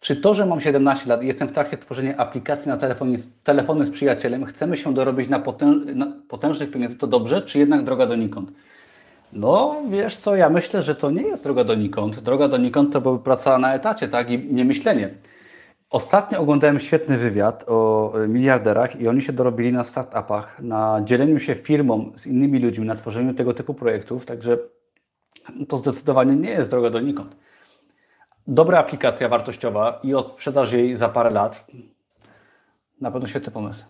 Czy 0.00 0.16
to, 0.16 0.34
że 0.34 0.46
mam 0.46 0.60
17 0.60 1.08
lat 1.08 1.22
i 1.22 1.26
jestem 1.26 1.48
w 1.48 1.52
trakcie 1.52 1.78
tworzenia 1.78 2.16
aplikacji 2.16 2.68
na 2.68 2.76
telefon, 2.76 3.16
telefony 3.44 3.84
z 3.84 3.90
przyjacielem, 3.90 4.44
chcemy 4.44 4.76
się 4.76 4.94
dorobić 4.94 5.28
na, 5.28 5.38
potęż, 5.38 5.86
na 5.94 6.06
potężnych 6.28 6.70
pieniędzy, 6.70 6.98
to 6.98 7.06
dobrze, 7.06 7.42
czy 7.42 7.58
jednak 7.58 7.84
droga 7.84 8.06
donikąd? 8.06 8.52
No, 9.32 9.76
wiesz 9.90 10.16
co, 10.16 10.36
ja 10.36 10.50
myślę, 10.50 10.82
że 10.82 10.94
to 10.94 11.10
nie 11.10 11.22
jest 11.22 11.44
droga 11.44 11.64
donikąd. 11.64 12.20
Droga 12.20 12.48
donikąd 12.48 12.92
to 12.92 13.00
była 13.00 13.18
praca 13.18 13.58
na 13.58 13.74
etacie, 13.74 14.08
tak? 14.08 14.30
I 14.30 14.38
nie 14.38 14.64
myślenie. 14.64 15.14
Ostatnio 15.90 16.40
oglądałem 16.40 16.80
świetny 16.80 17.18
wywiad 17.18 17.64
o 17.68 18.12
e, 18.14 18.28
miliarderach 18.28 19.00
i 19.00 19.08
oni 19.08 19.22
się 19.22 19.32
dorobili 19.32 19.72
na 19.72 19.84
startupach, 19.84 20.60
na 20.60 21.00
dzieleniu 21.04 21.38
się 21.38 21.54
firmą 21.54 22.12
z 22.16 22.26
innymi 22.26 22.58
ludźmi, 22.58 22.86
na 22.86 22.94
tworzeniu 22.94 23.34
tego 23.34 23.54
typu 23.54 23.74
projektów, 23.74 24.26
także 24.26 24.58
to 25.68 25.76
zdecydowanie 25.76 26.36
nie 26.36 26.50
jest 26.50 26.70
droga 26.70 26.90
donikąd. 26.90 27.36
Dobra 28.46 28.78
aplikacja 28.78 29.28
wartościowa 29.28 30.00
i 30.02 30.14
odsprzedaż 30.14 30.72
jej 30.72 30.96
za 30.96 31.08
parę 31.08 31.30
lat, 31.30 31.66
na 33.00 33.10
pewno 33.10 33.28
świetny 33.28 33.52
pomysł. 33.52 33.84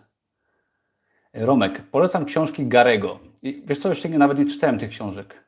Romek, 1.33 1.81
polecam 1.91 2.25
książki 2.25 2.67
Garego. 2.67 3.19
I 3.41 3.63
wiesz 3.65 3.79
co, 3.79 3.89
jeszcze 3.89 4.09
nie, 4.09 4.17
nawet 4.17 4.39
nie 4.39 4.45
czytałem 4.45 4.79
tych 4.79 4.89
książek. 4.89 5.40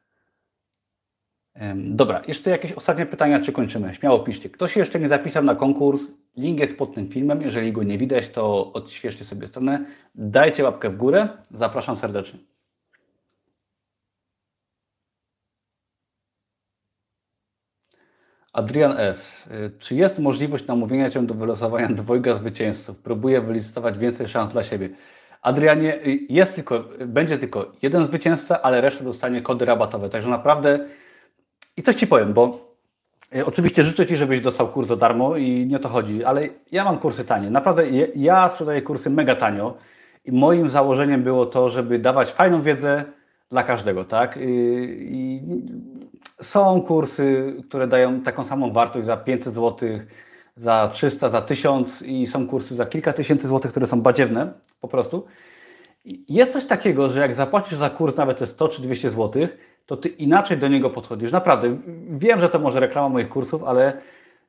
Dobra, 1.75 2.21
jeszcze 2.27 2.49
jakieś 2.49 2.71
ostatnie 2.71 3.05
pytania, 3.05 3.39
czy 3.39 3.51
kończymy? 3.51 3.95
Śmiało 3.95 4.19
piszcie. 4.19 4.49
Kto 4.49 4.67
się 4.67 4.79
jeszcze 4.79 4.99
nie 4.99 5.09
zapisał 5.09 5.43
na 5.43 5.55
konkurs? 5.55 6.01
Link 6.37 6.59
jest 6.59 6.77
pod 6.77 6.95
tym 6.95 7.09
filmem. 7.09 7.41
Jeżeli 7.41 7.71
go 7.71 7.83
nie 7.83 7.97
widać, 7.97 8.29
to 8.29 8.73
odświeżcie 8.73 9.25
sobie 9.25 9.47
stronę. 9.47 9.85
Dajcie 10.15 10.63
łapkę 10.63 10.89
w 10.89 10.97
górę. 10.97 11.29
Zapraszam 11.51 11.97
serdecznie. 11.97 12.39
Adrian 18.53 18.93
S. 18.97 19.49
Czy 19.79 19.95
jest 19.95 20.19
możliwość 20.19 20.67
namówienia 20.67 21.09
Cię 21.09 21.21
do 21.21 21.33
wylosowania 21.33 21.87
dwojga 22.03 22.35
zwycięzców? 22.35 22.99
Próbuję 22.99 23.41
wylistować 23.41 23.97
więcej 23.97 24.27
szans 24.27 24.51
dla 24.51 24.63
siebie. 24.63 24.89
Adrianie, 25.41 25.99
jest 26.29 26.55
tylko, 26.55 26.83
będzie 27.05 27.37
tylko 27.37 27.71
jeden 27.81 28.05
zwycięzca, 28.05 28.61
ale 28.61 28.81
reszta 28.81 29.03
dostanie 29.03 29.41
kody 29.41 29.65
rabatowe. 29.65 30.09
Także 30.09 30.29
naprawdę 30.29 30.87
i 31.77 31.83
coś 31.83 31.95
Ci 31.95 32.07
powiem, 32.07 32.33
bo 32.33 32.75
e, 33.35 33.45
oczywiście 33.45 33.83
życzę 33.83 34.05
Ci, 34.05 34.17
żebyś 34.17 34.41
dostał 34.41 34.67
kurs 34.67 34.87
za 34.87 34.95
darmo 34.95 35.37
i 35.37 35.65
nie 35.67 35.75
o 35.75 35.79
to 35.79 35.89
chodzi, 35.89 36.23
ale 36.23 36.49
ja 36.71 36.83
mam 36.83 36.97
kursy 36.97 37.25
tanie. 37.25 37.49
Naprawdę 37.49 37.83
ja 38.15 38.49
sprzedaję 38.49 38.81
kursy 38.81 39.09
mega 39.09 39.35
tanio 39.35 39.77
i 40.25 40.31
moim 40.31 40.69
założeniem 40.69 41.23
było 41.23 41.45
to, 41.45 41.69
żeby 41.69 41.99
dawać 41.99 42.31
fajną 42.31 42.61
wiedzę 42.61 43.05
dla 43.49 43.63
każdego, 43.63 44.05
tak? 44.05 44.39
I 44.41 45.41
są 46.41 46.81
kursy, 46.81 47.55
które 47.69 47.87
dają 47.87 48.21
taką 48.21 48.43
samą 48.43 48.71
wartość 48.71 49.05
za 49.05 49.17
500 49.17 49.53
zł, 49.53 49.89
za 50.55 50.89
300, 50.93 51.29
za 51.29 51.41
1000 51.41 52.01
i 52.01 52.27
są 52.27 52.47
kursy 52.47 52.75
za 52.75 52.85
kilka 52.85 53.13
tysięcy 53.13 53.47
złotych, 53.47 53.71
które 53.71 53.87
są 53.87 54.01
badziewne 54.01 54.53
po 54.81 54.87
prostu. 54.87 55.25
Jest 56.29 56.53
coś 56.53 56.65
takiego, 56.65 57.09
że 57.09 57.19
jak 57.19 57.33
zapłacisz 57.33 57.77
za 57.77 57.89
kurs 57.89 58.17
nawet 58.17 58.37
te 58.37 58.47
100 58.47 58.69
czy 58.69 58.81
200 58.81 59.09
złotych, 59.09 59.57
to 59.85 59.97
ty 59.97 60.09
inaczej 60.09 60.57
do 60.57 60.67
niego 60.67 60.89
podchodzisz. 60.89 61.31
Naprawdę, 61.31 61.77
wiem, 62.09 62.39
że 62.39 62.49
to 62.49 62.59
może 62.59 62.79
reklama 62.79 63.09
moich 63.09 63.29
kursów, 63.29 63.63
ale 63.63 64.01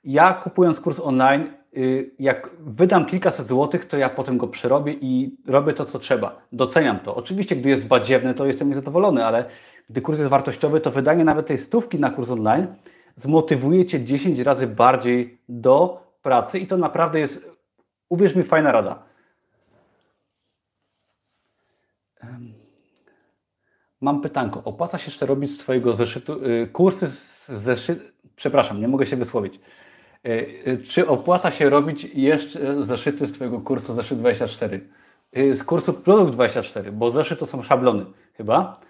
ja 0.05 0.33
kupując 0.33 0.81
kurs 0.81 1.01
online, 1.01 1.53
y, 1.77 2.11
jak 2.19 2.51
wydam 2.61 3.07
kilkaset 3.07 3.47
złotych, 3.47 3.87
to 3.87 3.97
ja 3.97 4.11
potem 4.11 4.39
go 4.39 4.49
przerobię 4.49 4.93
i 5.01 5.37
robię 5.47 5.73
to, 5.73 5.85
co 5.85 5.99
trzeba. 5.99 6.41
Doceniam 6.53 6.99
to. 6.99 7.15
Oczywiście, 7.15 7.57
gdy 7.57 7.71
jest 7.71 7.87
badziewny, 7.87 8.35
to 8.35 8.47
jestem 8.47 8.69
niezadowolony, 8.69 9.25
ale 9.27 9.45
gdy 9.91 10.01
kurs 10.01 10.19
jest 10.19 10.31
wartościowy, 10.31 10.81
to 10.81 10.91
wydanie 10.91 11.25
nawet 11.25 11.47
tej 11.47 11.59
stówki 11.59 11.99
na 11.99 12.11
kurs 12.11 12.31
online 12.31 12.67
zmotywuje 13.17 13.87
Cię 13.87 14.05
10 14.05 14.39
razy 14.39 14.67
bardziej 14.67 15.39
do 15.49 16.05
pracy 16.23 16.59
i 16.59 16.67
to 16.67 16.77
naprawdę 16.77 17.21
jest, 17.21 17.57
uwierz 18.09 18.35
mi, 18.35 18.43
fajna 18.43 18.73
rada. 18.73 19.03
Mam 24.05 24.21
pytanko. 24.21 24.63
Opłaca 24.65 24.99
się 24.99 25.07
jeszcze 25.07 25.27
robić 25.27 25.51
z 25.51 25.59
Twojego 25.59 25.95
zeszytu 25.95 26.45
y, 26.45 26.69
kursy 26.73 27.09
z 27.09 27.49
zeszytu. 27.49 28.05
Przepraszam, 28.37 28.81
nie 28.81 28.89
mogę 28.89 29.07
się 29.07 29.17
wysłowić. 29.17 29.61
Y, 30.27 30.31
y, 30.67 30.87
czy 30.89 31.09
opłaca 31.09 31.51
się 31.51 31.71
robić 31.71 32.05
jeszcze 32.05 32.85
zeszyty 32.85 33.27
z 33.27 33.33
Twojego 33.33 33.61
kursu 33.61 33.95
Zeszyt 33.95 34.19
24? 34.19 34.81
Z 35.33 35.65
kursu 35.65 35.93
Produkt 35.93 36.33
24, 36.33 36.93
bo 36.93 37.11
zeszyty 37.11 37.41
to 37.41 37.47
są 37.47 37.63
szablony 37.63 38.05
chyba. 38.37 38.81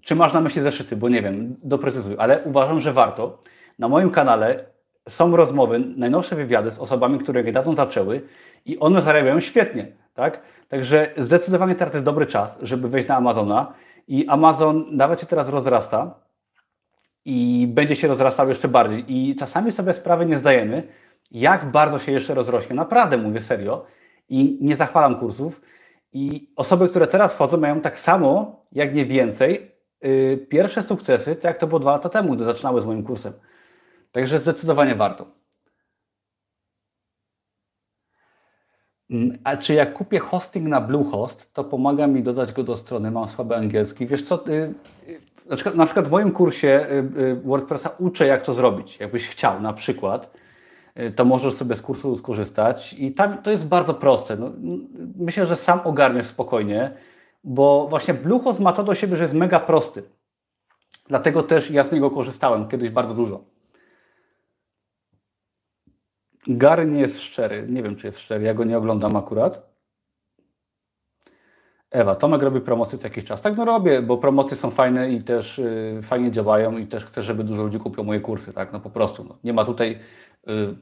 Czy 0.00 0.14
masz 0.14 0.32
na 0.32 0.40
myśli 0.40 0.62
zeszyty? 0.62 0.96
Bo 0.96 1.08
nie 1.08 1.22
wiem, 1.22 1.56
doprecyzuj, 1.62 2.14
ale 2.18 2.42
uważam, 2.44 2.80
że 2.80 2.92
warto. 2.92 3.38
Na 3.78 3.88
moim 3.88 4.10
kanale 4.10 4.64
są 5.08 5.36
rozmowy, 5.36 5.78
najnowsze 5.96 6.36
wywiady 6.36 6.70
z 6.70 6.78
osobami, 6.78 7.18
które 7.18 7.44
niedawno 7.44 7.74
zaczęły 7.74 8.22
i 8.66 8.78
one 8.78 9.02
zarabiają 9.02 9.40
świetnie, 9.40 9.92
tak? 10.14 10.40
Także 10.68 11.10
zdecydowanie 11.16 11.74
teraz 11.74 11.94
jest 11.94 12.06
dobry 12.06 12.26
czas, 12.26 12.58
żeby 12.62 12.88
wejść 12.88 13.08
na 13.08 13.16
Amazona 13.16 13.72
i 14.08 14.26
Amazon 14.28 14.84
nawet 14.90 15.20
się 15.20 15.26
teraz 15.26 15.48
rozrasta 15.48 16.14
i 17.24 17.66
będzie 17.68 17.96
się 17.96 18.08
rozrastał 18.08 18.48
jeszcze 18.48 18.68
bardziej. 18.68 19.04
I 19.08 19.36
czasami 19.36 19.72
sobie 19.72 19.94
sprawy 19.94 20.26
nie 20.26 20.38
zdajemy, 20.38 20.88
jak 21.30 21.70
bardzo 21.70 21.98
się 21.98 22.12
jeszcze 22.12 22.34
rozrośnie. 22.34 22.76
Naprawdę 22.76 23.18
mówię 23.18 23.40
serio 23.40 23.86
i 24.28 24.58
nie 24.60 24.76
zachwalam 24.76 25.18
kursów. 25.18 25.60
I 26.12 26.52
osoby, 26.56 26.88
które 26.88 27.06
teraz 27.06 27.34
wchodzą, 27.34 27.56
mają 27.56 27.80
tak 27.80 27.98
samo, 27.98 28.60
jak 28.72 28.94
nie 28.94 29.06
więcej, 29.06 29.72
yy, 30.02 30.46
pierwsze 30.50 30.82
sukcesy, 30.82 31.34
tak 31.34 31.44
jak 31.44 31.58
to 31.58 31.66
było 31.66 31.80
dwa 31.80 31.90
lata 31.90 32.08
temu, 32.08 32.34
gdy 32.34 32.44
zaczynały 32.44 32.82
z 32.82 32.86
moim 32.86 33.02
kursem. 33.02 33.32
Także 34.12 34.38
zdecydowanie 34.38 34.94
warto. 34.94 35.35
A 39.44 39.56
czy 39.56 39.74
jak 39.74 39.92
kupię 39.92 40.18
hosting 40.18 40.68
na 40.68 40.80
Bluehost, 40.80 41.52
to 41.52 41.64
pomaga 41.64 42.06
mi 42.06 42.22
dodać 42.22 42.52
go 42.52 42.62
do 42.62 42.76
strony, 42.76 43.10
mam 43.10 43.28
słaby 43.28 43.56
angielski. 43.56 44.06
Wiesz 44.06 44.22
co, 44.22 44.48
y, 44.48 44.74
y, 45.68 45.76
na 45.76 45.84
przykład 45.84 46.08
w 46.08 46.10
moim 46.10 46.32
kursie 46.32 46.86
y, 47.16 47.36
WordPressa 47.44 47.90
uczę 47.98 48.26
jak 48.26 48.42
to 48.42 48.54
zrobić. 48.54 49.00
Jakbyś 49.00 49.28
chciał 49.28 49.60
na 49.60 49.72
przykład, 49.72 50.36
to 51.16 51.24
możesz 51.24 51.54
sobie 51.54 51.76
z 51.76 51.82
kursu 51.82 52.16
skorzystać 52.16 52.94
i 52.98 53.12
tam 53.12 53.38
to 53.38 53.50
jest 53.50 53.68
bardzo 53.68 53.94
proste. 53.94 54.36
No, 54.36 54.52
myślę, 55.16 55.46
że 55.46 55.56
sam 55.56 55.80
ogarniesz 55.84 56.26
spokojnie, 56.26 56.90
bo 57.44 57.86
właśnie 57.90 58.14
Bluehost 58.14 58.60
ma 58.60 58.72
to 58.72 58.84
do 58.84 58.94
siebie, 58.94 59.16
że 59.16 59.22
jest 59.22 59.34
mega 59.34 59.60
prosty. 59.60 60.02
Dlatego 61.08 61.42
też 61.42 61.70
ja 61.70 61.84
z 61.84 61.92
niego 61.92 62.10
korzystałem 62.10 62.68
kiedyś 62.68 62.90
bardzo 62.90 63.14
dużo. 63.14 63.55
Gary 66.48 66.86
nie 66.86 67.00
jest 67.00 67.20
szczery. 67.20 67.66
Nie 67.68 67.82
wiem, 67.82 67.96
czy 67.96 68.06
jest 68.06 68.18
szczery. 68.18 68.44
Ja 68.44 68.54
go 68.54 68.64
nie 68.64 68.78
oglądam 68.78 69.16
akurat. 69.16 69.76
Ewa, 71.90 72.14
Tomek 72.14 72.42
robi 72.42 72.60
promocje 72.60 72.98
co 72.98 73.06
jakiś 73.06 73.24
czas. 73.24 73.42
Tak, 73.42 73.56
no 73.56 73.64
robię, 73.64 74.02
bo 74.02 74.18
promocje 74.18 74.56
są 74.56 74.70
fajne 74.70 75.10
i 75.10 75.22
też 75.22 75.58
y, 75.58 76.00
fajnie 76.02 76.30
działają 76.30 76.78
i 76.78 76.86
też 76.86 77.04
chcę, 77.04 77.22
żeby 77.22 77.44
dużo 77.44 77.62
ludzi 77.62 77.78
kupiło 77.78 78.04
moje 78.04 78.20
kursy, 78.20 78.52
tak, 78.52 78.72
no 78.72 78.80
po 78.80 78.90
prostu. 78.90 79.24
No. 79.24 79.38
Nie 79.44 79.52
ma 79.52 79.64
tutaj 79.64 79.98
y, 80.48 80.76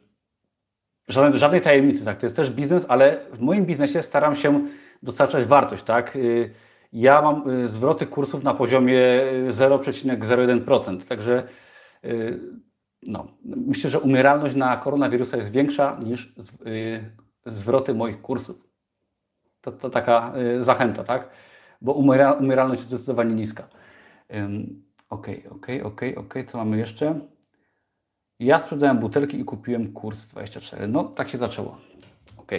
żadnej, 1.09 1.41
żadnej 1.41 1.61
tajemnicy, 1.61 2.05
tak, 2.05 2.19
to 2.19 2.27
jest 2.27 2.37
też 2.37 2.51
biznes, 2.51 2.87
ale 2.89 3.21
w 3.33 3.41
moim 3.41 3.67
biznesie 3.67 4.03
staram 4.03 4.37
się 4.37 4.67
dostarczać 5.03 5.45
wartość, 5.45 5.83
tak. 5.83 6.17
Y, 6.17 6.51
ja 6.93 7.23
mam 7.23 7.69
zwroty 7.69 8.07
kursów 8.07 8.43
na 8.43 8.55
poziomie 8.55 9.01
0,01%, 9.51 11.03
y, 11.03 11.07
także 11.07 11.49
no, 13.07 13.27
myślę, 13.45 13.91
że 13.91 14.01
umieralność 14.01 14.57
na 14.57 14.77
koronawirusa 14.77 15.37
jest 15.37 15.51
większa 15.51 15.99
niż 16.05 16.33
y, 16.67 17.11
zwroty 17.47 17.95
moich 17.95 18.23
kursów. 18.23 18.69
To, 19.61 19.73
to 19.73 19.91
taka 19.91 20.33
y, 20.61 20.65
zachęta, 20.65 21.05
tak? 21.05 21.29
Bo 21.81 21.93
umiera, 21.93 22.33
umieralność 22.33 22.81
jest 22.81 22.91
zdecydowanie 22.91 23.35
niska. 23.35 23.69
Ok, 25.11 25.27
ok, 25.51 25.67
ok, 25.85 26.01
ok. 26.17 26.35
Co 26.49 26.59
mamy 26.59 26.79
jeszcze? 26.79 27.21
Ja 28.39 28.59
sprzedałem 28.59 28.99
butelki 28.99 29.41
i 29.41 29.45
kupiłem 29.45 29.93
kurs 29.93 30.27
24. 30.27 30.89
No, 30.89 31.05
tak 31.05 31.29
się 31.29 31.39
zaczęło. 31.39 31.77
Ok. 32.37 32.53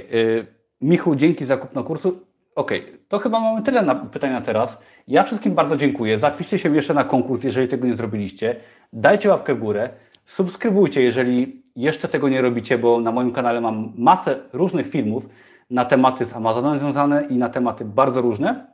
Michu, 0.82 1.16
dzięki 1.16 1.46
za 1.46 1.58
kupno 1.58 1.84
kursu. 1.84 2.20
Ok, 2.56 2.72
to 3.08 3.20
chyba 3.20 3.40
mamy 3.40 3.64
tyle 3.64 3.82
na 3.82 3.96
pytania 3.96 4.42
teraz. 4.42 4.82
Ja 5.08 5.24
wszystkim 5.24 5.54
bardzo 5.56 5.78
dziękuję. 5.78 6.20
Zapiszcie 6.20 6.60
się 6.60 6.76
jeszcze 6.76 6.94
na 6.94 7.04
konkurs, 7.04 7.44
jeżeli 7.44 7.68
tego 7.68 7.88
nie 7.88 7.96
zrobiliście. 7.96 8.56
Dajcie 8.94 9.30
łapkę 9.30 9.56
w 9.56 9.60
górę. 9.60 9.90
Subskrybujcie, 10.26 11.02
jeżeli 11.02 11.64
jeszcze 11.76 12.08
tego 12.08 12.30
nie 12.30 12.42
robicie, 12.42 12.78
bo 12.78 13.00
na 13.00 13.12
moim 13.12 13.32
kanale 13.32 13.62
mam 13.62 13.94
masę 13.98 14.40
różnych 14.54 14.90
filmów 14.90 15.30
na 15.70 15.86
tematy 15.86 16.26
z 16.26 16.34
Amazonem 16.34 16.80
związane 16.80 17.26
i 17.30 17.38
na 17.38 17.50
tematy 17.50 17.86
bardzo 17.86 18.22
różne. 18.22 18.66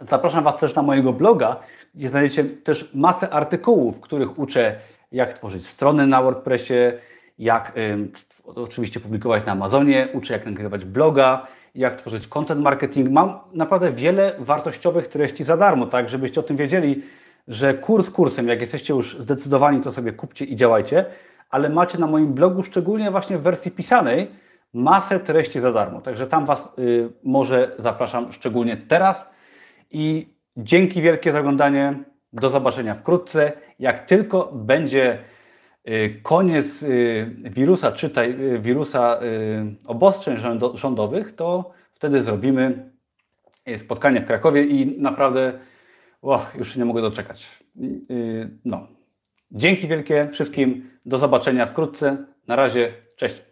Zapraszam 0.00 0.44
Was 0.44 0.58
też 0.58 0.74
na 0.74 0.82
mojego 0.82 1.12
bloga, 1.12 1.56
gdzie 1.94 2.08
znajdziecie 2.08 2.44
też 2.44 2.90
masę 2.94 3.30
artykułów, 3.30 3.96
w 3.96 4.00
których 4.00 4.38
uczę, 4.38 4.76
jak 5.12 5.32
tworzyć 5.32 5.66
strony 5.66 6.06
na 6.06 6.22
WordPressie, 6.22 6.74
jak 7.38 7.72
y, 7.78 8.08
oczywiście 8.44 9.00
publikować 9.00 9.46
na 9.46 9.52
Amazonie, 9.52 10.08
uczę, 10.12 10.34
jak 10.34 10.46
nagrywać 10.46 10.84
bloga, 10.84 11.46
jak 11.74 11.96
tworzyć 11.96 12.28
content 12.28 12.60
marketing. 12.60 13.10
Mam 13.10 13.38
naprawdę 13.52 13.92
wiele 13.92 14.32
wartościowych 14.38 15.08
treści 15.08 15.44
za 15.44 15.56
darmo, 15.56 15.86
tak, 15.86 16.08
żebyście 16.08 16.40
o 16.40 16.42
tym 16.42 16.56
wiedzieli 16.56 17.02
że 17.48 17.74
kurs 17.74 18.10
kursem, 18.10 18.48
jak 18.48 18.60
jesteście 18.60 18.94
już 18.94 19.18
zdecydowani, 19.18 19.80
to 19.80 19.92
sobie 19.92 20.12
kupcie 20.12 20.44
i 20.44 20.56
działajcie, 20.56 21.04
ale 21.50 21.68
macie 21.68 21.98
na 21.98 22.06
moim 22.06 22.34
blogu, 22.34 22.62
szczególnie 22.62 23.10
właśnie 23.10 23.38
w 23.38 23.42
wersji 23.42 23.70
pisanej, 23.70 24.30
masę 24.72 25.20
treści 25.20 25.60
za 25.60 25.72
darmo. 25.72 26.00
Także 26.00 26.26
tam 26.26 26.46
Was 26.46 26.68
y, 26.78 27.08
może 27.22 27.72
zapraszam 27.78 28.32
szczególnie 28.32 28.76
teraz 28.76 29.30
i 29.90 30.34
dzięki 30.56 31.02
wielkie 31.02 31.32
za 31.32 31.40
oglądanie. 31.40 32.04
Do 32.32 32.48
zobaczenia 32.48 32.94
wkrótce. 32.94 33.52
Jak 33.78 34.06
tylko 34.06 34.52
będzie 34.52 35.18
y, 35.88 36.20
koniec 36.22 36.82
y, 36.82 37.30
wirusa, 37.44 37.92
czytaj 37.92 38.30
y, 38.54 38.58
wirusa 38.58 39.20
obostrzeń 39.86 40.36
rządowych, 40.74 41.34
to 41.34 41.70
wtedy 41.94 42.22
zrobimy 42.22 42.90
spotkanie 43.76 44.20
w 44.20 44.26
Krakowie 44.26 44.64
i 44.64 45.00
naprawdę 45.00 45.52
oh, 46.34 46.50
już 46.58 46.76
nie 46.76 46.84
mogę 46.84 47.02
doczekać. 47.02 47.64
No. 48.64 48.86
Dzięki 49.50 49.88
wielkie 49.88 50.28
wszystkim. 50.32 50.90
Do 51.06 51.18
zobaczenia 51.18 51.66
wkrótce. 51.66 52.26
Na 52.46 52.56
razie. 52.56 52.92
Cześć. 53.16 53.42